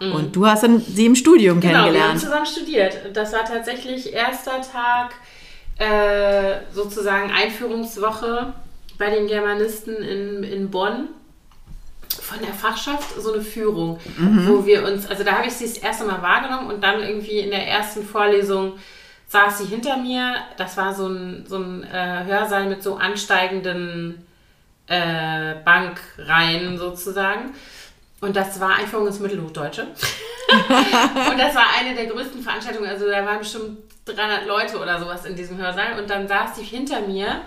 Und 0.00 0.34
du 0.34 0.44
hast 0.46 0.64
dann 0.64 0.80
sie 0.80 1.06
im 1.06 1.14
Studium 1.14 1.60
Genau, 1.60 1.72
wir 1.72 1.78
haben 1.78 1.84
kennengelernt. 1.86 2.20
zusammen 2.20 2.46
studiert. 2.46 2.96
Das 3.14 3.32
war 3.32 3.44
tatsächlich 3.44 4.12
erster 4.12 4.60
Tag, 4.60 5.14
äh, 5.78 6.60
sozusagen 6.72 7.30
Einführungswoche 7.30 8.52
bei 8.98 9.10
den 9.10 9.26
Germanisten 9.28 9.94
in, 9.96 10.42
in 10.42 10.70
Bonn. 10.70 11.08
Von 12.20 12.38
der 12.40 12.52
Fachschaft 12.54 13.20
so 13.20 13.32
eine 13.32 13.42
Führung, 13.42 13.98
wo 14.46 14.64
wir 14.66 14.84
uns, 14.84 15.06
also 15.06 15.24
da 15.24 15.32
habe 15.32 15.46
ich 15.48 15.54
sie 15.54 15.64
das 15.64 15.78
erste 15.78 16.04
Mal 16.04 16.22
wahrgenommen 16.22 16.68
und 16.70 16.82
dann 16.82 17.02
irgendwie 17.02 17.38
in 17.38 17.50
der 17.50 17.66
ersten 17.66 18.04
Vorlesung 18.04 18.74
saß 19.28 19.58
sie 19.58 19.64
hinter 19.66 19.96
mir. 19.96 20.34
Das 20.56 20.76
war 20.76 20.94
so 20.94 21.08
ein, 21.08 21.44
so 21.46 21.56
ein 21.56 21.82
äh, 21.82 22.24
Hörsaal 22.24 22.68
mit 22.68 22.82
so 22.82 22.96
ansteigenden 22.96 24.24
äh, 24.86 25.54
Bankreihen 25.64 26.78
sozusagen. 26.78 27.54
Und 28.20 28.36
das 28.36 28.58
war 28.58 28.76
Einführung 28.76 29.06
ins 29.06 29.20
Mittelhochdeutsche. 29.20 29.82
und 30.48 31.38
das 31.38 31.54
war 31.54 31.66
eine 31.78 31.94
der 31.94 32.06
größten 32.06 32.42
Veranstaltungen. 32.42 32.88
Also 32.88 33.06
da 33.06 33.24
waren 33.24 33.38
bestimmt 33.38 33.78
300 34.06 34.46
Leute 34.46 34.78
oder 34.78 34.98
sowas 34.98 35.24
in 35.24 35.36
diesem 35.36 35.58
Hörsaal. 35.58 35.98
Und 35.98 36.08
dann 36.08 36.28
saß 36.28 36.56
sie 36.56 36.62
hinter 36.62 37.00
mir 37.00 37.42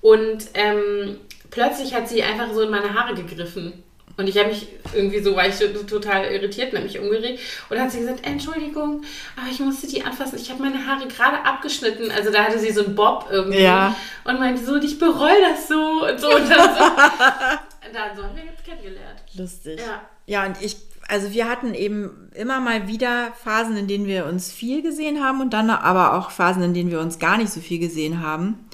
und 0.00 0.46
ähm, 0.54 1.18
plötzlich 1.50 1.94
hat 1.94 2.08
sie 2.08 2.22
einfach 2.22 2.52
so 2.52 2.62
in 2.62 2.70
meine 2.70 2.94
Haare 2.94 3.14
gegriffen. 3.14 3.82
Und 4.18 4.28
ich 4.28 4.36
habe 4.36 4.48
mich 4.48 4.66
irgendwie 4.92 5.20
so, 5.20 5.36
war 5.36 5.46
ich 5.46 5.54
total 5.86 6.24
irritiert 6.24 6.72
und 6.72 6.78
habe 6.78 6.88
mich 6.88 6.98
umgedreht. 6.98 7.38
Und 7.70 7.76
dann 7.76 7.84
hat 7.84 7.92
sie 7.92 8.00
gesagt, 8.00 8.26
Entschuldigung, 8.26 9.02
aber 9.36 9.48
ich 9.48 9.60
musste 9.60 9.86
die 9.86 10.02
anfassen. 10.02 10.40
Ich 10.40 10.50
habe 10.50 10.60
meine 10.60 10.84
Haare 10.84 11.06
gerade 11.06 11.44
abgeschnitten. 11.44 12.10
Also 12.10 12.32
da 12.32 12.42
hatte 12.42 12.58
sie 12.58 12.72
so 12.72 12.84
einen 12.84 12.96
Bob 12.96 13.28
irgendwie. 13.30 13.62
Ja. 13.62 13.94
Und 14.24 14.40
meinte 14.40 14.64
so, 14.64 14.72
und 14.72 14.82
ich 14.82 14.98
bereue 14.98 15.40
das 15.48 15.68
so. 15.68 16.04
Und 16.04 16.20
so. 16.20 16.34
Und 16.34 16.50
dann 16.50 16.74
so, 16.74 16.84
dann 17.92 18.16
so 18.16 18.24
haben 18.24 18.36
wir 18.36 18.44
jetzt 18.44 18.64
kennengelernt. 18.64 19.22
Lustig. 19.34 19.78
Ja. 19.78 20.02
Ja, 20.26 20.46
und 20.46 20.60
ich, 20.60 20.76
also 21.06 21.32
wir 21.32 21.48
hatten 21.48 21.72
eben 21.74 22.28
immer 22.34 22.58
mal 22.58 22.88
wieder 22.88 23.32
Phasen, 23.44 23.76
in 23.76 23.86
denen 23.86 24.08
wir 24.08 24.26
uns 24.26 24.50
viel 24.50 24.82
gesehen 24.82 25.22
haben 25.22 25.40
und 25.40 25.52
dann 25.52 25.70
aber 25.70 26.14
auch 26.14 26.32
Phasen, 26.32 26.64
in 26.64 26.74
denen 26.74 26.90
wir 26.90 26.98
uns 26.98 27.20
gar 27.20 27.38
nicht 27.38 27.52
so 27.52 27.60
viel 27.60 27.78
gesehen 27.78 28.20
haben. 28.20 28.68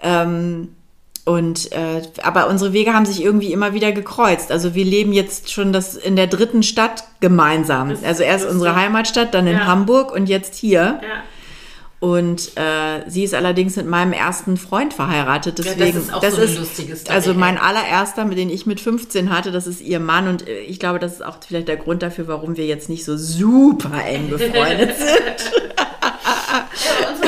Ähm, 0.00 0.76
und 1.28 1.72
äh, 1.72 2.00
aber 2.22 2.48
unsere 2.48 2.72
Wege 2.72 2.94
haben 2.94 3.04
sich 3.04 3.22
irgendwie 3.22 3.52
immer 3.52 3.74
wieder 3.74 3.92
gekreuzt. 3.92 4.50
Also 4.50 4.74
wir 4.74 4.84
leben 4.84 5.12
jetzt 5.12 5.50
schon 5.50 5.72
das 5.74 5.94
in 5.94 6.16
der 6.16 6.26
dritten 6.26 6.62
Stadt 6.62 7.04
gemeinsam. 7.20 7.90
Das 7.90 7.98
ist 8.00 8.06
Also 8.06 8.22
erst 8.22 8.46
unsere 8.48 8.74
Heimatstadt, 8.74 9.34
dann 9.34 9.46
in 9.46 9.58
Ja. 9.58 9.66
Hamburg 9.66 10.10
und 10.10 10.26
jetzt 10.28 10.54
hier. 10.54 11.00
Ja. 11.02 11.22
Und 12.00 12.52
äh, 12.56 13.02
sie 13.08 13.24
ist 13.24 13.34
allerdings 13.34 13.74
mit 13.76 13.86
meinem 13.86 14.12
ersten 14.12 14.56
Freund 14.56 14.94
verheiratet. 14.94 15.58
das 15.58 15.66
Deswegen, 15.66 15.98
ist 15.98 16.14
auch 16.14 16.22
so 16.24 16.36
eine 16.40 16.46
lustige 16.54 16.94
Story, 16.96 17.14
Also 17.14 17.34
mein 17.34 17.58
allererster, 17.58 18.24
mit 18.24 18.38
dem 18.38 18.48
ich 18.50 18.66
mit 18.66 18.80
15 18.80 19.30
hatte, 19.36 19.50
das 19.50 19.66
ist 19.66 19.80
ihr 19.80 19.98
Mann. 20.00 20.28
Und 20.28 20.46
äh, 20.48 20.60
ich 20.60 20.78
glaube, 20.78 20.98
das 21.00 21.14
ist 21.14 21.24
auch 21.24 21.38
vielleicht 21.46 21.68
der 21.68 21.76
Grund 21.76 22.02
dafür, 22.02 22.28
warum 22.28 22.56
wir 22.56 22.66
jetzt 22.66 22.88
nicht 22.88 23.04
so 23.04 23.16
super 23.18 23.90
eng 24.06 24.30
befreundet 24.30 24.96
sind. 24.98 25.52
Ja, 25.76 27.27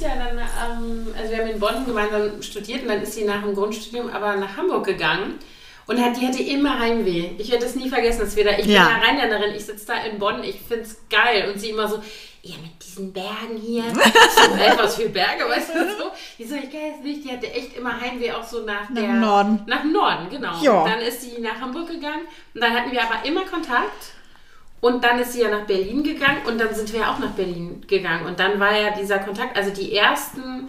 ist 0.00 0.06
ja 0.06 0.14
dann, 0.16 0.38
ähm, 0.38 1.14
also 1.16 1.30
wir 1.30 1.38
haben 1.38 1.48
in 1.50 1.60
Bonn 1.60 1.84
gemeinsam 1.84 2.42
studiert 2.42 2.82
und 2.82 2.88
dann 2.88 3.02
ist 3.02 3.14
sie 3.14 3.24
nach 3.24 3.42
dem 3.42 3.54
Grundstudium 3.54 4.08
aber 4.10 4.36
nach 4.36 4.56
Hamburg 4.56 4.86
gegangen. 4.86 5.38
Und 5.86 6.00
hat, 6.00 6.16
die 6.16 6.26
hatte 6.26 6.42
immer 6.42 6.78
Heimweh. 6.78 7.30
Ich 7.38 7.50
werde 7.50 7.64
das 7.64 7.74
nie 7.74 7.88
vergessen, 7.88 8.20
dass 8.20 8.36
wir 8.36 8.44
da, 8.44 8.52
ich 8.52 8.66
Ja. 8.66 8.84
bin 8.84 8.92
ja 8.92 8.98
Rheinländerin, 9.04 9.54
ich 9.56 9.64
sitze 9.64 9.86
da 9.88 9.94
in 10.04 10.20
Bonn, 10.20 10.44
ich 10.44 10.60
finde 10.60 10.84
es 10.84 10.96
geil. 11.10 11.50
Und 11.52 11.58
sie 11.58 11.70
immer 11.70 11.88
so, 11.88 12.00
ja, 12.42 12.54
mit 12.62 12.70
diesen 12.84 13.12
Bergen 13.12 13.56
hier. 13.60 13.82
so, 13.92 14.56
hä, 14.56 14.72
was 14.76 14.94
für 14.96 15.08
Berge, 15.08 15.48
weißt 15.48 15.70
du 15.74 15.78
so? 15.98 16.10
Ich 16.38 16.48
so, 16.48 16.54
ich 16.54 16.70
kann 16.70 16.80
jetzt 16.92 17.02
nicht, 17.02 17.24
die 17.24 17.32
hatte 17.32 17.52
echt 17.52 17.76
immer 17.76 18.00
Heimweh, 18.00 18.30
auch 18.32 18.44
so 18.44 18.64
nach, 18.64 18.88
Nach 18.88 19.00
der... 19.02 19.12
Norden. 19.14 19.62
Nach 19.66 19.82
Norden, 19.82 20.30
genau. 20.30 20.62
Ja. 20.62 20.84
Dann 20.84 21.00
ist 21.00 21.22
sie 21.22 21.40
nach 21.40 21.60
Hamburg 21.60 21.88
gegangen 21.88 22.22
und 22.54 22.62
dann 22.62 22.72
hatten 22.72 22.92
wir 22.92 23.02
aber 23.02 23.26
immer 23.26 23.44
Kontakt. 23.44 24.12
Und 24.80 25.04
dann 25.04 25.18
ist 25.18 25.34
sie 25.34 25.42
ja 25.42 25.50
nach 25.50 25.66
Berlin 25.66 26.02
gegangen 26.02 26.38
und 26.46 26.58
dann 26.58 26.74
sind 26.74 26.92
wir 26.92 27.10
auch 27.10 27.18
nach 27.18 27.32
Berlin 27.32 27.82
gegangen. 27.86 28.26
Und 28.26 28.40
dann 28.40 28.58
war 28.60 28.72
ja 28.76 28.90
dieser 28.98 29.18
Kontakt, 29.18 29.56
also 29.56 29.70
die 29.70 29.94
ersten 29.94 30.68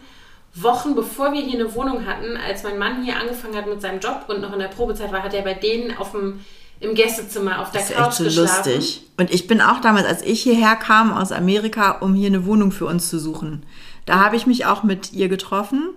Wochen, 0.53 0.95
bevor 0.95 1.31
wir 1.31 1.41
hier 1.41 1.59
eine 1.61 1.73
Wohnung 1.75 2.05
hatten, 2.05 2.35
als 2.35 2.63
mein 2.63 2.77
Mann 2.77 3.03
hier 3.03 3.15
angefangen 3.17 3.55
hat 3.55 3.67
mit 3.67 3.81
seinem 3.81 3.99
Job 4.01 4.25
und 4.27 4.41
noch 4.41 4.51
in 4.51 4.59
der 4.59 4.67
Probezeit 4.67 5.11
war, 5.13 5.23
hat 5.23 5.33
er 5.33 5.43
bei 5.43 5.53
denen 5.53 5.95
auf 5.97 6.11
dem, 6.11 6.41
im 6.81 6.93
Gästezimmer 6.93 7.61
auf 7.61 7.71
der 7.71 7.81
Das 7.81 7.89
ist 7.89 7.95
Couch 7.95 8.07
echt 8.07 8.15
so 8.15 8.23
geschlafen. 8.25 8.73
lustig. 8.73 9.01
Und 9.17 9.33
ich 9.33 9.47
bin 9.47 9.61
auch 9.61 9.79
damals, 9.79 10.05
als 10.07 10.23
ich 10.23 10.41
hierher 10.41 10.75
kam 10.75 11.13
aus 11.13 11.31
Amerika, 11.31 11.91
um 11.99 12.13
hier 12.13 12.27
eine 12.27 12.45
Wohnung 12.45 12.73
für 12.73 12.87
uns 12.87 13.09
zu 13.09 13.17
suchen, 13.17 13.63
da 14.05 14.19
habe 14.19 14.35
ich 14.35 14.45
mich 14.45 14.65
auch 14.65 14.83
mit 14.83 15.13
ihr 15.13 15.29
getroffen 15.29 15.89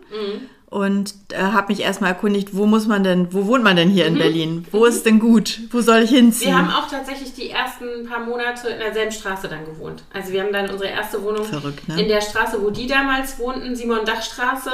und 0.74 1.14
äh, 1.32 1.36
habe 1.36 1.68
mich 1.68 1.80
erstmal 1.80 2.10
erkundigt, 2.10 2.48
wo 2.50 2.66
muss 2.66 2.88
man 2.88 3.04
denn, 3.04 3.32
wo 3.32 3.46
wohnt 3.46 3.62
man 3.62 3.76
denn 3.76 3.90
hier 3.90 4.06
in 4.06 4.18
Berlin? 4.18 4.66
Wo 4.72 4.86
ist 4.86 5.06
denn 5.06 5.20
gut? 5.20 5.60
Wo 5.70 5.80
soll 5.80 6.00
ich 6.00 6.10
hinziehen? 6.10 6.50
Wir 6.50 6.58
haben 6.58 6.70
auch 6.70 6.90
tatsächlich 6.90 7.32
die 7.32 7.50
ersten 7.50 8.08
paar 8.08 8.24
Monate 8.24 8.70
in 8.70 8.80
derselben 8.80 9.12
Straße 9.12 9.46
dann 9.46 9.64
gewohnt. 9.64 10.02
Also 10.12 10.32
wir 10.32 10.42
haben 10.42 10.52
dann 10.52 10.68
unsere 10.68 10.90
erste 10.90 11.22
Wohnung 11.22 11.44
Verrückt, 11.44 11.86
ne? 11.86 12.02
in 12.02 12.08
der 12.08 12.20
Straße, 12.20 12.60
wo 12.60 12.70
die 12.70 12.88
damals 12.88 13.38
wohnten, 13.38 13.76
Simon-Dach-Straße, 13.76 14.70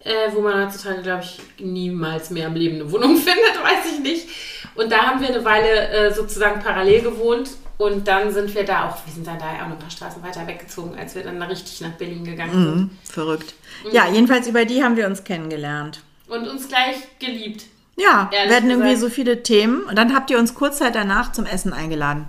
äh, 0.00 0.12
wo 0.34 0.42
man 0.42 0.66
heutzutage, 0.66 1.00
glaube 1.00 1.22
ich, 1.22 1.38
niemals 1.58 2.28
mehr 2.28 2.48
im 2.48 2.54
Leben 2.54 2.74
eine 2.74 2.92
Wohnung 2.92 3.16
findet, 3.16 3.62
weiß 3.62 3.94
ich 3.94 4.00
nicht. 4.00 4.28
Und 4.74 4.92
da 4.92 5.06
haben 5.06 5.22
wir 5.22 5.28
eine 5.28 5.42
Weile 5.42 5.88
äh, 5.88 6.12
sozusagen 6.12 6.60
parallel 6.60 7.00
gewohnt 7.00 7.48
und 7.80 8.06
dann 8.06 8.30
sind 8.30 8.54
wir 8.54 8.64
da 8.64 8.90
auch, 8.90 9.06
wir 9.06 9.12
sind 9.14 9.26
dann 9.26 9.38
da 9.38 9.46
auch 9.54 9.68
noch 9.68 9.76
ein 9.76 9.78
paar 9.78 9.90
Straßen 9.90 10.22
weiter 10.22 10.46
weggezogen, 10.46 10.98
als 10.98 11.14
wir 11.14 11.22
dann 11.22 11.40
da 11.40 11.46
richtig 11.46 11.80
nach 11.80 11.92
Berlin 11.92 12.26
gegangen 12.26 12.52
sind. 12.52 12.76
Mhm, 12.76 12.90
verrückt. 13.04 13.54
Ja, 13.90 14.06
jedenfalls 14.06 14.46
über 14.46 14.66
die 14.66 14.84
haben 14.84 14.96
wir 14.98 15.06
uns 15.06 15.24
kennengelernt. 15.24 16.02
Und 16.28 16.46
uns 16.46 16.68
gleich 16.68 16.96
geliebt. 17.18 17.64
Ja, 17.96 18.30
wir 18.30 18.54
hatten 18.54 18.68
irgendwie 18.68 18.96
so 18.96 19.08
viele 19.08 19.42
Themen. 19.42 19.84
Und 19.84 19.96
dann 19.96 20.14
habt 20.14 20.30
ihr 20.30 20.38
uns 20.38 20.54
kurz 20.54 20.76
Zeit 20.76 20.94
danach 20.94 21.32
zum 21.32 21.46
Essen 21.46 21.72
eingeladen. 21.72 22.26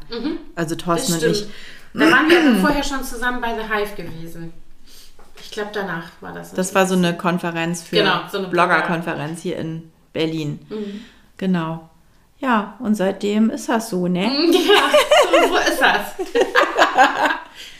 Also 0.55 0.75
Das 0.75 0.85
Thorsten 0.85 1.13
und 1.15 1.23
ich. 1.23 1.45
Da 1.93 2.09
waren 2.09 2.29
wir 2.29 2.55
vorher 2.61 2.83
schon 2.83 3.03
zusammen 3.03 3.41
bei 3.41 3.53
The 3.53 3.73
Hive 3.73 3.95
gewesen. 3.97 4.53
Ich 5.43 5.51
glaube, 5.51 5.71
danach 5.73 6.05
war 6.21 6.33
das. 6.33 6.53
Das 6.53 6.73
war 6.73 6.87
so 6.87 6.95
eine 6.95 7.17
Konferenz 7.17 7.83
für 7.83 7.97
Genau, 7.97 8.21
so 8.31 8.37
eine 8.37 8.47
Blogger-Konferenz 8.47 9.41
hier 9.41 9.57
in 9.57 9.91
Berlin. 10.13 10.59
Genau. 11.35 11.89
Ja, 12.41 12.75
und 12.79 12.95
seitdem 12.95 13.49
ist 13.51 13.69
das 13.69 13.89
so, 13.89 14.07
ne? 14.07 14.23
Ja, 14.51 15.47
so, 15.47 15.57
ist 15.57 15.79
das. 15.79 16.15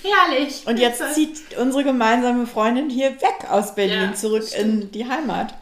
Herrlich. 0.04 0.64
Und 0.66 0.78
jetzt 0.80 1.02
zieht 1.14 1.58
unsere 1.60 1.84
gemeinsame 1.84 2.46
Freundin 2.46 2.90
hier 2.90 3.12
weg 3.22 3.50
aus 3.50 3.76
Berlin, 3.76 4.10
Ja, 4.12 4.14
zurück 4.14 4.42
das 4.42 4.54
in 4.54 4.92
die 4.92 5.08
Heimat. 5.08 5.54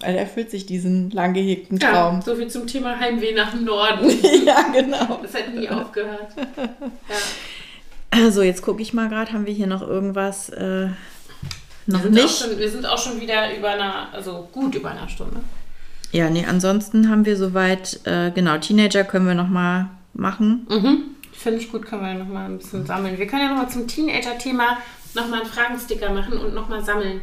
Also 0.00 0.16
erfüllt 0.16 0.50
sich 0.50 0.64
diesen 0.64 1.10
lang 1.10 1.34
gehegten 1.34 1.78
ja, 1.78 1.90
Traum. 1.90 2.22
so 2.22 2.36
viel 2.36 2.48
zum 2.48 2.66
Thema 2.66 2.98
Heimweh 2.98 3.34
nach 3.34 3.50
dem 3.50 3.64
Norden. 3.64 4.08
Ja, 4.44 4.62
genau. 4.72 5.18
Das 5.22 5.34
hat 5.34 5.52
nie 5.54 5.68
aufgehört. 5.68 6.28
Ja. 6.56 7.16
Also, 8.10 8.42
jetzt 8.42 8.62
gucke 8.62 8.80
ich 8.80 8.94
mal 8.94 9.08
gerade, 9.08 9.32
haben 9.32 9.44
wir 9.44 9.52
hier 9.52 9.66
noch 9.66 9.82
irgendwas? 9.82 10.48
Äh, 10.50 10.88
noch 11.86 11.98
Wir, 11.98 12.02
sind 12.02 12.14
nicht? 12.14 12.24
Auch 12.24 12.48
schon, 12.48 12.58
wir 12.58 12.70
sind 12.70 12.86
auch 12.86 12.98
schon 12.98 13.20
wieder 13.20 13.54
über 13.54 13.70
einer, 13.70 14.08
also 14.12 14.48
gut 14.52 14.74
über 14.74 14.90
einer 14.90 15.08
Stunde. 15.08 15.40
Ja, 16.12 16.30
nee, 16.30 16.44
ansonsten 16.48 17.10
haben 17.10 17.26
wir 17.26 17.36
soweit, 17.36 18.00
äh, 18.04 18.30
genau, 18.30 18.56
Teenager 18.58 19.04
können 19.04 19.26
wir 19.26 19.34
noch 19.34 19.48
mal 19.48 19.88
machen. 20.14 20.66
Mhm. 20.70 20.98
Finde 21.32 21.58
ich 21.58 21.70
gut, 21.70 21.84
können 21.86 22.02
wir 22.02 22.14
nochmal 22.14 22.46
ein 22.46 22.58
bisschen 22.58 22.84
sammeln. 22.86 23.18
Wir 23.18 23.26
können 23.26 23.42
ja 23.42 23.48
nochmal 23.50 23.68
zum 23.68 23.86
Teenager-Thema 23.86 24.78
nochmal 25.14 25.40
einen 25.42 25.48
Fragensticker 25.50 26.10
machen 26.10 26.38
und 26.38 26.54
nochmal 26.54 26.82
sammeln. 26.82 27.20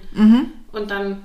Und 0.72 0.92
dann 0.92 1.18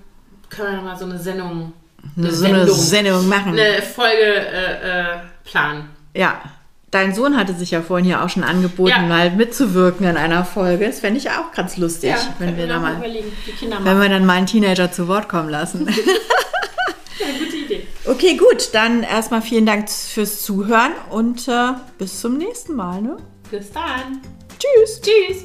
können 0.49 0.71
wir 0.71 0.77
nochmal 0.79 0.99
so 0.99 1.05
eine 1.05 1.19
Sendung, 1.19 1.73
eine 2.17 2.31
so 2.33 2.47
eine 2.47 2.59
Sendung, 2.67 2.77
Sendung 2.77 3.29
machen. 3.29 3.53
eine 3.53 3.83
Folge 3.83 4.17
äh, 4.23 5.13
äh, 5.15 5.19
planen. 5.45 5.85
Ja, 6.15 6.41
dein 6.91 7.15
Sohn 7.15 7.37
hatte 7.37 7.55
sich 7.55 7.71
ja 7.71 7.83
vorhin 7.83 8.05
hier 8.05 8.23
auch 8.25 8.29
schon 8.29 8.43
angeboten, 8.43 8.91
Ja. 8.91 8.99
mal 9.03 9.31
mitzuwirken 9.31 10.07
in 10.07 10.17
einer 10.17 10.45
Folge. 10.45 10.87
Das 10.87 10.99
fände 11.01 11.19
ich 11.21 11.31
auch 11.31 11.53
ganz 11.55 11.77
lustig, 11.77 12.15
wenn 12.39 12.49
können 12.49 12.59
wir 12.59 12.67
da 12.67 12.81
mal, 12.81 13.01
wenn 13.01 14.01
wir 14.01 14.09
dann 14.09 14.27
mal 14.27 14.35
einen 14.39 14.47
Teenager 14.47 14.91
zu 14.91 15.07
Wort 15.07 15.29
kommen 15.29 15.49
lassen. 15.51 15.89
Ja, 17.21 17.27
gute 17.39 17.57
Idee. 17.57 17.87
okay, 18.07 18.37
gut, 18.37 18.71
dann 18.73 19.03
erstmal 19.03 19.43
vielen 19.43 19.67
Dank 19.67 19.91
fürs 19.91 20.43
Zuhören 20.43 20.93
und 21.11 21.47
äh, 21.49 21.73
bis 21.99 22.21
zum 22.21 22.39
nächsten 22.39 22.75
Mal. 22.75 23.03
Ne? 23.03 23.17
Bis 23.51 23.71
dann. 23.73 24.23
Tschüss. 24.59 25.01
Tschüss. 25.01 25.45